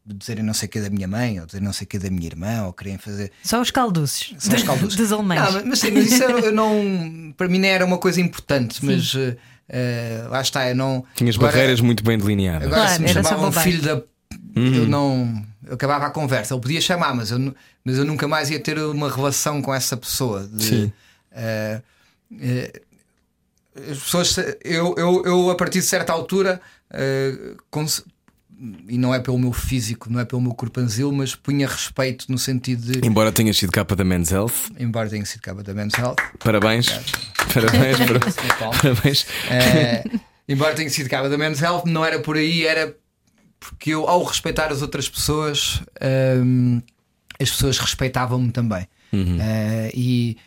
de 0.05 0.15
dizerem 0.15 0.41
não 0.43 0.53
sei 0.53 0.67
o 0.67 0.71
que 0.71 0.79
da 0.79 0.89
minha 0.89 1.07
mãe, 1.07 1.37
ou 1.39 1.45
dizer 1.45 1.61
não 1.61 1.73
sei 1.73 1.83
o 1.83 1.87
que 1.89 1.99
da 1.99 2.09
minha 2.09 2.25
irmã, 2.27 2.63
ou 2.65 2.71
querem 2.71 2.97
fazer. 2.97 3.31
Só 3.43 3.59
os 3.61 3.71
calduces. 3.71 4.33
São 4.39 4.55
os 4.55 4.63
caldos. 4.63 4.95
Dos 4.95 5.11
alemães. 5.11 5.41
Não, 5.41 5.51
mas, 5.51 5.63
mas 5.65 5.79
sim, 5.79 5.91
mas 5.91 6.05
isso 6.11 6.23
era- 6.23 6.39
eu 6.39 6.53
não, 6.53 7.33
para 7.35 7.49
mim 7.49 7.59
não 7.59 7.67
era 7.67 7.85
uma 7.85 7.97
coisa 7.97 8.21
importante, 8.21 8.85
mas 8.85 9.13
eh, 9.15 9.35
eh, 9.67 10.25
lá 10.29 10.39
está, 10.39 10.69
eu 10.69 10.75
não. 10.75 11.03
Tinhas 11.15 11.35
agora- 11.35 11.51
barreiras 11.51 11.81
muito 11.81 12.03
bem 12.05 12.17
delineadas. 12.17 12.67
Agora, 12.67 12.81
Claro, 12.83 12.95
se 12.95 13.01
me 13.01 13.09
era 13.09 13.23
só 13.23 13.29
chamavam 13.31 13.51
filho 13.51 13.81
da. 13.81 14.01
Eu 14.55 14.87
não. 14.87 15.45
Eu 15.65 15.73
acabava 15.73 16.05
a 16.05 16.09
conversa. 16.09 16.53
Ele 16.53 16.61
podia 16.61 16.79
chamar, 16.79 17.13
mas 17.13 17.31
eu, 17.31 17.53
mas 17.83 17.97
eu 17.97 18.05
nunca 18.05 18.27
mais 18.29 18.49
ia 18.49 18.59
ter 18.61 18.79
uma 18.79 19.11
relação 19.13 19.61
com 19.61 19.73
essa 19.75 19.97
pessoa. 19.97 20.47
De, 20.47 20.63
Sim. 20.63 20.93
eh, 21.33 21.81
as 23.91 23.97
pessoas. 23.99 24.37
Eu, 24.63 24.95
eu, 24.97 25.23
eu, 25.25 25.49
a 25.51 25.55
partir 25.55 25.79
de 25.79 25.85
certa 25.85 26.13
altura. 26.13 26.61
eh, 26.91 27.55
e 28.87 28.97
não 28.97 29.13
é 29.13 29.19
pelo 29.19 29.37
meu 29.37 29.53
físico, 29.53 30.09
não 30.11 30.19
é 30.19 30.25
pelo 30.25 30.41
meu 30.41 30.51
corpanzil, 30.51 31.11
mas 31.11 31.35
punha 31.35 31.67
respeito 31.67 32.25
no 32.27 32.39
sentido 32.39 32.91
de. 32.91 33.07
Embora 33.07 33.31
tenhas 33.31 33.55
sido 33.55 33.71
capa 33.71 33.95
da 33.95 34.03
Men's 34.03 34.31
Health, 34.31 34.71
Embora 34.79 35.07
tenha 35.07 35.23
sido 35.27 35.41
capa 35.41 35.61
da 35.61 35.75
Men's 35.75 35.93
Health, 35.93 36.15
parabéns. 36.39 36.87
Parabéns, 37.53 37.97
para- 38.59 38.69
parabéns. 38.81 39.25
Eh, 39.49 40.03
embora 40.49 40.73
tenha 40.75 40.89
sido 40.89 41.07
capa 41.07 41.29
da 41.29 41.37
Men's 41.37 41.61
Health, 41.61 41.83
não 41.85 42.03
era 42.03 42.19
por 42.19 42.35
aí, 42.35 42.65
era 42.65 42.95
porque 43.59 43.91
eu, 43.91 44.07
ao 44.07 44.23
respeitar 44.23 44.71
as 44.71 44.81
outras 44.81 45.07
pessoas, 45.07 45.81
ehm, 46.01 46.79
as 47.39 47.49
pessoas 47.51 47.77
respeitavam-me 47.77 48.51
também. 48.51 48.87
Eh, 49.13 49.91
e, 49.93 50.37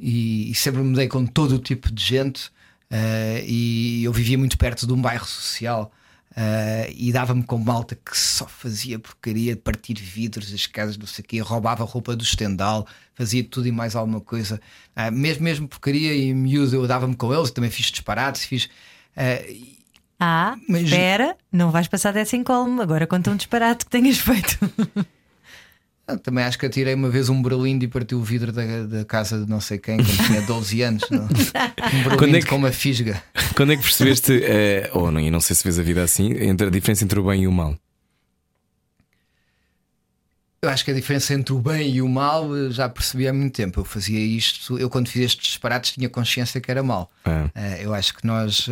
e- 0.00 0.50
e 0.50 0.54
sempre 0.54 0.82
me 0.82 0.94
dei 0.96 1.06
com 1.08 1.24
todo 1.26 1.56
o 1.56 1.58
tipo 1.58 1.92
de 1.92 2.02
gente. 2.04 2.50
eh, 2.92 3.44
e 3.46 4.02
eu 4.04 4.12
vivia 4.12 4.36
muito 4.36 4.58
perto 4.58 4.84
de 4.86 4.92
um 4.92 5.00
bairro 5.00 5.24
social. 5.26 5.92
eh, 6.36 6.92
e 6.96 7.10
dava-me 7.12 7.42
com 7.42 7.58
malta 7.58 7.96
que 7.96 8.16
só 8.16 8.46
fazia 8.46 8.98
porcaria 9.00 9.54
de 9.56 9.60
partir 9.60 9.94
vidros 9.94 10.50
das 10.52 10.64
casas, 10.66 10.96
não 10.96 11.06
sei 11.06 11.24
o 11.24 11.26
quê, 11.28 11.38
roubava 11.40 11.82
roupa 11.84 12.14
do 12.16 12.22
estendal, 12.22 12.86
fazia 13.14 13.42
tudo 13.44 13.66
e 13.66 13.72
mais 13.72 13.96
alguma 13.96 14.20
coisa, 14.20 14.60
Ah, 14.94 15.10
mesmo, 15.10 15.42
mesmo 15.44 15.66
porcaria 15.68 16.14
e 16.14 16.32
miúdo 16.32 16.74
eu 16.76 16.86
dava-me 16.86 17.16
com 17.16 17.34
eles, 17.34 17.50
também 17.50 17.68
fiz 17.70 17.86
disparates, 17.86 18.44
fiz. 18.44 18.68
Ah, 20.18 20.56
Mas- 20.68 20.82
espera, 20.84 21.36
não 21.50 21.70
vais 21.70 21.88
passar 21.88 22.12
dessa 22.12 22.36
incólume. 22.36 22.80
Agora 22.82 23.06
conta 23.06 23.30
um 23.30 23.36
disparate 23.36 23.84
que 23.86 23.90
tenhas 23.90 24.18
feito. 24.18 24.58
Ah, 26.12 26.18
Também 26.18 26.44
acho 26.44 26.58
que 26.58 26.66
atirei 26.66 26.94
uma 26.94 27.08
vez 27.08 27.28
um 27.28 27.40
berlinde 27.42 27.86
e 27.86 27.88
partiu 27.88 28.18
o 28.18 28.22
vidro 28.22 28.52
da, 28.52 28.62
da 28.86 29.04
casa 29.04 29.38
de 29.44 29.48
não 29.50 29.60
sei 29.60 29.78
quem, 29.78 29.96
quando 29.98 30.26
tinha 30.26 30.42
12 30.42 30.82
anos. 30.82 31.04
não? 31.10 31.24
Um 31.30 32.02
Quando 32.04 32.18
berlinde 32.18 32.38
é 32.38 32.40
que- 32.42 32.46
com 32.48 32.56
uma 32.56 32.72
fisga. 32.72 33.22
Quando 33.56 33.72
é 33.72 33.76
que 33.76 33.82
percebeste, 33.82 34.40
eh, 34.44 34.90
ou 34.92 35.10
não, 35.10 35.20
e 35.20 35.30
não 35.30 35.40
sei 35.40 35.54
se 35.56 35.64
vês 35.64 35.78
a 35.78 35.82
vida 35.82 36.02
assim, 36.02 36.32
entre 36.40 36.66
a 36.66 36.70
diferença 36.70 37.04
entre 37.04 37.18
o 37.18 37.24
bem 37.24 37.42
e 37.42 37.46
o 37.48 37.52
mal? 37.52 37.76
Eu 40.62 40.68
acho 40.68 40.84
que 40.84 40.90
a 40.90 40.94
diferença 40.94 41.32
entre 41.32 41.54
o 41.54 41.58
bem 41.58 41.90
e 41.90 42.02
o 42.02 42.08
mal 42.08 42.54
eh, 42.54 42.70
já 42.70 42.88
percebi 42.88 43.26
há 43.26 43.32
muito 43.32 43.54
tempo. 43.54 43.80
Eu 43.80 43.84
fazia 43.84 44.18
isto, 44.20 44.78
eu 44.78 44.90
quando 44.90 45.08
fiz 45.08 45.22
estes 45.22 45.46
disparates 45.48 45.92
tinha 45.92 46.08
consciência 46.08 46.60
que 46.60 46.70
era 46.70 46.82
mal. 46.82 47.10
Ah. 47.24 47.48
Eh, 47.54 47.80
eu 47.84 47.94
acho 47.94 48.14
que 48.14 48.26
nós. 48.26 48.68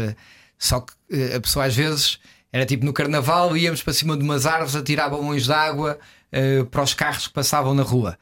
só 0.59 0.80
que 0.80 0.93
a 1.34 1.41
pessoa 1.41 1.64
às 1.64 1.74
vezes 1.74 2.18
era 2.53 2.66
tipo 2.66 2.84
no 2.84 2.93
carnaval, 2.93 3.57
íamos 3.57 3.82
para 3.82 3.93
cima 3.95 4.16
de 4.16 4.22
umas 4.22 4.45
árvores, 4.45 4.74
atirava 4.76 5.16
balões 5.16 5.45
de 5.45 5.53
água 5.53 5.99
eh, 6.31 6.64
para 6.64 6.83
os 6.83 6.95
carros 6.95 7.26
que 7.26 7.33
passavam 7.33 7.74
na 7.74 7.83
rua. 7.83 8.18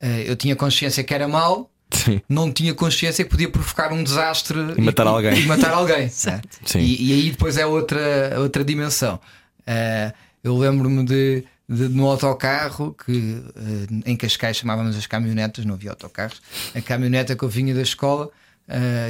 Eh, 0.00 0.24
eu 0.26 0.36
tinha 0.36 0.54
consciência 0.56 1.02
que 1.04 1.14
era 1.14 1.26
mal, 1.28 1.70
Sim. 1.90 2.20
não 2.28 2.52
tinha 2.52 2.74
consciência 2.74 3.24
que 3.24 3.30
podia 3.30 3.48
provocar 3.48 3.92
um 3.92 4.02
desastre 4.02 4.58
E 4.76 4.80
matar 4.80 5.06
alguém. 5.06 5.38
E 5.38 5.46
matar 5.46 5.72
alguém. 5.72 6.10
né? 6.26 6.40
E, 6.74 7.08
e 7.08 7.12
aí 7.12 7.30
depois 7.30 7.56
é 7.56 7.66
outra, 7.66 8.34
outra 8.38 8.64
dimensão. 8.64 9.20
Eh, 9.66 10.12
eu 10.42 10.56
lembro-me 10.56 11.04
de, 11.04 11.44
de 11.68 11.88
no 11.88 12.06
autocarro 12.06 12.94
que 13.04 13.42
eh, 13.56 14.10
em 14.10 14.16
Cascais 14.16 14.56
chamávamos 14.56 14.96
as 14.96 15.06
caminhonetas, 15.06 15.64
não 15.64 15.74
havia 15.74 15.90
autocarros. 15.90 16.42
A 16.74 16.80
caminhoneta 16.80 17.36
que 17.36 17.42
eu 17.42 17.48
vinha 17.48 17.74
da 17.74 17.82
escola 17.82 18.30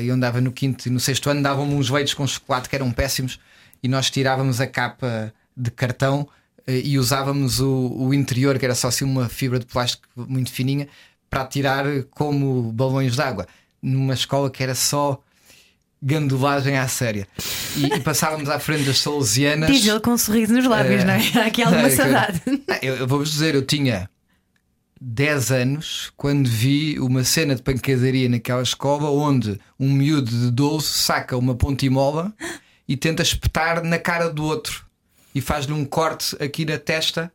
e 0.02 0.08
eu 0.08 0.14
andava 0.14 0.38
no 0.38 0.52
quinto 0.52 0.86
e 0.86 0.90
no 0.90 1.00
sexto 1.00 1.30
ano 1.30 1.42
davam-me 1.42 1.72
uns 1.72 1.88
leitos 1.88 2.12
com 2.12 2.26
chocolate 2.26 2.68
que 2.68 2.76
eram 2.76 2.92
péssimos 2.92 3.40
e 3.82 3.88
nós 3.88 4.10
tirávamos 4.10 4.60
a 4.60 4.66
capa 4.66 5.32
de 5.56 5.70
cartão 5.70 6.28
e 6.66 6.98
usávamos 6.98 7.60
o, 7.60 7.92
o 7.96 8.12
interior, 8.14 8.58
que 8.58 8.64
era 8.64 8.74
só 8.74 8.88
assim 8.88 9.04
uma 9.04 9.28
fibra 9.28 9.58
de 9.58 9.66
plástico 9.66 10.06
muito 10.16 10.50
fininha, 10.50 10.88
para 11.30 11.44
tirar 11.46 11.84
como 12.10 12.72
balões 12.72 13.14
de 13.14 13.22
água. 13.22 13.46
Numa 13.82 14.14
escola 14.14 14.50
que 14.50 14.62
era 14.62 14.74
só 14.74 15.20
gandulagem 16.02 16.76
à 16.78 16.86
séria. 16.88 17.26
E, 17.76 17.86
e 17.86 18.00
passávamos 18.00 18.48
à 18.48 18.58
frente 18.58 18.84
das 18.84 18.98
Salesianas. 18.98 19.70
Diz 19.70 19.86
ele 19.86 20.00
com 20.00 20.10
um 20.12 20.18
sorriso 20.18 20.52
nos 20.52 20.64
lábios, 20.66 21.02
Eh, 21.02 21.04
não 21.04 21.12
é? 21.14 21.42
Há 21.42 21.46
aqui 21.46 21.62
alguma 21.62 21.86
é, 21.88 21.90
saudade. 21.90 22.42
Ah, 22.68 22.78
Eu, 22.82 22.96
eu 22.96 23.06
vou-vos 23.06 23.30
dizer, 23.30 23.54
eu 23.54 23.62
tinha 23.62 24.08
10 25.00 25.50
anos 25.52 26.12
quando 26.16 26.48
vi 26.48 26.98
uma 26.98 27.22
cena 27.24 27.54
de 27.54 27.62
pancadaria 27.62 28.28
naquela 28.28 28.62
escola 28.62 29.10
onde 29.10 29.58
um 29.78 29.90
miúdo 29.92 30.30
de 30.30 30.50
12 30.50 30.86
saca 30.86 31.36
uma 31.36 31.54
pontimola 31.54 32.32
e 32.88 32.96
tenta 32.96 33.22
espetar 33.22 33.82
na 33.82 33.98
cara 33.98 34.30
do 34.30 34.44
outro 34.44 34.85
e 35.36 35.40
faz-lhe 35.40 35.72
um 35.72 35.84
corte 35.84 36.34
aqui 36.42 36.64
na 36.64 36.78
testa. 36.78 37.30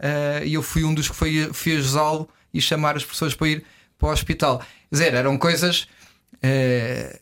ah, 0.00 0.44
e 0.44 0.54
eu 0.54 0.62
fui 0.62 0.84
um 0.84 0.92
dos 0.94 1.08
que 1.08 1.16
foi, 1.16 1.48
fui 1.52 1.76
ajudá-lo 1.76 2.28
e 2.52 2.60
chamar 2.60 2.96
as 2.96 3.04
pessoas 3.04 3.34
para 3.34 3.48
ir 3.48 3.64
para 3.98 4.08
o 4.08 4.12
hospital. 4.12 4.58
Quer 4.58 4.66
dizer, 4.92 5.14
eram 5.14 5.36
coisas. 5.38 5.88
eh, 6.42 7.18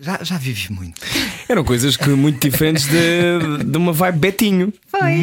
Já, 0.00 0.18
já 0.22 0.36
vivi 0.36 0.70
muito. 0.72 1.00
Eram 1.48 1.64
coisas 1.64 1.96
que 1.96 2.08
muito 2.10 2.38
diferentes 2.40 2.86
de, 2.86 3.64
de 3.64 3.78
uma 3.78 3.92
vibe 3.94 4.18
Betinho. 4.18 4.72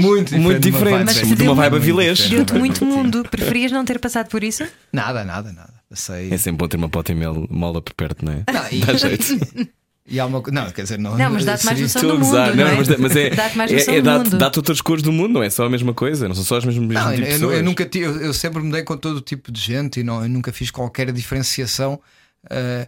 Muito 0.01 0.35
Muito 0.39 0.59
de 0.59 0.69
uma 0.71 0.79
vibe 0.79 1.05
diferentes. 1.05 1.37
De 1.37 1.43
uma 1.43 1.53
vibe 1.55 1.79
diferente. 1.79 2.29
Deu-te 2.29 2.53
muito 2.53 2.83
mundo. 2.85 3.23
Preferias 3.29 3.71
não 3.71 3.85
ter 3.85 3.99
passado 3.99 4.29
por 4.29 4.43
isso? 4.43 4.63
Nada, 4.91 5.23
nada, 5.23 5.51
nada. 5.53 5.73
Passei. 5.89 6.33
É 6.33 6.37
sempre 6.37 6.57
bom 6.57 6.67
ter 6.67 6.77
uma 6.77 6.89
pota 6.89 7.11
e 7.11 7.15
mel 7.15 7.45
mola 7.51 7.81
por 7.83 7.93
perto, 7.93 8.25
não 8.25 8.33
é? 8.33 8.43
Não, 8.51 8.65
e- 8.71 8.79
Dá 8.83 8.93
jeito. 8.95 9.25
E 10.05 10.19
há 10.19 10.25
uma 10.25 10.43
Não, 10.51 10.69
quer 10.71 10.83
dizer, 10.83 10.99
não. 10.99 11.17
Não, 11.17 11.31
mas 11.31 11.45
dá-te 11.45 11.65
mais 11.65 11.79
noção 11.79 12.01
do 12.01 12.19
mundo. 12.19 12.33
Não, 12.33 12.55
não 12.55 12.67
é? 12.67 12.75
mas, 12.75 12.87
mas 12.97 13.15
é. 13.15 13.29
Dá-te 13.29 13.57
mais 13.57 13.71
é- 13.71 13.75
noção 13.75 13.93
é 13.93 14.01
do 14.01 14.03
dá-te 14.03 14.23
mundo. 14.25 14.37
dá-te 14.37 14.59
outras 14.59 14.81
cores 14.81 15.01
do 15.01 15.11
mundo, 15.13 15.33
não 15.33 15.43
é 15.43 15.49
só 15.49 15.65
a 15.65 15.69
mesma 15.69 15.93
coisa, 15.93 16.27
não 16.27 16.35
são 16.35 16.43
só 16.43 16.57
as 16.57 16.65
mesmas 16.65 16.85
mesmo 16.85 17.03
Não, 17.03 17.15
tipo 17.15 17.45
eu, 17.45 17.51
eu, 17.53 17.63
nunca 17.63 17.85
tive, 17.85 18.05
eu, 18.05 18.21
eu 18.21 18.33
sempre 18.33 18.61
me 18.61 18.71
dei 18.71 18.83
com 18.83 18.97
todo 18.97 19.21
tipo 19.21 19.51
de 19.51 19.61
gente 19.61 20.01
e 20.01 20.03
não, 20.03 20.21
eu 20.21 20.27
nunca 20.29 20.51
fiz 20.51 20.69
qualquer 20.71 21.11
diferenciação. 21.13 22.01
Uh, 22.45 22.85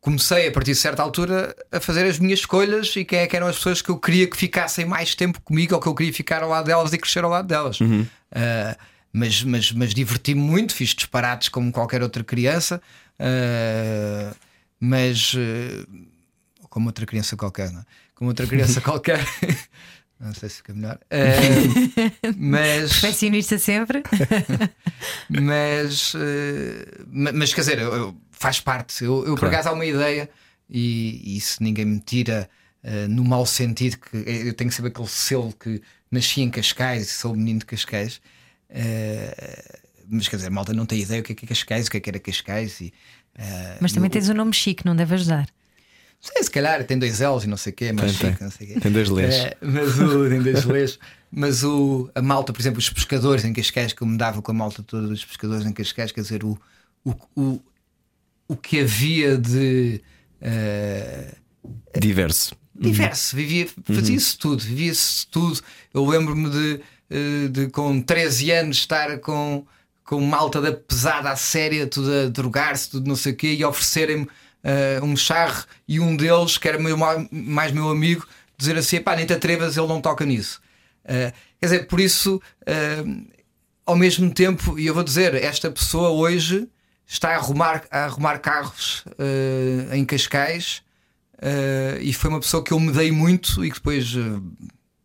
comecei 0.00 0.48
a 0.48 0.52
partir 0.52 0.72
de 0.72 0.78
certa 0.78 1.02
altura 1.02 1.54
a 1.70 1.80
fazer 1.80 2.06
as 2.06 2.18
minhas 2.18 2.40
escolhas 2.40 2.94
e 2.96 3.04
quem 3.04 3.18
é 3.18 3.26
que 3.26 3.36
eram 3.36 3.46
as 3.46 3.56
pessoas 3.56 3.82
que 3.82 3.90
eu 3.90 3.98
queria 3.98 4.26
que 4.26 4.36
ficassem 4.36 4.86
mais 4.86 5.14
tempo 5.14 5.40
comigo 5.42 5.74
ou 5.74 5.80
que 5.80 5.86
eu 5.86 5.94
queria 5.94 6.12
ficar 6.12 6.42
ao 6.42 6.48
lado 6.48 6.64
delas 6.64 6.92
e 6.94 6.98
crescer 6.98 7.24
ao 7.24 7.30
lado 7.30 7.46
delas. 7.46 7.78
Uhum. 7.80 8.06
Uh, 8.32 8.76
mas 9.12 9.42
mas, 9.42 9.72
mas 9.72 9.92
diverti-me 9.92 10.40
muito, 10.40 10.74
fiz 10.74 10.94
disparates 10.94 11.50
como 11.50 11.70
qualquer 11.70 12.02
outra 12.02 12.24
criança, 12.24 12.80
uh, 13.20 14.34
mas 14.80 15.34
uh, 15.34 16.07
como 16.78 16.88
outra 16.88 17.04
criança 17.04 17.36
qualquer, 17.36 17.70
não 17.72 17.80
é? 17.80 17.84
Como 18.14 18.30
outra 18.30 18.46
criança 18.46 18.80
qualquer. 18.82 19.18
Não 20.20 20.34
sei 20.34 20.48
se 20.48 20.56
fica 20.56 20.74
melhor. 20.74 20.98
Uh, 21.12 22.32
mas 22.36 22.90
Perfeccionista 22.90 23.56
sempre. 23.56 24.02
mas, 25.28 26.12
ma- 27.06 27.32
mas 27.32 27.54
quer 27.54 27.60
dizer, 27.60 27.78
eu- 27.78 27.94
eu- 27.94 28.16
faz 28.32 28.58
parte. 28.60 29.04
Eu, 29.04 29.18
eu 29.24 29.34
por 29.34 29.40
Claro. 29.40 29.54
acaso 29.54 29.68
há 29.68 29.72
uma 29.72 29.86
ideia, 29.86 30.28
e, 30.68 31.20
e 31.24 31.36
isso 31.36 31.62
ninguém 31.62 31.84
me 31.84 32.00
tira 32.00 32.50
eh, 32.82 33.06
no 33.06 33.22
mau 33.24 33.46
sentido, 33.46 33.96
que 33.98 34.16
eu 34.16 34.52
tenho 34.54 34.70
que 34.70 34.74
saber 34.76 34.88
aquele 34.88 35.06
selo 35.08 35.52
que 35.52 35.80
nasci 36.10 36.40
em 36.40 36.50
Cascais 36.50 37.02
e 37.06 37.10
sou 37.10 37.34
menino 37.36 37.60
de 37.60 37.66
Cascais. 37.66 38.20
mas 40.08 40.26
quer 40.28 40.36
dizer, 40.36 40.50
malta 40.50 40.72
não 40.72 40.86
tem 40.86 41.00
ideia 41.00 41.20
o 41.20 41.24
que 41.24 41.32
é 41.32 41.34
que 41.34 41.44
é 41.44 41.48
Cascais, 41.48 41.86
o 41.86 41.90
que 41.90 41.96
é 41.96 42.00
que 42.00 42.10
era 42.10 42.18
Cascais. 42.18 42.80
E, 42.80 42.92
Mas 43.80 43.92
também 43.92 44.08
eu- 44.08 44.12
tens 44.12 44.28
um 44.28 44.34
nome 44.34 44.52
chique, 44.52 44.84
não 44.84 44.96
deve 44.96 45.14
ajudar. 45.14 45.48
Sei, 46.20 46.42
se 46.42 46.50
calhar 46.50 46.82
tem 46.84 46.98
dois 46.98 47.20
L's 47.20 47.44
e 47.44 47.46
não 47.46 47.56
sei 47.56 47.72
o 47.72 47.76
quê, 47.76 47.92
mas 47.92 48.18
Tem, 48.18 48.34
tem. 48.34 48.48
quê. 48.66 48.80
Tem 48.80 48.90
dois 48.92 49.08
L's. 49.08 49.34
É, 49.34 49.56
mas 49.62 49.98
o, 50.00 50.28
tem 50.28 50.42
dois 50.42 50.64
L's. 50.64 50.98
Mas 51.30 51.62
o, 51.62 52.10
a 52.14 52.22
malta, 52.22 52.52
por 52.52 52.60
exemplo, 52.60 52.78
os 52.78 52.90
pescadores 52.90 53.44
em 53.44 53.52
Cascais, 53.52 53.92
que 53.92 54.02
eu 54.02 54.06
me 54.06 54.16
dava 54.18 54.40
com 54.42 54.50
a 54.50 54.54
malta 54.54 54.82
toda 54.82 55.06
dos 55.06 55.24
pescadores 55.24 55.64
em 55.66 55.72
Cascais, 55.72 56.10
quer 56.10 56.22
dizer, 56.22 56.42
o, 56.44 56.58
o, 57.04 57.14
o, 57.36 57.60
o 58.48 58.56
que 58.56 58.80
havia 58.80 59.36
de. 59.38 60.00
eh, 60.40 61.34
Diverso. 61.98 62.54
diverso, 62.74 63.36
vivia, 63.36 63.68
fazia-se 63.84 64.38
tudo, 64.38 64.62
vivia-se 64.62 65.26
tudo. 65.26 65.60
Eu 65.92 66.06
lembro-me 66.06 66.48
de, 66.50 66.80
eh, 67.10 67.48
de 67.48 67.68
com 67.68 68.00
13 68.00 68.50
anos 68.52 68.78
estar 68.78 69.18
com, 69.18 69.66
com 70.04 70.20
malta 70.20 70.60
da 70.60 70.72
pesada 70.72 71.30
à 71.30 71.36
séria, 71.36 71.86
tudo 71.86 72.10
a 72.12 72.28
drogar-se, 72.28 72.90
tudo 72.90 73.06
não 73.06 73.16
sei 73.16 73.32
o 73.32 73.36
quê, 73.36 73.52
e 73.54 73.64
oferecerem-me 73.64 74.26
eh, 74.62 75.00
um 75.02 75.16
charro 75.16 75.64
e 75.86 76.00
um 76.00 76.16
deles, 76.16 76.58
que 76.58 76.68
era 76.68 76.78
meu, 76.78 76.96
ma- 76.96 77.26
mais 77.30 77.72
meu 77.72 77.88
amigo, 77.88 78.26
dizer 78.56 78.76
assim: 78.76 79.00
pá, 79.00 79.16
nem 79.16 79.26
te 79.26 79.32
atrevas, 79.32 79.76
ele 79.76 79.86
não 79.86 80.00
toca 80.00 80.24
nisso. 80.24 80.60
Eh, 81.04 81.32
quer 81.60 81.66
dizer, 81.66 81.86
por 81.86 82.00
isso, 82.00 82.40
eh, 82.66 83.04
ao 83.86 83.96
mesmo 83.96 84.30
tempo, 84.30 84.78
e 84.78 84.86
eu 84.86 84.94
vou 84.94 85.04
dizer, 85.04 85.34
esta 85.34 85.70
pessoa 85.70 86.10
hoje 86.10 86.68
está 87.06 87.30
a 87.30 87.36
arrumar, 87.36 87.84
a 87.90 88.04
arrumar 88.04 88.38
carros 88.38 89.04
em 89.92 90.04
Cascais. 90.04 90.82
Uh, 91.38 92.00
e 92.00 92.12
foi 92.12 92.30
uma 92.30 92.40
pessoa 92.40 92.64
que 92.64 92.72
eu 92.72 92.80
me 92.80 92.90
dei 92.90 93.12
muito 93.12 93.64
e 93.64 93.70
que 93.70 93.76
depois 93.76 94.12
uh, 94.16 94.42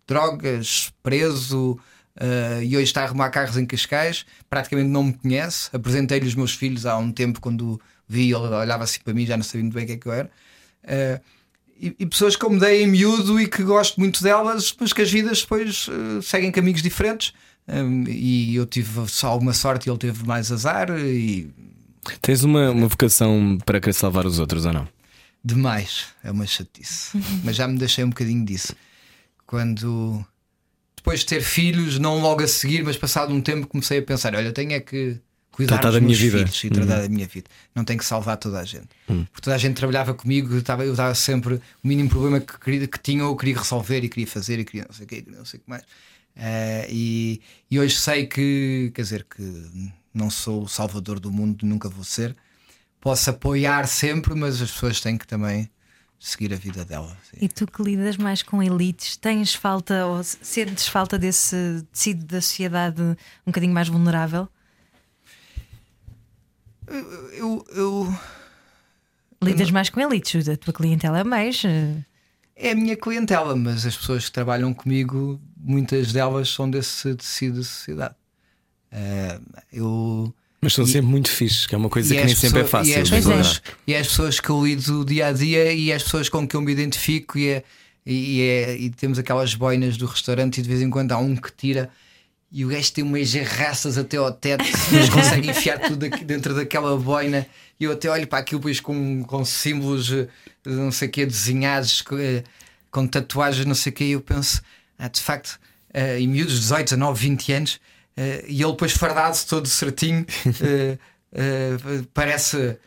drogas, 0.07 0.91
preso 1.03 1.73
uh, 2.19 2.63
e 2.63 2.75
hoje 2.75 2.85
está 2.85 3.01
a 3.01 3.03
arrumar 3.03 3.29
carros 3.29 3.55
em 3.55 3.65
Cascais, 3.67 4.25
praticamente 4.49 4.89
não 4.89 5.03
me 5.03 5.13
conhece. 5.13 5.69
Apresentei-lhe 5.71 6.27
os 6.27 6.33
meus 6.33 6.55
filhos 6.55 6.87
há 6.87 6.97
um 6.97 7.11
tempo 7.11 7.39
quando 7.39 7.79
vi, 8.13 8.25
ele 8.31 8.35
olhava 8.35 8.83
assim 8.83 8.99
para 9.03 9.13
mim, 9.13 9.25
já 9.25 9.35
não 9.35 9.43
sabia 9.43 9.61
muito 9.61 9.73
bem 9.73 9.83
o 9.83 9.87
que 9.87 9.93
é 9.93 9.97
que 9.97 10.07
eu 10.07 10.13
era. 10.13 10.31
Uh, 10.83 11.21
e, 11.79 11.95
e 11.99 12.05
pessoas 12.05 12.35
que 12.35 12.45
eu 12.45 12.49
me 12.49 12.59
dei 12.59 12.83
em 12.83 12.87
miúdo 12.87 13.39
e 13.39 13.47
que 13.47 13.63
gosto 13.63 13.99
muito 13.99 14.23
delas, 14.23 14.75
mas 14.79 14.93
que 14.93 15.01
as 15.01 15.11
vidas 15.11 15.41
depois 15.41 15.87
uh, 15.87 16.21
seguem 16.21 16.51
caminhos 16.51 16.81
diferentes. 16.81 17.33
Um, 17.67 18.03
e 18.07 18.55
eu 18.55 18.65
tive 18.65 19.07
só 19.07 19.27
alguma 19.27 19.53
sorte 19.53 19.87
e 19.87 19.89
ele 19.89 19.97
teve 19.97 20.25
mais 20.25 20.51
azar 20.51 20.89
e 20.89 21.49
Tens 22.21 22.43
uma, 22.43 22.71
uma 22.71 22.87
vocação 22.87 23.57
para 23.65 23.79
querer 23.79 23.93
salvar 23.93 24.25
os 24.25 24.39
outros 24.39 24.65
ou 24.65 24.73
não? 24.73 24.87
Demais, 25.43 26.07
é 26.23 26.31
uma 26.31 26.45
chatice. 26.45 27.17
Mas 27.43 27.55
já 27.55 27.67
me 27.67 27.77
deixei 27.77 28.03
um 28.03 28.09
bocadinho 28.09 28.45
disso. 28.45 28.75
Quando 29.45 30.25
depois 30.95 31.21
de 31.21 31.25
ter 31.27 31.41
filhos, 31.41 31.99
não 31.99 32.19
logo 32.19 32.43
a 32.43 32.47
seguir, 32.47 32.81
mas 32.81 32.95
passado 32.95 33.33
um 33.33 33.41
tempo 33.41 33.67
comecei 33.67 33.99
a 33.99 34.01
pensar: 34.01 34.33
olha, 34.35 34.53
tenho 34.53 34.71
é 34.71 34.79
que 34.79 35.19
cuidar 35.53 35.75
Tratar 35.77 35.89
dos 35.91 35.93
da 35.95 35.99
minha 36.01 36.09
meus 36.09 36.19
vida. 36.19 36.37
filhos 36.39 36.63
e 36.63 36.69
tratar 36.69 37.01
da 37.03 37.07
minha 37.07 37.27
vida. 37.27 37.49
Não 37.73 37.85
tenho 37.85 37.99
que 37.99 38.05
salvar 38.05 38.35
toda 38.37 38.59
a 38.59 38.65
gente. 38.65 38.89
Porque 39.05 39.41
toda 39.41 39.55
a 39.55 39.59
gente 39.59 39.75
trabalhava 39.75 40.13
comigo, 40.13 40.53
eu 40.53 40.59
estava, 40.59 40.83
eu 40.83 40.95
dava 40.95 41.15
sempre 41.15 41.53
o 41.55 41.61
mínimo 41.87 42.09
problema 42.09 42.39
que, 42.41 42.59
queria, 42.59 42.87
que 42.87 42.99
tinha, 42.99 43.21
eu 43.23 43.35
queria 43.37 43.57
resolver 43.57 44.03
e 44.03 44.09
queria 44.09 44.27
fazer 44.27 44.59
e 44.59 44.65
queria 44.65 44.85
não 44.89 44.93
sei 44.93 45.05
o 45.05 45.07
quê, 45.07 45.23
não 45.27 45.45
sei 45.45 45.59
o 45.59 45.63
que 45.63 45.69
mais. 45.69 45.83
Eh, 46.35 46.87
e, 46.89 47.41
e 47.69 47.79
hoje 47.79 47.95
sei 47.95 48.25
que, 48.25 48.91
quer 48.93 49.03
dizer, 49.03 49.25
que 49.29 49.43
não 50.13 50.29
sou 50.29 50.63
o 50.63 50.67
salvador 50.67 51.19
do 51.19 51.31
mundo, 51.31 51.65
nunca 51.65 51.87
vou 51.87 52.03
ser. 52.03 52.35
Posso 52.99 53.29
apoiar 53.29 53.87
sempre, 53.87 54.33
mas 54.33 54.61
as 54.61 54.71
pessoas 54.71 54.99
têm 54.99 55.17
que 55.17 55.27
também 55.27 55.69
seguir 56.19 56.53
a 56.53 56.55
vida 56.57 56.85
dela. 56.85 57.15
sim. 57.29 57.37
E 57.41 57.49
tu 57.49 57.67
que 57.67 57.83
lidas 57.83 58.15
mais 58.17 58.41
com 58.41 58.63
elites, 58.63 59.17
tens 59.17 59.53
falta 59.53 60.05
ou 60.05 60.23
sentes 60.23 60.87
falta 60.87 61.19
desse 61.19 61.85
tecido 61.91 62.25
da 62.25 62.41
sociedade 62.41 63.01
um 63.01 63.15
bocadinho 63.47 63.73
mais 63.73 63.89
vulnerável? 63.89 64.47
Eu, 66.87 67.65
eu, 67.75 68.13
Lidas 69.41 69.71
mais 69.71 69.89
com 69.89 69.99
elites, 69.99 70.47
a 70.47 70.55
tua 70.55 70.73
clientela 70.73 71.19
é 71.19 71.23
mais. 71.23 71.63
eh, 71.65 71.95
é 72.55 72.71
a 72.71 72.75
minha 72.75 72.95
clientela, 72.95 73.55
mas 73.55 73.85
as 73.85 73.95
pessoas 73.97 74.25
que 74.25 74.31
trabalham 74.31 74.73
comigo, 74.73 75.41
muitas 75.57 76.13
delas 76.13 76.49
são 76.49 76.69
desse 76.69 77.13
tecido 77.15 77.57
da 77.57 77.63
sociedade. 77.63 78.15
Eh, 78.91 79.39
eu. 79.73 80.33
Mas 80.61 80.73
são 80.73 80.85
E- 80.85 80.87
sempre 80.87 81.07
muito 81.09 81.29
fixes, 81.29 81.65
que 81.67 81.75
é 81.75 81.77
uma 81.77 81.89
coisa 81.89 82.13
e 82.13 82.17
que 82.17 82.25
nem 82.25 82.35
sempre 82.35 82.59
é 82.61 82.63
pessoas- 82.63 82.69
fácil. 82.87 82.93
E 82.93 83.01
as, 83.01 83.07
de 83.09 83.15
é. 83.15 83.17
pessoas, 83.17 83.61
e 83.87 83.95
as 83.95 84.07
pessoas 84.07 84.39
que 84.39 84.49
eu 84.49 84.65
lido 84.65 85.03
dia 85.03 85.27
a 85.27 85.33
dia 85.33 85.73
e 85.73 85.91
as 85.91 86.03
pessoas 86.03 86.29
com 86.29 86.47
que 86.47 86.55
eu 86.55 86.61
me 86.61 86.71
identifico 86.71 87.37
e, 87.37 87.49
é, 87.49 87.63
e, 88.05 88.41
é- 88.41 88.77
e 88.77 88.89
temos 88.91 89.19
aquelas 89.19 89.53
boinas 89.55 89.97
do 89.97 90.05
restaurante 90.05 90.59
e 90.59 90.61
de 90.61 90.69
vez 90.69 90.81
em 90.81 90.89
quando 90.89 91.11
há 91.11 91.17
um 91.17 91.35
que 91.35 91.51
tira 91.51 91.89
e 92.53 92.63
o 92.63 92.67
gajo 92.69 92.93
tem 92.93 93.03
umas 93.03 93.29
jarraças 93.29 93.97
até 93.97 94.17
ao 94.17 94.31
teto, 94.31 94.63
mas 94.93 95.09
consegue 95.09 95.49
enfiar 95.49 95.79
tudo 95.79 96.07
dentro 96.23 96.53
daquela 96.53 96.95
boina. 96.95 97.47
E 97.79 97.85
eu 97.85 97.91
até 97.91 98.09
olho 98.09 98.27
para 98.27 98.39
aquilo 98.39 98.59
depois 98.59 98.79
com, 98.79 99.23
com 99.23 99.43
símbolos 99.43 100.11
eh, 100.13 100.27
não 100.63 100.91
sei 100.91 101.07
o 101.07 101.11
que 101.11 101.25
desenhados 101.25 102.01
com, 102.03 102.17
eh, 102.17 102.43
com 102.91 103.07
tatuagens 103.07 103.65
não 103.65 103.73
sei 103.75 103.91
o 103.91 103.95
que 103.95 104.03
e 104.03 104.11
eu 104.11 104.21
penso 104.21 104.61
ah, 104.99 105.07
de 105.07 105.19
facto 105.19 105.59
eh, 105.93 106.19
em 106.19 106.27
miúdos 106.27 106.59
18, 106.61 106.83
19, 106.89 107.19
20 107.19 107.51
anos 107.53 107.79
eh, 108.15 108.45
e 108.47 108.61
ele 108.61 108.71
depois 108.71 108.91
fardado 108.93 109.35
todo 109.49 109.67
certinho 109.67 110.25
eh, 110.61 110.97
parece 112.13 112.77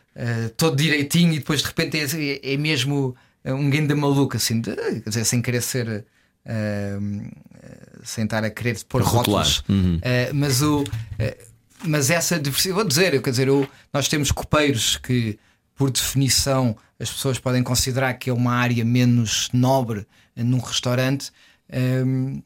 todo 0.55 0.75
direitinho 0.77 1.33
e 1.33 1.39
depois 1.39 1.59
de 1.61 1.67
repente 1.67 1.97
é, 1.99 2.53
é 2.53 2.57
mesmo 2.57 3.15
um 3.45 3.69
grande 3.69 3.93
maluco 3.93 4.35
assim 4.37 4.61
de- 4.61 4.73
quer 4.75 5.09
dizer, 5.09 5.25
sem 5.25 5.41
querer 5.41 5.61
ser 5.61 6.05
sem 8.03 8.23
estar 8.23 8.43
a 8.43 8.49
querer 8.49 8.77
pôr 8.87 9.01
Rotular. 9.01 9.45
rótulos 9.45 9.63
Uhum. 9.67 9.99
eh, 10.01 10.31
mas 10.33 10.61
o 10.61 10.83
eh, 11.19 11.37
mas 11.83 12.09
essa 12.09 12.39
diversidade, 12.39 12.75
vou 12.75 12.87
dizer, 12.87 13.21
quer 13.21 13.29
dizer, 13.29 13.47
eu, 13.47 13.67
nós 13.93 14.07
temos 14.07 14.31
copeiros 14.31 14.97
que, 14.97 15.37
por 15.75 15.91
definição, 15.91 16.75
as 16.99 17.11
pessoas 17.11 17.37
podem 17.37 17.61
considerar 17.61 18.13
que 18.15 18.31
é 18.31 18.33
uma 18.33 18.53
área 18.53 18.83
menos 18.83 19.49
nobre 19.53 20.07
eh, 20.35 20.43
num 20.43 20.59
restaurante. 20.59 21.31
ehm, 21.69 22.41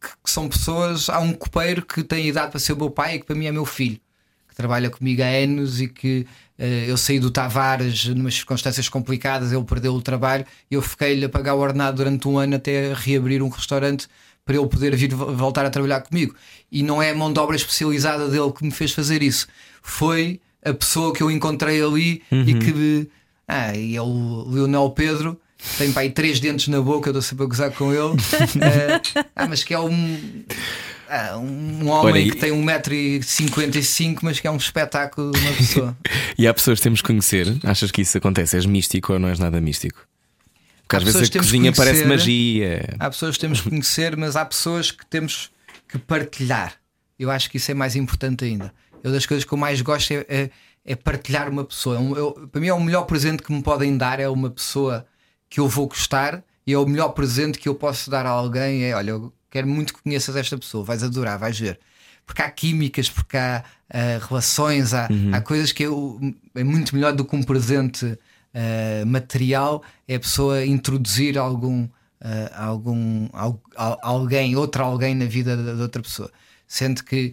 que, 0.00 0.08
que 0.24 0.30
são 0.30 0.48
pessoas. 0.48 1.08
Há 1.08 1.18
um 1.20 1.32
copeiro 1.32 1.84
que 1.84 2.02
tem 2.04 2.28
idade 2.28 2.50
para 2.50 2.60
ser 2.60 2.72
o 2.74 2.76
meu 2.76 2.90
pai 2.90 3.14
e 3.16 3.18
que 3.20 3.26
para 3.26 3.34
mim 3.34 3.46
é 3.46 3.52
meu 3.52 3.64
filho, 3.64 3.98
trabalha 4.56 4.90
comigo 4.90 5.22
há 5.22 5.26
anos 5.26 5.80
e 5.80 5.86
que 5.86 6.26
eh, 6.58 6.86
eu 6.88 6.96
saí 6.96 7.20
do 7.20 7.30
Tavares 7.30 8.06
numas 8.06 8.34
circunstâncias 8.34 8.88
complicadas, 8.88 9.52
ele 9.52 9.62
perdeu 9.62 9.92
o 9.94 10.00
trabalho 10.02 10.44
e 10.68 10.74
eu 10.74 10.82
fiquei-lhe 10.82 11.24
a 11.26 11.28
pagar 11.28 11.54
o 11.54 11.58
ordenado 11.60 11.98
durante 11.98 12.26
um 12.26 12.38
ano 12.38 12.56
até 12.56 12.92
reabrir 12.94 13.42
um 13.42 13.48
restaurante 13.50 14.08
para 14.44 14.56
ele 14.56 14.66
poder 14.66 14.96
vir 14.96 15.12
vo- 15.14 15.34
voltar 15.36 15.64
a 15.66 15.70
trabalhar 15.70 16.00
comigo. 16.00 16.34
E 16.72 16.82
não 16.82 17.02
é 17.02 17.10
a 17.10 17.14
mão 17.14 17.32
de 17.32 17.38
obra 17.38 17.54
especializada 17.54 18.28
dele 18.28 18.50
que 18.52 18.64
me 18.64 18.70
fez 18.70 18.92
fazer 18.92 19.22
isso. 19.22 19.46
Foi 19.82 20.40
a 20.64 20.72
pessoa 20.72 21.12
que 21.12 21.22
eu 21.22 21.30
encontrei 21.30 21.82
ali 21.82 22.22
e 22.32 22.54
que. 22.54 23.08
Ah, 23.46 23.76
e 23.76 23.94
é 23.94 24.00
o 24.02 24.48
Leonel 24.50 24.88
Pedro. 24.90 25.38
Tem 25.78 25.92
aí 25.96 26.10
três 26.10 26.38
dentes 26.40 26.68
na 26.68 26.80
boca, 26.80 27.08
eu 27.08 27.12
estou 27.12 27.22
sempre 27.22 27.44
a 27.44 27.48
gozar 27.48 27.70
com 27.72 27.92
ele. 27.92 28.14
Eh, 28.62 29.00
ah, 29.34 29.46
mas 29.48 29.62
que 29.64 29.74
é 29.74 29.80
um. 29.80 30.44
Ah, 31.08 31.36
um 31.38 31.88
homem 31.88 32.28
e- 32.28 32.30
que 32.32 32.36
tem 32.38 32.50
1,55m, 32.52 34.18
mas 34.22 34.40
que 34.40 34.46
é 34.46 34.50
um 34.50 34.56
espetáculo 34.56 35.32
de 35.32 35.38
uma 35.40 35.52
pessoa. 35.56 35.96
E 36.38 36.46
há 36.46 36.54
pessoas 36.54 36.78
que 36.78 36.82
temos 36.84 37.00
que 37.00 37.06
conhecer. 37.06 37.46
Achas 37.64 37.90
que 37.90 38.02
isso 38.02 38.16
acontece? 38.18 38.56
És 38.56 38.66
místico 38.66 39.12
ou 39.12 39.18
não 39.18 39.28
és 39.28 39.38
nada 39.38 39.60
místico? 39.60 40.06
Porque 40.82 40.96
às 40.96 41.02
Há 41.02 41.04
vezes 41.04 41.20
pessoas 41.30 41.36
a 41.44 41.46
cozinha 41.48 41.72
parece 41.72 42.02
conhecer. 42.04 42.08
magia. 42.08 42.96
Há 42.98 43.10
pessoas 43.10 43.34
que 43.36 43.40
temos 43.40 43.60
que 43.60 43.68
conhecer, 43.70 44.16
mas 44.16 44.36
há 44.36 44.44
pessoas 44.44 44.90
que 44.90 45.04
temos 45.06 45.50
que 45.88 45.98
partilhar. 45.98 46.74
Eu 47.18 47.30
acho 47.30 47.50
que 47.50 47.56
isso 47.56 47.70
é 47.70 47.74
mais 47.74 47.96
importante 47.96 48.44
ainda. 48.44 48.72
Eu 49.02 49.10
das 49.12 49.26
coisas 49.26 49.44
que 49.44 49.52
eu 49.52 49.58
mais 49.58 49.80
gosto 49.80 50.12
é, 50.12 50.24
é- 50.28 50.50
é 50.84 50.94
partilhar 50.94 51.48
uma 51.48 51.64
pessoa. 51.64 51.96
É 51.98 52.00
eu- 52.18 52.48
para 52.50 52.60
mim 52.60 52.68
é 52.68 52.74
o 52.74 52.80
melhor 52.80 53.02
presente 53.04 53.42
que 53.42 53.52
me 53.52 53.62
podem 53.62 53.96
dar 53.96 54.20
é 54.20 54.28
uma 54.28 54.50
pessoa 54.50 55.06
que 55.48 55.58
eu 55.60 55.68
vou 55.68 55.88
gostar 55.88 56.42
e 56.66 56.72
é 56.72 56.78
o 56.78 56.86
melhor 56.86 57.08
presente 57.10 57.58
que 57.58 57.68
eu 57.68 57.74
posso 57.74 58.10
dar 58.10 58.26
a 58.26 58.30
alguém 58.30 58.84
é 58.84 58.94
olha, 58.94 59.10
eu 59.10 59.32
quero 59.56 59.66
muito 59.68 59.94
que 59.94 60.02
conheças 60.02 60.36
esta 60.36 60.56
pessoa, 60.58 60.84
vais 60.84 61.02
adorar, 61.02 61.38
vais 61.38 61.58
ver. 61.58 61.78
Porque 62.26 62.42
há 62.42 62.50
químicas, 62.50 63.08
porque 63.08 63.36
há 63.36 63.64
ah, 63.88 64.18
relações, 64.28 64.92
há, 64.94 65.08
há 65.34 65.40
coisas 65.40 65.72
que 65.72 65.84
eu, 65.84 66.18
é 66.54 66.64
muito 66.64 66.94
melhor 66.94 67.12
do 67.14 67.24
que 67.24 67.34
um 67.36 67.42
presente 67.42 68.18
ah, 68.54 69.04
material, 69.06 69.82
é 70.08 70.16
a 70.16 70.20
pessoa 70.20 70.64
introduzir 70.66 71.38
algum, 71.38 71.88
ah, 72.20 72.64
algum 72.66 73.28
al- 73.32 73.62
al- 73.76 73.98
alguém, 74.02 74.56
outro 74.56 74.82
alguém 74.82 75.14
na 75.14 75.24
vida 75.26 75.56
da, 75.56 75.74
da 75.74 75.82
outra 75.82 76.02
pessoa. 76.02 76.30
Sendo 76.66 77.02
que, 77.04 77.32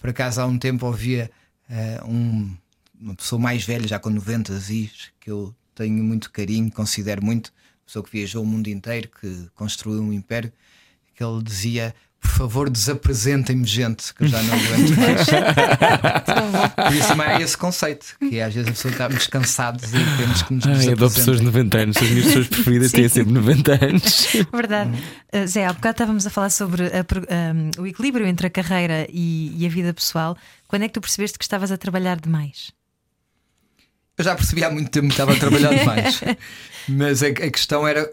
por 0.00 0.10
acaso, 0.10 0.40
há 0.40 0.46
um 0.46 0.58
tempo 0.58 0.86
ouvia 0.86 1.30
um- 2.06 2.54
uma 3.00 3.14
pessoa 3.14 3.40
mais 3.40 3.64
velha, 3.64 3.86
já 3.86 3.98
com 3.98 4.10
90 4.10 4.52
anos, 4.52 5.10
que 5.20 5.30
eu 5.30 5.54
tenho 5.74 6.02
muito 6.04 6.30
carinho, 6.30 6.70
considero 6.70 7.24
muito, 7.24 7.52
pessoa 7.84 8.02
que 8.04 8.10
viajou 8.12 8.42
o 8.42 8.46
mundo 8.46 8.68
inteiro, 8.68 9.08
que 9.20 9.48
construiu 9.54 10.00
um 10.02 10.12
império, 10.12 10.52
que 11.14 11.22
ele 11.22 11.42
dizia. 11.42 11.94
Por 12.20 12.30
favor, 12.30 12.70
desapresentem-me 12.70 13.66
gente, 13.66 14.14
que 14.14 14.22
eu 14.22 14.28
já 14.28 14.40
não 14.44 14.54
aguento 14.54 14.94
mais. 14.96 15.26
Por 16.86 16.96
isso 16.96 17.08
também 17.08 17.26
é 17.26 17.42
esse 17.42 17.58
conceito, 17.58 18.16
que 18.16 18.40
às 18.40 18.54
vezes 18.54 18.68
a 18.68 18.72
pessoa 18.72 18.92
estamos 18.92 19.26
cansados 19.26 19.92
e 19.92 20.16
temos 20.16 20.42
que 20.42 20.54
nos 20.54 20.66
Ai, 20.66 20.92
eu 20.92 20.96
dou 20.96 21.10
pessoas 21.10 21.40
de 21.40 21.46
desapresentem. 21.46 21.46
90 21.46 21.78
anos. 21.78 21.96
As 21.96 22.08
minhas 22.08 22.26
pessoas 22.26 22.46
preferidas 22.46 22.92
têm 22.92 23.08
sempre 23.08 23.32
90 23.32 23.84
anos. 23.84 24.28
Verdade. 24.52 25.02
Uh, 25.34 25.46
Zé, 25.48 25.66
há 25.66 25.72
bocado 25.72 25.94
estávamos 25.94 26.24
a 26.24 26.30
falar 26.30 26.50
sobre 26.50 26.84
a 26.86 27.04
um, 27.52 27.82
o 27.82 27.86
equilíbrio 27.88 28.24
entre 28.24 28.46
a 28.46 28.50
carreira 28.50 29.06
e, 29.10 29.60
e 29.60 29.66
a 29.66 29.68
vida 29.68 29.92
pessoal. 29.92 30.36
Quando 30.68 30.82
é 30.82 30.88
que 30.88 30.94
tu 30.94 31.00
percebeste 31.00 31.36
que 31.36 31.44
estavas 31.44 31.72
a 31.72 31.76
trabalhar 31.76 32.20
demais? 32.20 32.70
Eu 34.16 34.24
já 34.24 34.36
percebi 34.36 34.62
há 34.62 34.70
muito 34.70 34.90
tempo 34.90 35.08
que 35.08 35.14
estava 35.14 35.32
a 35.32 35.36
trabalhar 35.36 35.74
demais. 35.76 36.20
Mas 36.88 37.22
a, 37.22 37.26
a 37.26 37.50
questão 37.50 37.86
era 37.86 38.08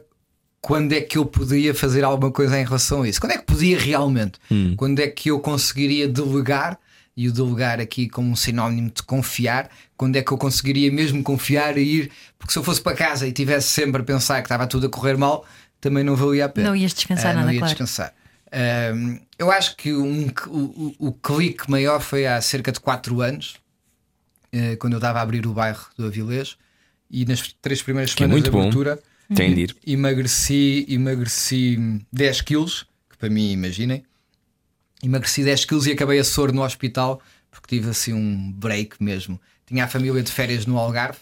quando 0.61 0.93
é 0.93 1.01
que 1.01 1.17
eu 1.17 1.25
podia 1.25 1.73
fazer 1.73 2.03
alguma 2.03 2.31
coisa 2.31 2.59
em 2.59 2.63
relação 2.63 3.03
a 3.03 3.07
isso? 3.09 3.19
Quando 3.21 3.31
é 3.33 3.37
que 3.37 3.45
podia 3.45 3.77
realmente? 3.79 4.39
Quando 4.75 4.99
é 4.99 5.07
que 5.07 5.29
eu 5.31 5.39
conseguiria 5.39 6.07
delegar? 6.07 6.77
E 7.17 7.27
o 7.27 7.33
delegar 7.33 7.81
aqui 7.81 8.07
como 8.07 8.29
um 8.31 8.35
sinónimo 8.35 8.89
de 8.95 9.03
confiar, 9.03 9.69
quando 9.97 10.15
é 10.15 10.21
que 10.21 10.31
eu 10.31 10.37
conseguiria 10.37 10.89
mesmo 10.89 11.21
confiar 11.21 11.77
e 11.77 11.81
ir? 11.81 12.11
Porque 12.37 12.53
se 12.53 12.57
eu 12.59 12.63
fosse 12.63 12.81
para 12.81 12.95
casa 12.95 13.27
e 13.27 13.33
tivesse 13.33 13.67
sempre 13.67 14.01
a 14.01 14.05
pensar 14.05 14.41
que 14.41 14.45
estava 14.45 14.65
tudo 14.65 14.87
a 14.87 14.89
correr 14.89 15.17
mal, 15.17 15.45
também 15.81 16.01
não 16.01 16.15
valia 16.15 16.45
a 16.45 16.49
pena. 16.49 16.69
Não 16.69 16.75
ias 16.77 16.93
descansar 16.93 17.31
Ah, 17.31 17.33
nada, 17.33 17.47
não 17.47 17.53
ia 17.53 17.59
claro. 17.59 17.73
descansar. 17.73 18.13
Ahm, 18.53 19.17
eu 19.37 19.51
acho 19.51 19.75
que 19.75 19.93
um- 19.93 20.29
o, 20.47 20.95
o- 21.07 21.11
clique 21.11 21.69
maior 21.69 21.99
foi 21.99 22.25
há 22.25 22.39
cerca 22.39 22.71
de 22.71 22.79
4 22.79 23.19
anos, 23.19 23.55
eh, 24.53 24.77
quando 24.77 24.93
eu 24.93 24.97
estava 24.99 25.19
a 25.19 25.21
abrir 25.21 25.45
o 25.45 25.51
bairro 25.53 25.85
do 25.97 26.05
Avilés, 26.05 26.55
e 27.11 27.25
nas 27.25 27.53
três 27.61 27.81
primeiras 27.81 28.11
é 28.11 28.13
semanas 28.13 28.31
muito 28.33 28.45
de 28.45 28.51
bom. 28.51 28.61
abertura 28.61 28.97
Tem 29.35 29.53
de 29.53 29.61
ir. 29.61 29.75
emagreci, 29.85 30.85
emagreci 30.89 32.01
10 32.11 32.41
quilos, 32.41 32.85
que 33.09 33.17
para 33.17 33.29
mim, 33.29 33.51
imaginem, 33.51 34.03
emagreci 35.03 35.43
10 35.43 35.65
quilos 35.65 35.87
e 35.87 35.91
acabei 35.91 36.19
a 36.19 36.23
soro 36.23 36.51
no 36.51 36.63
hospital 36.63 37.21
porque 37.51 37.75
tive 37.75 37.89
assim 37.89 38.13
um 38.13 38.51
break 38.51 39.01
mesmo. 39.01 39.39
Tinha 39.65 39.85
a 39.85 39.87
família 39.87 40.21
de 40.21 40.31
férias 40.31 40.65
no 40.65 40.77
Algarve, 40.77 41.19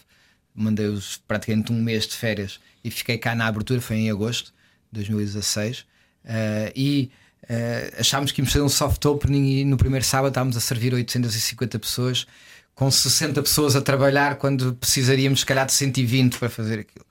mandei-os 0.54 1.18
praticamente 1.28 1.72
um 1.72 1.80
mês 1.80 2.06
de 2.06 2.14
férias 2.14 2.60
e 2.82 2.90
fiquei 2.90 3.18
cá 3.18 3.34
na 3.34 3.46
abertura, 3.46 3.80
foi 3.80 3.96
em 3.96 4.10
agosto 4.10 4.52
de 4.90 5.00
2016. 5.00 5.86
eh, 6.24 6.72
e 6.74 7.10
eh, 7.48 7.94
achámos 7.98 8.32
que 8.32 8.40
íamos 8.40 8.52
fazer 8.52 8.64
um 8.64 8.68
soft 8.68 9.04
opening 9.06 9.60
e 9.60 9.64
no 9.64 9.76
primeiro 9.76 10.04
sábado 10.04 10.28
estávamos 10.28 10.56
a 10.56 10.60
servir 10.60 10.92
850 10.92 11.78
pessoas, 11.78 12.26
com 12.74 12.90
60 12.90 13.42
pessoas 13.42 13.76
a 13.76 13.80
trabalhar 13.80 14.36
quando 14.36 14.74
precisaríamos, 14.74 15.40
se 15.40 15.46
calhar, 15.46 15.66
de 15.66 15.72
120 15.72 16.38
para 16.38 16.48
fazer 16.48 16.80
aquilo. 16.80 17.07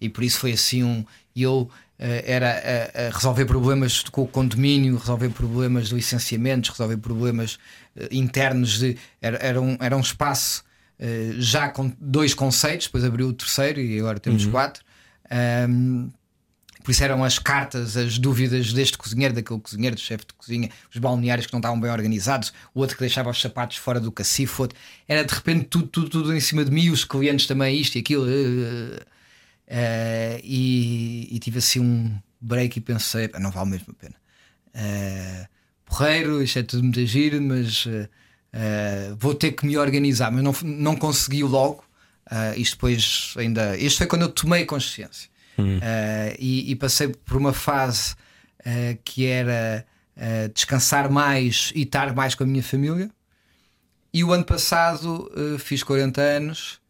E 0.00 0.08
por 0.08 0.22
isso 0.24 0.38
foi 0.40 0.52
assim 0.52 0.82
um. 0.84 1.04
E 1.34 1.42
eu 1.42 1.70
eh, 1.98 2.24
era 2.26 2.50
a, 2.96 3.06
a 3.08 3.10
resolver 3.10 3.44
problemas 3.44 4.02
com 4.04 4.22
o 4.22 4.26
condomínio, 4.28 4.96
resolver 4.96 5.28
problemas 5.30 5.88
de 5.88 5.94
licenciamentos, 5.94 6.70
resolver 6.70 6.96
problemas 6.98 7.58
eh, 7.96 8.08
internos. 8.12 8.78
De, 8.78 8.96
era, 9.20 9.36
era, 9.38 9.60
um, 9.60 9.76
era 9.80 9.96
um 9.96 10.00
espaço 10.00 10.64
eh, 10.98 11.32
já 11.38 11.68
com 11.68 11.92
dois 12.00 12.34
conceitos, 12.34 12.86
depois 12.86 13.04
abriu 13.04 13.28
o 13.28 13.32
terceiro 13.32 13.80
e 13.80 13.98
agora 13.98 14.18
temos 14.20 14.44
quatro. 14.50 14.84
Ahm, 15.30 16.08
por 16.84 16.92
isso 16.92 17.04
eram 17.04 17.22
as 17.22 17.38
cartas, 17.38 17.96
as 17.98 18.18
dúvidas 18.18 18.72
deste 18.72 18.96
cozinheiro, 18.96 19.34
daquele 19.34 19.60
cozinheiro, 19.60 19.94
do 19.96 20.00
chefe 20.00 20.24
de 20.26 20.32
cozinha, 20.34 20.70
os 20.90 20.96
balneários 20.98 21.46
que 21.46 21.52
não 21.52 21.58
estavam 21.58 21.78
bem 21.78 21.90
organizados, 21.90 22.50
o 22.74 22.80
outro 22.80 22.96
que 22.96 23.00
deixava 23.02 23.28
os 23.28 23.38
sapatos 23.40 23.76
fora 23.76 24.00
do 24.00 24.10
cacifo, 24.10 24.62
outro- 24.62 24.78
era 25.06 25.22
de 25.22 25.34
repente 25.34 25.64
tudo, 25.66 25.86
tudo, 25.88 26.08
tudo 26.08 26.34
em 26.34 26.40
cima 26.40 26.64
de 26.64 26.70
mim, 26.70 26.88
os 26.88 27.04
clientes 27.04 27.46
também, 27.46 27.78
isto 27.78 27.96
e 27.96 27.98
aquilo. 27.98 28.26
eh, 28.28 29.00
eh, 29.68 30.40
e, 30.42 31.28
e 31.30 31.38
tive 31.38 31.58
assim 31.58 31.80
um 31.80 32.18
break 32.40 32.78
e 32.78 32.80
pensei, 32.80 33.28
"Pá, 33.28 33.38
não 33.38 33.50
vale 33.50 33.70
mesmo 33.70 33.86
a 33.90 33.94
pena. 33.94 34.14
Eh, 34.74 35.46
porreiro, 35.84 36.42
isto 36.42 36.58
é 36.58 36.62
tudo 36.62 36.82
muito 36.82 37.04
giro, 37.04 37.40
mas 37.42 37.86
eh, 38.52 39.12
vou 39.18 39.34
ter 39.34 39.52
que 39.52 39.66
me 39.66 39.76
organizar, 39.76 40.30
mas 40.30 40.42
não, 40.42 40.54
não 40.64 40.96
consegui 40.96 41.42
logo. 41.42 41.84
Eh, 42.30 42.54
isto 42.58 42.74
depois 42.76 43.34
ainda. 43.36 43.76
Este 43.78 43.98
foi 43.98 44.06
quando 44.06 44.22
eu 44.22 44.28
tomei 44.28 44.64
consciência. 44.64 45.28
Eh, 45.58 46.36
e, 46.38 46.70
e 46.70 46.76
passei 46.76 47.08
por 47.08 47.36
uma 47.36 47.52
fase 47.52 48.14
que 49.02 49.24
era 49.24 49.86
descansar 50.52 51.08
mais 51.10 51.72
e 51.74 51.82
estar 51.82 52.14
mais 52.14 52.34
com 52.34 52.42
a 52.44 52.46
minha 52.46 52.62
família. 52.62 53.08
E 54.12 54.22
o 54.22 54.32
ano 54.32 54.44
passado 54.44 55.30
fiz 55.58 55.82
40 55.82 56.20
anos 56.20 56.80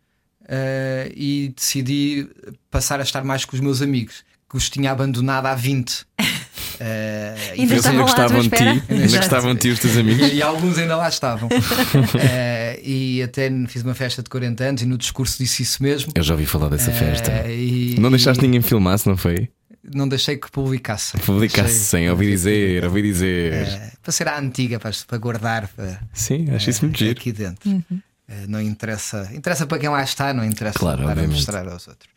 eh, 0.49 1.13
e 1.15 1.53
decidi 1.55 2.27
passar 2.71 2.99
a 3.01 3.03
estar 3.03 3.23
mais 3.23 3.45
com 3.45 3.55
os 3.55 3.61
meus 3.61 3.81
amigos, 3.83 4.25
que 4.51 4.57
os 4.57 4.69
tinha 4.71 4.91
abandonado 4.91 5.47
há 5.47 5.55
20. 5.55 6.07
Eh, 6.81 7.55
e 7.57 7.61
Ainda 7.63 7.75
Eles 7.75 7.85
estavam 7.85 7.91
ainda 7.91 8.03
gostavam 8.05 8.41
de 8.41 8.49
ti. 8.51 8.63
Ainda 8.89 9.05
Exato. 9.05 9.17
gostavam 9.25 9.55
de 9.55 9.61
ti, 9.61 9.69
os 9.71 9.81
teus 9.81 9.97
amigos. 9.97 10.33
e 10.33 10.41
alguns 10.41 10.79
ainda 10.79 10.97
lá 10.97 11.09
estavam. 11.09 11.49
Eh, 12.21 12.81
e 12.85 13.23
até 13.23 13.51
fiz 13.67 13.83
uma 13.83 13.95
festa 13.95 14.23
de 14.23 14.31
40 14.31 14.63
anos 14.65 14.83
e 14.83 14.87
no 14.87 14.97
discurso 14.97 15.39
disse 15.39 15.63
isso 15.65 15.83
mesmo. 15.83 16.13
Eu 16.15 16.23
já 16.23 16.35
ouvi 16.35 16.47
falar 16.47 16.69
dessa 16.69 16.93
festa. 16.93 17.33
Eh, 17.33 17.53
e- 17.57 17.97
Não 17.99 18.11
deixaste 18.11 18.43
ninguém 18.45 18.63
filmar, 18.63 18.97
se 18.97 19.09
não 19.09 19.17
foi? 19.17 19.49
Não 19.93 20.07
deixei 20.09 20.37
que 20.37 20.49
publicassem. 20.53 21.21
Publicasse 21.21 21.69
Deixei- 21.69 21.85
sem 21.85 22.11
ouvi 22.11 22.31
dizer, 22.31 22.85
ouvi 22.85 23.03
dizer. 23.03 23.53
Eh, 23.55 23.93
para 24.01 24.13
ser 24.13 24.29
a 24.29 24.39
antiga, 24.39 24.79
para, 24.79 24.93
para 25.07 25.19
guardar 25.19 25.67
para, 25.69 26.01
Sim, 26.13 26.49
acho 26.55 26.71
isso 26.71 26.85
muito 26.85 26.97
eh, 27.03 27.07
giro. 27.09 27.19
aqui 27.19 27.33
dentro. 27.33 27.71
Eh, 27.71 27.97
não 28.49 28.61
interessa. 28.61 29.29
Interessa 29.33 29.67
para 29.67 29.79
quem 29.79 29.89
lá 29.89 30.03
está, 30.03 30.33
não 30.35 30.45
interessa 30.45 30.79
Claro, 30.79 30.99
para 31.03 31.11
obviamente. 31.13 31.35
mostrar 31.37 31.67
aos 31.69 31.89
outros. 31.89 32.11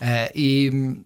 Eh, 0.00 0.32
e 0.34 0.96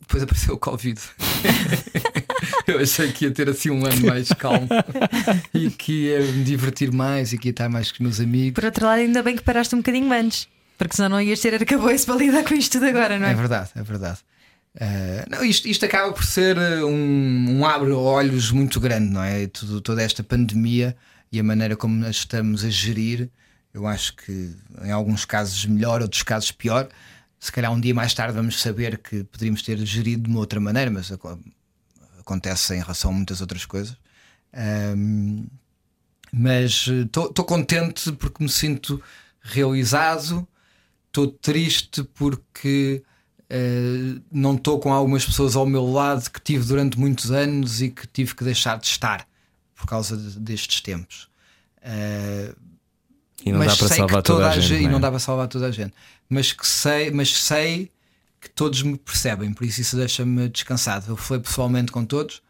depois 0.00 0.22
apareceu 0.22 0.54
o 0.54 0.58
Covid. 0.58 1.00
Eu 2.66 2.78
achei 2.80 3.10
que 3.12 3.24
ia 3.24 3.30
ter 3.30 3.48
assim 3.48 3.70
um 3.70 3.84
ano 3.84 4.06
mais 4.06 4.28
calmo 4.28 4.68
e 5.52 5.70
que 5.70 6.06
ia 6.06 6.20
me 6.20 6.44
divertir 6.44 6.92
mais 6.92 7.32
e 7.32 7.38
que 7.38 7.48
ia 7.48 7.50
estar 7.50 7.68
mais 7.68 7.90
com 7.90 7.96
os 7.96 8.00
meus 8.00 8.20
amigos. 8.20 8.54
Por 8.54 8.64
outro 8.64 8.86
lado, 8.86 9.00
ainda 9.00 9.22
bem 9.22 9.36
que 9.36 9.42
paraste 9.42 9.74
um 9.74 9.78
bocadinho 9.78 10.12
antes, 10.12 10.48
porque 10.78 10.94
senão 10.94 11.08
não 11.08 11.20
ias 11.20 11.40
ter 11.40 11.54
arcabouço 11.54 12.06
para 12.06 12.14
lidar 12.16 12.44
com 12.44 12.54
isto 12.54 12.72
tudo 12.72 12.86
agora, 12.86 13.18
não 13.18 13.26
é? 13.26 13.32
É 13.32 13.34
verdade, 13.34 13.70
é 13.74 13.82
verdade. 13.82 14.18
Eh, 14.76 15.26
não, 15.28 15.44
isto, 15.44 15.66
isto 15.68 15.84
acaba 15.84 16.12
por 16.12 16.24
ser 16.24 16.56
eh, 16.56 16.84
um, 16.84 17.58
um 17.58 17.66
abre-olhos 17.66 18.52
muito 18.52 18.78
grande, 18.78 19.10
não 19.12 19.22
é? 19.22 19.48
Tudo, 19.48 19.80
toda 19.80 20.00
esta 20.02 20.22
pandemia 20.22 20.96
e 21.32 21.38
a 21.40 21.44
maneira 21.44 21.76
como 21.76 21.94
nós 21.94 22.16
estamos 22.16 22.64
a 22.64 22.70
gerir, 22.70 23.30
eu 23.72 23.86
acho 23.86 24.16
que 24.16 24.54
em 24.82 24.90
alguns 24.90 25.24
casos 25.24 25.64
melhor, 25.66 26.02
outros 26.02 26.22
casos 26.22 26.50
pior. 26.52 26.88
Se 27.38 27.52
calhar 27.52 27.72
um 27.72 27.80
dia 27.80 27.94
mais 27.94 28.12
tarde 28.14 28.34
vamos 28.34 28.60
saber 28.60 28.98
que 28.98 29.24
poderíamos 29.24 29.62
ter 29.62 29.78
gerido 29.86 30.24
de 30.24 30.30
uma 30.30 30.40
outra 30.40 30.60
maneira, 30.60 30.90
mas 30.90 31.10
aco- 31.12 31.38
acontece 32.18 32.74
em 32.74 32.80
relação 32.80 33.10
a 33.10 33.14
muitas 33.14 33.40
outras 33.40 33.64
coisas. 33.64 33.96
Ahm, 34.52 35.46
mas 36.32 36.86
estou 36.88 37.44
contente 37.44 38.12
porque 38.12 38.42
me 38.42 38.48
sinto 38.48 39.02
realizado, 39.40 40.46
estou 41.08 41.28
triste 41.28 42.04
porque 42.14 43.02
eh, 43.48 44.20
não 44.32 44.54
estou 44.56 44.80
com 44.80 44.92
algumas 44.92 45.24
pessoas 45.24 45.56
ao 45.56 45.66
meu 45.66 45.84
lado 45.90 46.30
que 46.30 46.40
tive 46.40 46.64
durante 46.66 46.98
muitos 46.98 47.30
anos 47.32 47.82
e 47.82 47.90
que 47.90 48.06
tive 48.08 48.34
que 48.34 48.44
deixar 48.44 48.78
de 48.78 48.86
estar 48.86 49.26
por 49.80 49.86
causa 49.86 50.16
de- 50.16 50.38
destes 50.38 50.80
tempos. 50.80 51.28
Eh, 51.82 52.54
E 53.44 53.50
não 53.52 53.58
mas 53.60 53.68
dá 53.72 53.76
para 53.78 53.88
sei 53.88 53.96
salvar 53.96 54.22
que 54.22 54.26
toda 54.26 54.48
a 54.50 54.58
gente. 54.60 54.80
E 54.80 54.84
não 54.84 54.90
não 54.92 54.98
é? 54.98 55.00
dá 55.00 55.10
para 55.10 55.18
salvar 55.18 55.48
toda 55.48 55.66
a 55.66 55.70
gente. 55.70 55.94
Mas 56.28 56.52
que 56.52 56.66
sei, 56.66 57.10
mas 57.10 57.32
sei 57.42 57.90
que 58.40 58.48
todos 58.50 58.82
me 58.82 58.96
percebem, 58.98 59.52
por 59.52 59.64
isso 59.64 59.80
isso 59.80 59.96
deixa-me 59.96 60.48
descansado. 60.48 61.10
Eu 61.10 61.16
falei 61.16 61.42
pessoalmente 61.42 61.90
com 61.90 62.04
todos, 62.04 62.42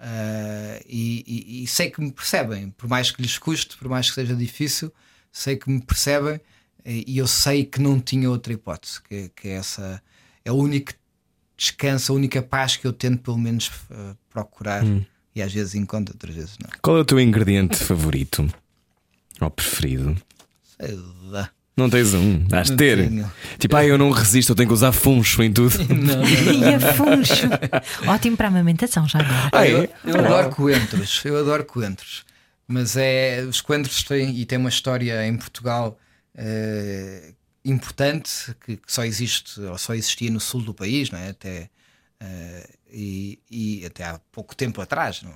Uh, 0.00 0.78
e, 0.88 1.24
e- 1.26 1.64
e 1.64 1.66
sei 1.66 1.90
que 1.90 2.00
me 2.00 2.12
percebem, 2.12 2.70
por 2.70 2.88
mais 2.88 3.10
que 3.10 3.20
lhes 3.20 3.36
custe, 3.36 3.76
por 3.76 3.88
mais 3.88 4.08
que 4.08 4.14
seja 4.14 4.32
difícil, 4.36 4.92
sei 5.32 5.56
que 5.56 5.68
me 5.68 5.82
percebem 5.82 6.40
e, 6.86 7.18
eu 7.18 7.26
sei 7.26 7.64
que 7.64 7.80
não 7.80 7.98
tinha 7.98 8.30
outra 8.30 8.52
hipótese, 8.52 9.02
que, 9.02 9.28
que 9.30 9.48
essa 9.48 10.00
é 10.44 10.52
o 10.52 10.54
único 10.54 10.92
descanso, 11.56 12.12
a 12.12 12.14
única 12.14 12.40
paz 12.40 12.76
que 12.76 12.86
eu 12.86 12.92
tento 12.92 13.22
pelo 13.24 13.36
menos 13.38 13.66
uh, 13.90 14.16
procurar 14.30 14.84
e 15.38 15.42
às 15.42 15.52
vezes 15.52 15.74
encontro, 15.74 16.14
outras 16.14 16.34
vezes 16.34 16.56
não. 16.60 16.68
Qual 16.82 16.96
é 16.96 17.00
o 17.00 17.04
teu 17.04 17.20
ingrediente 17.20 17.76
favorito? 17.76 18.48
Ou 19.40 19.50
preferido? 19.50 20.16
Sei 20.80 20.98
lá. 21.24 21.50
Não 21.76 21.88
tens 21.88 22.12
um, 22.12 22.44
has 22.52 22.66
de 22.66 22.70
Não 22.72 22.76
ter. 22.76 23.08
tenho. 23.08 23.32
Tipo, 23.56 23.76
ah, 23.76 23.86
eu 23.86 23.96
não 23.96 24.10
resisto, 24.10 24.50
eu 24.50 24.56
tenho 24.56 24.68
que 24.68 24.74
usar 24.74 24.90
funcho 24.90 25.40
em 25.44 25.52
tudo. 25.52 25.78
Não, 25.94 26.16
não. 26.16 26.28
E 26.28 26.74
a 26.74 26.92
funcho. 26.92 27.46
Ótimo 28.04 28.36
para 28.36 28.48
a 28.48 28.50
amamentação, 28.50 29.06
já 29.06 29.20
agora. 29.20 29.50
Ah, 29.52 29.66
eu, 29.66 29.82
é? 29.82 29.88
eu 30.04 30.18
adoro 30.18 30.50
coentros, 30.50 31.22
eu 31.24 31.38
adoro 31.38 31.64
coentros. 31.64 32.24
Mas 32.66 32.96
é, 32.96 33.44
os 33.48 33.60
coentros 33.60 34.02
têm, 34.02 34.36
e 34.36 34.44
tem 34.44 34.58
uma 34.58 34.68
história 34.68 35.24
em 35.24 35.36
Portugal 35.36 35.96
eh, 36.36 37.32
importante 37.64 38.54
que, 38.64 38.76
que 38.76 38.92
só 38.92 39.04
existe 39.04 39.60
ou 39.60 39.78
só 39.78 39.94
existia 39.94 40.30
no 40.30 40.40
sul 40.40 40.62
do 40.62 40.74
país, 40.74 41.10
não 41.10 41.18
é? 41.18 41.30
Até, 41.30 41.70
eh, 42.20 42.68
e, 42.92 43.38
e 43.50 43.84
até 43.86 44.04
há 44.04 44.20
pouco 44.32 44.54
tempo 44.56 44.80
atrás. 44.80 45.22
Não? 45.22 45.34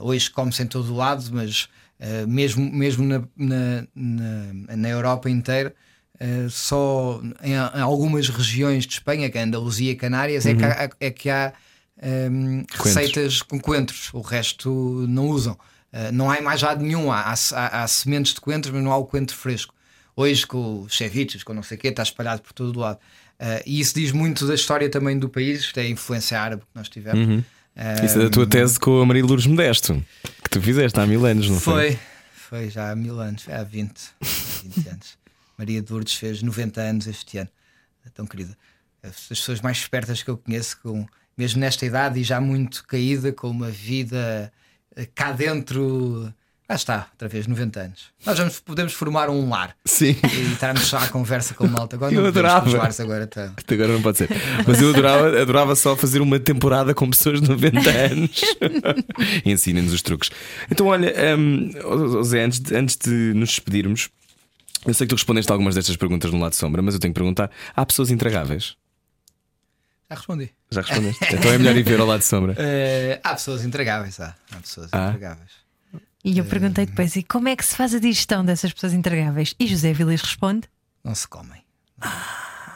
Hoje 0.00 0.30
come-se 0.30 0.62
em 0.62 0.66
todo 0.66 0.92
o 0.92 0.96
lado, 0.96 1.24
mas 1.32 1.68
eh, 1.98 2.26
mesmo, 2.26 2.70
mesmo 2.70 3.04
na, 3.04 3.22
na, 3.36 3.86
na, 3.94 4.76
na 4.76 4.88
Europa 4.88 5.30
inteira. 5.30 5.74
eh, 6.18 6.46
só 6.50 7.20
em, 7.42 7.52
em 7.52 7.80
algumas 7.80 8.28
regiões 8.28 8.86
de 8.86 8.94
Espanha, 8.94 9.30
que 9.30 9.38
é 9.38 9.42
Andaluzia 9.42 9.92
e 9.92 9.96
Canárias, 9.96 10.44
é 10.46 10.54
que 10.54 10.64
há, 10.64 10.90
é 11.00 11.10
que 11.10 11.30
há 11.30 11.52
ehm, 12.00 12.64
receitas 12.72 13.42
com 13.42 13.58
coentros, 13.60 14.10
o 14.12 14.20
resto 14.20 14.70
não 15.08 15.28
usam. 15.28 15.56
Eh, 15.92 16.10
não 16.12 16.30
há 16.30 16.40
mais 16.40 16.62
lado 16.62 16.82
nenhum, 16.82 17.10
há, 17.12 17.32
há- 17.52 17.82
há 17.82 17.88
sementes 17.88 18.34
de 18.34 18.40
coentros, 18.40 18.72
mas 18.74 18.82
não 18.82 18.92
há 18.92 18.96
o 18.96 19.06
coentro 19.06 19.36
fresco. 19.36 19.74
Hoje, 20.14 20.46
com 20.46 20.82
os 20.82 20.96
ceviches, 20.96 21.42
com 21.44 21.52
não 21.52 21.62
sei 21.62 21.76
o 21.76 21.80
quê, 21.80 21.88
está 21.88 22.02
espalhado 22.02 22.40
por 22.42 22.52
todo 22.52 22.74
o 22.76 22.80
lado. 22.80 22.98
Eh, 23.38 23.62
e 23.66 23.80
isso 23.80 23.94
diz 23.94 24.12
muito 24.12 24.46
da 24.46 24.54
história 24.54 24.88
também 24.88 25.18
do 25.18 25.28
país, 25.28 25.60
isto 25.60 25.78
é 25.78 25.82
a 25.82 25.88
influência 25.88 26.40
árabe 26.40 26.62
que 26.62 26.68
nós 26.74 26.88
tivemos. 26.88 27.44
Eh, 27.74 28.06
Isso 28.06 28.18
é 28.18 28.24
da 28.24 28.30
tua 28.30 28.46
tese 28.46 28.80
com 28.80 29.02
a 29.02 29.06
Maria 29.06 29.22
Lourdes 29.24 29.46
Modesto, 29.46 30.02
que 30.42 30.48
tu 30.48 30.62
fizeste 30.62 30.98
há 30.98 31.06
mil 31.06 31.24
anos, 31.26 31.48
não 31.50 31.60
foi? 31.60 31.92
Foi, 31.92 31.98
foi 32.60 32.70
já 32.70 32.90
há 32.90 32.96
mil 32.96 33.20
anos, 33.20 33.46
há 33.48 33.62
20, 33.62 33.92
há 33.92 34.62
20 34.62 34.88
anos. 34.88 35.18
Maria 35.58 35.82
de 35.82 35.92
Lourdes 35.92 36.14
fez 36.14 36.42
90 36.42 36.80
anos 36.80 37.06
este 37.06 37.36
ano, 37.38 37.50
é 38.06 38.08
tão 38.10 38.26
querida. 38.26 38.56
As 39.02 39.28
pessoas 39.28 39.60
mais 39.60 39.76
espertas 39.76 40.22
que 40.22 40.30
eu 40.30 40.38
conheço, 40.38 40.78
com, 40.82 41.06
mesmo 41.36 41.60
nesta 41.60 41.84
idade 41.84 42.18
e 42.18 42.24
já 42.24 42.40
muito 42.40 42.82
caída, 42.86 43.30
com 43.32 43.50
uma 43.50 43.70
vida 43.70 44.50
eh, 44.96 45.06
cá 45.14 45.32
dentro. 45.32 46.32
Lá 46.68 46.74
está, 46.74 47.06
outra 47.12 47.28
vez, 47.28 47.46
90 47.46 47.78
anos. 47.80 48.06
Nós 48.24 48.36
vamos, 48.38 48.58
podemos 48.58 48.92
formar 48.92 49.30
um 49.30 49.48
lar 49.48 49.76
Sim. 49.84 50.16
e 50.36 50.52
estarmos 50.52 50.82
só 50.86 50.98
à 50.98 51.06
conversa 51.06 51.54
com 51.54 51.64
malta. 51.68 51.94
Agora 51.94 52.12
Eu 52.12 52.22
não 52.22 52.28
adorava. 52.28 52.68
lares 52.76 52.98
agora. 52.98 53.30
Isto 53.56 53.74
Agora 53.74 53.92
não 53.92 54.02
pode 54.02 54.18
ser. 54.18 54.28
Mas 54.66 54.82
eu 54.82 54.90
adorava, 54.90 55.28
adorava 55.42 55.76
só 55.76 55.94
fazer 55.96 56.20
uma 56.20 56.40
temporada 56.40 56.92
com 56.92 57.08
pessoas 57.08 57.40
de 57.40 57.48
90 57.48 57.88
anos. 57.90 58.40
Ensinem-nos 59.46 59.92
os 59.92 60.02
truques. 60.02 60.30
Então, 60.68 60.86
olha, 60.88 61.14
ó 61.84 62.22
Zé, 62.24 62.42
antes 62.44 62.58
de, 62.58 62.74
antes 62.74 62.96
de 62.96 63.10
nos 63.34 63.50
despedirmos, 63.50 64.08
eu 64.84 64.92
sei 64.92 65.06
que 65.06 65.10
tu 65.10 65.16
respondeste 65.16 65.52
a 65.52 65.54
algumas 65.54 65.76
destas 65.76 65.96
perguntas 65.96 66.32
no 66.32 66.40
lado 66.40 66.50
de 66.50 66.56
sombra, 66.56 66.82
mas 66.82 66.94
eu 66.94 67.00
tenho 67.00 67.14
que 67.14 67.18
perguntar: 67.20 67.48
há 67.76 67.86
pessoas 67.86 68.10
intragáveis? 68.10 68.76
Já 70.10 70.16
respondi. 70.16 70.50
Já 70.70 70.80
respondeste? 70.80 71.24
então 71.32 71.52
é 71.52 71.58
melhor 71.58 71.76
ir 71.76 71.82
ver 71.84 72.00
ao 72.00 72.06
lado 72.08 72.20
de 72.20 72.26
sombra. 72.26 72.56
Eh, 72.58 73.20
há 73.22 73.34
pessoas 73.34 73.64
intragáveis, 73.64 74.18
há, 74.20 74.34
há 74.52 74.56
pessoas 74.56 74.88
Ah. 74.92 75.08
intragáveis. 75.14 75.65
E 76.28 76.38
eu 76.38 76.44
perguntei 76.44 76.84
depois: 76.86 77.14
e 77.14 77.22
como 77.22 77.46
é 77.48 77.54
que 77.54 77.64
se 77.64 77.76
faz 77.76 77.94
a 77.94 78.00
digestão 78.00 78.44
dessas 78.44 78.72
pessoas 78.72 78.92
intragáveis? 78.92 79.54
E 79.60 79.66
José 79.68 79.92
Vilas 79.92 80.20
responde: 80.20 80.68
Não 81.04 81.14
se 81.14 81.28
comem. 81.28 81.62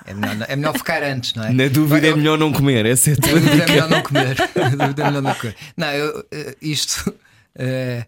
É 0.07 0.15
melhor, 0.15 0.47
é 0.49 0.57
melhor 0.57 0.73
ficar 0.79 1.03
antes, 1.03 1.35
não 1.35 1.45
é? 1.45 1.53
Na 1.53 1.67
dúvida 1.69 2.07
é 2.07 2.11
Eu- 2.11 2.17
melhor 2.17 2.39
não 2.39 2.53
comer, 2.53 2.87
essa 2.87 3.11
é 3.11 3.13
a 3.13 3.17
Na 3.17 3.21
tua 3.29 3.41
dúvida 3.41 3.65
é 3.65 3.67
melhor 3.67 3.89
não 3.91 4.03
comer. 4.03 4.37
Na 4.57 4.69
dúvida 4.87 5.03
é 5.03 5.07
melhor 5.07 5.23
não 5.23 5.35
comer. 5.35 5.57
Não, 5.77 5.87
eu, 5.89 6.27
eh, 6.31 6.57
isto. 6.63 7.15
eh, 7.57 8.07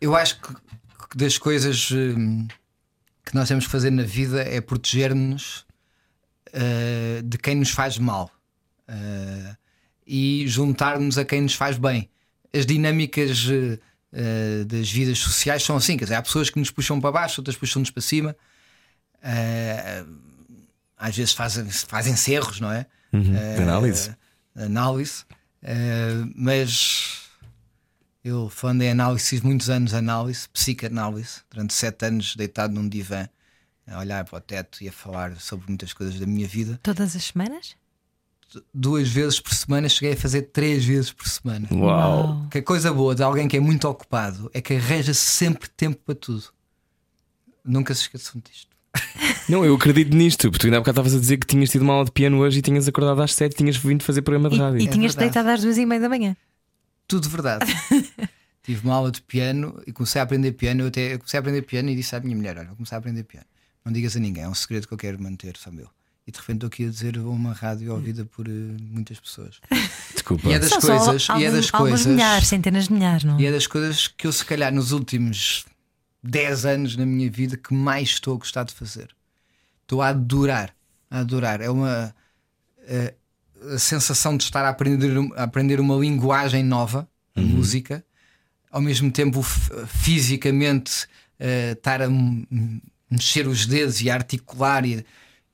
eu 0.00 0.14
acho 0.14 0.38
que 0.40 0.54
das 1.16 1.38
coisas 1.38 1.90
hum, 1.90 2.46
que 3.24 3.34
nós 3.34 3.48
temos 3.48 3.64
que 3.64 3.70
fazer 3.72 3.90
na 3.90 4.02
vida 4.02 4.42
é 4.42 4.60
proteger-nos 4.60 5.64
eh, 6.52 7.22
de 7.24 7.38
quem 7.38 7.54
nos 7.56 7.70
faz 7.70 7.96
mal 7.98 8.30
e 10.06 10.44
juntar-nos 10.46 11.16
a 11.18 11.24
quem 11.24 11.40
nos 11.40 11.54
faz 11.54 11.76
bem. 11.78 12.08
As 12.54 12.64
dinâmicas 12.64 13.48
eh, 14.12 14.64
das 14.64 14.90
vidas 14.90 15.18
sociais 15.18 15.62
são 15.62 15.76
assim: 15.76 15.96
quer 15.96 16.04
dizer, 16.04 16.14
há 16.16 16.22
pessoas 16.22 16.50
que 16.50 16.58
nos 16.58 16.70
puxam 16.70 17.00
para 17.00 17.12
baixo, 17.12 17.40
outras 17.40 17.56
puxam-nos 17.56 17.90
para 17.90 18.02
cima. 18.02 18.36
Eh, 19.22 20.04
às 20.96 21.16
vezes 21.16 21.32
fazem, 21.32 21.68
fazem 21.70 22.16
cerros, 22.16 22.60
não 22.60 22.70
é? 22.70 22.86
Eh, 23.12 23.62
Análise. 23.62 24.14
análise, 24.54 25.24
mas 26.34 27.22
eu 28.24 28.48
falando 28.48 28.82
em 28.82 28.90
análise, 28.90 29.28
fiz 29.30 29.40
muitos 29.40 29.70
anos 29.70 29.90
de 29.90 29.96
análise, 29.96 30.48
psicanálise, 30.48 31.40
durante 31.50 31.72
sete 31.74 32.06
anos 32.06 32.34
deitado 32.36 32.74
num 32.74 32.88
divã, 32.88 33.28
a 33.86 33.98
olhar 34.00 34.24
para 34.24 34.38
o 34.38 34.40
teto 34.40 34.82
e 34.82 34.88
a 34.88 34.92
falar 34.92 35.36
sobre 35.40 35.68
muitas 35.68 35.92
coisas 35.92 36.18
da 36.18 36.26
minha 36.26 36.48
vida. 36.48 36.78
todas 36.82 37.14
as 37.14 37.24
semanas? 37.24 37.76
Duas 38.72 39.08
vezes 39.08 39.40
por 39.40 39.52
semana, 39.54 39.88
cheguei 39.88 40.14
a 40.14 40.16
fazer 40.16 40.42
três 40.42 40.84
vezes 40.84 41.12
por 41.12 41.26
semana. 41.28 41.68
Uau! 41.72 42.46
Que 42.50 42.58
a 42.58 42.62
coisa 42.62 42.92
boa 42.92 43.14
de 43.14 43.22
alguém 43.22 43.48
que 43.48 43.56
é 43.56 43.60
muito 43.60 43.86
ocupado 43.88 44.50
é 44.54 44.60
que 44.60 44.74
arranja 44.74 45.12
sempre 45.12 45.68
tempo 45.68 45.98
para 46.04 46.14
tudo. 46.14 46.44
Nunca 47.64 47.94
se 47.94 48.02
esqueçam 48.02 48.40
disto. 48.48 48.74
Não, 49.48 49.64
eu 49.64 49.74
acredito 49.74 50.14
nisto, 50.16 50.48
porque 50.50 50.58
tu 50.60 50.66
ainda 50.66 50.78
há 50.78 50.80
bocado 50.80 50.94
estavas 51.00 51.14
a 51.14 51.20
dizer 51.20 51.36
que 51.38 51.46
tinhas 51.46 51.70
tido 51.70 51.82
uma 51.82 51.92
aula 51.94 52.04
de 52.06 52.12
piano 52.12 52.38
hoje 52.38 52.58
e 52.60 52.62
tinhas 52.62 52.88
acordado 52.88 53.20
às 53.20 53.34
7 53.34 53.54
tinhas 53.56 53.76
vindo 53.76 54.02
fazer 54.02 54.22
programa 54.22 54.48
de 54.48 54.56
E, 54.56 54.58
rádio. 54.58 54.78
e 54.80 54.88
tinhas 54.88 55.14
verdade. 55.14 55.32
deitado 55.34 55.48
às 55.54 55.60
duas 55.62 55.76
e 55.76 55.84
meia 55.84 56.00
da 56.00 56.08
manhã. 56.08 56.36
Tudo 57.06 57.28
verdade. 57.28 57.66
Tive 58.62 58.84
uma 58.84 58.94
aula 58.94 59.10
de 59.12 59.20
piano 59.22 59.80
e 59.86 59.92
comecei 59.92 60.20
a 60.20 60.24
aprender 60.24 60.52
piano. 60.52 60.82
Eu 60.82 60.86
até 60.88 61.14
eu 61.14 61.18
comecei 61.18 61.38
a 61.38 61.40
aprender 61.40 61.62
piano 61.62 61.88
e 61.90 61.94
disse 61.94 62.16
à 62.16 62.20
minha 62.20 62.34
mulher: 62.34 62.56
Olha, 62.58 62.66
vou 62.68 62.76
começar 62.76 62.96
a 62.96 62.98
aprender 62.98 63.22
piano. 63.24 63.46
Não 63.84 63.92
digas 63.92 64.16
a 64.16 64.20
ninguém, 64.20 64.42
é 64.44 64.48
um 64.48 64.54
segredo 64.54 64.88
que 64.88 64.94
eu 64.94 64.98
quero 64.98 65.22
manter, 65.22 65.56
só 65.56 65.70
meu. 65.70 65.88
E 66.26 66.32
de 66.32 66.38
repente 66.38 66.56
estou 66.56 66.66
aqui 66.66 66.84
a 66.86 66.90
dizer 66.90 67.18
uma 67.18 67.52
rádio 67.52 67.92
ouvida 67.92 68.24
por 68.24 68.48
eh, 68.48 68.50
muitas 68.50 69.20
pessoas. 69.20 69.60
Desculpa. 70.12 70.48
E 70.48 70.54
é 70.54 70.58
das 70.58 70.70
São 70.70 70.80
coisas, 70.80 71.22
só 71.22 71.38
e 71.38 71.44
é 71.44 71.50
das 71.52 71.70
coisas, 71.70 72.06
milhares, 72.06 72.48
centenas 72.48 72.88
de 72.88 72.92
milhares, 72.92 73.22
não? 73.22 73.38
e 73.38 73.46
é 73.46 73.52
das 73.52 73.66
coisas 73.66 74.08
que 74.08 74.26
eu, 74.26 74.32
se 74.32 74.44
calhar, 74.44 74.74
nos 74.74 74.90
últimos 74.90 75.64
10 76.24 76.66
anos 76.66 76.96
na 76.96 77.06
minha 77.06 77.30
vida, 77.30 77.56
que 77.56 77.72
mais 77.72 78.08
estou 78.08 78.34
a 78.34 78.38
gostar 78.38 78.64
de 78.64 78.74
fazer. 78.74 79.14
Estou 79.82 80.02
a 80.02 80.08
adorar, 80.08 80.74
a 81.08 81.20
adorar. 81.20 81.60
É 81.60 81.70
uma 81.70 82.12
eh, 82.88 83.14
a 83.72 83.78
sensação 83.78 84.36
de 84.36 84.44
estar 84.44 84.64
a 84.64 84.68
aprender, 84.68 85.12
a 85.36 85.44
aprender 85.44 85.80
uma 85.80 85.96
linguagem 85.96 86.62
nova, 86.62 87.08
a 87.34 87.40
música, 87.40 88.04
ao 88.70 88.80
mesmo 88.80 89.10
tempo 89.10 89.42
fisicamente 89.42 91.06
eh, 91.38 91.72
estar 91.72 92.02
a 92.02 92.08
mexer 93.10 93.46
os 93.46 93.66
dedos 93.66 94.00
e 94.00 94.10
a 94.10 94.14
articular 94.14 94.84
e, 94.84 95.04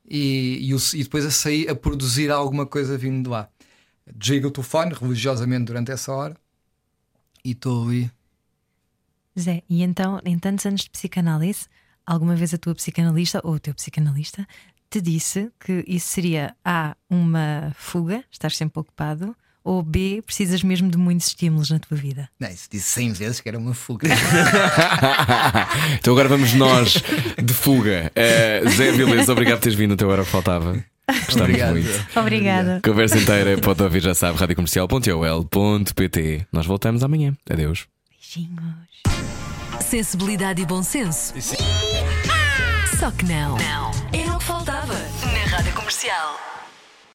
e, 0.09 0.59
e, 0.61 0.98
e 0.98 1.03
depois 1.03 1.24
a 1.24 1.30
sair 1.30 1.68
a 1.68 1.74
produzir 1.74 2.30
alguma 2.30 2.66
coisa 2.66 2.96
vindo 2.98 3.24
de 3.24 3.28
lá. 3.30 3.48
Desligo 4.14 4.48
o 4.48 4.50
telefone 4.50 4.94
religiosamente 4.94 5.64
durante 5.64 5.92
essa 5.92 6.12
hora 6.12 6.36
e 7.44 7.53
estou 7.53 7.88
ali. 7.88 8.11
Zé, 9.38 9.62
e 9.68 9.82
então, 9.82 10.20
em 10.24 10.38
tantos 10.38 10.66
anos 10.66 10.82
de 10.82 10.90
psicanálise, 10.90 11.66
alguma 12.07 12.36
vez 12.36 12.53
a 12.53 12.59
tua 12.59 12.74
psicanalista 12.74 13.40
ou 13.42 13.55
o 13.55 13.61
teu 13.61 13.74
psicanalista 13.74 14.46
te 14.90 15.00
disse 15.00 15.50
que 15.59 15.84
isso 15.86 16.09
seria 16.09 16.55
A, 16.62 16.94
uma 17.08 17.72
fuga, 17.74 18.22
estás 18.30 18.57
sempre 18.57 18.79
ocupado, 18.79 19.34
ou 19.64 19.83
B, 19.83 20.22
precisas 20.25 20.63
mesmo 20.63 20.91
de 20.91 20.99
muitos 20.99 21.29
estímulos 21.29 21.71
na 21.71 21.79
tua 21.79 21.97
vida? 21.97 22.29
Não, 22.39 22.49
isso 22.49 22.68
disse 22.71 22.89
100 22.91 23.13
vezes 23.13 23.41
que 23.41 23.49
era 23.49 23.59
uma 23.59 23.75
fuga. 23.75 24.09
então 25.99 26.13
agora 26.13 26.29
vamos 26.29 26.53
nós 26.55 27.03
de 27.43 27.55
fuga. 27.55 28.11
Eh, 28.14 28.63
Zé 28.68 28.93
Vilés, 28.93 29.29
obrigado 29.29 29.57
por 29.59 29.63
teres 29.63 29.79
vindo 29.79 29.95
até 29.95 30.05
agora 30.05 30.25
que 30.25 30.30
faltava. 30.30 30.84
Gostamos 31.09 31.41
Obrigado. 31.43 31.72
muito. 31.72 32.07
Obrigada. 32.17 32.80
Conversa 32.84 33.18
inteira 33.18 33.59
pode 33.59 33.83
ouvir, 33.83 34.01
já 34.01 34.14
sabe, 34.14 34.39
radiocomercial.ol.pt. 34.39 36.47
Nós 36.53 36.64
voltamos 36.67 37.03
amanhã. 37.05 37.34
Adeus. 37.51 37.87
Beijinhos. 38.11 38.63
Sensibilidade 39.80 40.63
e 40.63 40.67
bom 40.67 40.83
senso. 40.83 41.34
Só 42.99 43.11
que 43.11 43.25
não. 43.26 43.57
Não. 43.59 43.91
Era 44.13 44.34
o 44.34 44.39
que 44.39 44.45
faltava 44.45 44.95
na 44.95 45.57
Rádio 45.57 45.72
Comercial. 45.75 46.39